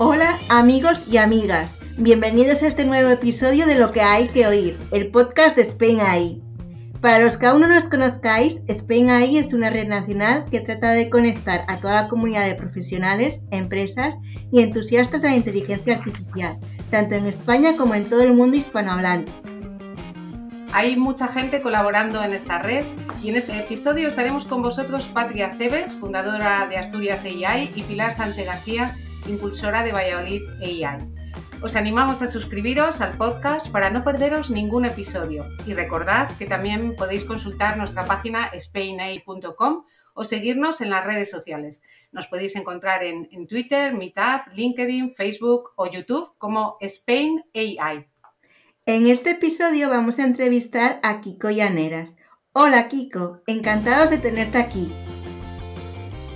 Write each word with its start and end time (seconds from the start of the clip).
Hola 0.00 0.38
amigos 0.48 1.02
y 1.10 1.16
amigas, 1.16 1.74
bienvenidos 1.96 2.62
a 2.62 2.68
este 2.68 2.84
nuevo 2.84 3.08
episodio 3.08 3.66
de 3.66 3.74
Lo 3.74 3.90
que 3.90 4.00
hay 4.00 4.28
que 4.28 4.46
oír, 4.46 4.78
el 4.92 5.10
podcast 5.10 5.56
de 5.56 5.62
Spain 5.62 5.98
AI. 5.98 6.40
Para 7.00 7.18
los 7.18 7.36
que 7.36 7.46
aún 7.46 7.62
no 7.62 7.66
nos 7.66 7.86
conozcáis, 7.86 8.62
Spain 8.68 9.10
AI 9.10 9.38
es 9.38 9.52
una 9.52 9.70
red 9.70 9.88
nacional 9.88 10.46
que 10.52 10.60
trata 10.60 10.92
de 10.92 11.10
conectar 11.10 11.64
a 11.66 11.78
toda 11.78 12.02
la 12.02 12.08
comunidad 12.08 12.46
de 12.46 12.54
profesionales, 12.54 13.40
empresas 13.50 14.16
y 14.52 14.62
entusiastas 14.62 15.22
de 15.22 15.30
la 15.30 15.34
inteligencia 15.34 15.96
artificial, 15.96 16.60
tanto 16.92 17.16
en 17.16 17.26
España 17.26 17.76
como 17.76 17.96
en 17.96 18.04
todo 18.04 18.22
el 18.22 18.34
mundo 18.34 18.56
hispanohablante. 18.56 19.32
Hay 20.72 20.94
mucha 20.94 21.26
gente 21.26 21.60
colaborando 21.60 22.22
en 22.22 22.34
esta 22.34 22.60
red 22.60 22.84
y 23.20 23.30
en 23.30 23.36
este 23.36 23.58
episodio 23.58 24.06
estaremos 24.06 24.44
con 24.44 24.62
vosotros 24.62 25.08
Patria 25.08 25.50
Cebes, 25.58 25.92
fundadora 25.94 26.68
de 26.68 26.76
Asturias 26.76 27.24
AI, 27.24 27.72
y 27.74 27.82
Pilar 27.82 28.12
Sánchez 28.12 28.46
García, 28.46 28.94
impulsora 29.26 29.82
de 29.82 29.92
Valladolid 29.92 30.42
AI. 30.62 31.18
Os 31.60 31.74
animamos 31.74 32.22
a 32.22 32.28
suscribiros 32.28 33.00
al 33.00 33.16
podcast 33.16 33.68
para 33.72 33.90
no 33.90 34.04
perderos 34.04 34.48
ningún 34.50 34.84
episodio 34.84 35.44
y 35.66 35.74
recordad 35.74 36.36
que 36.36 36.46
también 36.46 36.94
podéis 36.94 37.24
consultar 37.24 37.76
nuestra 37.76 38.06
página 38.06 38.50
spainai.com 38.56 39.84
o 40.14 40.24
seguirnos 40.24 40.80
en 40.80 40.90
las 40.90 41.04
redes 41.04 41.30
sociales. 41.30 41.82
Nos 42.12 42.28
podéis 42.28 42.54
encontrar 42.54 43.02
en, 43.02 43.28
en 43.32 43.48
Twitter, 43.48 43.92
Meetup, 43.92 44.52
LinkedIn, 44.54 45.14
Facebook 45.14 45.70
o 45.76 45.90
YouTube 45.90 46.32
como 46.38 46.76
Spain 46.80 47.44
AI. 47.54 48.06
En 48.86 49.06
este 49.06 49.32
episodio 49.32 49.90
vamos 49.90 50.18
a 50.18 50.24
entrevistar 50.24 51.00
a 51.02 51.20
Kiko 51.20 51.50
Llaneras. 51.50 52.14
Hola 52.52 52.88
Kiko, 52.88 53.42
encantados 53.46 54.10
de 54.10 54.18
tenerte 54.18 54.58
aquí. 54.58 54.92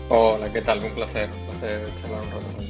Hola, 0.08 0.52
¿qué 0.52 0.60
tal? 0.60 0.84
Un 0.84 0.90
placer, 0.92 1.30
un 1.30 1.46
placer 1.46 1.88
charlar 2.00 2.22
un 2.22 2.30
rato 2.30 2.61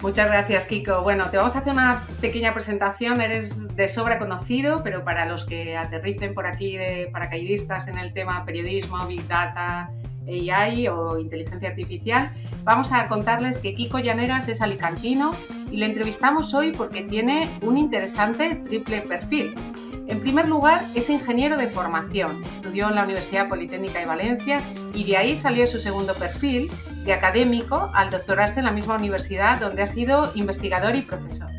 Muchas 0.00 0.28
gracias, 0.28 0.66
Kiko. 0.66 1.02
Bueno, 1.02 1.28
te 1.30 1.38
vamos 1.38 1.56
a 1.56 1.58
hacer 1.58 1.72
una 1.72 2.06
pequeña 2.20 2.54
presentación. 2.54 3.20
Eres 3.20 3.74
de 3.74 3.88
sobra 3.88 4.20
conocido, 4.20 4.82
pero 4.84 5.04
para 5.04 5.26
los 5.26 5.44
que 5.44 5.76
aterricen 5.76 6.34
por 6.34 6.46
aquí 6.46 6.76
de 6.76 7.08
paracaidistas 7.12 7.88
en 7.88 7.98
el 7.98 8.12
tema 8.12 8.44
periodismo, 8.44 9.04
Big 9.08 9.26
Data, 9.26 9.90
AI 10.28 10.86
o 10.88 11.18
inteligencia 11.18 11.70
artificial, 11.70 12.30
vamos 12.62 12.92
a 12.92 13.08
contarles 13.08 13.58
que 13.58 13.74
Kiko 13.74 13.98
Llaneras 13.98 14.46
es 14.46 14.60
alicantino 14.60 15.34
y 15.70 15.78
le 15.78 15.86
entrevistamos 15.86 16.54
hoy 16.54 16.70
porque 16.72 17.02
tiene 17.02 17.50
un 17.62 17.76
interesante 17.76 18.54
triple 18.54 19.00
perfil. 19.00 19.54
En 20.06 20.20
primer 20.20 20.48
lugar, 20.48 20.82
es 20.94 21.10
ingeniero 21.10 21.56
de 21.56 21.66
formación. 21.66 22.44
Estudió 22.52 22.88
en 22.88 22.94
la 22.94 23.04
Universidad 23.04 23.48
Politécnica 23.48 23.98
de 23.98 24.06
Valencia 24.06 24.62
y 24.94 25.04
de 25.04 25.16
ahí 25.16 25.34
salió 25.34 25.66
su 25.66 25.80
segundo 25.80 26.14
perfil 26.14 26.70
académico 27.12 27.90
al 27.94 28.10
doctorarse 28.10 28.60
en 28.60 28.66
la 28.66 28.72
misma 28.72 28.96
universidad 28.96 29.60
donde 29.60 29.82
ha 29.82 29.86
sido 29.86 30.32
investigador 30.34 30.96
y 30.96 31.02
profesor. 31.02 31.50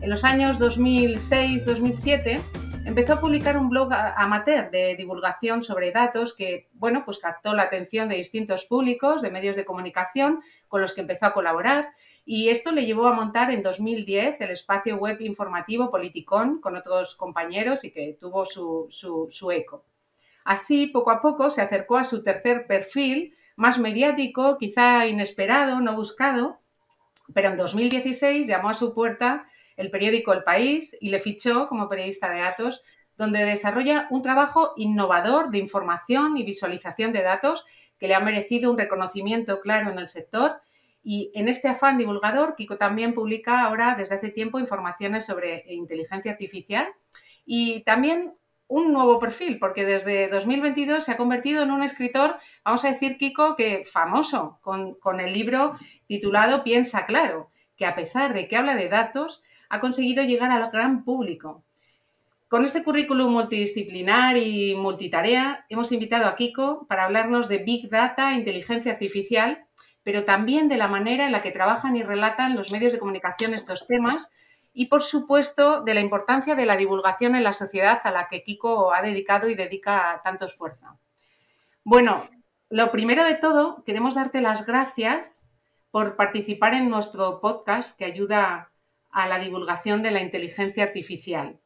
En 0.00 0.08
los 0.08 0.24
años 0.24 0.58
2006-2007 0.58 2.40
empezó 2.86 3.14
a 3.14 3.20
publicar 3.20 3.56
un 3.56 3.68
blog 3.68 3.92
amateur 3.92 4.70
de 4.70 4.96
divulgación 4.96 5.62
sobre 5.62 5.92
datos 5.92 6.34
que, 6.34 6.68
bueno, 6.72 7.04
pues 7.04 7.18
captó 7.18 7.52
la 7.52 7.64
atención 7.64 8.08
de 8.08 8.16
distintos 8.16 8.64
públicos, 8.64 9.22
de 9.22 9.30
medios 9.30 9.56
de 9.56 9.64
comunicación 9.64 10.42
con 10.68 10.80
los 10.80 10.94
que 10.94 11.02
empezó 11.02 11.26
a 11.26 11.32
colaborar 11.32 11.90
y 12.24 12.48
esto 12.48 12.72
le 12.72 12.86
llevó 12.86 13.06
a 13.06 13.12
montar 13.12 13.50
en 13.50 13.62
2010 13.62 14.40
el 14.40 14.50
espacio 14.50 14.96
web 14.96 15.20
informativo 15.20 15.90
Politicón 15.90 16.60
con 16.60 16.76
otros 16.76 17.16
compañeros 17.16 17.84
y 17.84 17.90
que 17.90 18.16
tuvo 18.18 18.44
su, 18.44 18.86
su 18.88 19.50
eco. 19.50 19.84
Así, 20.44 20.86
poco 20.86 21.10
a 21.10 21.20
poco, 21.20 21.50
se 21.50 21.62
acercó 21.62 21.96
a 21.96 22.04
su 22.04 22.22
tercer 22.22 22.66
perfil, 22.66 23.34
más 23.60 23.78
mediático, 23.78 24.56
quizá 24.56 25.06
inesperado, 25.06 25.82
no 25.82 25.94
buscado, 25.94 26.60
pero 27.34 27.50
en 27.50 27.58
2016 27.58 28.46
llamó 28.46 28.70
a 28.70 28.74
su 28.74 28.94
puerta 28.94 29.44
el 29.76 29.90
periódico 29.90 30.32
El 30.32 30.44
País 30.44 30.96
y 30.98 31.10
le 31.10 31.18
fichó 31.18 31.68
como 31.68 31.86
periodista 31.86 32.30
de 32.30 32.40
datos, 32.40 32.80
donde 33.18 33.44
desarrolla 33.44 34.08
un 34.10 34.22
trabajo 34.22 34.72
innovador 34.78 35.50
de 35.50 35.58
información 35.58 36.38
y 36.38 36.42
visualización 36.42 37.12
de 37.12 37.22
datos 37.22 37.66
que 37.98 38.08
le 38.08 38.14
ha 38.14 38.20
merecido 38.20 38.70
un 38.70 38.78
reconocimiento 38.78 39.60
claro 39.60 39.92
en 39.92 39.98
el 39.98 40.06
sector. 40.06 40.62
Y 41.02 41.30
en 41.34 41.46
este 41.46 41.68
afán 41.68 41.98
divulgador, 41.98 42.54
Kiko 42.56 42.78
también 42.78 43.12
publica 43.12 43.66
ahora 43.66 43.94
desde 43.94 44.14
hace 44.14 44.30
tiempo 44.30 44.58
informaciones 44.58 45.26
sobre 45.26 45.64
inteligencia 45.68 46.32
artificial 46.32 46.88
y 47.44 47.82
también 47.84 48.32
un 48.70 48.92
nuevo 48.92 49.18
perfil, 49.18 49.58
porque 49.58 49.84
desde 49.84 50.28
2022 50.28 51.04
se 51.04 51.12
ha 51.12 51.16
convertido 51.16 51.64
en 51.64 51.72
un 51.72 51.82
escritor, 51.82 52.36
vamos 52.64 52.84
a 52.84 52.92
decir, 52.92 53.18
Kiko, 53.18 53.56
que 53.56 53.82
famoso, 53.84 54.58
con, 54.62 54.94
con 54.94 55.18
el 55.18 55.32
libro 55.32 55.74
titulado 56.06 56.62
Piensa 56.62 57.04
claro, 57.04 57.50
que 57.76 57.84
a 57.84 57.96
pesar 57.96 58.32
de 58.32 58.46
que 58.46 58.56
habla 58.56 58.76
de 58.76 58.88
datos, 58.88 59.42
ha 59.68 59.80
conseguido 59.80 60.22
llegar 60.22 60.52
al 60.52 60.70
gran 60.70 61.04
público. 61.04 61.64
Con 62.46 62.64
este 62.64 62.84
currículum 62.84 63.32
multidisciplinar 63.32 64.36
y 64.36 64.76
multitarea, 64.76 65.66
hemos 65.68 65.90
invitado 65.90 66.26
a 66.26 66.36
Kiko 66.36 66.86
para 66.88 67.04
hablarnos 67.04 67.48
de 67.48 67.58
Big 67.58 67.90
Data, 67.90 68.34
inteligencia 68.34 68.92
artificial, 68.92 69.64
pero 70.04 70.24
también 70.24 70.68
de 70.68 70.76
la 70.76 70.86
manera 70.86 71.26
en 71.26 71.32
la 71.32 71.42
que 71.42 71.50
trabajan 71.50 71.96
y 71.96 72.04
relatan 72.04 72.54
los 72.54 72.70
medios 72.70 72.92
de 72.92 73.00
comunicación 73.00 73.52
estos 73.52 73.88
temas 73.88 74.30
y, 74.72 74.86
por 74.86 75.02
supuesto, 75.02 75.82
de 75.82 75.94
la 75.94 76.00
importancia 76.00 76.54
de 76.54 76.66
la 76.66 76.76
divulgación 76.76 77.34
en 77.34 77.44
la 77.44 77.52
sociedad 77.52 78.00
a 78.04 78.10
la 78.10 78.28
que 78.28 78.42
Kiko 78.42 78.92
ha 78.92 79.02
dedicado 79.02 79.48
y 79.48 79.54
dedica 79.54 80.20
tanto 80.22 80.44
esfuerzo. 80.44 80.98
Bueno, 81.84 82.28
lo 82.68 82.92
primero 82.92 83.24
de 83.24 83.34
todo, 83.34 83.82
queremos 83.84 84.14
darte 84.14 84.40
las 84.40 84.64
gracias 84.66 85.48
por 85.90 86.14
participar 86.14 86.74
en 86.74 86.88
nuestro 86.88 87.40
podcast 87.40 87.98
que 87.98 88.04
ayuda 88.04 88.70
a 89.10 89.26
la 89.26 89.38
divulgación 89.38 90.02
de 90.02 90.12
la 90.12 90.22
inteligencia 90.22 90.84
artificial. 90.84 91.58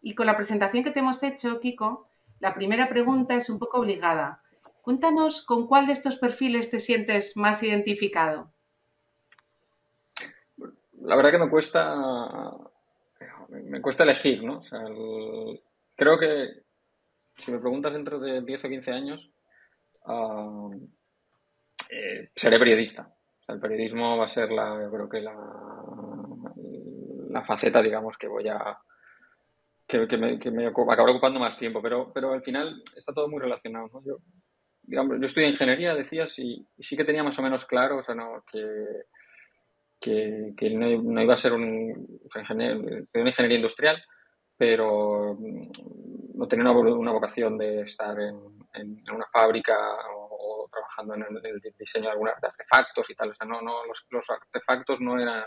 Y 0.00 0.14
con 0.14 0.26
la 0.26 0.36
presentación 0.36 0.82
que 0.82 0.90
te 0.90 1.00
hemos 1.00 1.22
hecho, 1.22 1.60
Kiko, 1.60 2.08
la 2.38 2.54
primera 2.54 2.88
pregunta 2.88 3.34
es 3.34 3.50
un 3.50 3.58
poco 3.58 3.80
obligada. 3.80 4.42
Cuéntanos 4.80 5.44
con 5.44 5.66
cuál 5.66 5.86
de 5.86 5.92
estos 5.92 6.16
perfiles 6.16 6.70
te 6.70 6.80
sientes 6.80 7.36
más 7.36 7.62
identificado. 7.62 8.50
La 11.02 11.16
verdad 11.16 11.30
que 11.30 11.38
me 11.38 11.50
cuesta, 11.50 11.96
me 13.48 13.80
cuesta 13.80 14.04
elegir, 14.04 14.42
¿no? 14.42 14.60
creo 15.96 16.18
que 16.18 16.62
si 17.34 17.52
me 17.52 17.58
preguntas 17.58 17.92
dentro 17.92 18.18
de 18.18 18.40
10 18.42 18.64
o 18.64 18.68
15 18.68 18.90
años, 18.90 19.30
eh, 21.90 22.30
seré 22.34 22.58
periodista. 22.58 23.12
el 23.48 23.58
periodismo 23.58 24.16
va 24.16 24.26
a 24.26 24.28
ser 24.28 24.50
la, 24.50 24.88
creo 24.90 25.08
que 25.08 25.20
la, 25.20 25.34
la 27.30 27.44
faceta, 27.44 27.82
digamos, 27.82 28.16
que 28.16 28.28
voy 28.28 28.48
a, 28.48 28.78
que, 29.90 30.16
me, 30.16 30.38
que 30.38 30.50
me 30.50 30.66
acabará 30.66 31.10
ocupando 31.10 31.40
más 31.40 31.58
tiempo, 31.58 31.82
pero, 31.82 32.12
pero 32.12 32.32
al 32.32 32.42
final 32.42 32.80
está 32.96 33.12
todo 33.12 33.28
muy 33.28 33.40
relacionado. 33.40 33.88
¿no? 33.92 34.02
Yo, 34.04 34.18
digamos, 34.82 35.18
yo 35.20 35.26
estudié 35.26 35.48
ingeniería, 35.48 35.94
decías, 35.94 36.38
y, 36.38 36.66
sí 36.78 36.96
que 36.96 37.04
tenía 37.04 37.24
más 37.24 37.38
o 37.38 37.42
menos 37.42 37.64
claro 37.64 37.98
o 37.98 38.02
sea, 38.02 38.14
¿no? 38.14 38.44
que, 38.50 38.62
que, 40.00 40.70
no, 40.70 41.22
iba 41.22 41.34
a 41.34 41.38
ser 41.38 41.52
un, 41.52 42.20
sea, 42.32 42.42
una 42.50 43.28
ingeniería 43.28 43.56
industrial, 43.56 44.02
pero 44.56 45.34
mm, 45.38 45.60
no 46.34 46.48
tenía 46.48 46.70
una, 46.70 47.12
vocación 47.12 47.58
de 47.58 47.82
estar 47.82 48.16
en, 48.18 48.36
una 49.12 49.26
fábrica 49.32 49.76
o, 50.14 50.68
trabajando 50.70 51.14
en 51.14 51.22
el, 51.44 51.60
diseño 51.78 52.06
de, 52.06 52.10
algunos 52.12 52.34
artefactos 52.42 53.10
y 53.10 53.14
tal. 53.14 53.30
O 53.30 53.34
sea, 53.34 53.46
no, 53.46 53.60
no, 53.60 53.84
los, 53.84 54.30
artefactos 54.30 55.00
no 55.00 55.20
era 55.20 55.46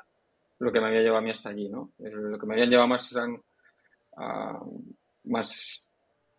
lo 0.60 0.72
que 0.72 0.80
me 0.80 0.88
había 0.88 1.02
llevado 1.02 1.20
a 1.20 1.22
mí 1.22 1.32
hasta 1.32 1.50
allí, 1.50 1.68
¿no? 1.70 1.92
Lo 1.98 2.38
que 2.38 2.46
me 2.46 2.54
habían 2.54 2.70
llevado 2.70 2.88
más 2.88 3.12
eran 3.12 3.42
más, 5.26 5.84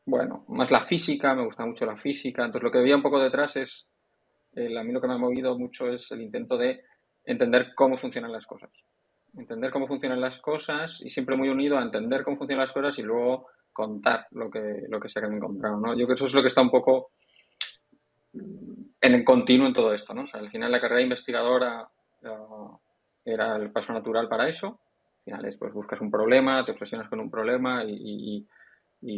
bueno, 0.06 0.44
más 0.48 0.70
la 0.70 0.84
física, 0.84 1.34
me 1.34 1.44
gusta 1.44 1.66
mucho 1.66 1.86
la 1.86 1.96
física. 1.96 2.44
Entonces, 2.44 2.62
lo 2.62 2.70
que 2.70 2.78
había 2.78 2.96
un 2.96 3.02
poco 3.02 3.18
detrás 3.18 3.56
es, 3.56 3.88
a 4.56 4.82
mí 4.82 4.92
lo 4.92 5.00
que 5.00 5.08
me 5.08 5.14
ha 5.14 5.18
movido 5.18 5.58
mucho 5.58 5.88
es 5.88 6.10
el 6.12 6.22
intento 6.22 6.56
de 6.56 6.82
entender 7.24 7.74
cómo 7.74 7.96
funcionan 7.96 8.32
las 8.32 8.46
cosas. 8.46 8.70
Entender 9.36 9.70
cómo 9.70 9.86
funcionan 9.86 10.20
las 10.20 10.38
cosas 10.38 11.00
y 11.02 11.10
siempre 11.10 11.36
muy 11.36 11.48
unido 11.48 11.78
a 11.78 11.82
entender 11.82 12.22
cómo 12.22 12.36
funcionan 12.36 12.62
las 12.62 12.72
cosas 12.72 12.98
y 12.98 13.02
luego 13.02 13.48
contar 13.72 14.26
lo 14.30 14.50
que, 14.50 14.84
lo 14.88 15.00
que 15.00 15.08
sea 15.08 15.22
que 15.22 15.28
me 15.28 15.36
encontrado, 15.36 15.78
¿no? 15.78 15.92
Yo 15.92 16.06
creo 16.06 16.08
que 16.08 16.14
eso 16.14 16.26
es 16.26 16.34
lo 16.34 16.42
que 16.42 16.48
está 16.48 16.62
un 16.62 16.70
poco 16.70 17.10
en 18.32 19.14
el 19.14 19.24
continuo 19.24 19.66
en 19.66 19.72
todo 19.72 19.92
esto, 19.92 20.14
¿no? 20.14 20.22
O 20.22 20.26
sea, 20.26 20.40
al 20.40 20.50
final 20.50 20.70
la 20.70 20.80
carrera 20.80 21.02
investigadora 21.02 21.88
era 23.24 23.56
el 23.56 23.70
paso 23.70 23.92
natural 23.92 24.28
para 24.28 24.48
eso. 24.48 24.80
Al 25.26 25.38
final 25.38 25.56
pues 25.58 25.72
buscas 25.72 26.00
un 26.00 26.10
problema, 26.10 26.64
te 26.64 26.72
obsesionas 26.72 27.08
con 27.08 27.20
un 27.20 27.30
problema 27.30 27.82
y, 27.86 28.46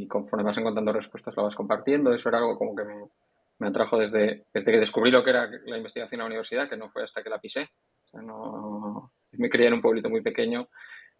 conforme 0.08 0.44
vas 0.44 0.58
encontrando 0.58 0.92
respuestas 0.92 1.36
lo 1.36 1.44
vas 1.44 1.54
compartiendo. 1.54 2.12
Eso 2.12 2.28
era 2.28 2.38
algo 2.38 2.56
como 2.56 2.74
que 2.74 2.84
me, 2.84 2.94
me 3.58 3.68
atrajo 3.68 3.98
desde, 3.98 4.46
desde 4.52 4.72
que 4.72 4.78
descubrí 4.78 5.10
lo 5.10 5.22
que 5.22 5.30
era 5.30 5.48
la 5.66 5.76
investigación 5.76 6.20
en 6.20 6.24
la 6.24 6.26
universidad, 6.26 6.68
que 6.68 6.76
no 6.76 6.90
fue 6.90 7.04
hasta 7.04 7.22
que 7.22 7.30
la 7.30 7.38
pisé. 7.38 7.68
No, 8.14 9.12
me 9.32 9.50
crié 9.50 9.68
en 9.68 9.74
un 9.74 9.82
pueblito 9.82 10.08
muy 10.08 10.22
pequeño 10.22 10.68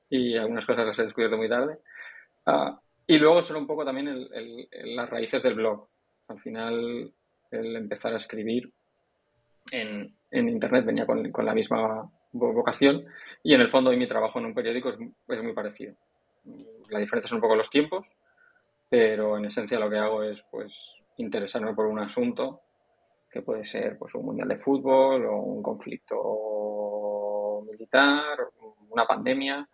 y 0.08 0.36
algunas 0.36 0.66
cosas 0.66 0.86
las 0.86 0.98
he 0.98 1.04
descubierto 1.04 1.36
muy 1.36 1.48
tarde. 1.48 1.78
Ah, 2.46 2.80
y 3.06 3.18
luego 3.18 3.42
solo 3.42 3.60
un 3.60 3.66
poco 3.66 3.84
también 3.84 4.28
las 4.70 5.10
raíces 5.10 5.42
del 5.42 5.54
blog. 5.54 5.88
Al 6.28 6.40
final, 6.40 7.12
el 7.50 7.76
empezar 7.76 8.14
a 8.14 8.18
escribir 8.18 8.72
en, 9.70 10.16
en 10.30 10.48
Internet 10.48 10.84
venía 10.84 11.06
con, 11.06 11.30
con, 11.30 11.44
la 11.44 11.54
misma 11.54 12.10
vocación 12.32 13.04
y 13.42 13.54
en 13.54 13.60
el 13.60 13.68
fondo 13.68 13.90
hoy 13.90 13.96
mi 13.96 14.06
trabajo 14.06 14.38
en 14.38 14.46
un 14.46 14.54
periódico 14.54 14.90
es, 14.90 14.98
muy 14.98 15.52
parecido. 15.52 15.94
La 16.90 16.98
diferencia 16.98 17.28
son 17.28 17.36
un 17.36 17.42
poco 17.42 17.56
los 17.56 17.70
tiempos, 17.70 18.06
pero 18.88 19.38
en 19.38 19.46
esencia 19.46 19.78
lo 19.78 19.90
que 19.90 19.98
hago 19.98 20.22
es 20.22 20.42
pues 20.50 20.96
interesarme 21.18 21.74
por 21.74 21.86
un 21.86 21.98
asunto 21.98 22.60
que 23.30 23.42
puede 23.42 23.64
ser 23.64 23.98
pues 23.98 24.14
un 24.14 24.26
mundial 24.26 24.48
de 24.48 24.58
fútbol 24.58 25.26
o 25.26 25.36
un 25.38 25.62
conflicto 25.62 26.16
militar, 27.76 28.38
una 28.90 29.06
pandemia 29.06 29.68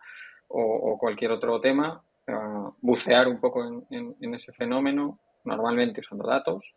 o, 0.49 0.97
cualquier 0.99 1.31
otro 1.31 1.59
tema, 1.59 2.01
bucear 2.81 3.27
un 3.27 3.39
poco 3.39 3.85
en, 3.89 4.33
ese 4.35 4.51
fenómeno, 4.53 5.19
normalmente 5.45 6.01
usando 6.01 6.27
datos, 6.27 6.75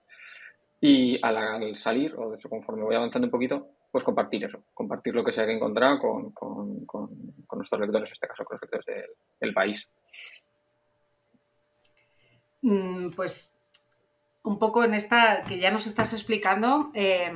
y 0.80 1.18
al, 1.22 1.76
salir, 1.76 2.14
o 2.16 2.30
de 2.30 2.36
eso 2.36 2.48
conforme 2.48 2.82
voy 2.82 2.94
avanzando 2.94 3.26
un 3.26 3.30
poquito, 3.30 3.68
pues 3.90 4.04
compartir 4.04 4.44
eso, 4.44 4.62
compartir 4.74 5.14
lo 5.14 5.24
que 5.24 5.32
se 5.32 5.40
haya 5.40 5.52
encontrado 5.52 5.98
con, 5.98 6.30
con, 6.32 7.10
nuestros 7.52 7.80
lectores, 7.80 8.10
en 8.10 8.12
este 8.12 8.28
caso 8.28 8.44
con 8.44 8.54
los 8.56 8.62
lectores 8.62 9.08
del, 9.40 9.54
país. 9.54 9.88
Mm, 12.62 13.10
pues 13.10 13.56
un 14.42 14.58
poco 14.58 14.84
en 14.84 14.94
esta 14.94 15.44
que 15.44 15.58
ya 15.58 15.70
nos 15.70 15.86
estás 15.86 16.12
explicando, 16.12 16.90
eh, 16.94 17.32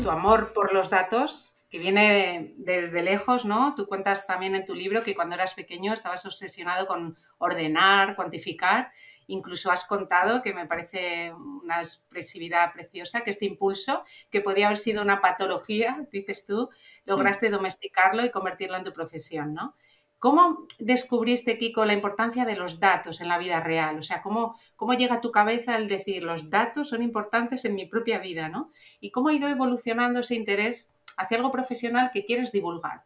tu 0.00 0.10
amor 0.10 0.52
por 0.52 0.72
los 0.74 0.90
datos 0.90 1.51
que 1.72 1.78
viene 1.78 2.52
desde 2.58 3.02
lejos, 3.02 3.46
¿no? 3.46 3.74
Tú 3.74 3.86
cuentas 3.86 4.26
también 4.26 4.54
en 4.54 4.66
tu 4.66 4.74
libro 4.74 5.02
que 5.02 5.14
cuando 5.14 5.36
eras 5.36 5.54
pequeño 5.54 5.94
estabas 5.94 6.26
obsesionado 6.26 6.86
con 6.86 7.16
ordenar, 7.38 8.14
cuantificar. 8.14 8.92
Incluso 9.26 9.70
has 9.70 9.86
contado, 9.86 10.42
que 10.42 10.52
me 10.52 10.66
parece 10.66 11.32
una 11.32 11.78
expresividad 11.78 12.74
preciosa, 12.74 13.22
que 13.22 13.30
este 13.30 13.46
impulso, 13.46 14.04
que 14.30 14.42
podía 14.42 14.66
haber 14.66 14.76
sido 14.76 15.00
una 15.00 15.22
patología, 15.22 16.06
dices 16.12 16.44
tú, 16.44 16.68
lograste 17.06 17.48
domesticarlo 17.48 18.22
y 18.22 18.30
convertirlo 18.30 18.76
en 18.76 18.84
tu 18.84 18.92
profesión, 18.92 19.54
¿no? 19.54 19.74
¿Cómo 20.18 20.66
descubriste, 20.78 21.56
Kiko, 21.56 21.86
la 21.86 21.94
importancia 21.94 22.44
de 22.44 22.54
los 22.54 22.80
datos 22.80 23.22
en 23.22 23.28
la 23.28 23.38
vida 23.38 23.60
real? 23.60 23.98
O 23.98 24.02
sea, 24.02 24.20
¿cómo, 24.20 24.54
cómo 24.76 24.92
llega 24.92 25.16
a 25.16 25.20
tu 25.22 25.32
cabeza 25.32 25.76
el 25.78 25.88
decir 25.88 26.22
los 26.22 26.50
datos 26.50 26.90
son 26.90 27.02
importantes 27.02 27.64
en 27.64 27.74
mi 27.74 27.86
propia 27.86 28.18
vida, 28.18 28.50
¿no? 28.50 28.70
¿Y 29.00 29.10
cómo 29.10 29.30
ha 29.30 29.34
ido 29.34 29.48
evolucionando 29.48 30.20
ese 30.20 30.34
interés 30.34 30.91
hacia 31.16 31.36
algo 31.36 31.50
profesional 31.50 32.10
que 32.12 32.24
quieres 32.24 32.52
divulgar? 32.52 33.02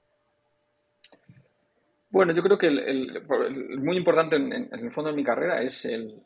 Bueno, 2.11 2.33
yo 2.33 2.43
creo 2.43 2.57
que 2.57 2.69
el, 2.69 3.23
muy 3.79 3.97
importante 3.97 4.37
en, 4.37 4.71
el 4.73 4.91
fondo 4.91 5.11
de 5.11 5.17
mi 5.17 5.25
carrera 5.25 5.61
es 5.61 5.85
el 5.85 6.23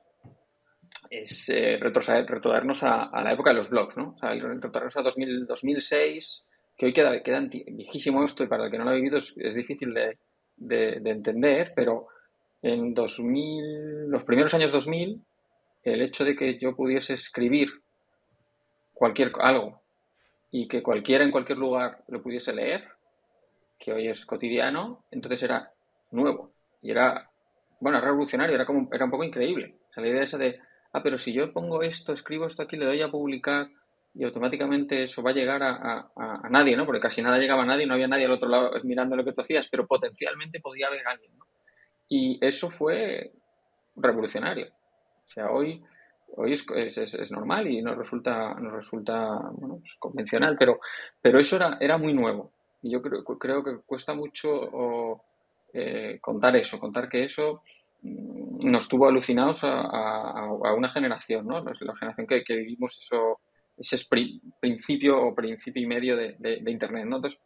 es 1.08 1.48
eh, 1.48 1.78
retrotraernos 1.80 2.82
a, 2.84 3.10
la 3.22 3.32
época 3.32 3.50
de 3.50 3.56
los 3.56 3.68
blogs, 3.68 3.96
¿no? 3.96 4.14
O 4.14 4.18
sea, 4.18 4.32
retrotraernos 4.32 4.96
a 4.96 5.02
2000, 5.02 5.46
2006, 5.46 6.46
que 6.76 6.86
hoy 6.86 6.92
queda, 6.92 7.20
queda 7.22 7.40
viejísimo 7.40 8.22
esto 8.24 8.44
y 8.44 8.46
para 8.46 8.66
el 8.66 8.70
que 8.70 8.78
no 8.78 8.84
lo 8.84 8.90
ha 8.90 8.94
vivido 8.94 9.18
es, 9.18 9.54
difícil 9.54 9.92
de, 9.92 10.16
de, 10.56 11.10
entender, 11.10 11.72
pero 11.74 12.06
en 12.62 12.94
2000, 12.94 14.08
los 14.08 14.22
primeros 14.22 14.54
años 14.54 14.70
2000, 14.70 15.20
el 15.82 16.02
hecho 16.02 16.24
de 16.24 16.36
que 16.36 16.58
yo 16.58 16.76
pudiese 16.76 17.14
escribir 17.14 17.68
cualquier 18.94 19.32
algo 19.40 19.79
y 20.50 20.68
que 20.68 20.82
cualquiera 20.82 21.24
en 21.24 21.30
cualquier 21.30 21.58
lugar 21.58 22.02
lo 22.08 22.22
pudiese 22.22 22.52
leer, 22.52 22.88
que 23.78 23.92
hoy 23.92 24.08
es 24.08 24.26
cotidiano, 24.26 25.04
entonces 25.10 25.42
era 25.42 25.72
nuevo 26.10 26.52
y 26.82 26.90
era, 26.90 27.30
bueno, 27.80 28.00
revolucionario, 28.00 28.54
era, 28.54 28.66
como, 28.66 28.88
era 28.92 29.04
un 29.04 29.10
poco 29.10 29.24
increíble. 29.24 29.76
O 29.90 29.92
sea, 29.92 30.02
la 30.02 30.10
idea 30.10 30.22
esa 30.22 30.38
de, 30.38 30.60
ah, 30.92 31.02
pero 31.02 31.18
si 31.18 31.32
yo 31.32 31.52
pongo 31.52 31.82
esto, 31.82 32.12
escribo 32.12 32.46
esto 32.46 32.62
aquí, 32.62 32.76
le 32.76 32.86
doy 32.86 33.00
a 33.02 33.10
publicar 33.10 33.68
y 34.14 34.24
automáticamente 34.24 35.04
eso 35.04 35.22
va 35.22 35.30
a 35.30 35.34
llegar 35.34 35.62
a, 35.62 36.10
a, 36.16 36.48
nadie, 36.50 36.76
¿no? 36.76 36.84
Porque 36.84 37.00
casi 37.00 37.22
nada 37.22 37.38
llegaba 37.38 37.62
a 37.62 37.66
nadie, 37.66 37.86
no 37.86 37.94
había 37.94 38.08
nadie 38.08 38.26
al 38.26 38.32
otro 38.32 38.48
lado 38.48 38.72
mirando 38.82 39.16
lo 39.16 39.24
que 39.24 39.32
tú 39.32 39.40
hacías, 39.40 39.68
pero 39.68 39.86
potencialmente 39.86 40.60
podía 40.60 40.88
haber 40.88 41.06
alguien, 41.06 41.36
¿no? 41.38 41.46
Y 42.08 42.44
eso 42.44 42.70
fue 42.70 43.32
revolucionario. 43.94 44.66
O 44.66 45.30
sea, 45.30 45.50
hoy 45.50 45.80
hoy 46.36 46.52
es, 46.52 46.98
es, 46.98 47.32
normal 47.32 47.66
y 47.66 47.82
nos 47.82 47.96
resulta, 47.96 48.54
nos 48.54 48.72
resulta 48.72 49.28
bueno, 49.52 49.78
pues 49.80 49.94
convencional, 49.98 50.56
pero, 50.58 50.80
pero 51.20 51.38
eso 51.38 51.56
era, 51.56 51.78
era 51.80 51.98
muy 51.98 52.12
nuevo. 52.12 52.52
Y 52.82 52.92
yo 52.92 53.02
creo, 53.02 53.24
creo 53.24 53.62
que 53.62 53.78
cuesta 53.84 54.14
mucho 54.14 55.20
eh, 55.72 56.18
contar 56.20 56.56
eso, 56.56 56.78
contar 56.78 57.08
que 57.08 57.24
eso 57.24 57.62
mm, 58.02 58.68
nos 58.68 58.88
tuvo 58.88 59.08
alucinados 59.08 59.64
a, 59.64 59.80
a, 59.80 60.74
una 60.74 60.88
generación, 60.88 61.46
¿no? 61.46 61.62
La 61.62 61.96
generación 61.96 62.26
que, 62.26 62.42
que 62.42 62.56
vivimos 62.56 62.96
eso, 62.98 63.40
ese 63.76 63.96
principio 64.60 65.20
o 65.20 65.34
principio 65.34 65.82
y 65.82 65.86
medio 65.86 66.16
de, 66.16 66.36
de, 66.38 66.70
Internet, 66.70 67.06
¿no? 67.06 67.16
Entonces, 67.16 67.40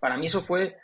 para 0.00 0.16
mí 0.16 0.26
eso 0.26 0.40
fue 0.40 0.76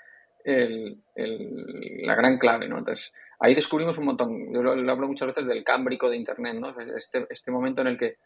el, 0.44 1.02
la 1.14 2.14
gran 2.14 2.38
clave, 2.38 2.68
¿no? 2.68 2.78
Entonces, 2.78 3.12
ahí 3.44 3.54
descubrimos 3.54 3.98
un 3.98 4.06
montón. 4.06 4.52
Yo 4.52 4.62
lo, 4.62 4.90
hablo 4.90 5.06
muchas 5.06 5.28
veces 5.28 5.46
del 5.46 5.62
cámbrico 5.62 6.08
de 6.08 6.16
Internet, 6.16 6.56
¿no? 6.58 6.74
Este, 6.96 7.26
este 7.28 7.50
momento 7.50 7.82
en 7.82 7.88
el 7.88 7.98
que 7.98 8.16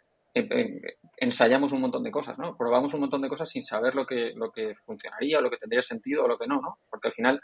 ensayamos 1.16 1.72
un 1.72 1.80
montón 1.80 2.04
de 2.04 2.10
cosas, 2.10 2.38
¿no? 2.38 2.56
Probamos 2.56 2.94
un 2.94 3.00
montón 3.00 3.22
de 3.22 3.28
cosas 3.28 3.50
sin 3.50 3.64
saber 3.64 3.94
lo 3.96 4.06
que, 4.06 4.32
lo 4.36 4.52
que 4.52 4.76
funcionaría 4.86 5.38
o 5.38 5.40
lo 5.40 5.50
que 5.50 5.56
tendría 5.56 5.82
sentido 5.82 6.24
o 6.24 6.28
lo 6.28 6.38
que 6.38 6.46
no, 6.46 6.60
¿no? 6.60 6.78
Porque 6.88 7.08
al 7.08 7.14
final, 7.14 7.40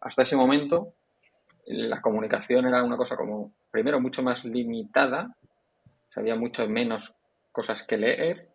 hasta 0.00 0.22
ese 0.22 0.36
momento, 0.36 0.92
la 1.66 2.00
comunicación 2.00 2.66
era 2.66 2.84
una 2.84 2.96
cosa 2.96 3.16
como, 3.16 3.52
primero, 3.70 4.00
mucho 4.00 4.22
más 4.22 4.44
limitada, 4.44 5.34
había 6.14 6.36
mucho 6.36 6.66
menos 6.68 7.14
cosas 7.52 7.82
que 7.82 7.98
leer 7.98 8.48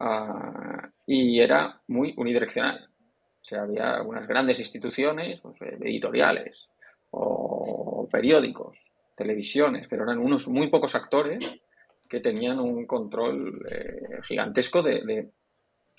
uh, 0.00 0.88
y 1.06 1.40
era 1.40 1.80
muy 1.88 2.14
unidireccional. 2.16 2.88
O 3.42 3.44
sea, 3.44 3.62
había 3.62 4.02
unas 4.02 4.26
grandes 4.26 4.58
instituciones, 4.60 5.40
pues, 5.40 5.60
editoriales, 5.62 6.68
o 7.10 8.08
periódicos, 8.10 8.90
televisiones, 9.16 9.86
pero 9.88 10.04
eran 10.04 10.18
unos 10.18 10.48
muy 10.48 10.68
pocos 10.68 10.94
actores 10.94 11.60
que 12.08 12.20
tenían 12.20 12.58
un 12.58 12.86
control 12.86 13.64
eh, 13.70 14.20
gigantesco 14.24 14.82
de, 14.82 15.30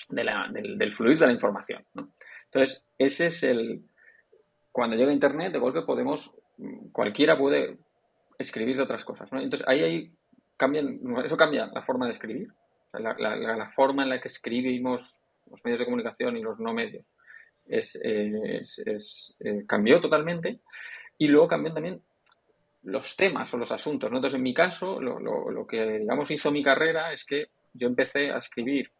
del, 0.10 0.94
fluir 0.94 1.18
de 1.18 1.28
la 1.28 1.31
información. 1.31 1.86
Entonces, 2.46 2.86
ese 2.98 3.28
es 3.28 3.44
el... 3.44 3.84
Cuando 4.72 4.96
llega 4.96 5.12
Internet, 5.12 5.54
de 5.54 5.60
golpe 5.60 5.81
podemos, 5.81 6.36
cualquiera 6.92 7.38
puede 7.38 7.78
escribir 8.38 8.78
de 8.78 8.84
otras 8.84 9.06
cosas. 9.06 9.30
Entonces, 9.31 9.68
ahí, 9.68 9.81
ahí 9.81 10.12
cambian, 10.58 11.00
eso 11.24 11.38
cambia 11.38 11.68
la 11.68 11.81
forma 11.84 12.08
de 12.08 12.13
escribir, 12.13 12.50
la, 12.94 13.69
forma 13.69 14.04
en 14.04 14.10
la 14.10 14.22
que 14.22 14.28
escribimos 14.28 15.20
los 15.50 15.63
medios 15.63 15.80
de 15.80 15.86
comunicación 15.86 16.38
y 16.38 16.41
los 16.41 16.60
no 16.60 16.74
medios. 16.74 17.08
Es, 17.65 17.96
es, 17.96 19.36
eh, 19.39 19.63
cambió 19.68 20.01
totalmente 20.01 20.60
y 21.22 21.28
luego 21.28 21.48
cambian 21.48 21.75
también 21.75 22.01
los 22.82 23.16
temas 23.16 23.54
o 23.54 23.58
los 23.60 23.72
asuntos. 23.72 24.10
Entonces, 24.10 24.34
en 24.34 24.42
mi 24.42 24.56
caso, 24.56 25.00
lo, 25.00 25.68
que, 25.68 26.00
digamos, 26.00 26.32
hizo 26.32 26.51
mi 26.51 26.63
carrera 26.63 27.13
es 27.13 27.25
que 27.25 27.50
yo 27.74 27.88
empecé 27.88 28.32
a 28.32 28.40
escribir, 28.40 28.92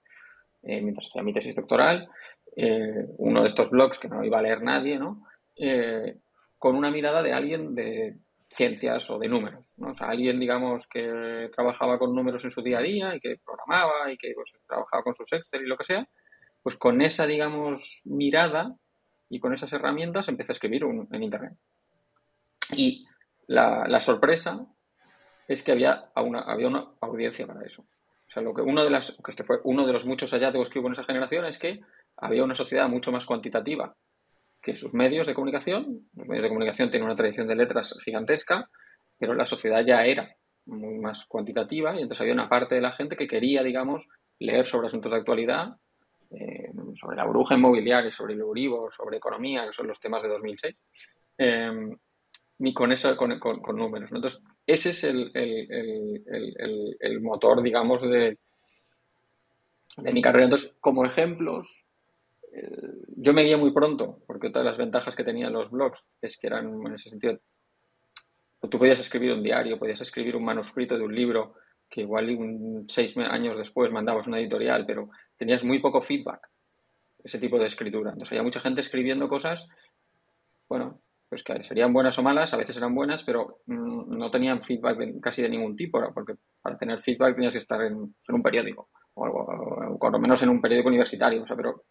eh, 0.62 0.82
mientras 0.82 1.08
hacía 1.08 1.24
mi 1.24 1.34
tesis 1.34 1.56
doctoral, 1.56 2.08
eh, 2.56 3.08
uno 3.18 3.42
de 3.42 3.48
estos 3.48 3.72
blogs 3.72 3.98
que 3.98 4.08
no 4.08 4.24
iba 4.24 4.38
a 4.38 4.44
leer 4.44 4.62
nadie, 4.62 5.00
¿no? 5.00 5.25
Eh, 5.56 6.18
con 6.60 6.75
una 6.75 6.92
mirada 6.92 7.24
de 7.24 7.34
alguien 7.34 7.74
de 7.74 8.18
ciencias 8.51 9.10
o 9.10 9.18
de 9.18 9.28
números, 9.28 9.74
¿no? 9.78 9.90
O 9.90 9.96
sea, 9.96 10.10
alguien, 10.10 10.40
digamos, 10.40 10.88
que 10.88 11.50
trabajaba 11.56 11.98
con 11.98 12.13
números 12.13 12.44
en 12.44 12.51
su 12.51 12.62
día 12.62 12.78
a 12.78 12.84
día 12.84 13.16
y 13.16 13.20
que 13.20 13.38
programaba 13.44 14.12
y 14.12 14.18
que 14.18 14.32
pues, 14.36 14.54
trabajaba 14.68 15.01
con 15.01 15.16
sus 15.16 15.34
Excel 15.34 15.63
y 15.63 15.68
lo 15.68 15.75
que 15.75 15.86
sea, 15.86 16.08
pues 16.62 16.78
con 16.78 17.01
esa, 17.01 17.25
digamos, 17.25 18.04
mirada 18.06 18.75
y 19.28 19.40
con 19.40 19.56
esas 19.56 19.74
herramientas 19.74 20.28
empecé 20.28 20.51
a 20.51 20.54
escribir 20.54 20.84
en 20.84 21.24
Internet. 21.24 21.54
Y 22.74 23.06
la, 23.48 24.00
sorpresa 24.00 24.65
es 25.48 25.63
que 25.63 25.72
había 25.72 26.12
una, 26.15 26.41
había 26.41 26.68
una 26.68 26.88
audiencia 27.01 27.46
para 27.46 27.65
eso. 27.65 27.82
O 27.82 28.34
sea, 28.34 28.41
lo 28.41 28.53
que 28.53 28.62
uno 28.62 28.84
de 28.84 28.89
las, 28.89 29.18
que 29.24 29.32
este 29.32 29.44
fue 29.44 29.60
uno 29.65 29.86
de 29.86 29.94
los 29.94 30.06
muchos 30.06 30.32
hallazgos 30.32 30.70
que 30.70 30.80
hubo 30.80 30.88
en 30.88 30.94
esa 30.94 31.03
generación 31.03 31.46
es 31.46 31.60
que 31.60 31.82
había 32.15 32.44
una 32.44 32.56
sociedad 32.56 32.88
mucho 32.88 33.12
más 33.12 33.25
cuantitativa 33.25 33.96
que 34.62 34.75
sus 34.75 34.94
medios 34.94 35.27
de 35.27 35.34
comunicación. 35.34 36.08
Los 36.13 36.27
medios 36.27 36.44
de 36.44 36.50
comunicación 36.50 36.89
tienen 36.89 37.08
una 37.08 37.15
tradición 37.15 37.48
de 37.48 37.56
letras 37.56 37.94
gigantesca, 38.06 38.70
pero 39.18 39.34
la 39.34 39.46
sociedad 39.46 39.84
ya 39.86 40.06
era 40.06 40.34
muy 40.65 41.00
más 41.00 41.25
cuantitativa 41.25 41.94
y 41.96 42.03
entonces 42.03 42.22
había 42.22 42.34
una 42.34 42.48
parte 42.48 42.75
de 42.75 42.82
la 42.82 42.91
gente 42.94 43.18
que 43.18 43.27
quería, 43.27 43.63
digamos, 43.63 44.08
leer 44.39 44.65
sobre 44.65 44.88
asuntos 44.88 45.12
de 45.12 45.18
actualidad, 45.18 45.75
eh, 46.30 46.72
sobre 47.00 47.18
la 47.18 47.25
burbuja 47.25 47.56
inmobiliaria, 47.56 48.12
sobre 48.12 48.36
el 48.36 48.39
Euribor, 48.39 48.94
sobre 48.94 49.18
economía, 49.18 49.65
que 49.65 49.74
son 49.74 49.88
los 49.88 50.00
temas 50.00 50.22
de 50.22 50.30
2006 50.30 50.75
ni 52.62 52.74
con 52.75 52.91
eso, 52.91 53.18
con, 53.18 53.39
con, 53.39 53.75
números. 53.75 54.12
Entonces, 54.12 54.44
ese 54.68 54.91
es 54.91 55.03
el, 55.03 55.32
motor, 57.22 57.63
digamos, 57.63 58.03
de, 58.03 58.38
de 59.98 60.13
mi 60.13 60.22
carrera. 60.22 60.46
Entonces, 60.46 60.75
como 60.80 61.03
ejemplos, 61.03 61.88
eh, 62.53 62.94
yo 63.18 63.34
me 63.34 63.41
guía 63.44 63.58
muy 63.58 63.72
pronto, 63.72 64.20
porque 64.27 64.48
otra 64.48 64.62
de 64.62 64.68
las 64.68 64.77
ventajas 64.77 65.15
que 65.15 65.24
tenían 65.24 65.53
los 65.53 65.72
blogs 65.72 66.08
es 66.22 66.38
que 66.38 66.48
eran, 66.48 66.86
en 66.86 66.94
ese 66.94 67.10
sentido, 67.10 67.39
tú 68.70 68.77
podías 68.77 69.00
escribir 69.00 69.34
un 69.34 69.41
diario, 69.41 69.80
podías 69.80 70.01
escribir 70.01 70.36
un 70.36 70.46
manuscrito 70.46 70.96
de 70.96 71.03
un 71.03 71.15
libro, 71.15 71.56
que 71.89 72.01
igual 72.01 72.30
un, 72.30 72.88
seis 72.88 73.18
años 73.18 73.58
después 73.58 73.91
mandabas 73.91 74.27
una 74.27 74.39
editorial, 74.39 74.86
pero 74.86 75.10
tenías 75.36 75.63
muy 75.63 75.80
poco 75.80 76.00
feedback. 76.00 76.48
ese 77.24 77.39
tipo 77.39 77.58
de 77.58 77.65
escritura. 77.65 78.12
Entonces 78.12 78.34
había 78.34 78.44
mucha 78.44 78.60
gente 78.60 78.82
escribiendo 78.82 79.27
cosas, 79.27 79.68
bueno, 80.70 81.01
pues 81.32 81.46
que 81.46 81.64
serían 81.64 81.94
buenas 81.94 82.20
o 82.20 82.24
malas, 82.24 82.54
a 82.54 82.58
veces 82.58 82.76
eran 82.76 82.94
buenas, 82.94 83.24
pero 83.24 83.62
mm, 83.66 84.18
no 84.18 84.30
tenían 84.30 84.62
feedback 84.66 85.18
casi 85.22 85.42
de 85.42 85.48
ningún 85.48 85.78
tipo, 85.78 86.02
porque 86.14 86.34
para 86.62 86.78
tener 86.78 87.00
feedback 87.02 87.36
tenías 87.36 87.54
que 87.54 87.60
estar 87.60 87.82
en, 87.84 87.96
un 87.96 88.44
periódico, 88.44 88.90
o, 89.14 89.98
por 89.98 90.12
lo 90.12 90.20
menos 90.20 90.44
en 90.44 90.50
un 90.50 90.60
periódico 90.60 90.90
universitario, 90.90 91.44
o 91.44 91.48
sea, 91.48 91.56
pero, 91.56 91.86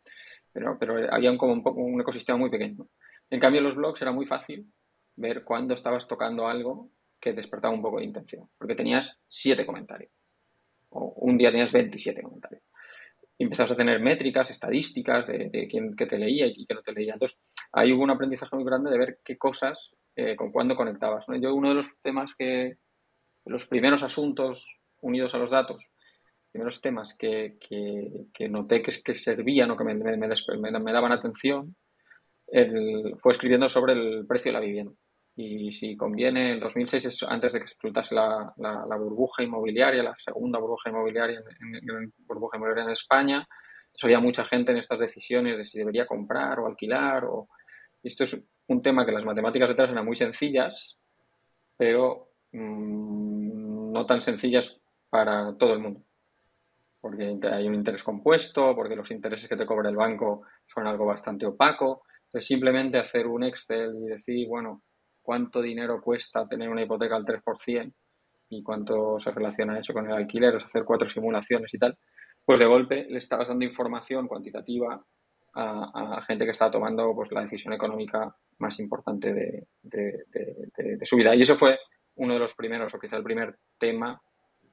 pero, 0.52 0.76
pero 0.78 1.10
había 1.10 1.30
un, 1.30 1.38
como 1.38 1.54
un, 1.54 1.62
poco, 1.62 1.80
un 1.80 1.98
ecosistema 2.02 2.36
muy 2.36 2.50
pequeño. 2.50 2.86
En 3.30 3.40
cambio, 3.40 3.62
los 3.62 3.76
blogs 3.76 4.02
era 4.02 4.12
muy 4.12 4.26
fácil 4.26 4.70
ver 5.16 5.42
cuándo 5.42 5.72
estabas 5.72 6.06
tocando 6.06 6.46
algo 6.46 6.90
que 7.18 7.32
despertaba 7.32 7.72
un 7.72 7.80
poco 7.80 7.96
de 7.96 8.04
intención, 8.04 8.46
porque 8.58 8.74
tenías 8.74 9.18
siete 9.26 9.64
comentarios, 9.64 10.12
o 10.90 11.14
un 11.16 11.38
día 11.38 11.50
tenías 11.50 11.72
27 11.72 12.20
comentarios 12.20 12.62
y 13.40 13.44
empezabas 13.44 13.72
a 13.72 13.76
tener 13.76 14.00
métricas, 14.00 14.50
estadísticas 14.50 15.26
de, 15.26 15.66
quién 15.70 15.96
que 15.96 16.04
te 16.04 16.18
leía 16.18 16.46
y 16.46 16.66
quién 16.66 16.76
no 16.76 16.82
te 16.82 16.92
leía. 16.92 17.14
Entonces, 17.14 17.38
ahí 17.72 17.90
hubo 17.90 18.02
un 18.02 18.10
aprendizaje 18.10 18.54
muy 18.54 18.66
grande 18.66 18.90
de 18.90 18.98
ver 18.98 19.18
qué 19.24 19.38
cosas, 19.38 19.92
eh, 20.14 20.36
con 20.36 20.52
cuándo 20.52 20.76
conectabas. 20.76 21.24
Yo, 21.40 21.54
uno 21.54 21.70
de 21.70 21.76
los 21.76 21.98
temas 22.02 22.34
que, 22.38 22.76
los 23.46 23.66
primeros 23.66 24.02
asuntos 24.02 24.82
unidos 25.00 25.34
a 25.34 25.38
los 25.38 25.50
datos, 25.50 25.88
primeros 26.52 26.82
temas 26.82 27.16
que, 27.16 27.56
que, 27.66 28.48
noté 28.50 28.82
que, 28.82 28.92
que 29.02 29.14
servían 29.14 29.70
o 29.70 29.76
que 29.78 29.84
me, 29.84 29.94
me, 29.94 30.18
me, 30.18 30.92
daban 30.92 31.12
atención, 31.12 31.74
fue 33.22 33.32
escribiendo 33.32 33.70
sobre 33.70 33.94
el 33.94 34.26
precio 34.26 34.50
de 34.50 34.58
la 34.58 34.60
vivienda 34.60 34.92
y 35.42 35.72
si 35.72 35.96
conviene, 35.96 36.52
en 36.52 36.60
2006 36.60 37.06
es 37.06 37.22
antes 37.22 37.52
de 37.52 37.60
que 37.60 37.64
explotase 37.64 38.14
la, 38.14 38.52
la, 38.58 38.96
burbuja 38.96 39.42
inmobiliaria, 39.42 40.02
la 40.02 40.14
segunda 40.18 40.58
burbuja 40.58 40.90
inmobiliaria 40.90 41.40
en, 41.60 42.12
burbuja 42.26 42.58
inmobiliaria 42.58 42.84
en 42.84 42.92
España. 42.92 43.36
Entonces, 43.38 44.04
había 44.04 44.20
mucha 44.20 44.44
gente 44.44 44.72
en 44.72 44.78
estas 44.78 44.98
decisiones 44.98 45.56
de 45.56 45.64
si 45.64 45.78
debería 45.78 46.06
comprar 46.06 46.60
o 46.60 46.66
alquilar. 46.66 47.24
O... 47.24 47.48
esto 48.02 48.24
es 48.24 48.48
un 48.66 48.82
tema 48.82 49.06
que 49.06 49.12
las 49.12 49.24
matemáticas 49.24 49.70
detrás 49.70 49.90
eran 49.90 50.04
muy 50.04 50.14
sencillas, 50.14 50.98
pero 51.76 52.32
mmm, 52.52 53.92
no 53.92 54.04
tan 54.04 54.20
sencillas 54.20 54.78
para 55.08 55.56
todo 55.56 55.72
el 55.72 55.80
mundo. 55.80 56.02
Porque 57.00 57.38
hay 57.50 57.66
un 57.66 57.74
interés 57.74 58.04
compuesto, 58.04 58.74
porque 58.76 58.94
los 58.94 59.10
intereses 59.10 59.48
que 59.48 59.56
te 59.56 59.64
cobra 59.64 59.88
el 59.88 59.96
banco 59.96 60.42
son 60.66 60.86
algo 60.86 61.06
bastante 61.06 61.46
opaco. 61.46 62.02
Entonces, 62.24 62.46
simplemente 62.46 62.98
hacer 62.98 63.26
un 63.26 63.44
Excel 63.44 63.94
y 64.04 64.08
decir, 64.08 64.46
bueno, 64.46 64.82
cuánto 65.22 65.60
dinero 65.60 66.00
cuesta 66.00 66.46
tener 66.46 66.68
una 66.68 66.82
hipoteca 66.82 67.16
al 67.16 67.24
3% 67.24 67.92
y 68.50 68.62
cuánto 68.62 69.18
se 69.18 69.30
relaciona 69.30 69.78
eso 69.78 69.92
con 69.92 70.06
el 70.06 70.12
alquiler, 70.12 70.54
es 70.54 70.64
hacer 70.64 70.84
cuatro 70.84 71.08
simulaciones 71.08 71.72
y 71.72 71.78
tal, 71.78 71.96
pues 72.44 72.58
de 72.58 72.66
golpe 72.66 73.06
le 73.08 73.18
estabas 73.18 73.48
dando 73.48 73.64
información 73.64 74.26
cuantitativa 74.26 75.04
a, 75.54 76.20
gente 76.22 76.44
que 76.44 76.52
estaba 76.52 76.70
tomando 76.70 77.14
pues, 77.14 77.32
la 77.32 77.42
decisión 77.42 77.72
económica 77.74 78.34
más 78.58 78.78
importante 78.78 79.32
de, 79.82 81.04
su 81.04 81.16
vida. 81.16 81.34
Y 81.34 81.42
eso 81.42 81.56
fue 81.56 81.78
uno 82.16 82.34
de 82.34 82.40
los 82.40 82.54
primeros, 82.54 82.94
o 82.94 82.98
quizá 82.98 83.16
el 83.16 83.22
primer 83.22 83.56
tema, 83.78 84.20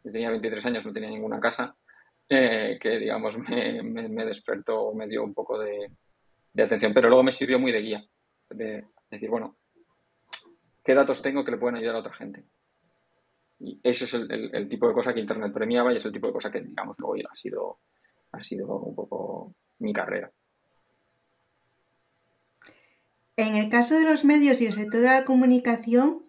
yo 0.04 0.12
tenía 0.12 0.30
23 0.30 0.66
años, 0.66 0.86
no 0.86 0.94
tenía 0.94 1.10
ninguna 1.10 1.40
casa, 1.40 1.76
eh, 2.30 2.78
que 2.82 2.98
digamos 2.98 3.38
me, 3.38 3.82
me, 3.84 4.26
despertó, 4.26 4.94
me 4.94 5.08
dio 5.08 5.24
un 5.24 5.34
poco 5.34 5.60
de, 5.60 5.92
atención, 6.62 6.94
pero 6.94 7.08
luego 7.08 7.24
me 7.24 7.32
sirvió 7.32 7.60
muy 7.60 7.72
de 7.72 7.82
guía, 7.82 8.04
de 8.50 8.86
decir, 9.10 9.30
bueno, 9.30 9.58
qué 10.88 10.96
datos 10.96 11.22
tengo 11.22 11.44
que 11.44 11.52
le 11.52 11.58
pueden 11.58 11.76
ayudar 11.76 11.98
a 11.98 12.00
otra 12.00 12.14
gente. 12.14 12.46
Y 13.60 13.78
eso 13.84 14.06
es 14.06 14.14
el, 14.14 14.70
tipo 14.70 14.88
de 14.88 14.94
cosa 14.94 15.14
que 15.14 15.20
Internet 15.20 15.52
premiaba 15.52 15.92
y 15.92 15.98
es 15.98 16.06
el 16.06 16.14
tipo 16.14 16.28
de 16.28 16.34
cosa 16.34 16.50
que, 16.50 16.62
digamos, 16.62 16.98
luego 16.98 17.30
ha 17.30 17.36
sido, 17.36 17.80
ha 18.32 18.42
sido 18.42 18.74
un 18.80 18.96
poco 18.96 19.54
mi 19.80 19.92
carrera. 19.92 20.32
En 23.36 23.58
el 23.58 23.70
caso 23.70 23.96
de 23.96 24.06
los 24.06 24.24
medios 24.24 24.62
y 24.62 24.68
el 24.68 24.74
sector 24.76 25.02
de 25.02 25.08
la 25.08 25.26
comunicación, 25.26 26.24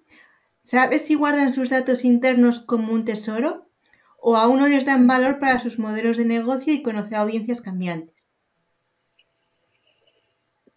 ¿sabes 0.64 1.02
si 1.02 1.14
guardan 1.14 1.52
sus 1.52 1.70
datos 1.70 2.04
internos 2.04 2.58
como 2.58 2.92
un 2.92 3.04
tesoro 3.04 3.70
o 4.18 4.36
aún 4.36 4.58
no 4.58 4.66
les 4.66 4.84
dan 4.84 5.06
valor 5.06 5.38
para 5.38 5.60
sus 5.60 5.78
modelos 5.78 6.16
de 6.16 6.24
negocio 6.24 6.74
y 6.74 6.82
conocer 6.82 7.14
audiencias 7.14 7.60
cambiantes? 7.60 8.32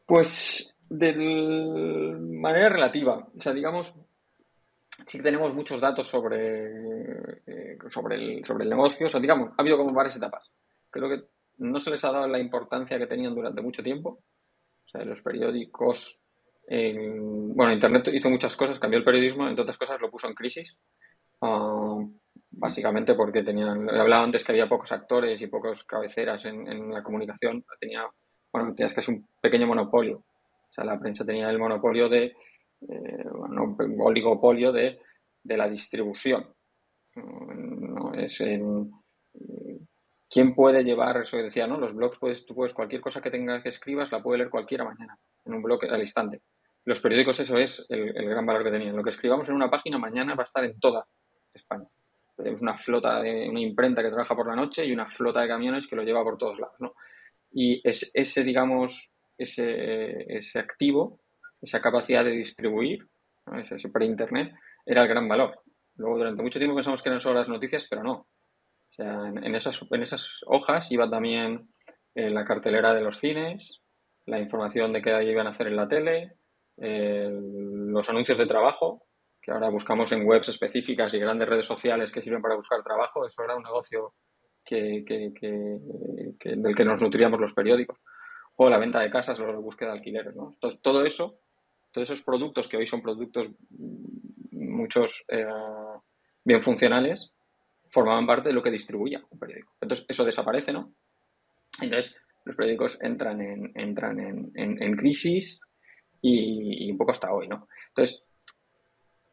Pues 0.06 0.78
de 0.92 2.18
manera 2.20 2.68
relativa. 2.68 3.16
O 3.16 3.40
sea, 3.40 3.54
digamos, 3.54 3.98
sí 5.06 5.18
que 5.18 5.24
tenemos 5.24 5.54
muchos 5.54 5.80
datos 5.80 6.06
sobre, 6.06 7.38
eh, 7.48 7.78
sobre, 7.88 8.16
el, 8.16 8.46
sobre 8.46 8.66
el 8.66 8.70
negocio. 8.70 9.08
O 9.08 9.10
sea, 9.10 9.22
digamos, 9.22 9.52
ha 9.52 9.62
habido 9.62 9.78
como 9.78 9.94
varias 9.94 10.18
etapas. 10.18 10.52
Creo 10.90 11.08
que 11.08 11.24
no 11.60 11.80
se 11.80 11.92
les 11.92 12.04
ha 12.04 12.12
dado 12.12 12.28
la 12.28 12.40
importancia 12.40 12.98
que 12.98 13.08
tenían 13.08 13.34
durante 13.34 13.62
mucho 13.62 13.82
tiempo. 13.82 14.20
O 14.86 14.90
sea, 14.90 15.06
los 15.06 15.22
periódicos. 15.22 16.20
bueno, 16.68 17.72
Internet 17.72 18.10
hizo 18.14 18.30
muchas 18.30 18.58
cosas, 18.58 18.78
cambió 18.78 19.00
el 19.00 19.06
periodismo, 19.06 19.48
entre 19.48 19.62
otras 19.62 19.78
cosas 19.78 20.02
lo 20.02 20.12
puso 20.12 20.28
en 20.28 20.34
crisis. 20.34 20.76
Ah, 21.40 22.00
básicamente 22.50 23.16
porque 23.16 23.44
tenían. 23.44 23.90
Hablaba 23.90 24.26
antes 24.26 24.44
que 24.44 24.52
había 24.52 24.68
pocos 24.68 24.92
actores 24.92 25.42
y 25.42 25.48
pocos 25.48 25.86
cabeceras 25.86 26.44
en, 26.44 26.92
la 26.92 27.02
comunicación. 27.02 27.64
Tenía, 27.80 28.06
bueno, 28.52 28.76
tenías 28.76 28.94
casi 28.94 29.12
un 29.12 29.26
pequeño 29.40 29.68
monopolio 29.68 30.26
o 30.72 30.74
sea, 30.74 30.86
la 30.86 30.98
prensa 30.98 31.26
tenía 31.26 31.50
el 31.50 31.60
monopolio 31.60 32.08
de, 32.08 32.34
eh, 32.88 33.26
bueno, 33.30 33.76
oligopolio 34.00 34.72
de, 34.72 35.02
la 35.44 35.68
distribución. 35.68 36.48
Es 38.14 38.42
¿Quién 40.30 40.56
puede 40.56 40.86
llevar 40.86 41.18
eso 41.18 41.36
que 41.36 41.44
decía, 41.44 41.68
no? 41.68 41.78
Los 41.78 41.94
blogs, 41.94 42.18
puedes, 42.18 42.46
tú 42.46 42.56
puedes, 42.56 42.74
cualquier 42.74 43.02
cosa 43.02 43.22
que 43.22 43.30
tengas 43.30 43.62
que 43.62 43.68
escribas, 43.68 44.10
la 44.14 44.24
puede 44.24 44.38
leer 44.38 44.50
cualquiera 44.50 44.86
mañana, 44.86 45.18
en 45.44 45.54
un 45.54 45.62
blog 45.62 45.84
al 45.84 46.00
instante. 46.00 46.42
Los 46.86 47.02
periódicos, 47.02 47.38
eso 47.42 47.58
es 47.58 47.86
el, 47.90 48.14
gran 48.14 48.46
valor 48.46 48.64
que 48.64 48.72
tenían. 48.72 48.96
Lo 48.96 49.04
que 49.04 49.10
escribamos 49.10 49.50
en 49.50 49.56
una 49.56 49.70
página 49.70 49.98
mañana 49.98 50.34
va 50.36 50.44
a 50.44 50.46
estar 50.46 50.64
en 50.64 50.80
toda 50.80 51.06
España. 51.54 51.86
Tenemos 52.38 52.62
una 52.62 52.78
flota 52.78 53.22
de 53.22 53.50
una 53.50 53.60
imprenta 53.60 54.02
que 54.02 54.08
trabaja 54.08 54.34
por 54.34 54.48
la 54.48 54.56
noche 54.56 54.86
y 54.86 54.94
una 54.94 55.06
flota 55.06 55.42
de 55.42 55.50
camiones 55.50 55.86
que 55.86 55.98
lo 55.98 56.04
lleva 56.04 56.24
por 56.24 56.38
todos 56.38 56.58
lados, 56.58 56.78
¿no? 56.80 56.94
Y 57.52 57.86
es, 57.86 58.10
ese, 58.14 58.46
digamos, 58.46 59.12
ese, 59.38 60.38
ese 60.38 60.60
activo, 60.60 61.20
esa 61.62 61.82
capacidad 61.82 62.24
de 62.24 62.32
distribuir, 62.32 63.08
ese 63.58 63.80
super 63.80 64.04
internet, 64.04 64.54
era 64.86 65.02
el 65.02 65.08
gran 65.08 65.28
valor. 65.28 65.60
Luego, 65.96 66.18
durante 66.18 66.42
mucho 66.42 66.60
tiempo 66.60 66.76
pensamos 66.76 67.02
que 67.02 67.10
eran 67.10 67.22
solo 67.22 67.40
las 67.40 67.50
noticias, 67.50 67.88
pero 67.90 68.04
no. 68.04 68.14
O 68.14 68.94
sea, 68.94 69.28
en, 69.28 69.56
esas, 69.56 69.80
en 69.90 70.02
esas 70.02 70.42
hojas 70.48 70.92
iba 70.92 71.10
también 71.10 71.70
eh, 72.16 72.30
la 72.30 72.44
cartelera 72.44 72.94
de 72.94 73.02
los 73.02 73.20
cines, 73.20 73.82
la 74.26 74.40
información 74.40 74.94
de 74.94 75.02
qué 75.02 75.24
iban 75.24 75.48
a 75.48 75.52
hacer 75.52 75.68
en 75.68 75.76
la 75.76 75.88
tele, 75.88 76.34
los 76.78 78.10
anuncios 78.10 78.38
de 78.38 78.48
trabajo, 78.48 79.04
que 79.42 79.52
ahora 79.52 79.70
buscamos 79.70 80.12
en 80.12 80.26
webs 80.26 80.50
específicas 80.50 81.14
y 81.14 81.20
grandes 81.20 81.48
redes 81.48 81.66
sociales 81.66 82.12
que 82.12 82.22
sirven 82.22 82.42
para 82.42 82.56
buscar 82.56 82.84
trabajo. 82.84 83.26
Eso 83.26 83.44
era 83.44 83.56
un 83.56 83.64
negocio 83.64 84.14
que, 84.64 85.04
que, 85.06 85.32
que, 85.34 86.56
del 86.56 86.76
que 86.76 86.86
nos 86.86 87.02
nutríamos 87.02 87.40
los 87.40 87.54
periódicos 87.54 87.98
o 88.64 88.70
la 88.70 88.78
venta 88.78 89.00
de 89.00 89.10
casas 89.10 89.40
o 89.40 89.48
la 89.48 89.58
búsqueda 89.58 89.90
de 89.90 89.98
alquileres. 89.98 90.36
Entonces, 90.36 90.80
todo 90.82 91.04
eso, 91.04 91.40
todos 91.92 92.08
esos 92.08 92.24
productos 92.24 92.68
que 92.68 92.78
hoy 92.78 92.86
son 92.86 93.02
productos 93.02 93.50
mm, 93.50 94.70
muchos 94.70 95.26
eh, 95.30 95.48
bien 96.44 96.62
funcionales, 96.62 97.36
formaban 97.90 98.28
parte 98.28 98.50
de 98.50 98.54
lo 98.54 98.62
que 98.62 98.70
distribuía 98.70 99.24
un 99.32 99.40
periódico. 99.40 99.74
Entonces, 99.82 100.06
eso 100.08 100.24
desaparece, 100.24 100.72
¿no? 100.72 100.94
Entonces, 101.82 102.16
los 102.46 102.56
periódicos 102.56 103.02
entran 103.02 103.42
en, 103.42 103.72
entran 103.74 104.20
en, 104.20 104.96
crisis 104.96 105.60
y, 106.22 106.92
un 106.92 106.98
poco 107.00 107.12
hasta 107.12 107.34
hoy, 107.34 107.48
¿no? 107.48 107.68
Entonces, 107.88 108.24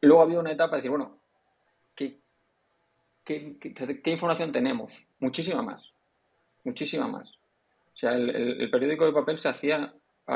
luego 0.00 0.22
había 0.22 0.40
una 0.40 0.52
etapa 0.52 0.76
de 0.76 0.78
decir, 0.78 0.90
bueno, 0.90 1.20
¿qué, 1.94 2.18
qué 3.24 4.10
información 4.10 4.52
tenemos? 4.52 5.06
Muchísima 5.18 5.60
más, 5.60 5.92
muchísima 6.64 7.06
más. 7.06 7.37
O 7.98 8.00
sea, 8.00 8.12
el, 8.12 8.70
periódico 8.70 9.06
de 9.06 9.12
papel 9.12 9.38
se 9.38 9.48
hacía 9.48 9.92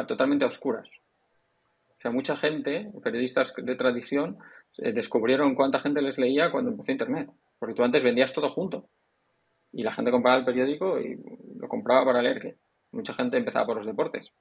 totalmente 0.09 0.45
a 0.45 0.49
oscuras. 0.49 0.88
O 1.97 2.00
sea, 2.02 2.11
mucha 2.11 2.37
gente, 2.37 2.90
periodistas 3.04 3.54
de 3.57 3.76
tradición, 3.76 4.38
eh, 4.78 4.90
descubrieron 4.90 5.54
cuánta 5.54 5.78
gente 5.78 6.02
les 6.02 6.19
leía 6.19 6.50
cuando 6.50 6.73
empezó 6.73 6.90
Internet. 6.90 7.31
Porque 7.61 7.76
tú 7.76 7.85
antes 7.85 8.02
vendías 8.02 8.33
todo 8.33 8.49
junto. 8.49 8.88
Y 9.71 9.85
la 9.85 9.92
gente 9.92 10.11
compraba 10.11 10.38
el 10.38 10.45
periódico 10.45 10.99
y 10.99 11.16
lo 11.57 11.69
compraba 11.69 12.04
para 12.04 12.21
leer. 12.21 12.40
Que 12.40 12.57
mucha 12.90 13.14
gente 13.14 13.37
empezaba 13.37 13.64
por 13.64 13.76
los 13.76 13.87
deportes. 13.87 14.33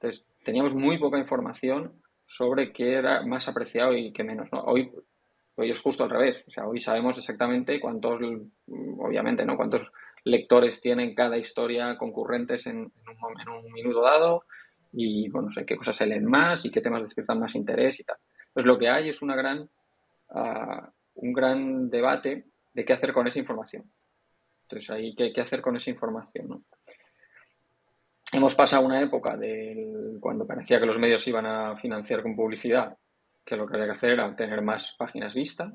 Entonces, 0.00 0.26
teníamos 0.44 0.74
muy 0.74 0.98
poca 0.98 1.16
información 1.16 2.02
sobre 2.26 2.72
qué 2.72 2.94
era 2.94 3.24
más 3.24 3.46
apreciado 3.46 3.94
y 3.94 4.12
qué 4.12 4.24
menos. 4.24 4.48
Hoy, 4.50 4.90
hoy 5.54 5.70
es 5.70 5.78
justo 5.78 6.02
al 6.02 6.10
revés. 6.10 6.44
O 6.48 6.50
sea, 6.50 6.66
hoy 6.66 6.80
sabemos 6.80 7.18
exactamente 7.18 7.78
cuántos, 7.78 8.20
obviamente, 8.66 9.44
¿no? 9.44 9.56
Cuántos 9.56 9.92
lectores 10.24 10.80
tienen 10.80 11.14
cada 11.14 11.36
historia 11.36 11.96
concurrentes 11.96 12.66
en, 12.66 12.78
un, 12.78 13.72
minuto 13.72 14.02
dado 14.02 14.44
y, 14.92 15.28
bueno, 15.28 15.50
sé 15.50 15.64
qué 15.66 15.76
cosas 15.76 15.96
se 15.96 16.06
leen 16.06 16.24
más 16.24 16.64
y 16.64 16.70
qué 16.70 16.80
temas 16.80 17.02
despiertan 17.02 17.40
más 17.40 17.54
interés 17.54 18.00
y 18.00 18.04
tal. 18.04 18.16
Pues 18.52 18.64
lo 18.64 18.78
que 18.78 18.88
hay 18.88 19.08
es 19.08 19.22
una 19.22 19.36
gran, 19.36 19.68
ah, 20.30 20.90
un 21.16 21.32
gran 21.32 21.90
debate 21.90 22.46
de 22.72 22.84
qué 22.84 22.92
hacer 22.92 23.12
con 23.12 23.26
esa 23.26 23.38
información. 23.38 23.90
Entonces, 24.62 24.90
ahí, 24.90 25.14
¿qué, 25.14 25.32
qué 25.32 25.40
hacer 25.40 25.60
con 25.60 25.76
esa 25.76 25.90
información? 25.90 26.64
hemos 28.32 28.54
pasado 28.56 28.84
una 28.84 29.00
época 29.00 29.36
de 29.36 30.16
cuando 30.20 30.46
parecía 30.46 30.80
que 30.80 30.86
los 30.86 30.98
medios 30.98 31.26
iban 31.28 31.46
a 31.46 31.76
financiar 31.76 32.20
con 32.20 32.34
publicidad, 32.34 32.96
que 33.44 33.56
lo 33.56 33.66
que 33.66 33.74
había 33.74 33.86
que 33.86 33.92
hacer 33.92 34.10
era 34.10 34.34
tener 34.34 34.60
más 34.60 34.94
páginas 34.98 35.34
vistas. 35.34 35.72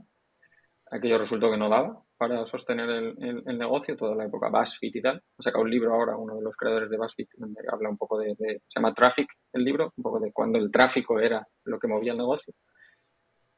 Aquello 0.91 1.19
resultó 1.19 1.49
que 1.49 1.57
no 1.57 1.69
daba 1.69 2.03
para 2.19 2.45
sostener 2.45 2.89
el, 2.89 3.57
negocio, 3.57 3.95
toda 3.95 4.13
la 4.13 4.25
época 4.25 4.49
BuzzFeed 4.49 4.93
y 4.93 5.01
tal. 5.01 5.23
Ha 5.37 5.41
sacado 5.41 5.63
un 5.63 5.71
libro 5.71 5.93
ahora, 5.93 6.17
uno 6.17 6.35
de 6.35 6.41
los 6.41 6.53
creadores 6.53 6.89
de 6.89 6.97
BuzzFeed, 6.97 7.27
donde 7.37 7.61
habla 7.71 7.89
un 7.89 7.97
poco 7.97 8.19
de, 8.19 8.35
se 8.35 8.59
llama 8.75 8.93
Traffic, 8.93 9.29
el 9.53 9.63
libro, 9.63 9.93
un 9.95 10.03
poco 10.03 10.19
de 10.19 10.33
cuando 10.33 10.59
el 10.59 10.69
tráfico 10.69 11.17
era 11.17 11.47
lo 11.63 11.79
que 11.79 11.87
movía 11.87 12.11
el 12.11 12.17
negocio. 12.17 12.53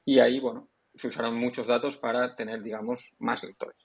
Y 0.05 0.19
ahí, 0.19 0.39
bueno, 0.39 0.69
se 0.93 1.07
usaron 1.07 1.35
muchos 1.37 1.65
datos 1.65 1.97
para 1.97 2.35
tener, 2.35 2.61
digamos, 2.61 3.15
más 3.17 3.43
lectores. 3.43 3.77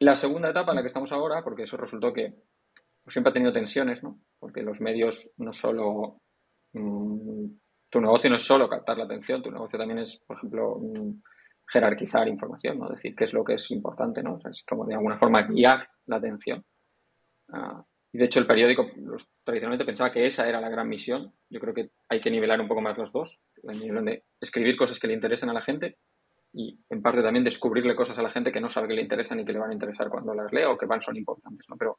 La 0.00 0.14
segunda 0.14 0.50
etapa 0.50 0.72
en 0.72 0.76
la 0.76 0.82
que 0.82 0.88
estamos 0.88 1.10
ahora, 1.10 1.42
porque 1.42 1.62
eso 1.62 1.78
resultó 1.78 2.12
que 2.12 2.34
pues, 3.02 3.14
siempre 3.14 3.30
ha 3.30 3.32
tenido 3.32 3.52
tensiones, 3.52 4.02
¿no? 4.02 4.20
Porque 4.38 4.62
los 4.62 4.82
medios 4.82 5.32
no 5.38 5.54
solo... 5.54 6.20
Mm, 6.74 7.46
tu 7.88 7.98
negocio 8.02 8.28
no 8.28 8.36
es 8.36 8.44
solo 8.44 8.68
captar 8.68 8.98
la 8.98 9.04
atención, 9.04 9.42
tu 9.42 9.50
negocio 9.50 9.78
también 9.78 10.00
es, 10.00 10.18
por 10.26 10.36
ejemplo, 10.36 10.78
mm, 10.78 11.22
jerarquizar 11.70 12.26
información, 12.28 12.78
¿no? 12.78 12.88
Decir 12.88 13.14
qué 13.14 13.24
es 13.24 13.32
lo 13.34 13.44
que 13.44 13.54
es 13.54 13.70
importante, 13.70 14.22
¿no? 14.22 14.38
es 14.50 14.64
como 14.66 14.86
de 14.86 14.94
alguna 14.94 15.18
forma 15.18 15.42
guiar 15.42 15.88
la 16.06 16.16
atención. 16.16 16.64
Ah, 17.52 17.84
y 18.10 18.18
de 18.18 18.24
hecho 18.24 18.40
el 18.40 18.46
periódico 18.46 18.86
tradicionalmente 19.44 19.84
pensaba 19.84 20.10
que 20.10 20.24
esa 20.24 20.48
era 20.48 20.60
la 20.60 20.70
gran 20.70 20.88
misión. 20.88 21.34
Yo 21.50 21.60
creo 21.60 21.74
que 21.74 21.90
hay 22.08 22.20
que 22.20 22.30
nivelar 22.30 22.60
un 22.60 22.68
poco 22.68 22.80
más 22.80 22.96
los 22.96 23.12
dos. 23.12 23.40
El 23.62 23.80
nivel 23.80 24.04
de 24.06 24.24
escribir 24.40 24.76
cosas 24.76 24.98
que 24.98 25.06
le 25.06 25.14
interesen 25.14 25.50
a 25.50 25.52
la 25.52 25.60
gente 25.60 25.98
y 26.54 26.80
en 26.88 27.02
parte 27.02 27.22
también 27.22 27.44
descubrirle 27.44 27.94
cosas 27.94 28.18
a 28.18 28.22
la 28.22 28.30
gente 28.30 28.50
que 28.50 28.60
no 28.60 28.70
sabe 28.70 28.88
que 28.88 28.94
le 28.94 29.02
interesan 29.02 29.38
y 29.40 29.44
que 29.44 29.52
le 29.52 29.58
van 29.58 29.70
a 29.70 29.74
interesar 29.74 30.08
cuando 30.08 30.34
las 30.34 30.50
lea 30.52 30.70
o 30.70 30.78
que 30.78 30.86
van 30.86 31.02
son 31.02 31.16
importantes, 31.16 31.66
¿no? 31.68 31.76
Pero 31.76 31.98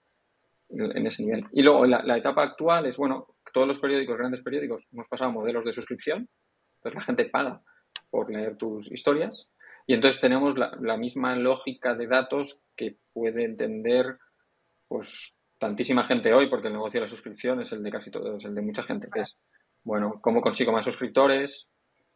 en 0.70 1.06
ese 1.06 1.24
nivel. 1.24 1.46
Y 1.52 1.62
luego 1.62 1.86
la, 1.86 2.18
etapa 2.18 2.44
actual 2.44 2.86
es, 2.86 2.98
bueno, 2.98 3.28
todos 3.54 3.68
los 3.68 3.80
periódicos, 3.80 4.18
grandes 4.18 4.42
periódicos, 4.42 4.84
hemos 4.92 5.08
pasado 5.08 5.30
a 5.30 5.34
modelos 5.34 5.66
de 5.66 5.74
suscripción, 5.74 6.28
entonces 6.78 6.96
la 6.96 7.02
gente 7.02 7.26
paga 7.30 7.62
por 8.10 8.32
leer 8.32 8.58
tus 8.58 8.92
historias 8.92 9.48
y 9.90 9.96
entonces 9.96 10.22
tenemos 10.22 10.54
la, 10.56 10.98
misma 10.98 11.36
lógica 11.36 11.96
de 11.96 12.06
datos 12.06 12.62
que 12.76 12.98
puede 13.12 13.44
entender 13.44 14.20
pues 14.88 15.36
tantísima 15.58 16.04
gente 16.04 16.32
hoy, 16.32 16.48
porque 16.48 16.68
el 16.68 16.74
negocio 16.74 17.00
de 17.00 17.06
la 17.06 17.10
suscripción 17.10 17.60
es 17.60 17.72
el 17.72 17.82
de 17.82 17.90
casi 17.90 18.12
todos, 18.12 18.46
el 18.46 18.54
de 18.54 18.62
mucha 18.62 18.84
gente, 18.84 19.08
que 19.12 19.22
es, 19.22 19.40
bueno, 19.84 20.20
cómo 20.22 20.42
consigo 20.42 20.72
más 20.72 20.86
suscriptores, 20.86 21.68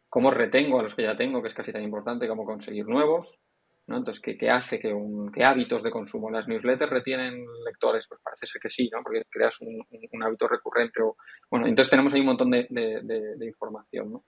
cómo 0.08 0.30
retengo 0.30 0.78
a 0.78 0.84
los 0.84 0.94
que 0.94 1.02
ya 1.02 1.16
tengo, 1.16 1.42
que 1.42 1.48
es 1.48 1.54
casi 1.54 1.72
tan 1.72 1.82
importante 1.82 2.28
como 2.28 2.44
conseguir 2.44 2.86
nuevos, 2.86 3.40
¿no? 3.88 3.96
Entonces, 3.96 4.22
¿qué, 4.22 4.38
qué 4.38 4.50
hace? 4.50 4.78
que 4.78 4.92
un, 4.92 5.32
¿Qué 5.32 5.42
hábitos 5.42 5.82
de 5.82 5.90
consumo? 5.90 6.30
¿Las 6.30 6.46
newsletters 6.46 6.92
retienen 6.92 7.44
lectores? 7.66 8.06
Pues 8.08 8.20
parece 8.22 8.46
ser 8.46 8.60
que 8.62 8.68
sí, 8.68 8.88
¿no? 8.92 9.02
Porque 9.02 9.24
creas 9.28 9.60
un, 9.60 9.84
un 10.12 10.22
hábito 10.22 10.46
recurrente. 10.46 11.02
O, 11.02 11.16
bueno, 11.50 11.66
entonces 11.66 11.90
tenemos 11.90 12.14
ahí 12.14 12.20
un 12.20 12.26
montón 12.26 12.52
de, 12.52 12.68
de, 12.70 13.00
de, 13.02 13.46
información, 13.46 14.12
¿no? 14.12 14.24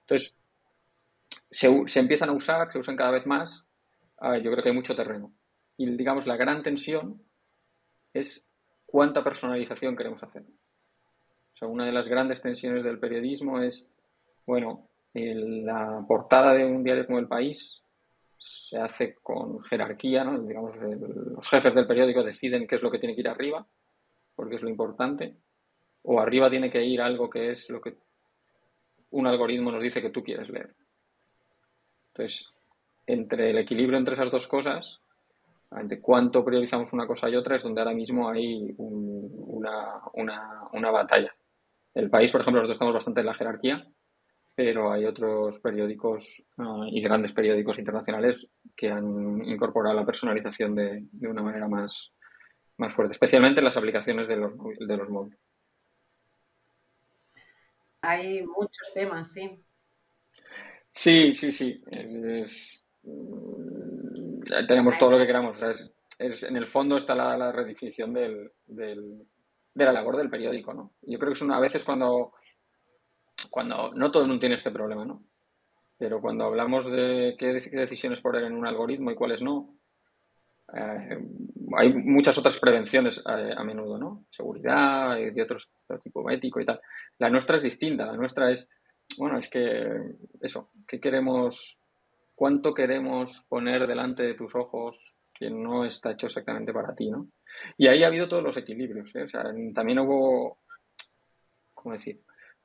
Entonces, 0.00 0.36
se, 1.52 1.86
se, 1.86 2.00
empiezan 2.00 2.30
a 2.30 2.32
usar, 2.32 2.72
se 2.72 2.78
usan 2.78 2.96
cada 2.96 3.12
vez 3.12 3.26
más. 3.26 3.64
Yo 4.20 4.50
creo 4.50 4.62
que 4.62 4.68
hay 4.70 4.74
mucho 4.74 4.96
terreno. 4.96 5.32
Y, 5.76 5.88
digamos, 5.96 6.26
la 6.26 6.36
gran 6.36 6.62
tensión 6.62 7.22
es 8.12 8.48
cuánta 8.86 9.22
personalización 9.22 9.96
queremos 9.96 10.22
hacer. 10.22 10.42
O 10.42 11.56
sea, 11.56 11.68
una 11.68 11.86
de 11.86 11.92
las 11.92 12.08
grandes 12.08 12.40
tensiones 12.40 12.84
del 12.84 12.98
periodismo 12.98 13.60
es, 13.60 13.88
bueno, 14.46 14.88
la 15.14 16.04
portada 16.06 16.54
de 16.54 16.64
un 16.64 16.82
diario 16.82 17.06
como 17.06 17.18
El 17.18 17.28
País 17.28 17.82
se 18.38 18.78
hace 18.78 19.16
con 19.22 19.62
jerarquía, 19.62 20.24
¿no? 20.24 20.40
Digamos, 20.42 20.74
los 20.76 21.48
jefes 21.48 21.74
del 21.74 21.86
periódico 21.86 22.24
deciden 22.24 22.66
qué 22.66 22.76
es 22.76 22.82
lo 22.82 22.90
que 22.90 22.98
tiene 22.98 23.14
que 23.14 23.20
ir 23.20 23.28
arriba, 23.28 23.66
porque 24.34 24.56
es 24.56 24.62
lo 24.62 24.68
importante, 24.68 25.36
o 26.02 26.20
arriba 26.20 26.50
tiene 26.50 26.70
que 26.70 26.84
ir 26.84 27.00
algo 27.00 27.30
que 27.30 27.52
es 27.52 27.68
lo 27.70 27.80
que 27.80 27.96
un 29.10 29.26
algoritmo 29.26 29.70
nos 29.70 29.82
dice 29.82 30.02
que 30.02 30.10
tú 30.10 30.22
quieres 30.24 30.48
leer. 30.48 30.74
Entonces, 32.14 32.48
entre 33.06 33.50
el 33.50 33.58
equilibrio 33.58 33.98
entre 33.98 34.14
esas 34.14 34.30
dos 34.30 34.46
cosas, 34.46 35.00
de 35.82 36.00
cuánto 36.00 36.44
priorizamos 36.44 36.92
una 36.92 37.06
cosa 37.06 37.30
y 37.30 37.36
otra 37.36 37.56
es 37.56 37.62
donde 37.62 37.80
ahora 37.80 37.94
mismo 37.94 38.28
hay 38.28 38.74
una, 38.76 40.02
una, 40.12 40.90
batalla. 40.90 41.34
El 41.94 42.10
país, 42.10 42.30
por 42.30 42.42
ejemplo, 42.42 42.60
nosotros 42.60 42.74
estamos 42.74 42.94
bastante 42.94 43.20
en 43.20 43.26
la 43.26 43.34
jerarquía, 43.34 43.86
pero 44.54 44.92
hay 44.92 45.06
otros 45.06 45.60
periódicos 45.60 46.44
ah, 46.58 46.84
y 46.90 47.00
grandes 47.00 47.32
periódicos 47.32 47.78
internacionales 47.78 48.46
que 48.76 48.90
han 48.90 49.42
incorporado 49.46 49.96
la 49.96 50.04
personalización 50.04 50.74
de, 50.74 51.04
una 51.22 51.42
manera 51.42 51.68
más, 51.68 52.12
más 52.76 52.92
fuerte, 52.92 53.12
especialmente 53.12 53.60
en 53.60 53.64
las 53.64 53.76
aplicaciones 53.76 54.28
de 54.28 54.36
los, 54.36 54.52
de 54.78 54.96
los 54.96 55.08
móviles. 55.08 55.38
Hay 58.02 58.44
muchos 58.44 58.92
temas, 58.92 59.32
sí. 59.32 59.64
Sí, 60.94 61.34
sí, 61.34 61.50
sí. 61.50 61.82
Es, 61.90 62.86
tenemos 64.68 64.98
todo 64.98 65.12
lo 65.12 65.18
que 65.18 65.26
queramos. 65.26 65.60
es, 65.62 66.42
en 66.42 66.56
el 66.56 66.66
fondo 66.66 66.98
está 66.98 67.14
la, 67.14 67.26
la 67.36 67.50
redefinición 67.50 68.12
del, 68.12 68.52
del, 68.66 69.26
de 69.74 69.84
la 69.84 69.92
labor 69.92 70.18
del 70.18 70.30
periódico, 70.30 70.72
¿no? 70.74 70.92
Yo 71.02 71.18
creo 71.18 71.30
que 71.30 71.36
es 71.36 71.42
una 71.42 71.56
a 71.56 71.60
veces 71.60 71.82
cuando, 71.82 72.34
cuando 73.50 73.92
no 73.94 74.10
todo 74.10 74.22
el 74.22 74.28
mundo 74.28 74.40
tiene 74.40 74.56
este 74.56 74.70
problema, 74.70 75.04
¿no? 75.04 75.24
Pero 75.98 76.20
cuando 76.20 76.44
hablamos 76.44 76.90
de 76.90 77.36
qué 77.38 77.52
decisiones 77.52 78.20
poner 78.20 78.44
en 78.44 78.54
un 78.54 78.66
algoritmo 78.66 79.10
y 79.10 79.14
cuáles 79.14 79.42
no, 79.42 79.76
eh, 80.74 81.18
hay 81.76 81.92
muchas 81.92 82.36
otras 82.38 82.58
prevenciones 82.58 83.18
eh, 83.18 83.54
a, 83.56 83.64
menudo, 83.64 83.98
¿no? 83.98 84.26
Seguridad, 84.30 85.16
y 85.16 85.30
de 85.30 85.42
otro 85.42 85.58
tipo 86.02 86.28
ético 86.30 86.60
y 86.60 86.66
tal. 86.66 86.80
La 87.18 87.30
nuestra 87.30 87.56
es 87.56 87.62
distinta. 87.62 88.06
La 88.06 88.16
nuestra 88.16 88.50
es, 88.50 88.68
bueno, 89.18 89.38
es 89.38 89.48
que 89.48 89.86
eso, 90.40 90.70
¿qué 90.86 91.00
queremos 91.00 91.78
cuánto 92.34 92.74
queremos 92.74 93.46
poner 93.48 93.86
delante 93.86 94.22
de 94.22 94.34
tus 94.34 94.54
ojos 94.54 95.14
que 95.32 95.50
no 95.50 95.84
está 95.84 96.12
hecho 96.12 96.26
exactamente 96.26 96.72
para 96.72 96.94
ti, 96.94 97.10
¿no? 97.10 97.28
Y 97.76 97.88
ahí 97.88 98.02
ha 98.02 98.08
habido 98.08 98.28
todos 98.28 98.42
los 98.42 98.56
equilibrios, 98.56 99.14
¿eh? 99.14 99.22
O 99.22 99.26
sea, 99.26 99.44
también 99.74 99.98
hubo, 100.00 100.58
¿cómo 101.74 101.94
decir? 101.94 102.20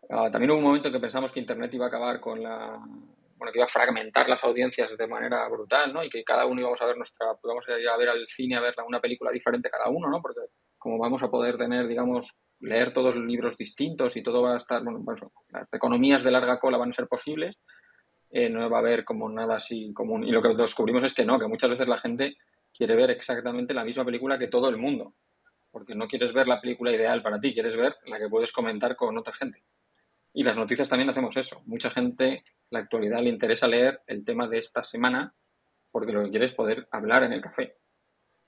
Ah, 0.10 0.30
también 0.32 0.52
hubo 0.52 0.60
un 0.60 0.64
momento 0.64 0.88
en 0.88 0.94
que 0.94 1.00
pensamos 1.00 1.32
que 1.32 1.40
Internet 1.40 1.74
iba 1.74 1.86
a 1.86 1.90
acabar 1.90 2.20
con 2.20 2.42
la, 2.42 2.80
bueno, 3.38 3.52
que 3.52 3.60
iba 3.60 3.66
a 3.66 3.70
fragmentar 3.70 4.28
las 4.28 4.44
audiencias 4.44 4.98
de 4.98 5.08
manera 5.08 5.48
brutal, 5.48 5.94
¿no? 5.94 6.04
Y 6.04 6.10
que 6.10 6.24
cada 6.24 6.46
uno 6.46 6.62
íbamos 6.62 6.82
a 6.82 6.86
ver 6.86 6.98
nuestra, 6.98 7.28
íbamos 7.44 7.68
a 7.68 7.80
ir 7.80 7.88
a 7.88 7.98
ver 7.98 8.10
al 8.10 8.28
cine 8.28 8.56
a 8.56 8.62
ver 8.62 8.74
una 8.88 9.00
película 9.00 9.32
diferente 9.32 9.70
cada 9.70 9.90
uno, 9.90 10.10
¿no? 10.10 10.22
Porque 10.22 10.42
como 10.78 10.98
vamos 10.98 11.22
a 11.24 11.30
poder 11.30 11.58
tener, 11.58 11.88
digamos, 11.88 12.36
leer 12.60 12.94
todos 12.94 13.16
los 13.16 13.26
libros 13.26 13.56
distintos 13.58 14.16
y 14.18 14.24
todo 14.24 14.42
va 14.42 14.56
a 14.56 14.58
estar, 14.58 14.84
bueno, 14.84 15.02
pues, 15.04 15.22
las 15.50 15.72
economías 15.74 16.24
de 16.24 16.32
larga 16.32 16.60
cola 16.60 16.78
van 16.78 16.92
a 16.92 16.94
ser 16.94 17.08
posibles, 17.08 17.58
eh, 18.30 18.50
no 18.50 18.70
va 18.70 18.78
a 18.78 18.82
haber 18.82 19.06
como 19.06 19.30
nada 19.30 19.58
así 19.58 19.94
común. 19.94 20.24
Y 20.24 20.32
lo 20.32 20.42
que 20.42 20.54
descubrimos 20.56 21.04
es 21.04 21.14
que 21.14 21.26
no, 21.26 21.40
que 21.40 21.48
muchas 21.48 21.70
veces 21.70 21.88
la 21.88 21.98
gente 21.98 22.38
quiere 22.74 22.96
ver 22.96 23.12
exactamente 23.12 23.74
la 23.74 23.84
misma 23.84 24.06
película 24.06 24.38
que 24.38 24.48
todo 24.48 24.70
el 24.70 24.78
mundo. 24.78 25.14
Porque 25.72 25.96
no 25.96 26.08
quieres 26.08 26.34
ver 26.34 26.48
la 26.48 26.60
película 26.60 26.92
ideal 26.92 27.22
para 27.22 27.40
ti, 27.40 27.54
quieres 27.54 27.76
ver 27.76 27.96
la 28.06 28.18
que 28.20 28.30
puedes 28.30 28.52
comentar 28.52 28.96
con 28.96 29.18
otra 29.18 29.34
gente. 29.34 29.64
Y 30.34 30.44
las 30.44 30.56
noticias 30.56 30.90
también 30.90 31.10
hacemos 31.10 31.36
eso. 31.38 31.62
Mucha 31.66 31.90
gente, 31.90 32.28
en 32.28 32.44
la 32.70 32.80
actualidad, 32.80 33.22
le 33.22 33.30
interesa 33.30 33.68
leer 33.68 34.02
el 34.08 34.24
tema 34.24 34.48
de 34.48 34.60
esta 34.60 34.84
semana 34.84 35.34
porque 35.92 36.12
lo 36.12 36.24
que 36.24 36.30
quiere 36.30 36.46
es 36.46 36.54
poder 36.54 36.88
hablar 36.92 37.24
en 37.24 37.34
el 37.34 37.42
café. 37.42 37.76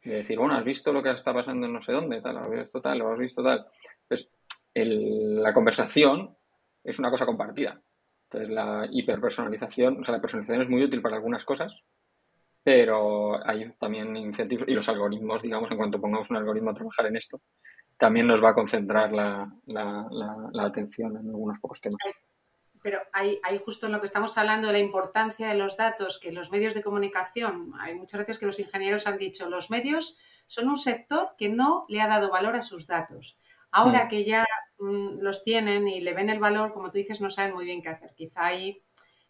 Y 0.01 0.09
decir, 0.09 0.37
bueno, 0.37 0.53
¿has 0.55 0.63
visto 0.63 0.93
lo 0.93 1.03
que 1.03 1.09
está 1.09 1.33
pasando 1.33 1.65
en 1.67 1.73
no 1.73 1.81
sé 1.81 1.91
dónde? 1.91 2.21
Tal, 2.21 2.37
¿Has 2.37 2.49
visto 2.49 2.81
tal? 2.81 2.99
¿Lo 2.99 3.11
has 3.11 3.19
visto 3.19 3.43
tal? 3.43 3.65
Pues 4.07 4.29
la 4.73 5.53
conversación 5.53 6.35
es 6.83 6.99
una 6.99 7.11
cosa 7.11 7.25
compartida. 7.25 7.81
Entonces, 8.25 8.49
la 8.49 8.87
hiperpersonalización, 8.89 10.01
o 10.01 10.05
sea, 10.05 10.15
la 10.15 10.21
personalización 10.21 10.61
es 10.61 10.69
muy 10.69 10.83
útil 10.83 11.01
para 11.01 11.15
algunas 11.15 11.43
cosas, 11.43 11.83
pero 12.63 13.45
hay 13.47 13.71
también 13.79 14.15
incentivos 14.15 14.67
y 14.67 14.73
los 14.73 14.87
algoritmos, 14.87 15.41
digamos, 15.41 15.71
en 15.71 15.77
cuanto 15.77 15.99
pongamos 15.99 16.29
un 16.29 16.37
algoritmo 16.37 16.69
a 16.69 16.75
trabajar 16.75 17.07
en 17.07 17.15
esto, 17.15 17.41
también 17.97 18.27
nos 18.27 18.43
va 18.43 18.49
a 18.49 18.53
concentrar 18.53 19.11
la, 19.11 19.51
atención 20.59 21.17
en 21.17 21.27
algunos 21.29 21.59
pocos 21.59 21.81
temas. 21.81 22.01
Pero 22.81 22.99
hay, 23.13 23.39
hay, 23.43 23.57
justo 23.57 23.85
en 23.85 23.91
lo 23.91 23.99
que 23.99 24.05
estamos 24.05 24.37
hablando 24.37 24.67
de 24.67 24.73
la 24.73 24.79
importancia 24.79 25.47
de 25.47 25.55
los 25.55 25.75
datos, 25.75 26.17
que 26.17 26.31
los 26.31 26.49
medios 26.51 26.73
de 26.73 26.81
comunicación, 26.81 27.73
hay 27.79 27.95
muchas 27.95 28.19
veces 28.19 28.39
que 28.39 28.45
los 28.45 28.59
ingenieros 28.59 29.05
han 29.05 29.17
dicho, 29.17 29.49
los 29.49 29.69
medios 29.69 30.17
son 30.47 30.69
un 30.69 30.77
sector 30.77 31.35
que 31.37 31.49
no 31.49 31.85
le 31.89 32.01
ha 32.01 32.07
dado 32.07 32.29
valor 32.29 32.55
a 32.55 32.61
sus 32.61 32.87
datos. 32.87 33.37
Ahora 33.71 34.05
mm. 34.05 34.07
que 34.07 34.23
ya 34.23 34.45
mm, 34.79 35.19
los 35.19 35.43
tienen 35.43 35.87
y 35.87 36.01
le 36.01 36.13
ven 36.13 36.29
el 36.29 36.39
valor, 36.39 36.73
como 36.73 36.89
tú 36.89 36.97
dices, 36.97 37.21
no 37.21 37.29
saben 37.29 37.53
muy 37.53 37.65
bien 37.65 37.81
qué 37.81 37.89
hacer. 37.89 38.13
Quizá 38.15 38.45
ahí, 38.45 38.81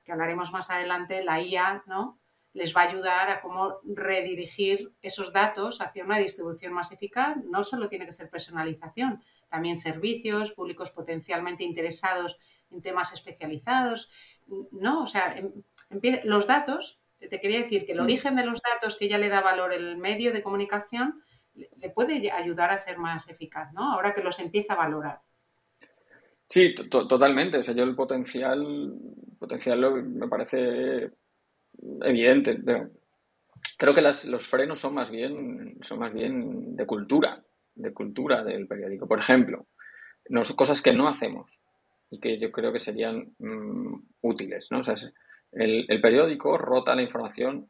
que 0.04 0.12
hablaremos 0.12 0.52
más 0.52 0.70
adelante, 0.70 1.24
la 1.24 1.42
IA, 1.42 1.84
¿no? 1.88 2.20
les 2.54 2.76
va 2.76 2.82
a 2.82 2.90
ayudar 2.90 3.30
a 3.30 3.42
cómo 3.42 3.80
redirigir 3.84 4.94
esos 5.02 5.32
datos 5.32 5.82
hacia 5.82 6.04
una 6.04 6.18
distribución 6.18 6.74
más 6.74 6.92
eficaz. 6.92 7.38
No 7.46 7.64
solo 7.64 7.90
tiene 7.90 8.06
que 8.06 8.12
ser 8.12 8.30
personalización, 8.30 9.24
también 9.50 9.78
servicios, 9.78 10.52
públicos 10.52 10.92
potencialmente 10.92 11.64
interesados 11.64 12.38
en 12.72 12.82
temas 12.82 13.14
especializados. 13.14 14.10
No, 14.72 15.04
o 15.04 15.08
sea, 15.08 15.36
em, 15.38 15.52
los 16.24 16.48
datos, 16.48 17.00
te 17.20 17.40
quería 17.40 17.60
decir 17.60 17.86
que 17.86 17.94
el 17.94 18.00
mm. 18.00 18.04
origen 18.04 18.36
de 18.36 18.46
los 18.46 18.62
datos 18.62 18.98
que 18.98 19.08
ya 19.08 19.18
le 19.18 19.30
da 19.30 19.42
valor 19.42 19.74
el 19.74 19.98
medio 19.98 20.32
de 20.32 20.44
comunicación 20.44 21.22
le 21.54 21.90
puede 21.90 22.32
ayudar 22.32 22.72
a 22.72 22.78
ser 22.78 22.98
más 22.98 23.30
eficaz, 23.30 23.74
¿no? 23.74 23.94
Ahora 23.94 24.14
que 24.14 24.24
los 24.24 24.40
empieza 24.40 24.74
a 24.74 24.78
valorar. 24.78 25.22
Sí, 26.46 26.74
totalmente. 26.74 27.60
O 27.60 27.64
sea, 27.64 27.76
yo 27.76 27.84
el 27.84 27.96
potencial, 27.96 28.94
potencial 29.38 30.04
me 30.04 30.28
parece 30.28 31.12
evidente. 32.02 32.60
creo 33.78 33.94
que 33.94 34.02
los 34.02 34.48
frenos 34.48 34.80
son 34.80 34.96
más 34.96 35.12
bien, 35.12 35.78
son 35.82 36.00
más 36.00 36.14
bien 36.14 36.76
de 36.76 36.86
cultura, 36.86 37.44
de 37.76 37.94
cultura 37.94 38.44
del 38.44 38.68
periódico. 38.68 39.08
Por 39.08 39.20
ejemplo, 39.20 39.68
cosas 40.56 40.82
que 40.82 40.94
no 40.94 41.08
hacemos 41.08 41.60
y 42.12 42.20
que 42.20 42.40
yo 42.40 42.52
creo 42.52 42.72
que 42.72 42.80
serían 42.80 43.34
mm, 43.40 43.94
útiles, 44.22 44.68
¿no? 44.72 44.80
O 44.80 44.84
el, 45.52 45.86
el, 45.88 46.02
periódico 46.02 46.58
rota 46.58 46.96
la 46.96 47.02
información 47.02 47.70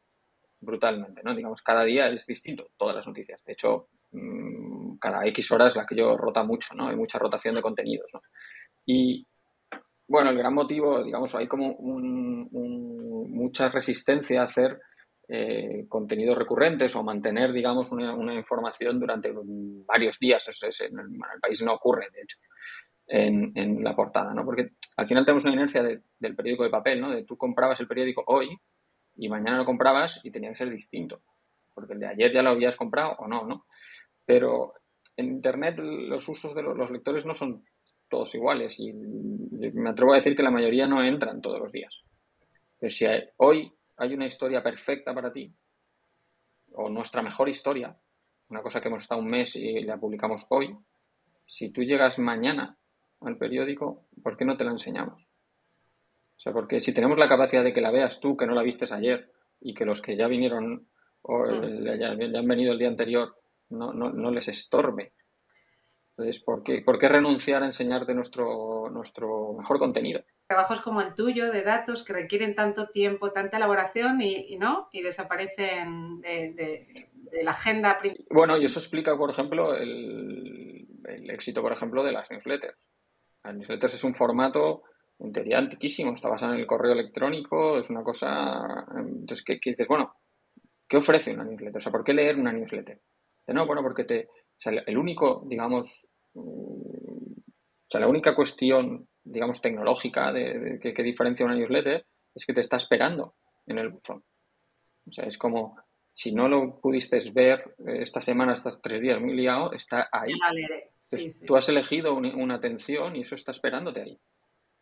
brutalmente, 0.61 1.21
¿no? 1.23 1.35
Digamos, 1.35 1.61
cada 1.61 1.83
día 1.83 2.09
es 2.09 2.25
distinto, 2.25 2.71
todas 2.77 2.95
las 2.95 3.07
noticias. 3.07 3.43
De 3.45 3.53
hecho, 3.53 3.87
mm, 4.11 4.97
cada 4.97 5.25
X 5.27 5.51
horas 5.51 5.75
la 5.75 5.85
que 5.85 5.95
yo 5.95 6.17
rota 6.17 6.43
mucho, 6.43 6.73
¿no? 6.75 6.87
Hay 6.87 6.95
mucha 6.95 7.19
rotación 7.19 7.55
de 7.55 7.61
contenidos, 7.61 8.11
¿no? 8.13 8.21
Y, 8.85 9.25
bueno, 10.07 10.31
el 10.31 10.37
gran 10.37 10.53
motivo, 10.53 11.03
digamos, 11.03 11.35
hay 11.35 11.47
como 11.47 11.77
mucha 11.79 13.69
resistencia 13.69 14.41
a 14.41 14.45
hacer 14.45 14.79
eh, 15.27 15.85
contenidos 15.87 16.35
recurrentes 16.35 16.95
o 16.95 17.03
mantener, 17.03 17.53
digamos, 17.53 17.91
una, 17.91 18.33
información 18.33 18.99
durante 18.99 19.31
varios 19.85 20.17
días. 20.17 20.43
en, 20.79 20.99
el, 20.99 21.39
país 21.39 21.61
no 21.61 21.73
ocurre, 21.73 22.07
de 22.11 22.21
hecho, 22.23 22.37
en, 23.09 23.83
la 23.83 23.95
portada, 23.95 24.33
¿no? 24.33 24.45
Porque 24.45 24.71
al 24.97 25.07
final 25.07 25.25
tenemos 25.25 25.43
una 25.43 25.53
inercia 25.53 25.83
del 25.83 26.35
periódico 26.35 26.63
de 26.63 26.69
papel, 26.69 27.01
¿no? 27.01 27.11
De 27.11 27.23
tú 27.23 27.37
comprabas 27.37 27.79
el 27.79 27.87
periódico 27.87 28.23
hoy 28.27 28.57
y 29.17 29.27
mañana 29.27 29.57
lo 29.57 29.65
comprabas 29.65 30.21
y 30.23 30.31
tenía 30.31 30.49
que 30.49 30.55
ser 30.55 30.69
distinto, 30.69 31.21
porque 31.73 31.93
el 31.93 31.99
de 31.99 32.07
ayer 32.07 32.31
ya 32.31 32.43
lo 32.43 32.51
habías 32.51 32.75
comprado 32.75 33.15
o 33.19 33.27
no, 33.27 33.45
¿no? 33.45 33.65
Pero 34.25 34.73
en 35.17 35.27
Internet 35.27 35.77
los 35.79 36.27
usos 36.29 36.53
de 36.53 36.61
los 36.61 36.91
lectores 36.91 37.25
no 37.25 37.33
son 37.33 37.63
todos 38.07 38.33
iguales 38.35 38.79
y 38.79 38.93
me 38.93 39.89
atrevo 39.89 40.13
a 40.13 40.17
decir 40.17 40.35
que 40.35 40.43
la 40.43 40.51
mayoría 40.51 40.85
no 40.85 41.03
entran 41.03 41.41
todos 41.41 41.59
los 41.59 41.71
días. 41.71 42.01
Pero 42.79 42.89
si 42.89 43.05
hoy 43.37 43.71
hay 43.97 44.13
una 44.13 44.25
historia 44.25 44.63
perfecta 44.63 45.13
para 45.13 45.33
ti, 45.33 45.53
o 46.73 46.89
nuestra 46.89 47.21
mejor 47.21 47.49
historia, 47.49 47.95
una 48.49 48.61
cosa 48.61 48.79
que 48.79 48.87
hemos 48.87 49.03
estado 49.03 49.21
un 49.21 49.29
mes 49.29 49.55
y 49.55 49.81
la 49.81 49.97
publicamos 49.97 50.45
hoy, 50.49 50.75
si 51.45 51.71
tú 51.71 51.81
llegas 51.83 52.19
mañana 52.19 52.77
al 53.21 53.37
periódico, 53.37 54.07
¿por 54.23 54.37
qué 54.37 54.45
no 54.45 54.57
te 54.57 54.63
la 54.63 54.71
enseñamos? 54.71 55.21
O 55.21 56.41
sea, 56.41 56.53
porque 56.53 56.79
si 56.81 56.93
tenemos 56.93 57.17
la 57.17 57.27
capacidad 57.27 57.63
de 57.63 57.73
que 57.73 57.81
la 57.81 57.91
veas 57.91 58.19
tú, 58.19 58.37
que 58.37 58.45
no 58.45 58.55
la 58.55 58.63
vistes 58.63 58.91
ayer, 58.91 59.31
y 59.59 59.73
que 59.73 59.85
los 59.85 60.01
que 60.01 60.15
ya 60.15 60.27
vinieron 60.27 60.87
o 61.21 61.45
mm. 61.45 61.99
ya, 61.99 62.11
han 62.11 62.47
venido 62.47 62.71
el 62.71 62.79
día 62.79 62.87
anterior 62.87 63.35
no, 63.69 63.93
no, 63.93 64.11
no 64.11 64.31
les 64.31 64.47
estorbe. 64.47 65.13
Entonces, 66.11 66.41
¿por 66.41 66.63
qué, 66.63 66.81
¿por 66.81 66.97
qué 66.97 67.09
renunciar 67.09 67.63
a 67.63 67.67
enseñarte 67.67 68.13
nuestro, 68.13 68.89
nuestro 68.89 69.53
mejor 69.53 69.79
contenido? 69.79 70.21
trabajos 70.49 70.81
como 70.81 70.99
el 71.01 71.13
tuyo 71.13 71.51
de 71.51 71.61
datos 71.61 72.03
que 72.03 72.11
requieren 72.11 72.55
tanto 72.55 72.87
tiempo, 72.87 73.31
tanta 73.31 73.57
elaboración 73.57 74.19
y, 74.19 74.57
no 74.57 74.89
y 74.91 75.03
desaparecen 75.03 76.21
de, 76.21 77.07
la 77.43 77.51
agenda. 77.51 77.99
Bueno, 78.31 78.59
y 78.59 78.65
eso 78.65 78.79
explica, 78.79 79.15
por 79.15 79.29
ejemplo, 79.29 79.75
el, 79.75 80.87
éxito, 81.29 81.61
por 81.61 81.71
ejemplo, 81.71 82.03
de 82.03 82.13
las 82.13 82.31
newsletters. 82.31 82.75
Las 83.49 83.57
newsletters 83.57 83.95
es 83.95 84.03
un 84.03 84.15
formato 84.15 84.83
en 85.19 85.33
teoría 85.33 85.57
antiquísimo, 85.57 86.13
está 86.13 86.29
basado 86.29 86.53
en 86.53 86.59
el 86.59 86.67
correo 86.67 86.93
electrónico, 86.93 87.79
es 87.79 87.89
una 87.89 88.03
cosa. 88.03 88.85
Entonces, 88.95 89.43
¿qué, 89.43 89.59
dices? 89.63 89.87
Bueno, 89.87 90.13
¿qué 90.87 90.97
ofrece 90.97 91.33
una 91.33 91.43
newsletter? 91.43 91.77
O 91.77 91.81
sea, 91.81 91.91
¿por 91.91 92.03
qué 92.03 92.13
leer 92.13 92.37
una 92.37 92.53
newsletter? 92.53 93.01
no, 93.47 93.65
bueno, 93.65 93.81
porque 93.81 94.03
te. 94.03 94.27
O 94.27 94.61
sea, 94.61 94.71
el 94.85 94.97
único, 94.97 95.43
digamos. 95.47 96.09
Mm, 96.33 96.41
o 96.41 97.91
sea, 97.91 98.01
la 98.01 98.07
única 98.07 98.35
cuestión 98.35 99.09
digamos, 99.23 99.61
tecnológica 99.61 100.31
de, 100.31 100.79
que, 100.81 101.03
diferencia 101.03 101.45
una 101.45 101.55
newsletter 101.55 102.05
es 102.33 102.45
que 102.45 102.53
te 102.53 102.61
está 102.61 102.77
esperando 102.77 103.35
en 103.67 103.77
el 103.77 103.89
buzón. 103.89 104.23
O 105.07 105.11
sea, 105.11 105.25
es 105.25 105.37
como, 105.37 105.75
si 106.19 106.33
no 106.33 106.49
lo 106.49 106.81
pudiste 106.81 107.17
ver 107.31 107.75
eh, 107.87 107.99
esta 108.01 108.21
semana, 108.21 108.51
estos 108.51 108.81
tres 108.81 109.01
días 109.01 109.21
muy 109.21 109.33
liado, 109.33 109.71
está 109.71 110.09
ahí. 110.11 110.33
Tú 111.47 111.55
has 111.55 111.69
elegido 111.69 112.13
una, 112.13 112.55
atención 112.55 113.15
y 113.15 113.21
eso 113.21 113.35
está 113.35 113.51
esperándote 113.51 114.01
ahí. 114.01 114.19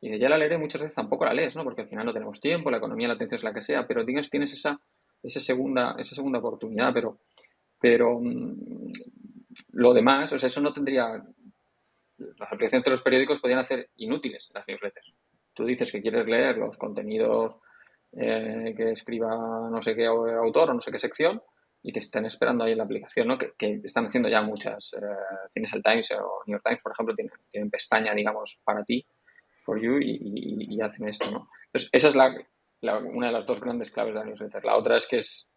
Y 0.01 0.09
de 0.09 0.17
ya 0.17 0.29
la 0.29 0.39
leeré 0.39 0.57
muchas 0.57 0.81
veces 0.81 0.95
tampoco 0.95 1.25
la 1.25 1.35
lees, 1.35 1.55
¿no? 1.55 1.63
Porque 1.63 1.83
al 1.83 1.89
final 1.89 2.07
no 2.07 2.13
tenemos 2.13 2.39
tiempo, 2.39 2.71
la 2.71 2.77
economía, 2.77 3.07
la 3.07 3.13
atención 3.13 3.37
es 3.37 3.43
la 3.43 3.53
que 3.53 3.61
sea, 3.61 3.85
pero 3.85 4.03
tienes, 4.03 4.31
tienes 4.31 4.51
esa, 4.51 4.81
esa, 5.21 5.39
segunda, 5.39 5.95
esa 5.99 6.15
segunda 6.15 6.39
oportunidad, 6.39 6.91
pero, 6.91 7.19
pero 7.79 8.19
mm, 8.19 8.91
lo 9.73 9.93
demás, 9.93 10.33
o 10.33 10.39
sea, 10.39 10.47
eso 10.47 10.59
no 10.59 10.73
tendría 10.73 11.23
las 12.17 12.51
aplicaciones 12.51 12.83
de 12.83 12.91
los 12.91 13.03
periódicos 13.03 13.39
podían 13.39 13.59
hacer 13.59 13.91
inútiles 13.97 14.49
las 14.55 14.67
newsletters. 14.67 15.13
Tú 15.53 15.65
dices 15.65 15.91
que 15.91 16.01
quieres 16.01 16.25
leer 16.25 16.57
los 16.57 16.79
contenidos 16.79 17.57
eh, 18.19 18.73
que 18.75 18.91
escriba 18.91 19.29
no 19.69 19.81
sé 19.81 19.95
qué 19.95 20.07
autor 20.07 20.71
o 20.71 20.73
no 20.73 20.81
sé 20.81 20.91
qué 20.91 20.97
sección 20.97 21.41
y 21.83 21.93
te 21.93 21.99
están 21.99 22.25
esperando 22.25 22.63
ahí 22.63 22.71
en 22.71 22.79
la 22.79 22.83
aplicación, 22.83 23.27
¿no? 23.27 23.37
Que, 23.37 23.53
están 23.83 24.07
haciendo 24.07 24.27
ya 24.27 24.41
muchas. 24.41 24.93
Eh, 24.93 25.55
el 25.55 25.83
Times 25.83 26.11
o 26.11 26.43
New 26.45 26.55
York 26.55 26.63
Times, 26.65 26.81
por 26.81 26.91
ejemplo, 26.91 27.15
tienen, 27.15 27.69
pestaña, 27.69 28.13
digamos, 28.13 28.59
para 28.63 28.83
ti, 28.83 29.05
for 29.63 29.79
you, 29.79 29.99
y, 30.01 30.81
hacen 30.81 31.07
esto, 31.07 31.29
¿no? 31.31 31.49
Entonces, 31.67 31.89
esa 31.93 32.07
es 32.09 32.15
la, 32.15 32.97
una 32.97 33.27
de 33.27 33.33
las 33.33 33.45
dos 33.45 33.61
grandes 33.61 33.91
claves 33.91 34.13
de 34.13 34.19
la 34.19 34.25
newsletter. 34.25 34.65
La 34.65 34.77
otra 34.77 34.97
es 34.97 35.07
que 35.07 35.17
es 35.17 35.47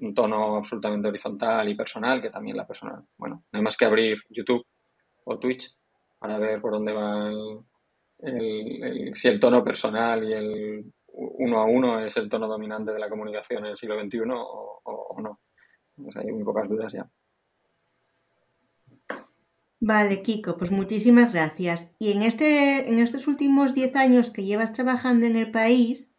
un 0.00 0.14
tono 0.14 0.56
absolutamente 0.56 1.08
horizontal 1.08 1.68
y 1.68 1.74
personal, 1.74 2.20
que 2.20 2.30
también 2.30 2.56
la 2.56 2.66
persona, 2.66 3.02
bueno, 3.16 3.44
no 3.50 3.58
hay 3.58 3.62
más 3.62 3.76
que 3.76 3.86
abrir 3.86 4.18
YouTube 4.28 4.66
o 5.24 5.38
Twitch 5.38 5.74
para 6.18 6.38
ver 6.38 6.60
por 6.60 6.72
dónde 6.72 6.92
va 6.92 7.30
el, 8.18 9.12
si 9.14 9.28
el 9.28 9.40
tono 9.40 9.64
personal 9.64 10.22
y 10.24 10.32
el 10.32 10.92
uno 11.20 11.60
a 11.60 11.64
uno 11.66 12.04
es 12.04 12.16
el 12.16 12.28
tono 12.28 12.48
dominante 12.48 12.92
de 12.92 12.98
la 12.98 13.10
comunicación 13.10 13.64
en 13.64 13.72
el 13.72 13.76
siglo 13.76 14.00
XXI 14.00 14.20
o, 14.26 15.16
no. 15.20 15.40
Pues 15.96 16.16
hay 16.16 16.32
muy 16.32 16.44
pocas 16.44 16.68
dudas 16.68 16.92
ya. 16.92 17.10
Vale, 19.80 20.22
Kiko, 20.22 20.56
pues 20.56 20.70
muchísimas 20.70 21.34
gracias. 21.34 21.90
Y 21.98 22.12
en, 22.12 22.22
este, 22.22 22.88
en 22.88 22.98
estos 22.98 23.26
últimos 23.26 23.74
10 23.74 23.96
años 23.96 24.30
que 24.30 24.44
llevas 24.44 24.72
trabajando 24.72 25.26
en 25.26 25.36
el 25.36 25.50
país, 25.50 26.10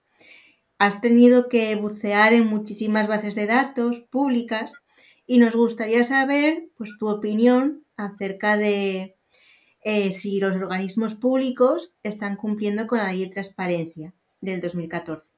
has 0.77 1.01
tenido 1.01 1.49
que 1.49 1.75
bucear 1.75 2.33
en 2.33 2.47
muchísimas 2.47 3.07
bases 3.07 3.35
de 3.35 3.45
datos 3.47 3.99
públicas 3.99 4.73
y 5.25 5.37
nos 5.37 5.55
gustaría 5.55 6.03
saber 6.03 6.69
pues, 6.77 6.91
tu 6.99 7.07
opinión 7.07 7.85
acerca 7.97 8.57
de 8.57 9.15
eh, 9.83 10.11
si 10.11 10.39
los 10.39 10.55
organismos 10.55 11.15
públicos 11.15 11.91
están 12.03 12.35
cumpliendo 12.35 12.87
con 12.87 12.99
la 12.99 13.11
ley 13.11 13.25
de 13.25 13.33
transparencia 13.33 14.13
del 14.41 14.59
2014. 14.59 15.31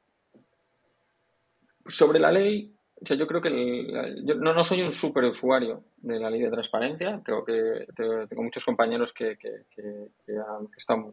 Sobre 1.85 2.19
la 2.19 2.31
ley, 2.31 2.73
yo 3.01 3.27
creo 3.27 3.41
que 3.41 3.85
yo 4.23 4.35
no, 4.35 4.63
soy 4.63 4.81
un 4.81 4.93
super 4.93 5.25
usuario 5.25 5.83
de 5.97 6.19
la 6.19 6.29
ley 6.29 6.41
de 6.41 6.49
transparencia. 6.49 7.21
Creo 7.23 7.43
que 7.43 7.85
tengo 7.95 8.43
muchos 8.43 8.63
compañeros 8.63 9.13
que, 9.13 9.37
han, 10.27 10.69
están, 10.77 11.03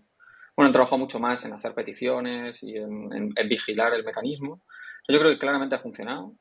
bueno, 0.56 0.68
han 0.68 0.72
trabajado 0.72 0.98
mucho 0.98 1.18
más 1.18 1.44
en 1.44 1.52
hacer 1.52 1.74
peticiones 1.74 2.62
y 2.62 2.76
en, 2.76 3.34
vigilar 3.48 3.92
el 3.94 4.04
mecanismo. 4.04 4.60
Yo 5.08 5.18
creo 5.18 5.32
que 5.32 5.38
claramente 5.38 5.74
ha 5.74 5.80
funcionado. 5.80 6.34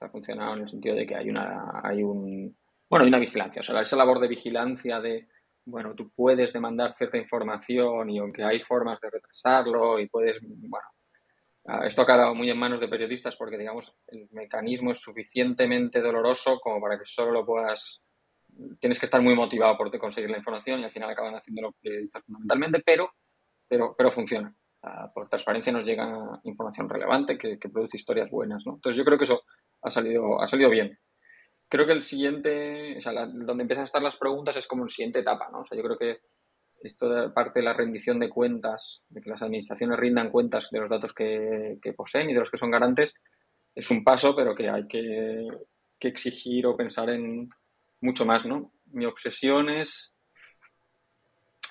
Ha 0.00 0.08
funcionado 0.08 0.56
en 0.56 0.62
el 0.62 0.68
sentido 0.68 0.96
de 0.96 1.06
que 1.06 1.14
hay 1.14 1.30
una, 1.30 1.80
hay 1.82 2.02
un, 2.02 2.56
bueno, 2.90 3.04
hay 3.04 3.08
una 3.08 3.20
vigilancia, 3.20 3.60
o 3.60 3.62
sea, 3.62 3.80
esa 3.80 3.96
labor 3.96 4.18
de 4.18 4.26
vigilancia 4.26 5.00
de, 5.00 5.28
bueno, 5.64 5.94
tú 5.94 6.10
puedes 6.10 6.52
demandar 6.52 6.94
cierta 6.94 7.18
información 7.18 8.10
y 8.10 8.18
aunque 8.18 8.42
hay 8.42 8.60
formas 8.60 9.00
de 9.00 9.10
retrasarlo 9.10 9.98
y 10.00 10.08
puedes, 10.08 10.38
bueno, 10.42 10.86
ah, 11.66 11.86
esto 11.86 12.02
ha 12.02 12.06
quedado 12.06 12.34
muy 12.34 12.50
en 12.50 12.58
manos 12.58 12.80
de 12.80 12.88
periodistas 12.88 13.36
porque, 13.36 13.58
digamos, 13.58 13.94
el 14.08 14.28
mecanismo 14.32 14.92
es 14.92 15.00
suficientemente 15.00 16.00
doloroso 16.00 16.58
como 16.60 16.80
para 16.80 16.98
que 16.98 17.06
solo 17.06 17.30
lo 17.30 17.46
puedas, 17.46 18.02
tienes 18.80 18.98
que 18.98 19.06
estar 19.06 19.22
muy 19.22 19.34
motivado 19.34 19.76
por 19.76 19.96
conseguir 19.98 20.30
la 20.30 20.38
información 20.38 20.80
y 20.80 20.84
al 20.84 20.92
final 20.92 21.10
acaban 21.10 21.34
haciéndolo 21.34 21.72
periodistas 21.80 22.24
fundamentalmente, 22.24 22.82
pero, 22.84 23.12
pero, 23.68 23.94
pero 23.96 24.10
funciona. 24.10 24.54
por 25.14 25.28
transparencia 25.28 25.72
nos 25.72 25.86
llega 25.86 26.40
información 26.44 26.88
relevante 26.88 27.38
que, 27.38 27.58
que 27.58 27.68
produce 27.68 27.96
historias 27.96 28.30
buenas, 28.30 28.62
¿no? 28.66 28.74
Entonces 28.74 28.98
yo 28.98 29.04
creo 29.04 29.16
que 29.16 29.24
eso 29.24 29.42
ha 29.82 29.90
salido, 29.90 30.40
ha 30.42 30.48
salido 30.48 30.70
bien 30.70 30.98
creo 31.72 31.86
que 31.86 31.92
el 31.92 32.04
siguiente, 32.04 32.98
o 32.98 33.00
sea, 33.00 33.24
donde 33.24 33.62
empiezan 33.62 33.80
a 33.80 33.86
estar 33.86 34.02
las 34.02 34.16
preguntas 34.16 34.54
es 34.56 34.66
como 34.66 34.84
la 34.84 34.90
siguiente 34.90 35.20
etapa, 35.20 35.48
¿no? 35.50 35.60
O 35.60 35.66
sea, 35.66 35.74
yo 35.74 35.82
creo 35.82 35.96
que 35.96 36.20
esto 36.82 37.08
de 37.08 37.30
parte 37.30 37.60
de 37.60 37.64
la 37.64 37.72
rendición 37.72 38.18
de 38.18 38.28
cuentas, 38.28 39.00
de 39.08 39.22
que 39.22 39.30
las 39.30 39.40
administraciones 39.40 39.98
rindan 39.98 40.30
cuentas 40.30 40.68
de 40.70 40.80
los 40.80 40.90
datos 40.90 41.14
que, 41.14 41.78
poseen 41.96 42.28
y 42.28 42.34
de 42.34 42.40
los 42.40 42.50
que 42.50 42.58
son 42.58 42.70
garantes, 42.70 43.14
es 43.74 43.90
un 43.90 44.04
paso, 44.04 44.36
pero 44.36 44.54
que 44.54 44.68
hay 44.68 44.86
que, 44.86 45.48
exigir 46.00 46.66
o 46.66 46.76
pensar 46.76 47.08
en 47.08 47.48
mucho 48.02 48.26
más, 48.26 48.44
¿no? 48.44 48.74
Mi 48.92 49.06
obsesión 49.06 49.70
es 49.70 50.14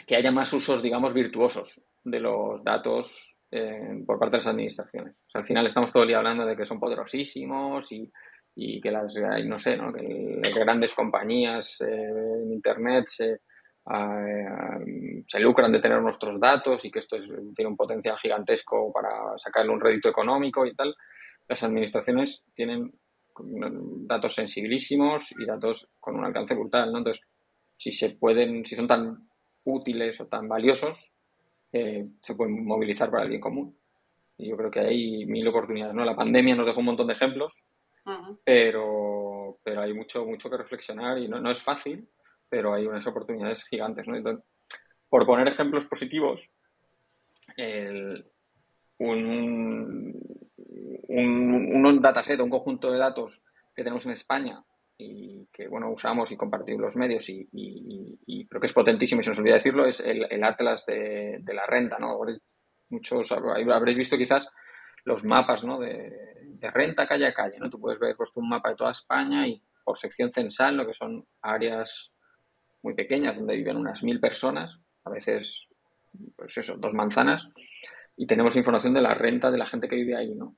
que 0.08 0.16
haya 0.16 0.32
más 0.32 0.52
usos, 0.52 0.82
digamos, 0.82 1.14
virtuosos 1.14 1.80
de 2.04 2.22
los 2.22 2.64
datos 2.64 3.38
eh, 3.52 4.02
por 4.08 4.18
parte 4.18 4.32
de 4.32 4.40
las 4.40 4.48
administraciones. 4.48 5.14
O 5.28 5.30
sea, 5.30 5.42
al 5.42 5.46
final 5.46 5.68
estamos 5.68 5.92
todo 5.92 6.02
el 6.02 6.10
día 6.10 6.18
hablando 6.18 6.44
de 6.44 6.56
que 6.56 6.66
son 6.66 6.80
poderosísimos 6.80 7.92
y 7.92 8.12
y 8.56 8.82
que 8.82 8.92
las, 8.92 9.14
no 9.46 9.58
sé, 9.58 9.78
¿no? 9.78 9.94
que 9.94 10.40
las 10.44 10.56
grandes 10.56 10.94
compañías 10.94 11.82
eh, 11.82 12.42
en 12.44 12.52
Internet 12.52 13.06
se, 13.08 13.32
eh, 13.32 15.24
se 15.26 15.40
lucran 15.40 15.72
de 15.72 15.80
tener 15.80 16.02
nuestros 16.02 16.40
datos 16.40 16.84
y 16.86 16.92
que 16.92 17.00
esto 17.00 17.18
tiene 17.56 17.70
un 17.70 17.78
potencial 17.78 18.18
gigantesco 18.18 18.92
para 18.92 19.38
sacarle 19.38 19.72
un 19.72 19.80
rédito 19.80 20.10
económico 20.10 20.66
y 20.66 20.76
tal, 20.76 20.96
las 21.48 21.64
administraciones 21.64 22.44
tienen 22.54 22.92
datos 24.08 24.36
sensibilísimos 24.36 25.32
y 25.40 25.46
datos 25.46 25.90
con 26.00 26.16
un 26.16 26.26
alcance 26.26 26.54
brutal, 26.54 26.92
¿no? 26.92 27.00
Entonces, 27.00 27.24
si 27.78 27.92
se 27.92 28.12
pueden, 28.12 28.66
si 28.66 28.76
son 28.76 28.88
tan 28.88 29.28
útiles 29.64 30.20
o 30.22 30.28
tan 30.28 30.48
valiosos, 30.48 31.12
eh, 31.74 32.08
se 32.20 32.36
pueden 32.36 32.66
movilizar 32.66 33.10
para 33.10 33.24
el 33.24 33.30
bien 33.30 33.42
común. 33.42 33.76
Y 34.38 34.50
yo 34.50 34.58
creo 34.58 34.72
que 34.72 34.82
hay 34.82 35.26
mil 35.26 35.48
oportunidades, 35.48 35.96
¿no? 35.96 36.06
La 36.06 36.16
pandemia 36.16 36.56
nos 36.56 36.66
dejó 36.66 36.80
un 36.80 36.88
montón 36.88 37.08
de 37.08 37.14
ejemplos, 37.14 37.64
pero, 38.44 39.60
pero 39.64 39.82
hay 39.82 39.94
mucho, 39.94 40.26
mucho 40.26 40.50
que 40.50 40.58
reflexionar 40.58 41.18
y 41.18 41.28
no, 41.28 41.40
no 41.40 41.52
es 41.52 41.62
fácil, 41.62 42.08
pero 42.50 42.74
hay 42.74 42.86
unas 42.86 43.06
oportunidades 43.08 43.66
gigantes, 43.66 44.08
¿no? 44.08 44.44
Por 45.10 45.26
poner 45.26 45.48
ejemplos 45.48 45.86
positivos, 45.86 46.50
el, 47.58 48.26
un, 48.98 50.14
un, 51.08 51.86
un 51.86 52.02
dataset, 52.02 52.40
un 52.40 52.50
conjunto 52.50 52.92
de 52.92 53.00
datos 53.00 53.44
que 53.76 53.84
tenemos 53.84 54.06
en 54.06 54.14
España 54.14 54.64
y 54.98 55.48
que 55.52 55.68
bueno 55.68 55.90
usamos 55.90 56.32
y 56.32 56.38
compartimos 56.38 56.82
los 56.82 56.96
medios 56.96 57.28
y, 57.30 57.48
y, 57.52 58.46
creo 58.46 58.62
que 58.62 58.68
es 58.68 58.74
potentísimo 58.74 59.22
y 59.22 59.24
se 59.24 59.32
nos 59.32 59.40
olvida 59.40 59.56
decirlo 59.56 59.86
es 59.86 60.00
el, 60.02 60.44
atlas 60.44 60.86
de, 60.86 61.40
de, 61.42 61.54
la 61.54 61.66
renta 61.66 61.98
no 61.98 62.20
muchos 62.90 63.32
habréis 63.32 63.98
visto 63.98 64.18
quizás 64.18 64.48
los 65.06 65.24
mapas 65.24 65.64
¿no? 65.64 65.80
de, 65.80 66.14
de, 66.62 66.72
renta 66.72 67.08
calle 67.08 67.28
a 67.28 67.34
calle 67.34 67.58
no 67.60 67.70
tú 67.70 67.80
puedes 67.80 68.00
ver 68.00 68.16
pues, 68.16 68.32
un 68.36 68.50
mapa 68.50 68.70
de 68.70 68.76
toda 68.76 68.92
España 68.92 69.48
y 69.48 69.62
por 69.84 69.98
sección 69.98 70.32
censal 70.32 70.78
lo 70.78 70.86
que 70.86 70.94
son 70.94 71.26
áreas 71.42 72.12
muy 72.84 72.94
pequeñas 72.94 73.36
donde 73.36 73.56
viven 73.56 73.78
unas 73.78 74.04
mil 74.04 74.20
personas 74.20 74.78
a 75.04 75.10
veces 75.10 75.68
pues 76.36 76.58
eso 76.58 76.76
dos 76.78 76.94
manzanas 76.94 77.44
y 78.16 78.28
tenemos 78.28 78.56
información 78.56 78.94
de 78.94 79.02
la 79.02 79.14
renta 79.14 79.50
de 79.52 79.58
la 79.58 79.66
gente 79.66 79.88
que 79.88 79.96
vive 79.96 80.16
ahí 80.16 80.36
no 80.36 80.56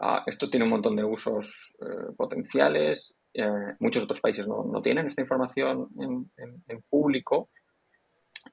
ah, 0.00 0.24
esto 0.26 0.50
tiene 0.50 0.64
un 0.64 0.70
montón 0.70 0.96
de 0.96 1.04
usos 1.04 1.72
eh, 1.80 2.12
potenciales 2.16 3.16
eh, 3.32 3.74
muchos 3.78 4.02
otros 4.04 4.20
países 4.20 4.46
no, 4.48 4.82
tienen 4.82 5.06
esta 5.06 5.22
información 5.22 5.88
en, 5.98 6.82
público 6.88 7.50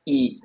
y, 0.05 0.39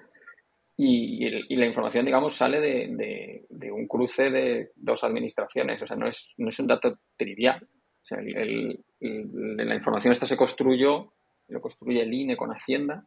y, 0.77 1.57
la 1.57 1.67
información, 1.67 2.05
digamos, 2.05 2.35
sale 2.35 2.61
de, 2.61 3.71
un 3.73 3.87
cruce 3.87 4.31
de 4.31 4.73
dos 4.75 5.05
administraciones. 5.05 5.81
O 5.83 5.87
sea, 5.87 5.97
no 5.97 6.09
es, 6.09 6.35
no 6.39 6.49
es 6.49 6.59
un 6.59 6.67
dato 6.67 6.99
trivial. 7.17 7.67
La 8.11 9.75
información 9.75 10.13
esta 10.13 10.27
se 10.27 10.37
construyó, 10.37 11.13
lo 11.49 11.61
construye 11.61 12.03
el 12.03 12.13
INE 12.13 12.37
con 12.37 12.51
Hacienda. 12.51 13.07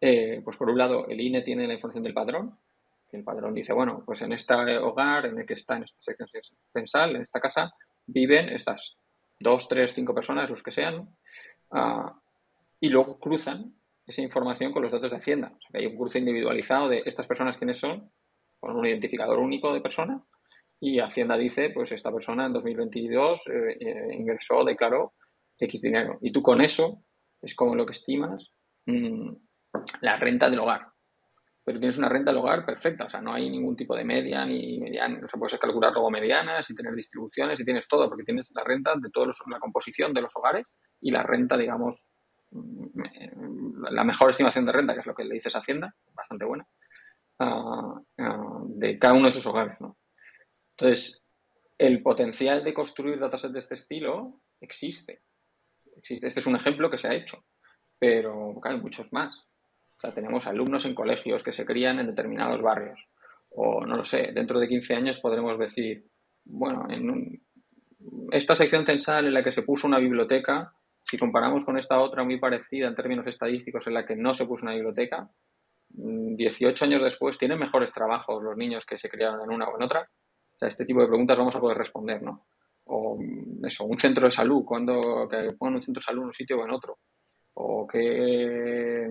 Eh, 0.00 0.40
pues 0.44 0.56
por 0.56 0.70
un 0.70 0.78
lado, 0.78 1.06
el 1.08 1.20
INE 1.20 1.42
tiene 1.42 1.66
la 1.66 1.74
información 1.74 2.04
del 2.04 2.14
padrón, 2.14 2.56
el 3.10 3.24
padrón 3.24 3.54
dice, 3.54 3.72
bueno, 3.72 4.02
pues 4.04 4.22
en 4.22 4.32
este 4.32 4.54
hogar, 4.78 5.26
en 5.26 5.38
el 5.38 5.46
que 5.46 5.54
está, 5.54 5.76
en 5.76 5.84
esta 5.84 6.00
sección 6.00 6.28
censal, 6.72 7.16
en 7.16 7.22
esta 7.22 7.40
casa, 7.40 7.72
viven 8.06 8.48
estas 8.50 8.96
dos, 9.40 9.66
tres, 9.66 9.94
cinco 9.94 10.14
personas, 10.14 10.50
los 10.50 10.62
que 10.62 10.72
sean, 10.72 11.08
ah, 11.70 12.20
y 12.80 12.88
luego 12.90 13.18
cruzan 13.18 13.74
esa 14.08 14.22
información 14.22 14.72
con 14.72 14.82
los 14.82 14.90
datos 14.90 15.10
de 15.10 15.18
Hacienda. 15.18 15.48
O 15.48 15.60
sea, 15.60 15.70
que 15.72 15.78
hay 15.78 15.86
un 15.86 15.96
cruce 15.96 16.18
individualizado 16.18 16.88
de 16.88 17.02
estas 17.04 17.26
personas 17.26 17.58
quiénes 17.58 17.78
son, 17.78 18.10
con 18.58 18.76
un 18.76 18.86
identificador 18.86 19.38
único 19.38 19.72
de 19.72 19.80
persona, 19.80 20.22
y 20.80 20.98
Hacienda 21.00 21.36
dice, 21.36 21.70
pues 21.70 21.92
esta 21.92 22.12
persona 22.12 22.46
en 22.46 22.52
2022 22.52 23.46
eh, 23.48 23.76
eh, 23.80 24.14
ingresó, 24.14 24.64
declaró 24.64 25.14
X 25.58 25.80
dinero. 25.80 26.18
Y 26.22 26.32
tú 26.32 26.42
con 26.42 26.60
eso 26.60 27.04
es 27.40 27.54
como 27.54 27.74
lo 27.74 27.84
que 27.84 27.92
estimas 27.92 28.52
mm, 28.86 29.30
la 30.00 30.16
renta 30.16 30.48
del 30.48 30.60
hogar 30.60 30.88
pero 31.68 31.80
tienes 31.80 31.98
una 31.98 32.08
renta 32.08 32.30
del 32.30 32.40
hogar 32.40 32.64
perfecta, 32.64 33.04
o 33.04 33.10
sea, 33.10 33.20
no 33.20 33.34
hay 33.34 33.50
ningún 33.50 33.76
tipo 33.76 33.94
de 33.94 34.02
media 34.02 34.42
ni 34.46 34.78
mediana, 34.80 35.18
o 35.18 35.28
sea, 35.28 35.38
puedes 35.38 35.58
calcular 35.58 35.92
luego 35.92 36.10
medianas 36.10 36.70
y 36.70 36.74
tener 36.74 36.94
distribuciones 36.94 37.60
y 37.60 37.64
tienes 37.66 37.86
todo, 37.86 38.08
porque 38.08 38.24
tienes 38.24 38.50
la 38.54 38.64
renta 38.64 38.94
de 38.96 39.10
toda 39.10 39.26
la 39.50 39.58
composición 39.58 40.14
de 40.14 40.22
los 40.22 40.34
hogares 40.34 40.64
y 40.98 41.10
la 41.10 41.22
renta, 41.24 41.58
digamos, 41.58 42.08
la 42.50 44.04
mejor 44.04 44.30
estimación 44.30 44.64
de 44.64 44.72
renta, 44.72 44.94
que 44.94 45.00
es 45.00 45.06
lo 45.06 45.14
que 45.14 45.24
le 45.24 45.34
dices 45.34 45.54
a 45.54 45.60
Hacienda, 45.60 45.94
bastante 46.14 46.44
buena, 46.44 46.66
ah, 47.38 48.00
ah, 48.18 48.62
de 48.66 48.98
cada 48.98 49.14
uno 49.14 49.24
de 49.24 49.30
esos 49.30 49.46
hogares, 49.46 49.80
¿no? 49.80 49.98
Entonces, 50.76 51.22
el 51.76 52.02
potencial 52.02 52.64
de 52.64 52.74
construir 52.74 53.18
datasets 53.18 53.52
de 53.52 53.60
este 53.60 53.74
estilo 53.74 54.40
existe. 54.60 55.22
existe. 55.96 56.26
Este 56.26 56.40
es 56.40 56.46
un 56.46 56.56
ejemplo 56.56 56.90
que 56.90 56.98
se 56.98 57.08
ha 57.08 57.14
hecho, 57.14 57.44
pero 57.98 58.60
hay 58.64 58.80
muchos 58.80 59.12
más. 59.12 59.36
O 59.96 60.00
sea, 60.00 60.12
tenemos 60.12 60.46
alumnos 60.46 60.84
en 60.86 60.94
colegios 60.94 61.42
que 61.42 61.52
se 61.52 61.66
crían 61.66 61.98
en 61.98 62.06
determinados 62.06 62.62
barrios. 62.62 63.00
O 63.50 63.84
no 63.84 63.96
lo 63.96 64.04
sé, 64.04 64.30
dentro 64.32 64.60
de 64.60 64.68
15 64.68 64.94
años 64.94 65.20
podremos 65.20 65.58
decir, 65.58 66.06
bueno, 66.44 66.86
en 66.90 67.42
esta 68.30 68.54
sección 68.54 68.86
censal 68.86 69.26
en 69.26 69.34
la 69.34 69.42
que 69.42 69.52
se 69.52 69.62
puso 69.62 69.86
una 69.86 69.98
biblioteca, 69.98 70.72
si 71.08 71.16
comparamos 71.16 71.64
con 71.64 71.78
esta 71.78 71.98
otra 72.00 72.22
muy 72.22 72.38
parecida 72.38 72.86
en 72.86 72.94
términos 72.94 73.26
estadísticos 73.26 73.86
en 73.86 73.94
la 73.94 74.04
que 74.04 74.14
no 74.14 74.34
se 74.34 74.44
puso 74.44 74.64
una 74.64 74.74
biblioteca, 74.74 75.30
18 75.88 76.84
mm, 76.84 76.88
años 76.88 77.02
después 77.02 77.38
tienen 77.38 77.58
mejores 77.58 77.92
trabajos 77.92 78.42
los 78.42 78.56
niños 78.56 78.84
que 78.84 78.98
se 78.98 79.08
criaron 79.08 79.40
en 79.42 79.50
una 79.50 79.68
o 79.68 79.76
en 79.76 79.82
otra. 79.82 80.02
O 80.02 80.58
sea, 80.58 80.68
este 80.68 80.84
tipo 80.84 81.00
de 81.00 81.06
preguntas 81.06 81.38
vamos 81.38 81.54
a 81.54 81.60
poder 81.60 81.78
responder, 81.78 82.22
¿no? 82.22 82.46
O 82.84 83.18
eso, 83.64 83.84
un 83.84 83.98
centro 83.98 84.26
de 84.26 84.30
salud, 84.30 84.64
cuando 84.66 85.26
que 85.28 85.48
pongan 85.58 85.76
un 85.76 85.82
centro 85.82 86.00
de 86.00 86.04
salud 86.04 86.22
en 86.22 86.26
un 86.26 86.32
sitio 86.32 86.58
o 86.58 86.64
en 86.64 86.70
otro. 86.72 86.98
O 87.54 87.86
que 87.86 89.08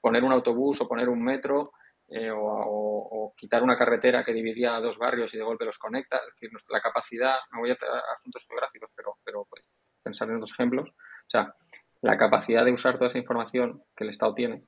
poner 0.00 0.22
un 0.22 0.32
autobús 0.32 0.80
o 0.80 0.88
poner 0.88 1.08
un 1.08 1.22
metro 1.22 1.72
eh, 2.08 2.30
o, 2.32 3.34
quitar 3.36 3.62
una 3.62 3.76
carretera 3.76 4.24
que 4.24 4.32
dividía 4.32 4.80
dos 4.80 4.96
barrios 4.96 5.34
y 5.34 5.38
de 5.38 5.44
golpe 5.44 5.64
los 5.64 5.78
conecta. 5.78 6.18
Es 6.18 6.34
decir, 6.34 6.50
la 6.68 6.80
capacidad, 6.80 7.36
no 7.52 7.60
voy 7.60 7.70
a, 7.70 7.76
asuntos 8.14 8.46
geográficos, 8.46 8.90
pero, 8.94 9.16
pero 9.24 9.44
pues, 9.50 9.64
pensar 10.06 10.28
en 10.28 10.36
otros 10.36 10.52
ejemplos. 10.52 10.90
O 10.90 11.30
sea, 11.30 11.54
la 12.00 12.16
capacidad 12.16 12.64
de 12.64 12.72
usar 12.72 12.94
toda 12.94 13.08
esa 13.08 13.18
información 13.18 13.82
que 13.96 14.04
el 14.04 14.10
Estado 14.10 14.34
tiene 14.34 14.64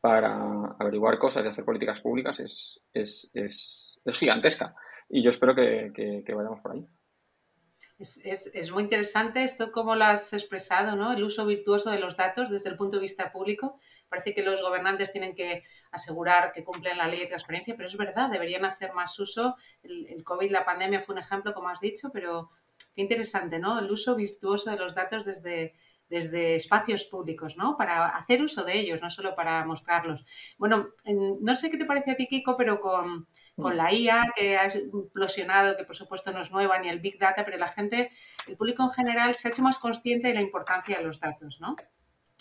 para 0.00 0.74
averiguar 0.78 1.18
cosas 1.18 1.44
y 1.44 1.48
hacer 1.48 1.64
políticas 1.64 2.00
públicas 2.00 2.40
es, 2.40 2.80
es, 2.92 3.30
es, 3.34 3.98
gigantesca. 4.14 4.74
Y 5.08 5.22
yo 5.22 5.30
espero 5.30 5.54
que, 5.54 6.24
vayamos 6.34 6.60
por 6.60 6.72
ahí. 6.72 6.86
Es, 7.98 8.18
es, 8.24 8.50
es, 8.54 8.70
muy 8.72 8.84
interesante 8.84 9.42
esto, 9.42 9.72
como 9.72 9.96
lo 9.96 10.04
has 10.04 10.32
expresado, 10.32 10.96
¿no? 10.96 11.12
El 11.12 11.24
uso 11.24 11.46
virtuoso 11.46 11.90
de 11.90 11.98
los 11.98 12.16
datos 12.16 12.50
desde 12.50 12.70
el 12.70 12.76
punto 12.76 12.96
de 12.96 13.02
vista 13.02 13.32
público. 13.32 13.78
Parece 14.08 14.34
que 14.34 14.42
los 14.42 14.62
gobernantes 14.62 15.12
tienen 15.12 15.34
que 15.34 15.64
asegurar 15.90 16.52
que 16.52 16.64
cumplen 16.64 16.98
la 16.98 17.08
ley 17.08 17.20
de 17.20 17.26
transparencia, 17.26 17.74
pero 17.74 17.88
es 17.88 17.96
verdad, 17.96 18.30
deberían 18.30 18.64
hacer 18.64 18.92
más 18.92 19.18
uso. 19.18 19.56
El 19.82 20.22
COVID, 20.24 20.50
la 20.50 20.64
pandemia 20.64 21.00
fue 21.00 21.14
un 21.14 21.20
ejemplo, 21.20 21.54
como 21.54 21.68
has 21.68 21.80
dicho, 21.80 22.10
pero 22.12 22.50
qué 22.96 23.02
interesante, 23.02 23.58
¿no? 23.58 23.78
El 23.78 23.90
uso 23.90 24.16
virtuoso 24.16 24.70
de 24.70 24.78
los 24.78 24.94
datos 24.94 25.26
desde, 25.26 25.74
desde 26.08 26.54
espacios 26.54 27.04
públicos, 27.04 27.56
¿no? 27.58 27.76
Para 27.76 28.06
hacer 28.08 28.42
uso 28.42 28.64
de 28.64 28.78
ellos, 28.78 29.02
no 29.02 29.10
solo 29.10 29.34
para 29.34 29.64
mostrarlos. 29.66 30.24
Bueno, 30.56 30.88
no 31.40 31.54
sé 31.54 31.70
qué 31.70 31.76
te 31.76 31.84
parece 31.84 32.12
a 32.12 32.16
ti, 32.16 32.26
Kiko, 32.26 32.56
pero 32.56 32.80
con, 32.80 33.28
con 33.54 33.74
mm. 33.74 33.76
la 33.76 33.92
IA, 33.92 34.24
que 34.34 34.56
ha 34.56 34.68
implosionado, 34.74 35.76
que 35.76 35.84
por 35.84 35.94
supuesto 35.94 36.32
no 36.32 36.40
es 36.40 36.50
nueva, 36.50 36.78
ni 36.78 36.88
el 36.88 37.00
Big 37.00 37.18
Data, 37.18 37.44
pero 37.44 37.58
la 37.58 37.68
gente, 37.68 38.10
el 38.46 38.56
público 38.56 38.82
en 38.82 38.90
general, 38.90 39.34
se 39.34 39.48
ha 39.48 39.50
hecho 39.50 39.62
más 39.62 39.78
consciente 39.78 40.28
de 40.28 40.34
la 40.34 40.40
importancia 40.40 40.96
de 40.96 41.04
los 41.04 41.20
datos, 41.20 41.60
¿no? 41.60 41.76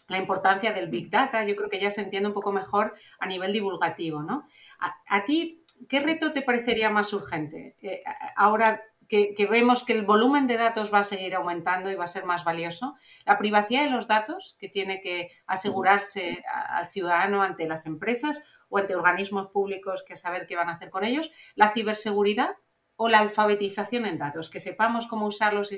La 0.07 0.19
importancia 0.19 0.71
del 0.71 0.87
Big 0.87 1.09
Data, 1.09 1.43
yo 1.43 1.55
creo 1.55 1.69
que 1.69 1.79
ya 1.79 1.91
se 1.91 2.01
entiende 2.01 2.29
un 2.29 2.33
poco 2.33 2.53
mejor 2.53 2.93
a 3.19 3.25
nivel 3.25 3.51
divulgativo, 3.51 4.23
¿no? 4.23 4.45
A, 4.79 5.25
ti, 5.25 5.65
¿qué 5.89 5.99
reto 5.99 6.31
te 6.31 6.43
parecería 6.43 6.91
más 6.91 7.11
urgente? 7.11 7.75
Eh, 7.81 8.03
ahora 8.35 8.81
que, 9.07 9.47
vemos 9.49 9.83
que 9.83 9.93
el 9.93 10.03
volumen 10.03 10.47
de 10.47 10.57
datos 10.57 10.93
va 10.93 10.99
a 10.99 11.03
seguir 11.03 11.35
aumentando 11.35 11.91
y 11.91 11.95
va 11.95 12.05
a 12.05 12.07
ser 12.07 12.25
más 12.25 12.43
valioso. 12.43 12.95
La 13.25 13.37
privacidad 13.37 13.83
de 13.83 13.91
los 13.91 14.07
datos, 14.07 14.55
que 14.59 14.69
tiene 14.69 15.01
que 15.01 15.29
asegurarse 15.47 16.43
al 16.51 16.87
ciudadano 16.87 17.41
ante 17.41 17.67
las 17.67 17.85
empresas 17.85 18.43
o 18.69 18.77
ante 18.77 18.95
organismos 18.95 19.47
públicos 19.47 20.03
que 20.03 20.15
saber 20.15 20.47
qué 20.47 20.55
van 20.55 20.69
a 20.69 20.73
hacer 20.73 20.89
con 20.89 21.03
ellos. 21.03 21.31
La 21.55 21.69
ciberseguridad 21.71 22.55
o 22.95 23.09
la 23.09 23.19
alfabetización 23.19 24.05
en 24.05 24.17
datos, 24.17 24.49
que 24.49 24.59
sepamos 24.59 25.07
cómo 25.07 25.27
usarlos. 25.27 25.71
Y 25.71 25.77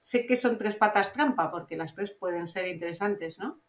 sé 0.00 0.26
que 0.26 0.36
son 0.36 0.58
tres 0.58 0.76
patas 0.76 1.12
trampa, 1.12 1.50
porque 1.50 1.76
las 1.76 1.94
tres 1.94 2.10
pueden 2.10 2.46
ser 2.46 2.66
interesantes, 2.68 3.38
¿no? 3.38 3.60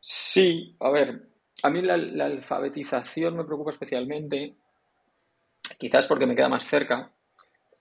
Sí, 0.00 0.76
a 0.80 0.90
ver, 0.90 1.28
a 1.62 1.70
mí 1.70 1.80
la, 1.80 1.96
la 1.96 2.26
alfabetización 2.26 3.36
me 3.36 3.44
preocupa 3.44 3.70
especialmente, 3.70 4.54
quizás 5.78 6.06
porque 6.06 6.26
me 6.26 6.36
queda 6.36 6.50
más 6.50 6.66
cerca, 6.66 7.13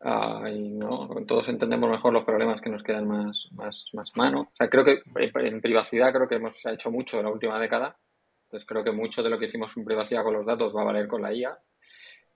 y 0.06 0.70
¿no? 0.70 1.08
todos 1.26 1.48
entendemos 1.48 1.90
mejor 1.90 2.12
los 2.12 2.26
problemas 2.26 2.60
que 2.60 2.70
nos 2.70 2.84
quedan 2.84 3.08
más, 3.08 3.48
más, 3.54 3.86
más 3.94 4.12
mano. 4.18 4.42
O 4.42 4.56
sea, 4.56 4.70
creo 4.70 4.84
que 4.84 5.02
en 5.16 5.62
privacidad 5.62 6.12
creo 6.12 6.28
que 6.28 6.36
hemos 6.36 6.66
hecho 6.66 6.92
mucho 6.92 7.20
en 7.20 7.26
la 7.26 7.32
última 7.32 7.60
década. 7.60 7.98
Entonces 8.46 8.68
creo 8.68 8.84
que 8.84 8.92
mucho 8.92 9.24
de 9.24 9.30
lo 9.30 9.40
que 9.40 9.46
hicimos 9.46 9.76
en 9.78 9.86
privacidad 9.86 10.24
con 10.24 10.34
los 10.34 10.46
datos 10.46 10.76
va 10.76 10.82
a 10.82 10.86
valer 10.86 11.08
con 11.08 11.22
la 11.22 11.34
IA. 11.34 11.58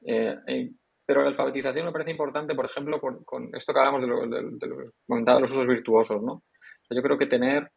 Eh, 0.05 0.71
Pero 1.05 1.21
la 1.21 1.29
alfabetización 1.29 1.85
me 1.85 1.91
parece 1.91 2.11
importante, 2.11 2.55
por 2.55 2.65
ejemplo, 2.65 3.01
con, 3.01 3.49
esto 3.53 3.73
que 3.73 3.79
hablamos 3.79 4.01
de 4.01 4.07
lo, 4.07 4.27
de, 4.27 5.39
los 5.41 5.51
usos 5.51 5.67
virtuosos, 5.67 6.23
¿no? 6.23 6.43
Yo 6.89 7.01
creo 7.01 7.17
que 7.17 7.27
tener, 7.27 7.69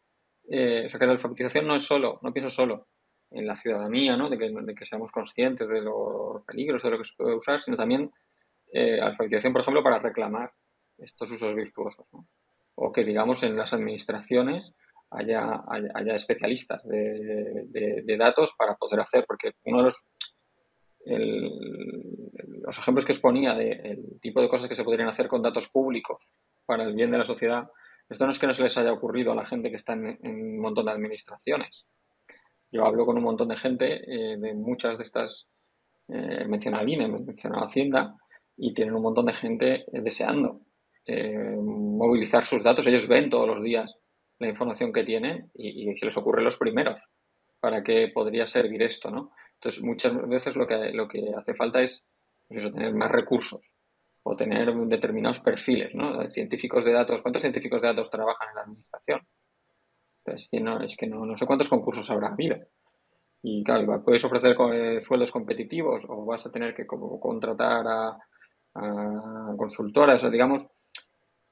eh, 0.49 0.85
o 0.87 0.89
sea, 0.89 1.01
que 1.01 1.07
la 1.07 1.13
alfabetización 1.13 1.67
no 1.67 1.75
es 1.75 1.83
solo, 1.83 2.21
no 2.23 2.33
pienso 2.33 2.51
solo 2.51 2.87
en 3.33 3.47
la 3.47 3.57
ciudadanía, 3.57 4.17
¿no? 4.17 4.31
De 4.31 4.39
que, 4.39 4.51
de 4.51 4.75
que 4.75 4.87
seamos 4.87 5.11
conscientes 5.11 5.69
de 5.69 5.81
los 5.81 6.45
peligros, 6.45 6.83
de 6.83 6.91
lo 6.91 6.99
que 6.99 7.05
se 7.05 7.15
puede 7.17 7.35
usar, 7.35 7.61
sino 7.61 7.77
también 7.77 8.11
eh, 8.73 9.01
alfabetización, 9.01 9.53
por 9.53 9.63
ejemplo, 9.63 9.83
para 9.83 9.99
reclamar 9.99 10.53
estos 10.99 11.31
usos 11.31 11.55
virtuosos, 11.55 12.07
¿no? 12.13 12.27
O 12.75 12.93
que, 12.93 13.05
digamos, 13.05 13.43
en 13.43 13.57
las 13.57 13.73
administraciones 13.73 14.77
haya, 15.11 15.63
haya, 15.67 16.15
especialistas 16.15 16.87
de, 16.87 17.67
de, 17.67 18.17
datos 18.17 18.55
para 18.57 18.77
poder 18.77 19.01
hacer, 19.01 19.25
porque 19.27 19.53
uno 19.65 19.79
de 19.79 19.85
los 19.85 20.11
los 22.63 22.79
ejemplos 22.79 23.05
que 23.05 23.13
exponía 23.13 23.55
del 23.55 24.21
tipo 24.21 24.41
de 24.41 24.49
cosas 24.49 24.69
que 24.69 24.77
se 24.77 24.85
podrían 24.85 25.09
hacer 25.09 25.29
con 25.29 25.43
datos 25.43 25.69
públicos 25.69 26.33
para 26.67 26.85
el 26.85 26.95
bien 26.95 27.11
de 27.11 27.19
la 27.19 27.27
sociedad, 27.27 27.69
esto 28.09 28.27
no 28.27 28.33
es 28.33 28.39
que 28.39 28.47
no 28.47 28.55
se 28.55 28.63
les 28.63 28.77
haya 28.77 28.93
ocurrido 28.93 29.33
a 29.33 29.35
la 29.35 29.47
gente 29.47 29.71
que 29.71 29.77
está 29.77 29.95
en, 29.95 30.19
un 30.23 30.61
montón 30.61 30.87
de 30.87 30.93
administraciones. 30.93 31.87
Yo 32.73 32.85
hablo 32.85 33.07
con 33.07 33.17
un 33.17 33.25
montón 33.25 33.49
de 33.49 33.57
gente 33.57 34.03
eh, 34.07 34.37
de 34.37 34.55
muchas 34.55 34.99
de 34.99 35.05
estas, 35.05 35.49
eh, 36.09 36.45
menciona 36.47 36.83
INE, 36.83 37.09
menciona 37.09 37.65
Hacienda, 37.65 38.17
y 38.63 38.75
tienen 38.75 38.95
un 38.95 39.03
montón 39.03 39.27
de 39.27 39.33
gente 39.33 39.75
eh, 39.91 40.01
deseando 40.03 40.61
eh, 41.07 41.57
movilizar 41.57 42.45
sus 42.45 42.63
datos. 42.63 42.87
Ellos 42.87 43.09
ven 43.09 43.31
todos 43.31 43.49
los 43.49 43.63
días 43.63 43.97
la 44.39 44.49
información 44.49 44.93
que 44.93 45.03
tienen 45.03 45.51
y, 45.55 45.91
y 45.91 45.97
se 45.97 46.07
les 46.07 46.17
ocurre 46.17 46.43
los 46.43 46.59
primeros 46.59 47.01
para 47.59 47.83
qué 47.83 48.09
podría 48.13 48.47
servir 48.47 48.83
esto, 48.83 49.11
¿no? 49.11 49.33
Entonces, 49.55 49.83
muchas 49.83 50.29
veces 50.29 50.57
lo 50.57 50.67
que, 50.67 50.93
lo 50.93 51.09
que 51.09 51.33
hace 51.37 51.55
falta 51.55 51.83
es 51.83 52.07
pues 52.49 52.63
tener 52.73 52.95
más 52.95 53.11
recursos 53.11 53.75
o 54.23 54.37
tener 54.37 54.75
determinados 54.75 55.41
perfiles, 55.41 55.95
¿no? 55.95 56.31
Científicos 56.31 56.85
de 56.85 56.93
datos. 56.93 57.23
¿Cuántos 57.23 57.43
científicos 57.43 57.81
de 57.81 57.89
datos 57.89 58.11
trabajan 58.11 58.49
en 58.51 58.55
la 58.55 58.63
administración? 58.63 59.21
Entonces, 60.25 60.49
no, 60.61 60.83
es 60.83 60.97
que 60.97 61.07
no, 61.07 61.25
no 61.25 61.37
sé 61.37 61.47
cuántos 61.47 61.69
concursos 61.69 62.11
habrá 62.11 62.29
habido. 62.29 62.57
Y 63.43 63.65
claro, 63.65 64.03
puedes 64.05 64.25
ofrecer 64.25 64.57
eh, 64.75 65.01
sueldos 65.01 65.31
competitivos 65.31 66.05
o 66.09 66.27
vas 66.27 66.45
a 66.45 66.51
tener 66.51 66.75
que 66.75 66.87
contratar 66.87 67.87
a, 67.87 68.19
consultoras 68.73 70.23
o 70.25 70.31
digamos, 70.31 70.67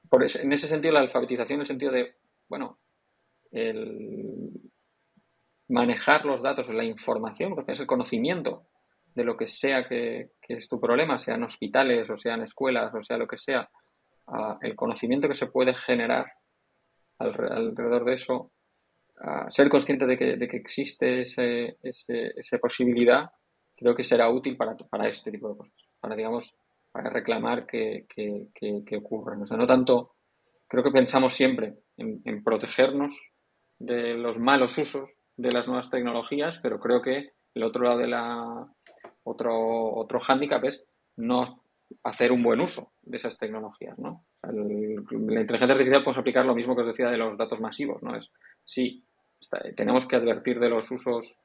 por 0.09 0.23
en 0.23 0.53
ese 0.53 0.67
sentido 0.67 0.93
la 0.93 1.01
alfabetización, 1.01 1.57
en 1.57 1.61
el 1.61 1.67
sentido 1.67 1.91
de, 1.91 2.15
bueno, 2.47 2.79
el, 3.51 4.49
manejar 5.69 6.25
los 6.25 6.41
datos, 6.41 6.67
la 6.69 6.83
información, 6.83 7.55
porque 7.55 7.71
es 7.71 7.79
el 7.79 7.87
conocimiento 7.87 8.65
de 9.13 9.23
lo 9.23 9.37
que 9.37 9.47
sea 9.47 9.87
que, 9.87 10.31
es 10.47 10.67
tu 10.67 10.79
problema, 10.79 11.19
sean 11.19 11.43
hospitales 11.43 12.09
o 12.09 12.17
sean 12.17 12.41
escuelas 12.41 12.93
o 12.93 13.01
sea 13.01 13.17
lo 13.17 13.27
que 13.27 13.37
sea, 13.37 13.69
el 14.61 14.75
conocimiento 14.75 15.27
que 15.27 15.35
se 15.35 15.47
puede 15.47 15.73
generar 15.73 16.31
alrededor 17.19 18.05
de 18.05 18.13
eso, 18.13 18.51
ser 19.49 19.69
consciente 19.69 20.05
de 20.05 20.17
que, 20.17 20.57
existe 20.57 21.21
ese, 21.21 21.77
esa 21.81 22.57
posibilidad, 22.57 23.31
creo 23.75 23.95
que 23.95 24.03
será 24.03 24.29
útil 24.29 24.57
para, 24.57 24.75
para 24.75 25.07
este 25.07 25.31
tipo 25.31 25.49
de 25.49 25.57
cosas, 25.57 25.73
para, 25.99 26.15
digamos, 26.15 26.55
para 26.91 27.09
reclamar 27.09 27.65
que, 27.65 28.05
que, 28.09 28.47
que, 28.53 28.97
ocurran. 28.97 29.41
O 29.43 29.47
sea, 29.47 29.57
no 29.57 29.67
tanto, 29.67 30.15
creo 30.67 30.83
que 30.83 30.91
pensamos 30.91 31.33
siempre 31.33 31.75
en, 31.97 32.21
en 32.25 32.43
protegernos 32.43 33.13
de 33.77 34.15
los 34.15 34.39
malos 34.39 34.77
usos 34.77 35.17
de 35.37 35.51
las 35.51 35.67
nuevas 35.67 35.89
tecnologías, 35.89 36.59
pero 36.61 36.79
creo 36.79 37.01
que 37.01 37.31
el 37.53 37.63
otro 37.63 37.83
lado 37.83 37.99
de 37.99 38.07
la 38.07 38.67
otro 39.23 39.55
otro 39.95 40.19
hándicap 40.19 40.63
es 40.65 40.83
no 41.15 41.63
hacer 42.03 42.31
un 42.31 42.43
buen 42.43 42.61
uso 42.61 42.91
de 43.01 43.17
esas 43.17 43.37
tecnologías, 43.37 43.97
¿no? 43.97 44.25
la 44.43 45.41
inteligencia 45.41 45.73
artificial 45.73 46.03
podemos 46.03 46.17
aplicar 46.17 46.45
lo 46.45 46.55
mismo 46.55 46.75
que 46.75 46.81
os 46.81 46.87
decía 46.87 47.09
de 47.09 47.17
los 47.17 47.37
datos 47.37 47.59
masivos, 47.59 48.01
¿no? 48.01 48.15
Es 48.15 48.31
sí, 48.63 49.03
tenemos 49.75 50.07
que 50.07 50.15
advertir 50.15 50.59
de 50.59 50.69
los 50.69 50.89
usos 50.91 51.35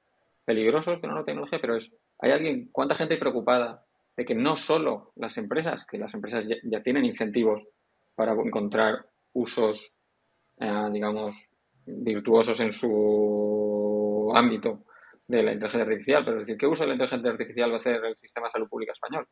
peligrosos 0.44 1.00
de 1.00 1.08
una 1.08 1.24
tecnología, 1.24 1.58
pero 1.60 1.76
es 1.76 1.92
hay 2.20 2.30
alguien, 2.30 2.68
cuánta 2.70 2.94
gente 2.94 3.16
preocupada 3.16 3.84
de 4.16 4.24
que 4.24 4.34
no 4.34 4.56
solo 4.56 5.12
las 5.16 5.36
empresas, 5.38 5.84
que 5.86 5.98
las 5.98 6.14
empresas 6.14 6.44
ya, 6.64 6.82
tienen 6.82 7.04
incentivos 7.04 7.66
para 8.14 8.32
encontrar 8.32 9.06
usos, 9.32 9.96
eh, 10.60 10.88
digamos, 10.92 11.50
virtuosos 11.86 12.60
en 12.60 12.72
su 12.72 14.32
ámbito 14.34 14.84
de 15.26 15.42
la 15.42 15.52
inteligencia 15.52 15.82
artificial, 15.82 16.24
pero 16.24 16.36
es 16.38 16.46
decir, 16.46 16.58
¿qué 16.58 16.66
uso 16.66 16.84
de 16.84 16.88
la 16.88 16.94
inteligencia 16.94 17.30
artificial 17.30 17.70
va 17.70 17.76
a 17.76 17.78
hacer 17.78 18.04
el 18.04 18.16
sistema 18.16 18.46
de 18.46 18.52
salud 18.52 18.68
pública 18.68 18.92
español? 18.92 19.26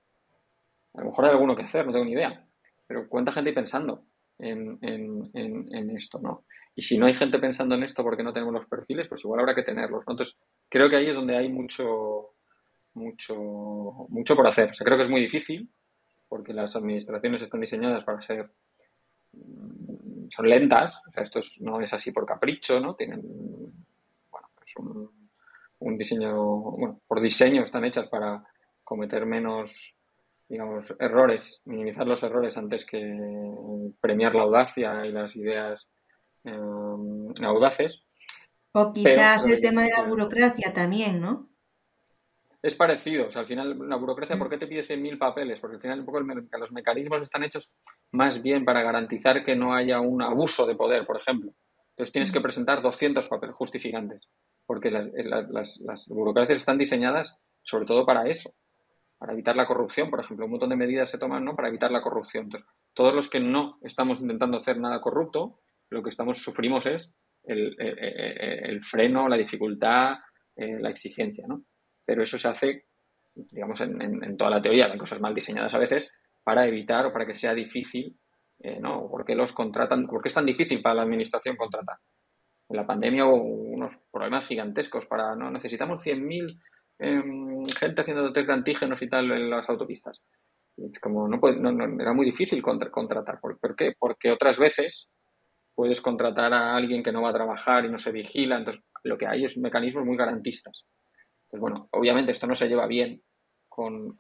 A 0.95 1.01
lo 1.01 1.07
mejor 1.07 1.25
hay 1.25 1.31
alguno 1.31 1.55
que 1.55 1.63
hacer, 1.63 1.87
no 1.87 1.93
tengo 1.93 2.05
ni 2.05 2.13
idea, 2.13 2.47
pero 2.87 3.09
¿cuánta 3.09 3.33
gente 3.33 3.51
hay 3.51 3.55
pensando 3.55 4.05
en, 4.39 5.91
esto, 5.97 6.19
no? 6.19 6.45
Y 6.75 6.83
si 6.83 6.99
no 6.99 7.07
hay 7.07 7.15
gente 7.15 7.39
pensando 7.39 7.75
en 7.75 7.83
esto 7.83 8.03
porque 8.03 8.23
no 8.23 8.33
tenemos 8.33 8.55
los 8.55 8.67
perfiles, 8.67 9.09
pues 9.09 9.25
igual 9.25 9.41
habrá 9.41 9.55
que 9.55 9.63
tenerlos, 9.63 10.05
Entonces, 10.07 10.37
creo 10.69 10.89
que 10.89 10.97
ahí 10.97 11.09
es 11.09 11.15
donde 11.15 11.37
hay 11.37 11.49
mucho, 11.49 12.35
mucho, 12.95 13.37
mucho 14.09 14.37
por 14.37 14.47
hacer. 14.47 14.71
O 14.71 14.75
sea, 14.75 14.85
creo 14.85 14.97
que 14.97 15.05
es 15.05 15.11
muy 15.11 15.21
difícil 15.21 15.69
porque 16.29 16.53
las 16.53 16.75
administraciones 16.77 17.43
están 17.43 17.61
diseñadas 17.61 18.05
para 18.05 18.23
ser 18.23 18.51
son 20.31 20.49
lentas, 20.49 21.01
o 21.07 21.13
sea, 21.13 21.23
esto 21.23 21.41
no 21.61 21.81
es 21.81 21.93
así 21.93 22.11
por 22.11 22.25
capricho, 22.25 22.81
¿no? 22.81 22.95
Tienen, 22.95 23.21
bueno, 24.31 24.49
es 24.65 24.77
un, 25.79 25.99
diseño, 25.99 26.35
bueno, 26.37 27.01
por 27.07 27.21
diseño 27.21 27.63
están 27.63 27.85
hechas 27.85 28.09
para 28.09 28.43
cometer 28.83 29.27
menos, 29.27 29.95
digamos, 30.49 30.95
errores, 30.99 31.61
minimizar 31.65 32.07
los 32.07 32.23
errores 32.23 32.57
antes 32.57 32.87
que 32.87 33.01
premiar 34.01 34.35
la 34.35 34.43
audacia 34.43 35.05
y 35.05 35.13
las 35.13 35.37
ideas 35.37 35.87
eh, 36.45 36.59
audaces. 37.45 38.03
O 38.73 38.93
quizás 38.93 39.45
el 39.45 39.61
tema 39.61 39.83
de 39.83 39.91
la 39.91 40.03
burocracia 40.05 40.73
también, 40.73 41.21
¿no? 41.21 41.52
Es 42.63 42.77
parecido. 42.77 43.27
O 43.27 43.31
sea, 43.31 43.43
al 43.43 43.49
final, 43.49 43.77
la 43.89 43.97
burocracia, 43.97 44.39
¿por 44.39 44.49
qué 44.49 44.57
te 44.57 44.69
pide 44.69 44.83
100.000 44.83 45.19
papeles? 45.19 45.59
Porque 45.59 45.77
al 45.77 45.83
final 45.83 46.01
un 46.01 46.07
poco 46.07 46.21
los 46.21 46.73
mecanismos 46.73 47.23
están 47.23 47.43
hechos 47.43 47.75
más 48.13 48.41
bien 48.41 48.65
para 48.65 48.83
garantizar 48.83 49.45
que 49.45 49.57
no 49.57 49.75
haya 49.75 50.01
un 50.01 50.23
abuso 50.23 50.67
de 50.67 50.77
poder, 50.77 51.05
por 51.05 51.17
ejemplo. 51.17 51.53
Entonces 51.91 52.13
tienes 52.13 52.33
que 52.33 52.41
presentar 52.41 52.81
200 52.81 53.29
papeles 53.29 53.57
justificantes, 53.57 54.29
porque 54.65 54.91
las, 54.91 55.09
eh, 55.09 55.25
las, 55.25 55.81
las, 55.81 56.09
burocracias 56.09 56.59
están 56.59 56.79
diseñadas 56.79 57.39
sobre 57.63 57.85
todo 57.85 58.07
para 58.07 58.27
eso, 58.27 58.55
para 59.19 59.35
evitar 59.35 59.55
la 59.57 59.67
corrupción, 59.67 60.09
por 60.09 60.21
ejemplo. 60.21 60.47
Un 60.47 60.53
montón 60.53 60.71
de 60.71 60.77
medidas 60.77 61.11
se 61.11 61.19
toman 61.19 61.45
¿no? 61.45 61.55
para 61.55 61.69
evitar 61.69 61.91
la 61.91 62.03
corrupción. 62.03 62.45
Entonces, 62.45 62.69
todos 62.95 63.15
los 63.15 63.29
que 63.29 63.41
no 63.41 63.79
estamos 63.83 64.21
intentando 64.21 64.59
hacer 64.59 64.79
nada 64.79 65.01
corrupto, 65.01 65.61
lo 65.91 66.03
que 66.03 66.11
estamos 66.11 66.43
sufrimos 66.43 66.87
es 66.87 67.15
el, 67.45 67.77
el, 67.79 67.99
el 67.99 68.83
freno, 68.83 69.29
la 69.29 69.37
dificultad, 69.37 70.15
eh, 70.57 70.79
la 70.81 70.91
exigencia, 70.91 71.47
¿no? 71.47 71.65
Pero 72.05 72.23
eso 72.23 72.39
se 72.39 72.49
hace, 72.49 72.87
digamos, 73.35 73.81
en, 73.81 74.37
toda 74.37 74.51
la 74.51 74.63
teoría, 74.63 74.87
hay 74.87 74.99
cosas 74.99 75.21
mal 75.21 75.35
diseñadas 75.35 75.75
a 75.75 75.79
veces, 75.79 76.13
para 76.43 76.67
evitar 76.67 77.07
o 77.07 77.13
para 77.13 77.27
que 77.27 77.35
sea 77.35 77.55
difícil, 77.55 78.17
eh, 78.61 78.79
¿no? 78.81 79.09
¿Por 79.09 79.25
qué 79.25 79.35
los 79.35 79.53
contratan? 79.53 80.07
¿Por 80.07 80.23
qué 80.23 80.29
es 80.29 80.35
tan 80.35 80.47
difícil 80.47 80.83
para 80.83 80.97
la 80.97 81.03
administración 81.03 81.57
contratar? 81.57 81.97
En 82.69 82.77
la 82.77 82.87
pandemia 82.87 83.27
hubo 83.27 83.43
unos 83.43 83.99
problemas 84.11 84.47
gigantescos 84.47 85.07
para, 85.07 85.37
¿no? 85.37 85.51
Necesitamos 85.51 86.03
100.000 86.03 86.59
em, 86.99 87.65
gente 87.67 88.01
haciendo 88.01 88.33
test 88.33 88.47
de 88.47 88.55
antígenos 88.55 89.03
y 89.03 89.09
tal 89.09 89.31
en 89.31 89.51
las 89.51 89.69
autopistas. 89.69 90.23
Como, 91.03 91.29
no, 91.29 91.39
no, 91.39 92.03
era 92.03 92.15
muy 92.15 92.25
difícil 92.25 92.63
contratar. 92.63 93.41
¿Por, 93.41 93.77
qué? 93.77 93.93
Porque 93.99 94.31
otras 94.31 94.59
veces 94.59 95.11
puedes 95.75 96.01
contratar 96.01 96.53
a 96.55 96.75
alguien 96.75 97.03
que 97.03 97.13
no 97.13 97.23
va 97.23 97.31
a 97.31 97.35
trabajar 97.35 97.85
y 97.85 97.91
no 97.91 97.99
se 97.99 98.11
vigila. 98.11 98.57
Entonces, 98.57 98.83
lo 99.05 99.19
que 99.19 99.27
hay 99.27 99.45
es 99.45 99.59
mecanismos 99.59 100.07
muy 100.07 100.17
garantistas. 100.17 100.87
Pues 101.53 101.61
bueno, 101.61 101.87
obviamente 101.91 102.33
esto 102.33 102.47
no 102.47 102.55
se 102.55 102.67
lleva 102.67 102.87
bien 102.87 103.23
con, 103.69 104.17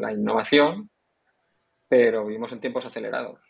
la 0.00 0.12
innovación, 0.12 0.88
pero 1.86 2.24
vivimos 2.24 2.50
en 2.52 2.60
tiempos 2.60 2.86
acelerados. 2.86 3.46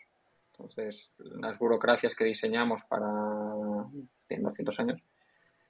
Entonces, 0.51 1.13
las 1.17 1.57
burocracias 1.57 2.13
que 2.13 2.25
diseñamos 2.25 2.83
para 2.89 3.07
100, 4.27 4.43
200 4.43 4.79
años, 4.81 5.01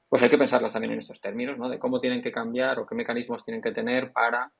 pues 0.10 0.24
hay 0.24 0.32
que 0.32 0.39
pensarlas 0.39 0.74
también 0.74 0.93
en 0.93 0.99
estos 0.99 1.22
términos, 1.22 1.56
¿no? 1.60 1.70
De 1.70 1.78
cómo 1.78 2.01
tienen 2.01 2.24
que 2.24 2.32
cambiar 2.32 2.80
o 2.80 2.88
qué 2.88 2.95
mecanismos 2.95 3.45
tienen 3.45 3.62
que 3.62 3.74
tener 3.74 4.12
para, 4.12 4.51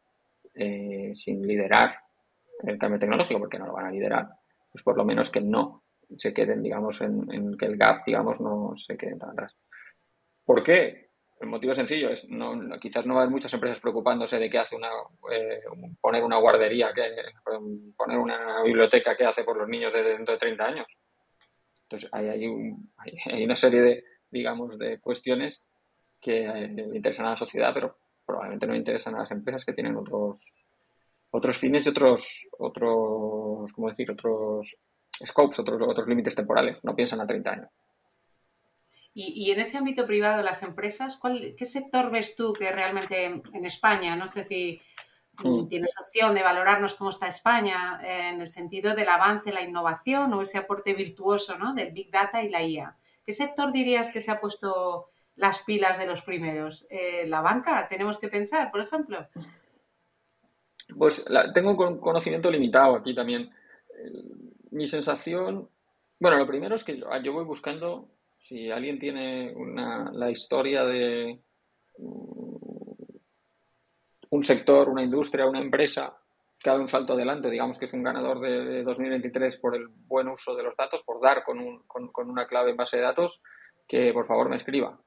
eh, 0.54 1.10
sin 1.16 1.42
liderar 1.42 1.98
el 2.62 2.78
cambio 2.78 3.00
tecnológico, 3.00 3.40
porque 3.40 3.58
no 3.58 3.66
lo 3.66 3.74
van 3.74 3.88
a 3.88 3.92
liderar, 3.92 4.30
pues 4.72 4.84
por 4.84 4.96
lo 4.96 5.06
menos 5.06 5.32
que 5.32 5.42
no 5.42 5.86
se 6.16 6.36
queden, 6.36 6.62
digamos, 6.62 7.02
en, 7.02 7.34
en 7.34 7.58
que 7.58 7.66
el 7.66 7.78
gap, 7.78 8.06
digamos, 8.06 8.40
no 8.40 8.76
se 8.76 8.96
quede 8.96 9.18
tan 9.18 9.32
atrás. 9.32 9.58
¿Por 10.46 10.64
qué? 10.64 11.11
El 11.42 11.48
motivo 11.48 11.74
sencillo, 11.74 12.10
es 12.12 12.30
no, 12.30 12.54
quizás 12.80 13.04
no 13.06 13.16
va 13.16 13.22
a 13.22 13.24
haber 13.24 13.34
muchas 13.34 13.52
empresas 13.54 13.80
preocupándose 13.80 14.38
de 14.38 14.48
qué 14.48 14.60
hace 14.60 14.76
una 14.76 14.90
eh, 15.32 15.62
poner 16.00 16.24
una 16.24 16.38
guardería, 16.38 16.94
que, 16.94 17.16
poner 17.98 18.20
una 18.20 18.62
biblioteca 18.62 19.18
que 19.18 19.26
hace 19.26 19.44
por 19.44 19.58
los 19.58 19.68
niños 19.68 19.92
de 19.92 20.04
dentro 20.04 20.34
de 20.34 20.40
30 20.40 20.64
años. 20.64 20.86
Entonces 21.84 22.10
hay, 22.14 22.30
hay, 23.26 23.44
una 23.44 23.56
serie 23.56 23.82
de, 23.82 24.04
digamos, 24.30 24.78
de 24.78 25.00
cuestiones 25.00 25.64
que 26.22 26.46
eh, 26.46 26.90
interesan 26.94 27.26
a 27.26 27.32
la 27.32 27.38
sociedad, 27.38 27.74
pero 27.74 27.98
probablemente 28.24 28.68
no 28.68 28.76
interesan 28.76 29.16
a 29.16 29.22
las 29.22 29.32
empresas 29.32 29.66
que 29.66 29.74
tienen 29.74 29.96
otros 29.96 30.54
otros 31.32 31.58
fines 31.58 31.86
y 31.86 31.90
otros, 31.90 32.48
otros, 32.60 33.72
¿cómo 33.74 33.90
decir? 33.90 34.12
Otros 34.12 34.78
scopes, 35.26 35.60
otros, 35.60 35.82
otros 35.82 36.08
límites 36.08 36.36
temporales. 36.36 36.78
No 36.84 36.96
piensan 36.96 37.22
a 37.22 37.26
30 37.28 37.50
años. 37.50 37.70
Y, 39.14 39.52
en 39.52 39.60
ese 39.60 39.78
ámbito 39.78 40.06
privado, 40.06 40.42
las 40.42 40.64
empresas, 40.64 41.18
¿cuál, 41.18 41.54
¿qué 41.58 41.66
sector 41.66 42.12
ves 42.12 42.36
tú 42.38 42.54
que 42.54 42.72
realmente 42.72 43.26
en 43.26 43.66
España, 43.66 44.16
no 44.16 44.30
sé 44.30 44.44
si 44.46 44.82
mm. 45.44 45.68
tienes 45.68 46.00
opción 46.00 46.34
de 46.34 46.44
valorarnos 46.44 46.94
cómo 46.94 47.10
está 47.10 47.28
España 47.28 48.00
en 48.02 48.40
el 48.40 48.48
sentido 48.48 48.96
del 48.96 49.10
avance, 49.10 49.52
la 49.52 49.64
innovación 49.64 50.32
o 50.34 50.42
ese 50.42 50.58
aporte 50.58 50.94
virtuoso 50.94 51.58
¿no? 51.58 51.74
del 51.74 51.92
Big 51.92 52.10
Data 52.10 52.42
y 52.42 52.50
la 52.50 52.64
IA? 52.64 52.98
¿Qué 53.26 53.34
sector 53.34 53.74
dirías 53.74 54.12
que 54.12 54.22
se 54.22 54.32
ha 54.32 54.40
puesto 54.40 55.08
las 55.36 55.60
pilas 55.60 56.00
de 56.00 56.08
los 56.08 56.22
primeros? 56.22 56.88
Eh, 56.90 57.26
¿La 57.28 57.42
banca? 57.42 57.88
¿Tenemos 57.90 58.18
que 58.18 58.30
pensar, 58.30 58.72
por 58.72 58.80
ejemplo? 58.80 59.28
Pues 60.98 61.26
tengo 61.54 61.72
un 61.72 62.00
conocimiento 62.00 62.50
limitado 62.50 62.96
aquí 62.96 63.14
también. 63.14 63.52
Mi 64.72 64.88
sensación, 64.88 65.70
bueno, 66.20 66.38
lo 66.38 66.48
primero 66.48 66.76
es 66.76 66.84
que 66.86 66.98
yo 66.98 67.34
voy 67.34 67.44
buscando 67.44 68.10
si 68.42 68.72
alguien 68.72 69.00
tiene 69.00 69.54
una, 69.56 70.12
la 70.12 70.30
historia 70.30 70.84
de 70.84 71.40
un 74.30 74.44
sector, 74.44 74.90
una 74.90 75.04
industria, 75.04 75.48
una 75.48 75.62
empresa 75.62 76.18
que 76.60 76.70
ha 76.70 76.74
dado 76.74 76.84
un 76.84 76.90
salto 76.90 77.14
adelante, 77.14 77.50
digamos 77.50 77.78
que 77.78 77.86
es 77.86 77.94
un 77.94 78.04
ganador 78.04 78.40
de, 78.40 78.84
2023 78.84 79.58
por 79.58 79.76
el 79.76 79.88
buen 79.88 80.28
uso 80.28 80.56
de 80.56 80.64
los 80.64 80.76
datos, 80.76 81.04
por 81.04 81.22
dar 81.22 81.44
con, 81.44 81.60
un, 81.60 81.84
con, 81.88 82.30
una 82.30 82.48
clave 82.48 82.72
en 82.72 82.78
base 82.78 82.98
de 82.98 83.04
datos, 83.04 83.42
que 83.88 84.14
por 84.14 84.28
favor 84.28 84.50
me 84.50 84.58
escriba. 84.58 85.00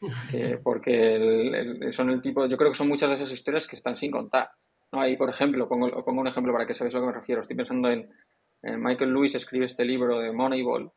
porque 0.62 1.88
son 1.90 2.10
el 2.10 2.20
tipo, 2.20 2.46
yo 2.46 2.56
creo 2.56 2.70
que 2.70 2.76
son 2.76 2.88
muchas 2.88 3.08
de 3.08 3.14
esas 3.14 3.32
historias 3.32 3.66
que 3.66 3.76
están 3.76 3.96
sin 3.96 4.10
contar. 4.10 4.50
¿no? 4.92 5.00
Ahí, 5.00 5.16
por 5.16 5.30
ejemplo, 5.30 5.68
pongo, 5.68 6.04
pongo 6.04 6.20
un 6.20 6.28
ejemplo 6.28 6.52
para 6.52 6.66
que 6.66 6.74
sabéis 6.74 6.94
a 6.94 6.98
lo 6.98 7.04
que 7.04 7.12
me 7.12 7.20
refiero. 7.20 7.40
Estoy 7.40 7.56
pensando 7.56 7.88
en, 7.88 8.10
en 8.62 8.82
Michael 8.82 9.12
Lewis 9.12 9.34
escribe 9.36 9.66
este 9.66 9.84
libro 9.84 10.18
de 10.18 10.32
Moneyball, 10.32 10.90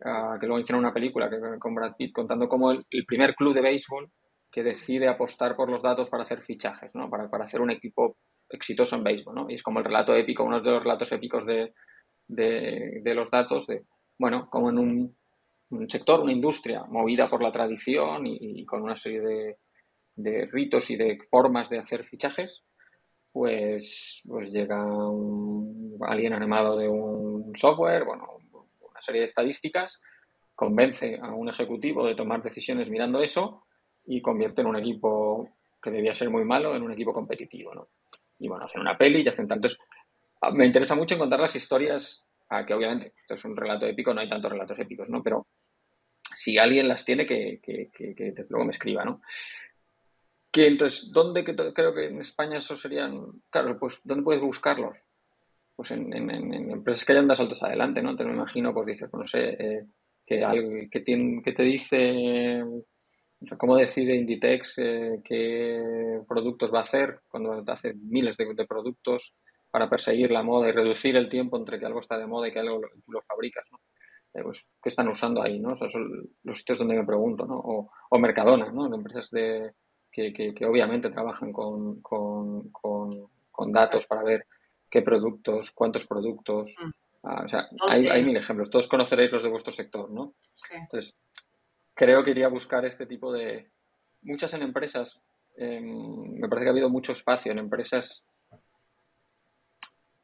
que 0.00 0.46
luego 0.46 0.60
hicieron 0.60 0.84
una 0.84 0.94
película 0.94 1.28
que, 1.28 1.38
con 1.58 1.74
Brad 1.74 1.94
Pitt 1.96 2.12
contando 2.12 2.48
cómo 2.48 2.70
el, 2.70 3.04
primer 3.06 3.34
club 3.34 3.54
de 3.54 3.60
béisbol 3.60 4.10
que 4.50 4.62
decide 4.62 5.08
apostar 5.08 5.54
por 5.54 5.70
los 5.70 5.82
datos 5.82 6.08
para 6.08 6.24
hacer 6.24 6.40
fichajes, 6.40 6.90
¿no? 6.94 7.08
para, 7.08 7.28
para 7.28 7.44
hacer 7.44 7.60
un 7.60 7.70
equipo 7.70 8.16
exitoso 8.48 8.96
en 8.96 9.04
béisbol. 9.04 9.34
¿no? 9.34 9.46
Y 9.48 9.54
es 9.54 9.62
como 9.62 9.78
el 9.78 9.84
relato 9.84 10.14
épico, 10.14 10.44
uno 10.44 10.60
de 10.60 10.70
los 10.70 10.82
relatos 10.82 11.12
épicos 11.12 11.46
de, 11.46 11.72
de, 12.26 13.14
los 13.14 13.30
datos, 13.30 13.66
de, 13.66 13.84
bueno, 14.18 14.48
como 14.50 14.70
en 14.70 14.78
un, 14.78 15.16
sector, 15.88 16.20
una 16.20 16.32
industria 16.32 16.84
movida 16.84 17.28
por 17.28 17.42
la 17.42 17.52
tradición 17.52 18.26
y, 18.26 18.64
con 18.64 18.82
una 18.82 18.96
serie 18.96 19.20
de, 19.20 19.56
de, 20.16 20.46
ritos 20.46 20.90
y 20.90 20.96
de 20.96 21.18
formas 21.30 21.68
de 21.68 21.78
hacer 21.78 22.04
fichajes, 22.04 22.62
pues, 23.32 24.20
pues 24.26 24.52
llega 24.52 24.84
un, 24.84 25.96
alguien 26.00 26.32
animado 26.32 26.76
de 26.76 26.88
un 26.88 27.52
software, 27.54 28.04
bueno, 28.04 28.26
serie 29.00 29.20
de 29.20 29.26
estadísticas, 29.26 30.00
convence 30.54 31.18
a 31.22 31.32
un 31.32 31.48
ejecutivo 31.48 32.06
de 32.06 32.14
tomar 32.14 32.42
decisiones 32.42 32.90
mirando 32.90 33.22
eso 33.22 33.64
y 34.04 34.20
convierte 34.20 34.60
en 34.60 34.66
un 34.66 34.76
equipo 34.76 35.48
que 35.80 35.90
debía 35.90 36.14
ser 36.14 36.30
muy 36.30 36.44
malo 36.44 36.76
en 36.76 36.82
un 36.82 36.92
equipo 36.92 37.12
competitivo, 37.12 37.74
¿no? 37.74 37.88
Y 38.38 38.48
bueno, 38.48 38.64
hacen 38.64 38.80
una 38.80 38.96
peli 38.96 39.22
y 39.22 39.28
hacen 39.28 39.48
tantos... 39.48 39.78
Ah, 40.40 40.50
me 40.50 40.66
interesa 40.66 40.94
mucho 40.94 41.14
encontrar 41.14 41.40
las 41.40 41.56
historias, 41.56 42.26
que 42.66 42.74
obviamente 42.74 43.14
esto 43.20 43.34
es 43.34 43.44
un 43.44 43.56
relato 43.56 43.86
épico, 43.86 44.12
no 44.12 44.20
hay 44.20 44.28
tantos 44.28 44.50
relatos 44.50 44.78
épicos, 44.78 45.08
¿no? 45.08 45.22
Pero 45.22 45.46
si 46.34 46.58
alguien 46.58 46.88
las 46.88 47.04
tiene, 47.04 47.26
que, 47.26 47.60
que, 47.62 47.90
que, 47.92 48.14
que 48.14 48.24
desde 48.32 48.46
luego 48.48 48.64
me 48.64 48.72
escriba, 48.72 49.04
¿no? 49.04 49.20
Que 50.50 50.66
entonces, 50.66 51.12
¿dónde 51.12 51.44
creo 51.44 51.94
que 51.94 52.06
en 52.06 52.20
España 52.20 52.58
eso 52.58 52.76
serían, 52.76 53.42
claro, 53.50 53.78
pues, 53.78 54.00
¿dónde 54.02 54.24
puedes 54.24 54.42
buscarlos? 54.42 55.06
Pues 55.80 55.92
en, 55.92 56.12
empresas 56.70 57.06
que 57.06 57.12
hayan 57.12 57.26
dado 57.26 57.36
saltos 57.36 57.62
adelante, 57.62 58.02
¿no? 58.02 58.14
Te 58.14 58.22
lo 58.22 58.34
imagino, 58.34 58.74
pues 58.74 58.84
dices, 58.84 59.08
pues 59.10 59.18
no 59.18 59.26
sé, 59.26 59.56
eh, 59.58 59.86
que, 60.26 60.88
que, 60.90 61.00
tiene, 61.00 61.40
que 61.42 61.52
te 61.54 61.62
dice, 61.62 62.62
cómo 63.56 63.78
decide 63.78 64.14
Inditex 64.14 64.74
eh, 64.76 65.22
qué 65.24 66.20
productos 66.28 66.70
va 66.70 66.80
a 66.80 66.82
hacer 66.82 67.20
cuando 67.30 67.64
hace 67.66 67.94
miles 67.94 68.36
de, 68.36 68.66
productos 68.66 69.32
para 69.70 69.88
perseguir 69.88 70.30
la 70.30 70.42
moda 70.42 70.68
y 70.68 70.72
reducir 70.72 71.16
el 71.16 71.30
tiempo 71.30 71.56
entre 71.56 71.78
que 71.78 71.86
algo 71.86 72.00
está 72.00 72.18
de 72.18 72.26
moda 72.26 72.48
y 72.48 72.52
que 72.52 72.58
algo 72.58 72.78
tú 73.02 73.12
lo 73.12 73.22
fabricas, 73.22 73.64
¿no? 73.72 73.78
Eh, 74.34 74.42
pues, 74.42 74.68
¿qué 74.82 74.90
están 74.90 75.08
usando 75.08 75.42
ahí, 75.42 75.58
no? 75.58 75.74
son 75.76 75.90
los 76.42 76.58
sitios 76.58 76.76
donde 76.76 76.96
me 76.96 77.06
pregunto, 77.06 77.46
¿no? 77.46 77.56
O, 77.56 77.90
o 78.10 78.18
Mercadona, 78.18 78.70
¿no? 78.70 78.94
Empresas 78.94 79.30
de, 79.30 79.72
que, 80.12 80.30
que, 80.34 80.66
obviamente 80.66 81.08
trabajan 81.08 81.50
con, 81.54 82.02
con, 82.02 82.70
con 82.70 83.72
datos 83.72 84.06
para 84.06 84.22
ver 84.22 84.44
qué 84.90 85.02
productos, 85.02 85.70
cuántos 85.70 86.06
productos. 86.06 86.74
Mm. 86.78 86.90
Ah, 87.22 87.42
o 87.44 87.48
sea, 87.48 87.68
hay, 87.88 88.24
mil 88.24 88.36
ejemplos. 88.36 88.70
Todos 88.70 88.88
conoceréis 88.88 89.30
los 89.30 89.42
de 89.42 89.50
vuestro 89.50 89.72
sector, 89.72 90.10
¿no? 90.10 90.34
Sí. 90.54 90.74
Entonces, 90.74 91.16
creo 91.94 92.24
que 92.24 92.30
iría 92.30 92.46
a 92.46 92.50
buscar 92.50 92.84
este 92.84 93.06
tipo 93.06 93.32
de... 93.32 93.70
Muchas 94.22 94.52
en 94.54 94.62
empresas, 94.62 95.20
em, 95.56 96.38
me 96.38 96.48
parece 96.48 96.64
que 96.64 96.68
ha 96.68 96.72
habido 96.72 96.90
mucho 96.90 97.12
espacio 97.12 97.52
en 97.52 97.58
empresas, 97.58 98.24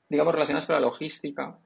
digamos, 0.08 0.34
relacionadas 0.34 0.66
con 0.66 0.74
la 0.74 0.80
logística. 0.80 1.58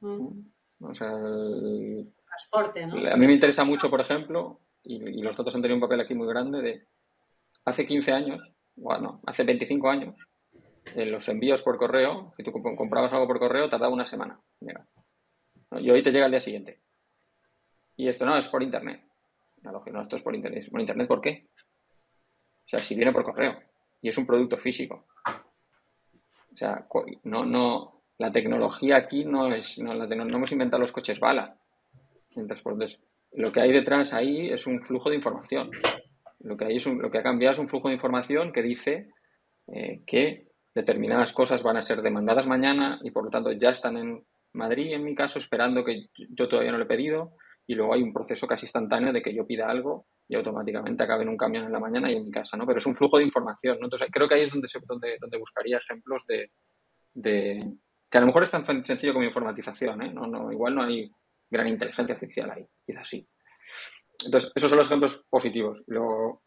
Mm. 0.00 0.40
O 0.80 0.94
sea, 0.94 1.12
el... 1.12 2.12
transporte, 2.26 2.86
¿no? 2.86 3.12
A 3.12 3.16
mí 3.16 3.26
me 3.26 3.32
interesa 3.32 3.64
mucho, 3.64 3.88
por 3.88 4.00
ejemplo, 4.00 4.60
y, 4.82 4.96
y, 4.96 5.22
los 5.22 5.36
datos 5.36 5.54
han 5.54 5.62
tenido 5.62 5.76
un 5.76 5.82
papel 5.82 6.00
aquí 6.00 6.14
muy 6.14 6.26
grande, 6.26 6.60
de 6.60 6.86
hace 7.64 7.86
15 7.86 8.12
años, 8.12 8.54
bueno, 8.76 9.20
hace 9.26 9.44
25 9.44 9.90
años, 9.90 10.16
en 10.94 11.10
los 11.10 11.28
envíos 11.28 11.62
por 11.62 11.76
correo, 11.76 12.32
si 12.36 12.42
tú 12.42 12.52
comprabas 12.52 13.12
algo 13.12 13.26
por 13.26 13.38
correo, 13.38 13.68
tardaba 13.68 13.92
una 13.92 14.06
semana. 14.06 14.40
Y 15.78 15.90
hoy 15.90 16.02
te 16.02 16.10
llega 16.10 16.26
el 16.26 16.32
día 16.32 16.40
siguiente. 16.40 16.80
Y 17.96 18.08
esto 18.08 18.24
no, 18.24 18.36
es 18.36 18.48
por 18.48 18.62
internet. 18.62 19.02
No, 19.62 20.02
esto 20.02 20.16
es 20.16 20.22
por 20.22 20.34
internet. 20.34 20.68
¿Por 20.70 20.80
internet 20.80 21.06
por 21.06 21.20
qué? 21.20 21.48
O 22.64 22.68
sea, 22.70 22.78
si 22.78 22.94
viene 22.94 23.12
por 23.12 23.24
correo 23.24 23.60
y 24.00 24.08
es 24.08 24.18
un 24.18 24.26
producto 24.26 24.56
físico. 24.56 25.06
O 25.26 26.56
sea, 26.56 26.86
no, 27.24 27.44
no, 27.44 28.02
la 28.18 28.30
tecnología 28.30 28.96
aquí 28.96 29.24
no 29.24 29.54
es, 29.54 29.78
no, 29.78 29.94
la 29.94 30.06
no 30.06 30.36
hemos 30.36 30.52
inventado 30.52 30.80
los 30.80 30.92
coches 30.92 31.20
bala 31.20 31.56
en 32.36 32.46
transportes. 32.46 33.00
Lo 33.32 33.52
que 33.52 33.60
hay 33.60 33.72
detrás 33.72 34.12
ahí 34.12 34.50
es 34.50 34.66
un 34.66 34.80
flujo 34.80 35.10
de 35.10 35.16
información. 35.16 35.70
Lo 36.40 36.56
que, 36.56 36.64
hay 36.64 36.76
es 36.76 36.86
lo 36.86 37.10
que 37.10 37.18
ha 37.18 37.22
cambiado 37.22 37.52
es 37.52 37.58
un 37.58 37.68
flujo 37.68 37.88
de 37.88 37.94
información 37.94 38.52
que 38.52 38.62
dice 38.62 39.10
eh, 39.68 40.02
que 40.06 40.49
determinadas 40.74 41.32
cosas 41.32 41.62
van 41.62 41.76
a 41.76 41.82
ser 41.82 42.02
demandadas 42.02 42.46
mañana 42.46 43.00
y 43.02 43.10
por 43.10 43.24
lo 43.24 43.30
tanto 43.30 43.52
ya 43.52 43.70
están 43.70 43.96
en 43.96 44.24
Madrid, 44.52 44.92
en 44.92 45.04
mi 45.04 45.14
caso, 45.14 45.38
esperando 45.38 45.84
que 45.84 46.08
yo 46.14 46.48
todavía 46.48 46.72
no 46.72 46.78
lo 46.78 46.84
he 46.84 46.88
pedido 46.88 47.36
y 47.66 47.74
luego 47.74 47.94
hay 47.94 48.02
un 48.02 48.12
proceso 48.12 48.46
casi 48.46 48.66
instantáneo 48.66 49.12
de 49.12 49.22
que 49.22 49.34
yo 49.34 49.46
pida 49.46 49.68
algo 49.68 50.06
y 50.28 50.34
automáticamente 50.34 51.02
acabe 51.02 51.22
en 51.22 51.28
un 51.28 51.36
camión 51.36 51.64
en 51.64 51.72
la 51.72 51.80
mañana 51.80 52.10
y 52.10 52.16
en 52.16 52.24
mi 52.24 52.30
casa, 52.30 52.56
¿no? 52.56 52.66
Pero 52.66 52.78
es 52.78 52.86
un 52.86 52.94
flujo 52.94 53.18
de 53.18 53.24
información, 53.24 53.78
¿no? 53.78 53.86
Entonces 53.86 54.08
creo 54.10 54.28
que 54.28 54.34
ahí 54.34 54.42
es 54.42 54.50
donde, 54.50 54.68
se, 54.68 54.80
donde, 54.86 55.18
donde 55.20 55.38
buscaría 55.38 55.78
ejemplos 55.78 56.26
de, 56.26 56.50
de, 57.14 57.60
que 58.10 58.18
a 58.18 58.20
lo 58.20 58.26
mejor 58.26 58.42
es 58.42 58.50
tan 58.50 58.64
sencillo 58.84 59.12
como 59.12 59.24
informatización, 59.24 60.02
¿eh? 60.02 60.12
No, 60.12 60.26
no, 60.26 60.50
igual 60.50 60.74
no 60.74 60.82
hay 60.82 61.10
gran 61.48 61.68
inteligencia 61.68 62.14
artificial 62.14 62.50
ahí, 62.50 62.66
quizás 62.84 63.08
sí. 63.08 63.26
Entonces, 64.24 64.52
esos 64.54 64.68
son 64.68 64.78
los 64.78 64.86
ejemplos 64.86 65.24
positivos. 65.30 65.82
Luego, 65.86 66.42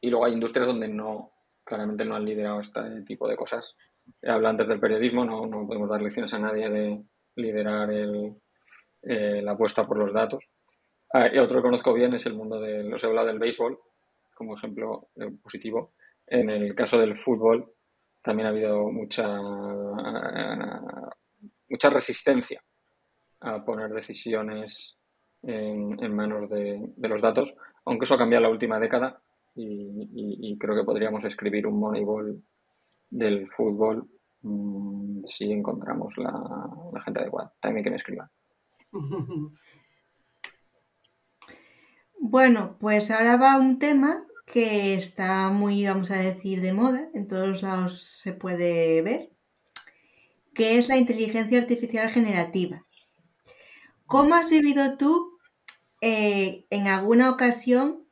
y 0.00 0.10
luego 0.10 0.26
hay 0.26 0.32
industrias 0.32 0.68
donde 0.68 0.88
no, 0.88 1.32
claramente 1.68 2.06
no 2.06 2.16
han 2.16 2.24
liderado 2.24 2.60
este 2.60 3.02
tipo 3.02 3.28
de 3.28 3.36
cosas. 3.36 3.76
Hablantes 4.26 4.66
del 4.66 4.80
periodismo, 4.80 5.24
no, 5.24 5.46
no 5.46 5.66
podemos 5.66 5.90
dar 5.90 6.00
lecciones 6.00 6.32
a 6.32 6.38
nadie 6.38 6.70
de 6.70 7.02
liderar 7.36 7.90
eh, 7.92 9.42
la 9.42 9.52
apuesta 9.52 9.86
por 9.86 9.98
los 9.98 10.12
datos. 10.12 10.48
Ah, 11.12 11.28
otro 11.42 11.56
que 11.56 11.62
conozco 11.62 11.92
bien 11.92 12.14
es 12.14 12.24
el 12.24 12.34
mundo 12.34 12.58
del, 12.58 12.92
os 12.92 13.04
he 13.04 13.06
hablado 13.06 13.26
del 13.26 13.38
béisbol, 13.38 13.78
como 14.34 14.56
ejemplo 14.56 15.08
eh, 15.16 15.30
positivo. 15.42 15.92
En 16.26 16.48
el 16.48 16.74
caso 16.74 16.98
del 16.98 17.16
fútbol, 17.16 17.70
también 18.22 18.46
ha 18.46 18.50
habido 18.50 18.90
mucha, 18.90 19.28
mucha 21.68 21.90
resistencia 21.90 22.62
a 23.40 23.64
poner 23.64 23.90
decisiones 23.90 24.96
en, 25.42 26.02
en 26.02 26.14
manos 26.14 26.50
de, 26.50 26.80
de, 26.96 27.08
los 27.08 27.22
datos, 27.22 27.54
aunque 27.84 28.04
eso 28.04 28.14
ha 28.14 28.18
cambiado 28.18 28.40
en 28.40 28.48
la 28.48 28.52
última 28.52 28.80
década 28.80 29.22
y, 29.60 30.56
creo 30.58 30.76
que 30.76 30.84
podríamos 30.84 31.24
escribir 31.24 31.66
un 31.66 31.78
Moneyball 31.80 32.42
del 33.10 33.48
fútbol 33.48 34.08
mm, 34.42 35.24
si 35.24 35.50
encontramos 35.52 36.16
la, 36.16 37.00
gente 37.04 37.20
adecuada. 37.20 37.52
También 37.60 37.84
que 37.84 37.90
me 37.90 37.96
escriba. 37.96 38.30
Bueno, 42.20 42.76
pues 42.80 43.12
ahora 43.12 43.36
va 43.36 43.58
un 43.58 43.78
tema 43.78 44.26
que 44.44 44.94
está 44.94 45.48
muy, 45.50 45.86
vamos 45.86 46.10
a 46.10 46.16
decir, 46.16 46.60
de 46.60 46.72
moda, 46.72 47.08
en 47.14 47.28
todos 47.28 47.62
lados 47.62 48.02
se 48.02 48.32
puede 48.32 49.00
ver, 49.02 49.30
que 50.52 50.78
es 50.78 50.88
la 50.88 50.96
inteligencia 50.98 51.60
artificial 51.60 52.10
generativa. 52.10 52.84
¿Cómo 54.04 54.34
has 54.34 54.50
vivido 54.50 54.98
tú 54.98 55.38
eh, 56.00 56.66
en 56.70 56.88
alguna 56.88 57.30
ocasión 57.30 58.07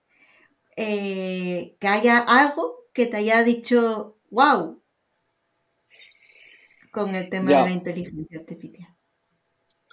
eh, 0.77 1.77
que 1.81 1.89
haya 1.89 2.18
algo 2.18 2.85
que 2.93 3.07
te 3.07 3.16
haya 3.16 3.43
dicho, 3.43 4.18
wow. 4.31 4.83
con 6.91 7.14
el 7.14 7.29
tema 7.29 7.51
de 7.51 7.57
la 7.57 7.70
inteligencia 7.70 8.39
artificial. 8.39 8.89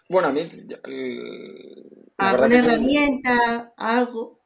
Bueno, 0.09 0.27
a 0.27 0.31
mí... 0.31 0.49
¿Alguna 2.17 2.59
herramienta? 2.59 3.73
¿Algo? 3.75 4.41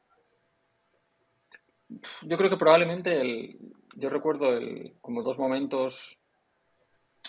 Yo 2.22 2.36
creo 2.36 2.50
que 2.50 2.56
probablemente 2.56 3.20
el, 3.20 3.58
yo 3.96 4.08
recuerdo 4.08 4.56
el, 4.56 4.94
como 5.00 5.22
dos 5.22 5.38
momentos. 5.38 6.18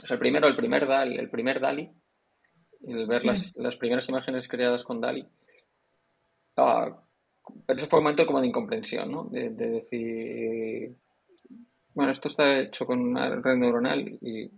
O 0.03 0.07
sea, 0.07 0.15
el 0.15 0.19
primero, 0.19 0.47
el 0.47 0.55
primer 0.55 0.87
DALI, 0.87 1.17
el 1.17 1.29
primer 1.29 1.59
DALI, 1.59 1.91
el 2.87 3.07
ver 3.07 3.25
las, 3.25 3.55
las 3.55 3.75
primeras 3.77 4.07
imágenes 4.09 4.47
creadas 4.47 4.83
con 4.83 5.01
DALI. 5.01 5.27
Ah, 6.55 7.03
pero 7.65 7.77
ese 7.77 7.87
fue 7.87 7.99
un 7.99 8.03
momento 8.03 8.25
como 8.25 8.41
de 8.41 8.47
incomprensión, 8.47 9.11
¿no? 9.11 9.25
De, 9.25 9.49
decir, 9.49 10.95
bueno, 11.93 12.11
esto 12.11 12.27
está 12.27 12.59
hecho 12.59 12.85
con 12.85 12.99
una 12.99 13.29
red 13.29 13.55
neuronal 13.55 14.17
y, 14.21 14.51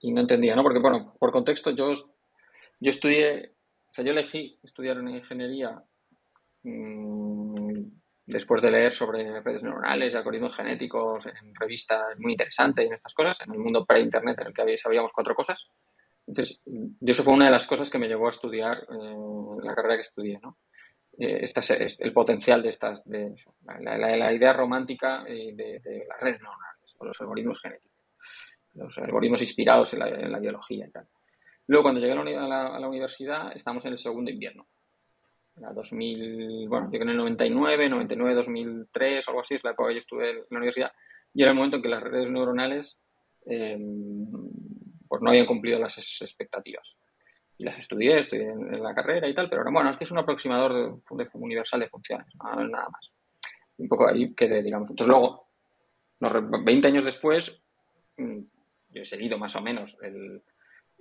y, 0.00 0.12
no 0.12 0.20
entendía, 0.20 0.56
¿no? 0.56 0.62
Porque, 0.62 0.78
bueno, 0.78 1.14
por 1.18 1.32
contexto, 1.32 1.70
yo, 1.70 1.92
yo 1.94 2.90
estudié, 2.90 3.52
o 3.88 3.92
sea, 3.92 4.04
yo 4.04 4.12
elegí 4.12 4.58
estudiar 4.62 4.98
en 4.98 5.08
ingeniería 5.08 5.82
mmm, 6.62 7.82
después 8.26 8.62
de 8.62 8.70
leer 8.70 8.92
sobre 8.92 9.40
redes 9.40 9.62
neuronales 9.62 10.12
y 10.12 10.16
algoritmos 10.16 10.54
genéticos 10.54 11.26
en 11.26 11.54
revistas 11.54 12.18
muy 12.18 12.32
interesantes 12.32 12.86
en 12.86 12.94
estas 12.94 13.14
cosas, 13.14 13.40
en 13.46 13.52
el 13.52 13.58
mundo 13.58 13.84
pre-internet 13.84 14.38
en 14.40 14.46
el 14.48 14.54
que 14.54 14.78
sabíamos 14.78 15.12
cuatro 15.12 15.34
cosas. 15.34 15.66
Entonces, 16.26 16.62
eso 17.00 17.24
fue 17.24 17.34
una 17.34 17.46
de 17.46 17.50
las 17.50 17.66
cosas 17.66 17.90
que 17.90 17.98
me 17.98 18.06
llevó 18.06 18.28
a 18.28 18.30
estudiar 18.30 18.86
eh, 18.88 19.16
la 19.62 19.74
carrera 19.74 19.96
que 19.96 20.02
estudié, 20.02 20.38
¿no? 20.40 20.58
Eh, 21.22 21.44
el 21.98 22.12
potencial 22.14 22.62
de 22.62 22.70
estas, 22.70 23.04
de 23.04 23.34
la, 23.78 24.32
idea 24.32 24.54
romántica 24.54 25.22
eh, 25.28 25.52
de, 25.54 26.06
las 26.08 26.18
redes 26.18 26.40
neuronales 26.40 26.94
o 26.96 27.04
los 27.04 27.20
algoritmos 27.20 27.60
genéticos, 27.60 27.98
los 28.72 28.96
algoritmos 28.96 29.42
inspirados 29.42 29.92
en 29.92 29.98
la, 30.32 30.38
biología 30.38 30.86
y 30.86 30.90
tal. 30.90 31.06
Luego, 31.66 31.82
cuando 31.82 32.00
llegué 32.00 32.14
a 32.14 32.78
la, 32.78 32.88
universidad, 32.88 33.54
estamos 33.54 33.84
en 33.84 33.92
el 33.92 33.98
segundo 33.98 34.30
invierno. 34.30 34.66
2000, 35.56 36.66
bueno, 36.70 36.88
yo 36.90 37.02
en 37.02 37.10
el 37.10 37.16
99, 37.18 37.90
99, 37.90 38.34
2003 38.34 39.28
o 39.28 39.30
algo 39.30 39.42
así, 39.42 39.56
es 39.56 39.64
la 39.64 39.72
época 39.72 39.88
que 39.88 39.96
yo 39.96 39.98
estuve 39.98 40.30
en 40.30 40.36
la 40.48 40.56
universidad, 40.56 40.92
y 41.34 41.42
era 41.42 41.50
el 41.50 41.56
momento 41.56 41.76
en 41.76 41.82
que 41.82 41.88
las 41.90 42.02
redes 42.02 42.30
neuronales 42.30 42.96
em, 43.44 44.26
pues 45.06 45.20
no 45.20 45.28
habían 45.28 45.44
cumplido 45.44 45.78
las 45.78 45.98
expectativas. 45.98 46.96
Y 47.60 47.64
las 47.64 47.78
estudié, 47.78 48.18
estudié 48.18 48.48
en, 48.48 48.82
la 48.82 48.94
carrera 48.94 49.28
y 49.28 49.34
tal, 49.34 49.50
pero 49.50 49.62
bueno, 49.70 49.90
es 49.90 49.98
que 49.98 50.04
es 50.04 50.10
un 50.10 50.16
aproximador 50.16 51.02
universal 51.34 51.80
de 51.80 51.90
funciones, 51.90 52.26
nada 52.42 52.88
más. 52.88 53.12
Un 53.76 53.86
poco 53.86 54.08
ahí 54.08 54.34
que 54.34 54.48
digamos. 54.62 54.88
Entonces 54.88 55.08
luego, 55.08 55.50
20 56.64 56.88
años 56.88 57.04
después, 57.04 57.62
mm, 58.16 58.38
yo 58.88 59.02
he 59.02 59.04
seguido 59.04 59.36
más 59.36 59.54
o 59.56 59.60
menos 59.60 59.98
el, 60.00 60.42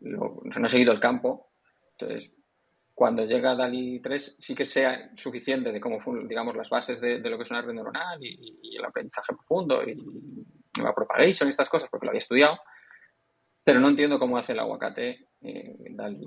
no 0.02 0.66
he 0.66 0.70
seguido 0.70 0.92
el 0.92 1.00
campo, 1.00 1.50
entonces 1.92 2.36
cuando 2.94 3.24
llega 3.24 3.56
DALI 3.56 4.02
3 4.02 4.36
sí 4.38 4.54
que 4.54 4.66
sea 4.66 5.12
suficiente 5.16 5.72
de 5.72 5.80
cómo, 5.80 6.02
digamos, 6.28 6.58
las 6.58 6.68
bases 6.68 7.00
de, 7.00 7.20
lo 7.20 7.38
que 7.38 7.44
es 7.44 7.52
una 7.52 7.62
red 7.62 7.72
neuronal 7.72 8.22
y, 8.22 8.76
el 8.76 8.84
aprendizaje 8.84 9.34
profundo 9.34 9.82
y, 9.88 9.96
la 10.84 10.94
propagation 10.94 11.48
y 11.48 11.52
estas 11.52 11.70
cosas, 11.70 11.90
porque 11.90 12.06
lo 12.06 12.10
había 12.10 12.20
estudiado, 12.20 12.60
pero 13.64 13.80
no 13.80 13.88
entiendo 13.88 14.20
cómo 14.20 14.38
hace 14.38 14.52
el 14.52 14.60
aguacate 14.60 15.29
eh, 15.42 15.76
DALI. 15.92 16.26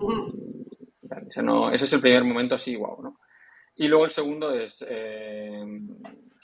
ese 1.72 1.84
es 1.84 1.92
el 1.92 2.00
primer 2.00 2.24
momento 2.24 2.54
así, 2.54 2.74
guau, 2.74 3.02
¿no? 3.02 3.18
Y 3.76 3.88
luego 3.88 4.04
el 4.04 4.10
segundo 4.10 4.52
es 4.52 4.84
eh, 4.88 5.64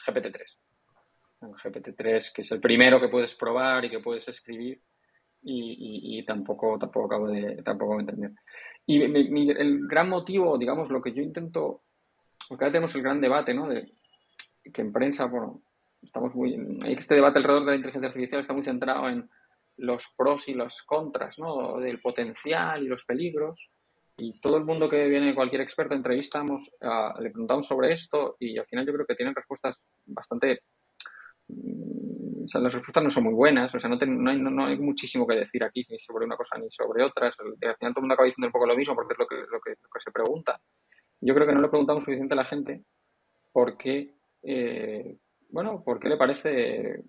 GPT-3. 0.06 0.58
GPT-3, 1.40 2.32
que 2.32 2.42
es 2.42 2.50
el 2.52 2.60
primero 2.60 3.00
que 3.00 3.08
puedes 3.08 3.34
probar 3.34 3.84
y 3.84 3.90
que 3.90 4.00
puedes 4.00 4.26
escribir 4.28 4.80
y, 5.42 6.24
tampoco, 6.24 6.78
tampoco 6.78 7.06
acabo 7.06 7.28
de, 7.28 7.62
tampoco 7.62 7.94
de 7.94 8.00
entender. 8.00 8.32
Y 8.86 9.02
el 9.02 9.86
gran 9.86 10.08
motivo, 10.08 10.58
digamos, 10.58 10.90
lo 10.90 11.00
que 11.00 11.12
yo 11.12 11.22
intento, 11.22 11.82
porque 12.48 12.64
ahora 12.64 12.72
tenemos 12.72 12.94
el 12.94 13.02
gran 13.02 13.20
debate, 13.20 13.54
¿no? 13.54 13.68
De, 13.68 13.92
que 14.72 14.82
en 14.82 14.92
prensa, 14.92 15.26
bueno, 15.26 15.62
estamos 16.02 16.34
muy, 16.34 16.80
este 16.86 17.14
debate 17.14 17.38
alrededor 17.38 17.64
de 17.64 17.70
la 17.70 17.76
inteligencia 17.76 18.08
artificial 18.08 18.40
está 18.40 18.52
muy 18.52 18.64
centrado 18.64 19.08
en 19.08 19.28
los 19.78 20.12
pros 20.16 20.48
y 20.48 20.54
los 20.54 20.82
contras, 20.82 21.38
¿no? 21.38 21.78
Del 21.78 22.00
potencial 22.00 22.82
y 22.82 22.88
los 22.88 23.04
peligros. 23.04 23.70
Y 24.16 24.40
todo 24.40 24.56
el 24.56 24.64
mundo 24.64 24.88
que 24.88 25.06
viene, 25.06 25.34
cualquier 25.34 25.62
experto, 25.62 25.94
entrevistamos, 25.94 26.70
le 27.20 27.30
preguntamos 27.30 27.66
sobre 27.66 27.92
esto 27.92 28.36
y 28.40 28.58
al 28.58 28.66
final 28.66 28.84
yo 28.86 28.92
creo 28.92 29.06
que 29.06 29.14
tienen 29.14 29.34
respuestas 29.34 29.76
bastante 30.06 30.62
o 32.48 32.50
sea, 32.50 32.60
las 32.62 32.72
respuestas 32.72 33.04
no 33.04 33.10
son 33.10 33.24
muy 33.24 33.34
buenas, 33.34 33.74
o 33.74 33.78
sea, 33.78 33.90
no, 33.90 33.96
no, 33.96 34.66
hay, 34.66 34.78
muchísimo 34.78 35.26
que 35.26 35.36
decir 35.36 35.62
aquí 35.62 35.84
ni 35.90 35.98
sobre 35.98 36.24
una 36.24 36.36
cosa 36.36 36.56
ni 36.58 36.70
sobre 36.70 37.04
otra. 37.04 37.26
al 37.26 37.32
final 37.32 37.76
todo 37.78 37.88
el 37.96 38.02
mundo 38.02 38.14
acaba 38.14 38.26
diciendo 38.26 38.46
un 38.48 38.52
poco 38.52 38.66
lo 38.66 38.76
mismo 38.76 38.94
porque 38.94 39.12
es 39.12 39.18
lo 39.18 39.26
que, 39.26 39.36
lo 39.36 39.60
que, 39.60 40.00
se 40.00 40.10
pregunta. 40.10 40.60
Yo 41.20 41.34
creo 41.34 41.46
que 41.46 41.52
no 41.52 41.60
le 41.60 41.68
preguntamos 41.68 42.04
suficiente 42.04 42.34
a 42.34 42.36
la 42.36 42.44
gente 42.44 42.84
porque, 43.52 44.14
eh, 44.42 45.18
bueno, 45.50 45.82
por 45.84 46.00
qué 46.00 46.08
le 46.08 46.16
parece, 46.16 47.02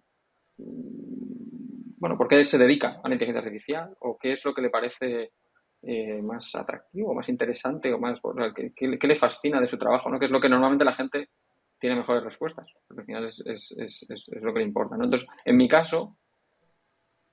bueno, 2.00 2.18
por 2.18 2.28
qué 2.28 2.44
se 2.46 2.58
dedica 2.58 3.02
a 3.04 3.08
la 3.08 3.16
inteligencia 3.16 3.42
artificial 3.42 3.96
o 4.00 4.18
qué 4.18 4.32
es 4.32 4.46
lo 4.46 4.54
que 4.54 4.62
le 4.62 4.70
parece 4.70 5.32
eh, 5.82 6.22
más 6.22 6.56
atractivo, 6.56 7.14
más 7.14 7.30
interesante 7.30 7.94
o 7.94 8.00
más, 8.00 8.20
qué, 8.56 8.74
qué, 8.74 9.08
le 9.08 9.16
fascina 9.16 9.60
de 9.60 9.68
su 9.68 9.78
trabajo, 9.78 10.10
¿no? 10.10 10.18
Que 10.18 10.26
es 10.26 10.32
lo 10.32 10.40
que 10.40 10.50
normalmente 10.50 10.86
la 10.86 10.94
gente 10.94 11.30
tiene 11.80 11.96
mejores 11.96 12.24
respuestas, 12.24 12.74
porque 12.88 13.02
al 13.02 13.06
final 13.06 13.26
es, 13.26 13.76
lo 14.42 14.54
que 14.54 14.60
le 14.60 14.66
importa. 14.66 14.98
¿no? 14.98 15.06
Entonces, 15.06 15.28
en 15.46 15.58
mi 15.58 15.68
caso, 15.68 16.18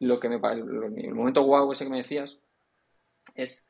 lo 0.01 0.21
que 0.21 0.29
me 0.29 0.37
el, 0.37 1.15
momento 1.15 1.43
guau 1.43 1.73
ese 1.73 1.85
que 1.85 1.91
me 1.91 1.99
decías 1.99 2.39
es, 3.35 3.67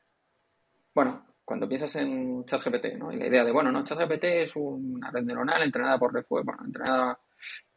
bueno, 0.93 1.25
cuando 1.43 1.67
piensas 1.67 1.95
en 1.95 2.45
ChatGPT, 2.45 2.97
¿no? 2.97 3.11
Y 3.11 3.17
la 3.17 3.27
idea 3.27 3.43
de, 3.43 3.51
bueno, 3.51 3.71
no, 3.71 3.83
ChatGPT 3.83 4.23
es 4.25 4.55
una 4.55 5.09
red 5.09 5.23
neuronal 5.23 5.63
entrenada 5.63 5.97
por 5.97 6.11
bueno, 6.29 6.63
entrenada 6.65 7.19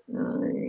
mmm, 0.09 0.60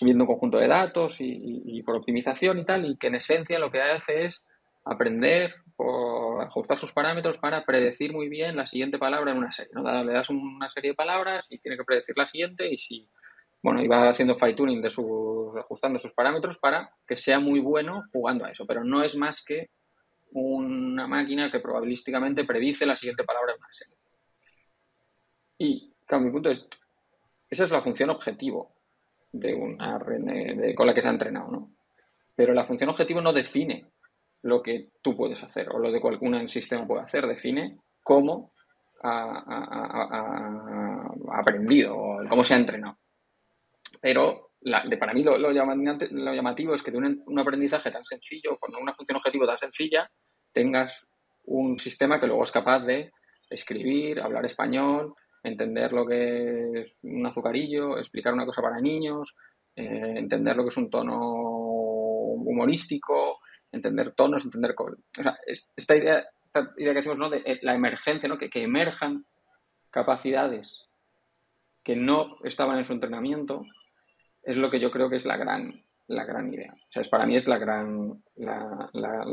viendo 0.00 0.24
un 0.24 0.28
conjunto 0.28 0.58
de 0.58 0.68
datos 0.68 1.20
y, 1.20 1.62
y, 1.64 1.82
por 1.82 1.96
optimización 1.96 2.58
y 2.58 2.64
tal, 2.64 2.84
y 2.84 2.96
que 2.96 3.06
en 3.08 3.16
esencia 3.16 3.58
lo 3.58 3.70
que 3.70 3.80
hace 3.80 4.26
es 4.26 4.44
aprender 4.84 5.54
por 5.74 6.42
ajustar 6.42 6.78
sus 6.78 6.92
parámetros 6.92 7.38
para 7.38 7.64
predecir 7.64 8.12
muy 8.12 8.28
bien 8.28 8.56
la 8.56 8.66
siguiente 8.66 8.98
palabra 8.98 9.32
en 9.32 9.38
una 9.38 9.52
serie. 9.52 9.72
Le 9.74 10.12
das 10.12 10.30
una 10.30 10.70
serie 10.70 10.90
de 10.90 10.94
palabras 10.94 11.46
y 11.50 11.58
tiene 11.58 11.76
que 11.76 11.84
predecir 11.84 12.16
la 12.16 12.26
siguiente 12.26 12.68
y 12.68 12.76
si, 12.76 13.08
bueno, 13.62 13.82
y 13.82 13.88
va 13.88 14.08
haciendo 14.08 14.36
fine 14.36 14.54
tuning 14.54 14.82
de 14.82 14.90
sus, 14.90 15.56
ajustando 15.56 15.98
sus 15.98 16.12
parámetros 16.12 16.58
para 16.58 16.90
que 17.06 17.16
sea 17.16 17.40
muy 17.40 17.60
bueno 17.60 18.04
jugando 18.12 18.44
a 18.44 18.50
eso, 18.50 18.66
pero 18.66 18.84
no 18.84 19.02
es 19.02 19.16
más 19.16 19.44
que 19.44 19.70
una 20.32 21.06
máquina 21.06 21.50
que 21.50 21.60
probabilísticamente 21.60 22.44
predice 22.44 22.86
la 22.86 22.96
siguiente 22.96 23.24
palabra 23.24 23.52
en 23.52 23.58
una 23.58 23.72
serie. 23.72 23.96
Y, 25.58 25.92
claro, 26.04 26.24
mi 26.24 26.30
punto 26.30 26.50
es, 26.50 26.68
esa 27.48 27.64
es 27.64 27.70
la 27.70 27.80
función 27.80 28.10
objetivo 28.10 28.75
de 29.32 29.54
una 29.54 29.98
red 29.98 30.20
de, 30.22 30.74
con 30.74 30.86
la 30.86 30.94
que 30.94 31.02
se 31.02 31.08
ha 31.08 31.12
entrenado, 31.12 31.50
¿no? 31.50 31.70
Pero 32.34 32.52
la 32.52 32.66
función 32.66 32.90
objetivo 32.90 33.20
no 33.20 33.32
define 33.32 33.86
lo 34.42 34.62
que 34.62 34.90
tú 35.02 35.16
puedes 35.16 35.42
hacer 35.42 35.68
o 35.70 35.78
lo 35.78 35.90
de 35.90 36.00
cualquier 36.00 36.48
sistema 36.48 36.86
puede 36.86 37.02
hacer, 37.02 37.26
define 37.26 37.78
cómo 38.02 38.52
ha, 39.02 39.42
aprendido 41.32 41.96
o 41.96 42.28
cómo 42.28 42.44
se 42.44 42.54
ha 42.54 42.58
entrenado. 42.58 42.98
Pero 44.00 44.50
para 44.98 45.14
mí 45.14 45.22
lo, 45.22 45.52
llamativo 45.52 46.74
es 46.74 46.82
que 46.82 46.90
de 46.90 46.98
un, 46.98 47.38
aprendizaje 47.38 47.90
tan 47.90 48.04
sencillo, 48.04 48.56
con 48.58 48.74
una 48.76 48.94
función 48.94 49.16
objetivo 49.16 49.46
tan 49.46 49.58
sencilla, 49.58 50.10
tengas 50.52 51.06
un 51.44 51.78
sistema 51.78 52.18
que 52.20 52.26
luego 52.26 52.44
es 52.44 52.52
capaz 52.52 52.80
de 52.80 53.12
escribir, 53.48 54.20
hablar 54.20 54.44
español, 54.44 55.14
entender 55.46 55.92
lo 55.92 56.06
que 56.06 56.80
es 56.80 57.00
un 57.04 57.24
azucarillo, 57.26 57.98
explicar 57.98 58.34
una 58.34 58.46
cosa 58.46 58.62
para 58.62 58.80
niños, 58.80 59.36
eh, 59.74 60.14
entender 60.16 60.56
lo 60.56 60.64
que 60.64 60.70
es 60.70 60.76
un 60.76 60.90
tono 60.90 61.20
humorístico, 61.20 63.38
entender 63.70 64.12
tonos, 64.12 64.44
entender... 64.44 64.74
O 64.78 64.96
esta 65.76 65.96
idea, 65.96 66.24
esta 66.46 66.72
idea 66.76 66.92
que 66.92 66.98
decimos, 66.98 67.18
¿no? 67.18 67.30
De 67.30 67.42
eh, 67.44 67.58
la 67.62 67.74
emergencia, 67.74 68.28
¿no? 68.28 68.38
Que, 68.38 68.50
que 68.50 68.62
emerjan 68.62 69.24
capacidades 69.90 70.88
que 71.82 71.94
no 71.94 72.38
estaban 72.42 72.78
en 72.78 72.84
su 72.84 72.92
entrenamiento, 72.92 73.64
es 74.42 74.56
lo 74.56 74.70
que 74.70 74.80
yo 74.80 74.90
creo 74.90 75.08
que 75.08 75.16
es 75.16 75.24
la 75.24 75.36
gran, 75.36 75.84
la 76.08 76.24
gran 76.24 76.52
idea. 76.52 76.72
O 76.72 76.90
sea, 76.90 77.02
es, 77.02 77.08
para 77.08 77.26
mí 77.26 77.36
es 77.36 77.46
la 77.46 77.58
gran, 77.58 78.22
la, 78.34 78.90
la, 78.92 79.24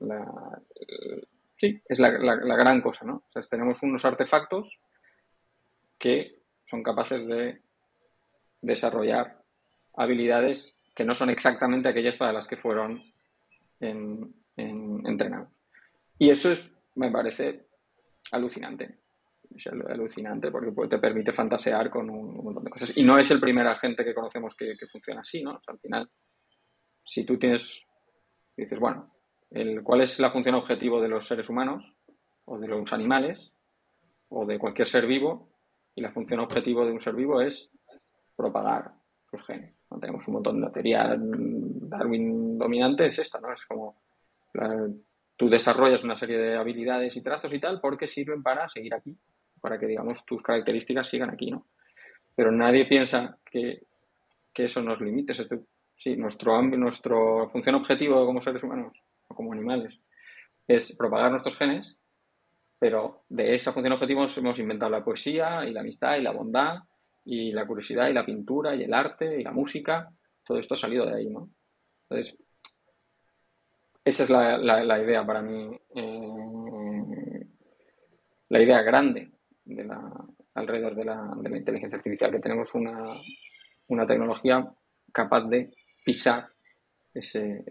la, 0.00 0.62
sí, 1.56 1.80
es 1.88 1.98
la, 1.98 2.10
gran 2.10 2.82
cosa, 2.82 3.06
¿no? 3.06 3.16
O 3.16 3.32
sea, 3.32 3.40
tenemos 3.42 3.82
unos 3.82 4.04
artefactos 4.04 4.82
que 5.98 6.42
son 6.64 6.82
capaces 6.82 7.26
de 7.26 7.60
desarrollar 8.60 9.42
habilidades 9.94 10.76
que 10.94 11.04
no 11.04 11.14
son 11.14 11.30
exactamente 11.30 11.88
aquellas 11.88 12.16
para 12.16 12.32
las 12.32 12.48
que 12.48 12.56
fueron 12.56 13.00
en, 13.80 14.34
entrenados. 14.56 15.50
Y 16.18 16.30
eso 16.30 16.50
es, 16.50 16.72
me 16.94 17.10
parece 17.10 17.66
alucinante. 18.32 18.98
Es 19.54 19.66
alucinante 19.66 20.50
porque 20.50 20.72
te 20.88 20.98
permite 20.98 21.32
fantasear 21.32 21.90
con 21.90 22.10
un, 22.10 22.42
montón 22.42 22.64
de 22.64 22.70
cosas. 22.70 22.96
Y 22.96 23.04
no 23.04 23.18
es 23.18 23.30
el 23.30 23.40
primer 23.40 23.66
agente 23.66 24.04
que 24.04 24.14
conocemos 24.14 24.56
que, 24.56 24.74
funciona 24.90 25.20
así, 25.20 25.42
¿no? 25.42 25.60
al 25.66 25.78
final, 25.78 26.10
si 27.02 27.24
tú 27.24 27.38
tienes 27.38 27.86
dices, 28.56 28.78
bueno, 28.78 29.14
¿cuál 29.84 30.00
es 30.00 30.18
la 30.18 30.30
función 30.30 30.54
objetivo 30.54 31.00
de 31.00 31.08
los 31.08 31.26
seres 31.26 31.48
humanos 31.48 31.94
o 32.46 32.58
de 32.58 32.68
los 32.68 32.92
animales 32.92 33.52
o 34.28 34.46
de 34.46 34.58
cualquier 34.58 34.88
ser 34.88 35.06
vivo? 35.06 35.55
Y 35.96 36.02
la 36.02 36.12
función 36.12 36.40
objetivo 36.40 36.84
de 36.84 36.92
un 36.92 37.00
ser 37.00 37.16
vivo 37.16 37.40
es 37.40 37.70
propagar 38.36 38.92
sus 39.28 39.44
genes. 39.44 39.74
Tenemos 40.00 40.28
un 40.28 40.34
montón 40.34 40.60
de 40.60 40.70
teoría 40.70 41.16
Darwin 41.18 42.58
dominante, 42.58 43.06
es 43.06 43.18
esta, 43.18 43.40
¿no? 43.40 43.52
Es 43.52 43.64
como 43.64 43.96
tú 45.36 45.48
desarrollas 45.48 46.04
una 46.04 46.16
serie 46.16 46.38
de 46.38 46.56
habilidades 46.56 47.16
y 47.16 47.22
trazos 47.22 47.52
y 47.52 47.58
tal 47.58 47.80
porque 47.80 48.06
sirven 48.06 48.42
para 48.42 48.68
seguir 48.68 48.94
aquí, 48.94 49.16
para 49.60 49.78
que, 49.78 49.86
digamos, 49.86 50.24
tus 50.24 50.42
características 50.42 51.08
sigan 51.08 51.30
aquí, 51.30 51.50
¿no? 51.50 51.66
Pero 52.34 52.52
nadie 52.52 52.84
piensa 52.84 53.38
que, 53.44 53.86
eso 54.54 54.82
nos 54.82 55.00
limite. 55.00 55.32
Sí, 55.96 56.16
nuestro, 56.16 56.60
nuestro 56.62 57.48
función 57.50 57.74
objetivo 57.74 58.24
como 58.26 58.40
seres 58.40 58.62
humanos 58.62 59.02
o 59.28 59.34
como 59.34 59.52
animales 59.52 59.98
es 60.68 60.96
propagar 60.96 61.30
nuestros 61.30 61.56
genes, 61.56 61.98
pero 62.78 63.24
de 63.28 63.54
esa 63.54 63.72
función 63.72 63.94
objetivo 63.94 64.26
hemos 64.36 64.58
inventado 64.58 64.90
la 64.90 65.04
poesía 65.04 65.64
y 65.64 65.72
la 65.72 65.80
amistad 65.80 66.16
y 66.16 66.22
la 66.22 66.32
bondad 66.32 66.78
y 67.24 67.52
la 67.52 67.66
curiosidad 67.66 68.08
y 68.08 68.12
la 68.12 68.24
pintura 68.24 68.74
y 68.74 68.84
el 68.84 68.94
arte 68.94 69.40
y 69.40 69.42
la 69.42 69.52
música. 69.52 70.10
Todo 70.44 70.58
esto 70.58 70.74
ha 70.74 70.76
salido 70.76 71.06
de 71.06 71.16
ahí, 71.16 71.28
¿no? 71.28 71.50
Entonces, 72.08 72.38
esa 74.04 74.22
es 74.22 74.30
la, 74.30 75.02
idea 75.02 75.26
para 75.26 75.42
mí, 75.42 75.76
eh, 75.96 77.46
la 78.48 78.62
idea 78.62 78.82
grande 78.82 79.32
de 79.64 79.84
la, 79.84 80.12
alrededor 80.54 80.94
de 80.94 81.04
la, 81.04 81.56
inteligencia 81.56 81.98
artificial, 81.98 82.30
que 82.30 82.38
tenemos 82.38 82.74
una, 82.74 84.06
tecnología 84.06 84.72
capaz 85.12 85.44
de 85.48 85.72
pisar 86.04 86.48
ese, 87.12 87.64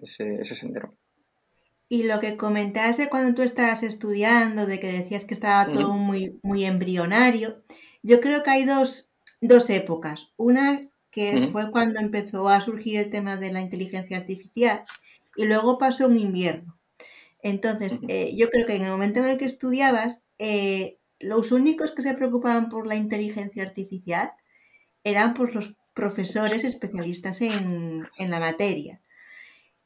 sendero. 0.43 0.95
Y 1.87 2.03
lo 2.03 2.19
que 2.19 2.37
comentaste 2.37 3.09
cuando 3.09 3.35
tú 3.35 3.41
estabas 3.43 3.83
estudiando, 3.83 4.65
de 4.65 4.79
que 4.79 4.91
decías 4.91 5.25
que 5.25 5.35
estaba 5.35 5.71
todo 5.71 5.93
muy, 5.93 6.39
muy 6.41 6.65
embrionario, 6.65 7.63
yo 8.01 8.21
creo 8.21 8.43
que 8.43 8.51
hay 8.51 8.65
dos, 8.65 9.09
épocas. 9.69 10.29
Una 10.37 10.89
que 11.11 11.49
fue 11.51 11.71
cuando 11.71 11.99
empezó 11.99 12.49
a 12.49 12.59
surgir 12.59 12.97
el 12.97 13.09
tema 13.09 13.37
de 13.37 13.51
la 13.51 13.61
inteligencia 13.61 14.17
artificial 14.17 14.83
y 15.35 15.45
luego 15.45 15.77
pasó 15.77 16.07
un 16.07 16.17
invierno. 16.17 16.77
Entonces, 17.41 17.99
eh, 18.07 18.35
yo 18.35 18.49
creo 18.49 18.65
que 18.65 18.75
en 18.75 18.85
el 18.85 18.91
momento 18.91 19.19
en 19.19 19.27
el 19.27 19.37
que 19.37 19.45
estudiabas, 19.45 20.23
eh, 20.39 20.97
los 21.19 21.51
únicos 21.51 21.91
que 21.91 22.01
se 22.01 22.15
preocupaban 22.15 22.69
por 22.69 22.87
la 22.87 22.95
inteligencia 22.95 23.63
artificial 23.63 24.31
eran 25.03 25.33
pues, 25.33 25.53
los 25.53 25.75
profesores 25.93 26.63
especialistas 26.63 27.41
en, 27.41 28.07
la 28.17 28.39
materia. 28.39 29.01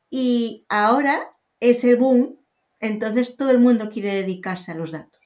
Y 0.10 0.66
ahora 0.70 1.20
es 1.60 1.84
el 1.84 1.97
boom, 1.97 2.39
entonces 2.80 3.36
todo 3.36 3.51
el 3.51 3.60
mundo 3.60 3.89
quiere 3.89 4.14
dedicarse 4.14 4.72
a 4.72 4.76
los 4.76 4.91
datos. 4.91 5.20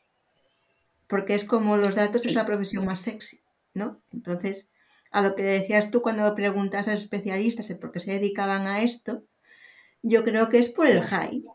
Porque 1.08 1.36
es 1.36 1.44
como 1.44 1.78
los 1.78 1.96
datos 1.96 2.26
es 2.26 2.34
la 2.34 2.46
profesión 2.46 2.86
más 2.86 3.02
sexy, 3.02 3.42
¿no? 3.74 4.02
Entonces, 4.12 4.70
a 5.12 5.22
lo 5.22 5.36
que 5.36 5.44
decías 5.44 5.92
tú 5.92 6.02
cuando 6.02 6.34
preguntas 6.34 6.88
a 6.88 6.94
especialistas 6.94 7.72
por 7.76 7.92
qué 7.92 8.00
se 8.00 8.14
dedicaban 8.14 8.66
a 8.66 8.82
esto, 8.82 9.24
yo 10.02 10.24
creo 10.24 10.50
que 10.50 10.58
es 10.58 10.70
por 10.70 10.88
el 10.88 11.04
hype, 11.04 11.48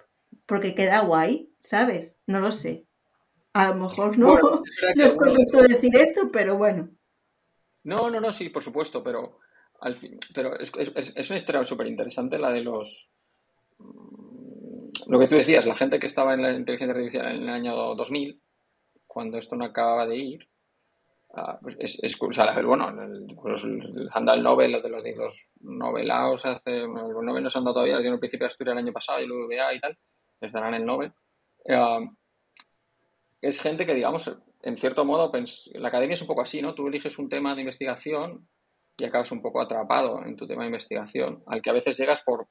porque 0.47 0.75
queda 0.75 1.01
guay, 1.01 1.51
¿sabes? 1.59 2.17
No 2.27 2.41
lo 2.41 2.53
sé. 2.53 2.85
A 3.53 3.69
lo 3.69 3.75
mejor 3.75 4.17
no, 4.17 4.39
es 4.97 5.13
correcto 5.15 5.63
decir 5.63 5.97
esto, 5.97 6.31
pero 6.33 6.57
bueno. 6.57 6.89
No, 7.83 8.11
no, 8.11 8.21
no, 8.21 8.33
sí, 8.33 8.49
por 8.49 8.63
supuesto, 8.63 9.03
pero 9.03 9.41
al 9.81 9.97
fin, 9.97 10.17
pero 10.35 10.59
es, 10.59 10.73
es, 10.77 11.31
una 11.31 11.37
historia 11.37 11.65
súper 11.65 11.87
interesante 11.87 12.39
la 12.39 12.51
de 12.51 12.63
los 12.63 13.11
lo 15.09 15.19
que 15.19 15.27
tú 15.27 15.37
decías, 15.37 15.67
la 15.67 15.75
gente 15.75 15.99
que 15.99 16.07
estaba 16.07 16.35
en 16.35 16.43
la 16.43 16.53
inteligencia 16.53 16.95
artificial 16.95 17.27
en 17.35 17.43
el 17.43 17.49
año 17.49 17.75
2000, 17.95 18.41
cuando 19.07 19.39
esto 19.39 19.57
no 19.57 19.65
acababa 19.65 20.07
de 20.07 20.17
ir, 20.17 20.49
Ah, 21.35 21.59
pues 21.61 21.77
es, 21.79 21.99
es 22.03 22.17
o 22.23 22.33
sea, 22.33 22.59
bueno, 22.63 22.89
el, 22.89 23.27
pues 23.37 23.63
el 23.63 24.43
Nobel, 24.43 24.73
los, 24.73 24.83
de 24.83 25.15
los 25.15 25.53
novelados, 25.61 26.47
hace, 26.47 26.81
los 26.81 27.23
Nobel 27.23 27.43
no 27.43 27.51
se 27.51 27.59
han 27.59 27.65
dado 27.65 27.75
todavía, 27.75 27.99
el 27.99 28.19
principio 28.19 28.45
de 28.45 28.49
Asturias 28.49 28.73
el 28.73 28.79
año 28.85 28.93
pasado 28.93 29.21
y 29.21 29.25
el 29.25 29.33
UVA 29.33 29.75
y 29.75 29.81
tal, 29.81 29.99
les 30.41 30.53
darán 30.53 30.75
el 30.75 30.87
Nobel. 30.87 31.13
Ah, 31.69 32.01
es 33.43 33.61
gente 33.61 33.85
que, 33.85 33.95
digamos, 33.95 34.35
en 34.63 34.79
cierto 34.79 35.05
modo, 35.05 35.31
la 35.75 35.89
academia 35.89 36.15
es 36.15 36.23
un 36.23 36.29
poco 36.29 36.41
así, 36.41 36.63
¿no? 36.63 36.75
Tú 36.75 36.89
eliges 36.89 37.19
un 37.19 37.29
tema 37.29 37.55
de 37.55 37.61
investigación 37.61 38.49
y 38.97 39.05
acabas 39.05 39.31
un 39.31 39.43
poco 39.43 39.61
atrapado 39.61 40.25
en 40.25 40.35
tu 40.35 40.47
tema 40.47 40.63
de 40.63 40.69
investigación, 40.69 41.43
al 41.47 41.61
que 41.61 41.71
a 41.71 41.75
veces 41.75 41.99
llegas 41.99 42.23
por, 42.23 42.49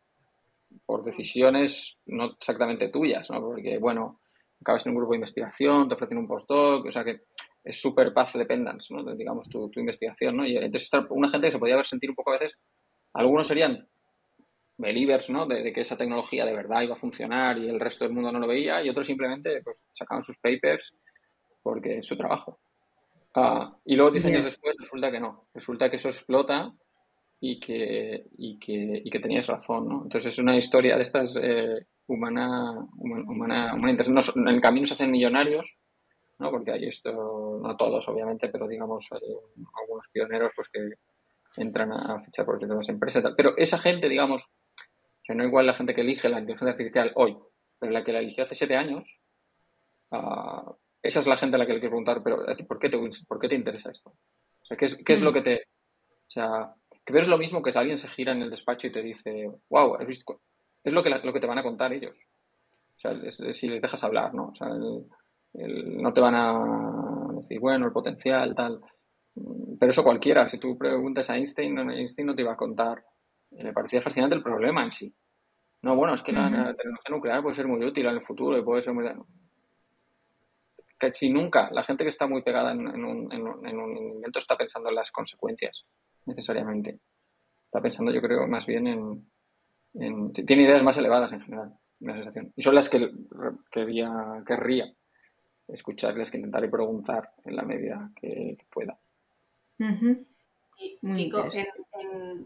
por 0.88 1.04
decisiones 1.04 2.00
no 2.06 2.32
exactamente 2.32 2.88
tuyas, 2.88 3.30
¿no? 3.30 3.42
Porque, 3.42 3.78
bueno, 3.78 4.22
acabas 4.62 4.86
en 4.86 4.94
un 4.94 4.98
grupo 4.98 5.12
de 5.12 5.18
investigación, 5.18 5.88
te 5.88 5.96
ofrecen 5.96 6.18
un 6.18 6.28
postdoc, 6.28 6.86
o 6.86 6.92
sea 6.92 7.04
que 7.04 7.24
es 7.62 7.80
súper 7.80 8.14
path 8.14 8.36
dependence, 8.36 8.94
¿no? 8.94 9.04
digamos, 9.14 9.50
tu, 9.50 9.70
investigación, 9.76 10.38
¿no? 10.38 10.48
Y 10.48 10.56
entonces 10.56 10.90
una 11.10 11.30
gente 11.30 11.48
que 11.48 11.52
se 11.52 11.60
podía 11.60 11.76
ver 11.76 11.86
sentir 11.86 12.10
un 12.10 12.16
poco 12.16 12.32
a 12.32 12.34
veces, 12.34 12.58
algunos 13.14 13.46
serían 13.46 13.86
believers, 14.78 15.30
¿no? 15.30 15.46
De, 15.46 15.74
que 15.74 15.82
esa 15.82 15.98
tecnología 15.98 16.46
de 16.46 16.54
verdad 16.54 16.84
iba 16.84 16.96
a 16.96 17.00
funcionar 17.00 17.58
y 17.58 17.68
el 17.68 17.82
resto 17.82 18.06
del 18.06 18.14
mundo 18.14 18.32
no 18.32 18.40
lo 18.40 18.48
veía 18.48 18.82
y 18.82 18.90
otros 18.90 19.08
simplemente 19.08 19.62
pues 19.64 19.84
sacaban 19.92 20.24
sus 20.24 20.38
papers 20.38 20.94
porque 21.62 21.98
es 21.98 22.06
su 22.06 22.16
trabajo. 22.16 22.62
Ah, 23.36 23.76
y 23.84 23.98
luego 23.98 24.12
10 24.12 24.26
años 24.28 24.44
después 24.46 24.74
resulta 24.80 25.12
que 25.12 25.20
no, 25.20 25.50
resulta 25.54 25.90
que 25.90 25.98
eso 25.98 26.08
explota 26.08 26.72
y 27.40 27.60
que, 27.60 28.26
y 28.38 28.58
que, 28.60 29.02
y 29.04 29.10
que 29.10 29.20
tenías 29.20 29.48
razón, 29.48 29.88
¿no? 29.88 30.04
Entonces 30.04 30.34
es 30.34 30.40
una 30.40 30.58
historia 30.58 30.96
de 30.96 31.04
estas 31.04 31.38
eh, 31.42 31.86
humana, 32.08 32.88
humana, 32.98 33.74
humana, 33.74 33.98
en 34.36 34.48
el 34.48 34.62
camino 34.62 34.86
se 34.86 34.94
hacen 34.94 35.12
millonarios 35.12 35.78
¿no? 36.40 36.52
Porque 36.52 36.72
hay 36.72 36.88
esto, 36.88 37.60
no 37.62 37.76
todos 37.76 38.08
obviamente, 38.08 38.50
pero 38.50 38.68
digamos 38.68 39.08
hay 39.12 39.22
algunos 39.82 40.08
pioneros 40.12 40.54
pues 40.56 40.70
que 40.70 40.90
entran 41.58 41.92
a 41.92 42.22
fichar 42.24 42.46
por 42.46 42.62
las 42.62 42.90
empresas 42.90 43.22
y 43.22 43.24
tal. 43.24 43.36
Pero 43.36 43.58
esa 43.58 43.78
gente, 43.78 44.08
digamos, 44.08 44.48
que 45.24 45.34
no 45.34 45.44
igual 45.44 45.66
la 45.66 45.74
gente 45.74 45.96
que 45.96 46.02
elige 46.02 46.30
la 46.30 46.40
inteligencia 46.40 46.72
artificial 46.72 47.12
hoy, 47.16 47.38
pero 47.80 47.92
la 47.92 48.04
que 48.04 48.14
la 48.14 48.20
eligió 48.20 48.44
hace 48.44 48.56
siete 48.56 48.76
años, 48.76 49.20
uh, 50.12 50.74
esa 51.02 51.20
es 51.20 51.28
la 51.28 51.38
gente 51.38 51.56
a 51.56 51.60
la 51.60 51.66
que 51.66 51.74
le 51.74 51.80
quiero 51.80 51.92
preguntar, 51.92 52.22
pero 52.24 52.46
¿por 52.68 52.80
qué 52.80 52.90
te, 52.90 52.98
por 53.28 53.40
qué 53.40 53.50
te 53.50 53.56
interesa 53.56 53.92
esto? 53.92 54.10
O 54.12 54.66
sea, 54.66 54.78
¿qué 54.78 54.86
es, 54.86 54.96
qué 54.96 55.14
es 55.14 55.22
lo 55.22 55.32
mm. 55.32 55.34
que 55.34 55.42
te... 55.42 55.56
O 56.28 56.30
sea, 56.30 56.74
que 57.08 57.14
ves 57.14 57.30
lo 57.30 57.38
mismo 57.38 57.62
que 57.62 57.72
alguien 57.72 57.98
se 57.98 58.10
gira 58.10 58.34
en 58.34 58.42
el 58.42 58.50
despacho 58.50 58.88
y 58.88 58.92
te 58.92 59.02
dice, 59.02 59.50
wow, 59.70 59.96
¿has 59.96 60.06
visto? 60.06 60.42
es 60.84 60.92
lo 60.92 61.02
que, 61.02 61.10
lo 61.10 61.32
que 61.32 61.40
te 61.40 61.48
van 61.48 61.58
a 61.58 61.64
contar 61.64 61.94
ellos. 61.94 62.20
O 62.98 63.00
sea, 63.00 63.54
si 63.54 63.70
les 63.70 63.82
dejas 63.82 64.04
hablar, 64.04 64.34
¿no? 64.34 64.50
O 64.50 64.56
sea, 64.56 64.68
el, 65.54 66.02
no 66.02 66.12
te 66.12 66.20
van 66.20 66.36
a 66.36 67.32
decir, 67.38 67.62
bueno, 67.62 67.86
el 67.86 67.94
potencial, 67.94 68.54
tal. 68.54 68.82
Pero 69.80 69.90
eso 69.90 70.04
cualquiera, 70.04 70.50
si 70.50 70.60
tú 70.60 70.78
preguntas 70.78 71.30
a 71.30 71.38
Einstein, 71.38 71.78
Einstein 71.78 72.28
no 72.28 72.36
te 72.36 72.42
iba 72.42 72.52
a 72.52 72.58
contar. 72.58 73.02
Me 73.52 73.72
parecía 73.72 74.02
fascinante 74.02 74.36
el 74.36 74.44
problema 74.44 74.84
en 74.84 74.92
sí. 74.92 75.16
No, 75.84 75.96
bueno, 75.96 76.14
es 76.14 76.22
que 76.22 76.34
la, 76.34 76.50
tecnología 76.50 77.10
nuclear 77.10 77.42
puede 77.42 77.56
ser 77.56 77.68
muy 77.68 77.86
útil 77.86 78.06
en 78.06 78.16
el 78.16 78.22
futuro 78.22 78.58
y 78.58 78.64
puede 78.64 78.82
ser 78.82 78.94
muy... 78.94 79.06
Que 81.00 81.14
si 81.14 81.32
nunca, 81.32 81.70
la 81.72 81.84
gente 81.84 82.04
que 82.04 82.10
está 82.10 82.28
muy 82.28 82.42
pegada 82.42 82.74
en, 82.74 83.06
un, 83.06 83.32
en, 83.32 83.80
un, 83.80 83.98
invento 83.98 84.40
está 84.40 84.58
pensando 84.58 84.90
en 84.90 84.96
las 84.96 85.12
consecuencias, 85.12 85.86
necesariamente. 86.28 87.00
Está 87.66 87.82
pensando, 87.82 88.12
yo 88.12 88.22
creo, 88.22 88.48
más 88.48 88.66
bien 88.66 88.88
en... 88.88 90.34
tiene 90.34 90.64
ideas 90.64 90.84
más 90.84 90.98
elevadas 90.98 91.32
en 91.34 91.42
general, 91.42 91.74
la 92.00 92.14
sensación. 92.14 92.54
Y 92.56 92.62
son 92.62 92.76
las 92.76 92.90
que 92.90 93.12
quería, 93.72 94.44
querría 94.46 94.94
escucharles, 95.68 96.32
que 96.32 96.38
intentaré 96.38 96.70
preguntar 96.70 97.34
en 97.46 97.56
la 97.56 97.64
medida 97.64 98.12
que, 98.16 98.58
pueda. 98.72 98.98
Y, 100.80 101.00
Kiko, 101.14 101.50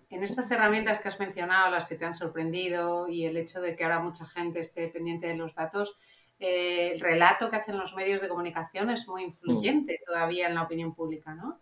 en, 0.10 0.24
estas 0.24 0.50
herramientas 0.52 1.00
que 1.00 1.10
has 1.10 1.20
mencionado, 1.20 1.70
las 1.70 1.86
que 1.86 1.96
te 1.96 2.06
han 2.06 2.14
sorprendido 2.14 3.10
y 3.10 3.26
el 3.26 3.38
hecho 3.38 3.62
de 3.62 3.76
que 3.76 3.84
ahora 3.84 4.00
mucha 4.00 4.26
gente 4.26 4.62
esté 4.62 4.88
pendiente 4.88 5.28
de 5.28 5.36
los 5.36 5.54
datos, 5.54 6.00
eh, 6.40 6.94
el 6.94 7.00
relato 7.00 7.50
que 7.50 7.58
hacen 7.58 7.78
los 7.78 7.94
medios 7.96 8.22
de 8.22 8.30
comunicación 8.30 8.90
es 8.90 9.08
muy 9.08 9.24
influyente 9.24 10.00
mm. 10.02 10.06
todavía 10.06 10.48
en 10.48 10.56
la 10.56 10.64
opinión 10.64 10.96
pública, 10.96 11.36
¿no? 11.36 11.60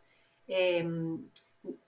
Eh, 0.47 0.87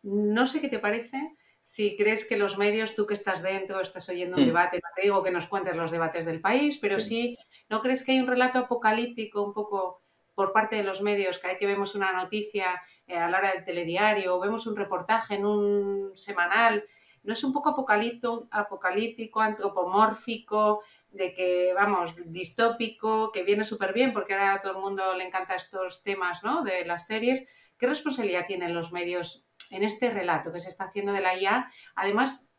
no 0.03 0.47
sé 0.47 0.61
qué 0.61 0.69
te 0.69 0.79
parece 0.79 1.35
si 1.61 1.95
crees 1.95 2.25
que 2.25 2.37
los 2.37 2.57
medios, 2.57 2.95
tú 2.95 3.05
que 3.05 3.13
estás 3.13 3.43
dentro, 3.43 3.81
estás 3.81 4.09
oyendo 4.09 4.37
un 4.37 4.43
mm. 4.43 4.47
debate, 4.47 4.77
no 4.77 4.89
te 4.95 5.03
digo 5.03 5.23
que 5.23 5.31
nos 5.31 5.47
cuentes 5.47 5.75
los 5.75 5.91
debates 5.91 6.25
del 6.25 6.41
país, 6.41 6.77
pero 6.79 6.99
sí. 6.99 7.37
¿no 7.69 7.81
crees 7.81 8.03
que 8.03 8.13
hay 8.13 8.19
un 8.19 8.27
relato 8.27 8.59
apocalíptico 8.59 9.43
un 9.43 9.53
poco 9.53 10.01
por 10.33 10.53
parte 10.53 10.75
de 10.75 10.83
los 10.83 11.01
medios, 11.01 11.39
que 11.39 11.47
hay 11.47 11.57
que 11.57 11.67
vemos 11.67 11.93
una 11.93 12.13
noticia 12.13 12.81
eh, 13.05 13.15
a 13.15 13.29
la 13.29 13.37
hora 13.37 13.53
del 13.53 13.63
telediario, 13.63 14.35
o 14.35 14.39
vemos 14.39 14.65
un 14.65 14.75
reportaje 14.75 15.35
en 15.35 15.45
un 15.45 16.11
semanal, 16.15 16.83
¿no 17.23 17.33
es 17.33 17.43
un 17.43 17.53
poco 17.53 17.69
apocalíptico, 17.69 18.47
apocalíptico 18.49 19.39
antropomórfico, 19.39 20.81
de 21.11 21.33
que, 21.33 21.73
vamos, 21.75 22.15
distópico, 22.25 23.31
que 23.31 23.43
viene 23.43 23.65
súper 23.65 23.93
bien 23.93 24.13
porque 24.13 24.33
ahora 24.33 24.53
a 24.53 24.59
todo 24.59 24.71
el 24.71 24.77
mundo 24.79 25.13
le 25.15 25.25
encanta 25.25 25.55
estos 25.55 26.03
temas, 26.03 26.43
¿no? 26.43 26.63
De 26.63 26.85
las 26.85 27.05
series. 27.05 27.45
¿Qué 27.77 27.85
responsabilidad 27.85 28.45
tienen 28.45 28.73
los 28.73 28.93
medios 28.93 29.45
en 29.71 29.83
este 29.83 30.11
relato 30.11 30.51
que 30.51 30.59
se 30.59 30.69
está 30.69 30.85
haciendo 30.85 31.13
de 31.13 31.21
la 31.21 31.37
IA, 31.37 31.71
además 31.95 32.53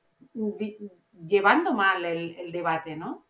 llevando 1.26 1.74
mal 1.74 2.04
el, 2.04 2.52
debate, 2.52 2.96
¿no? 2.96 3.26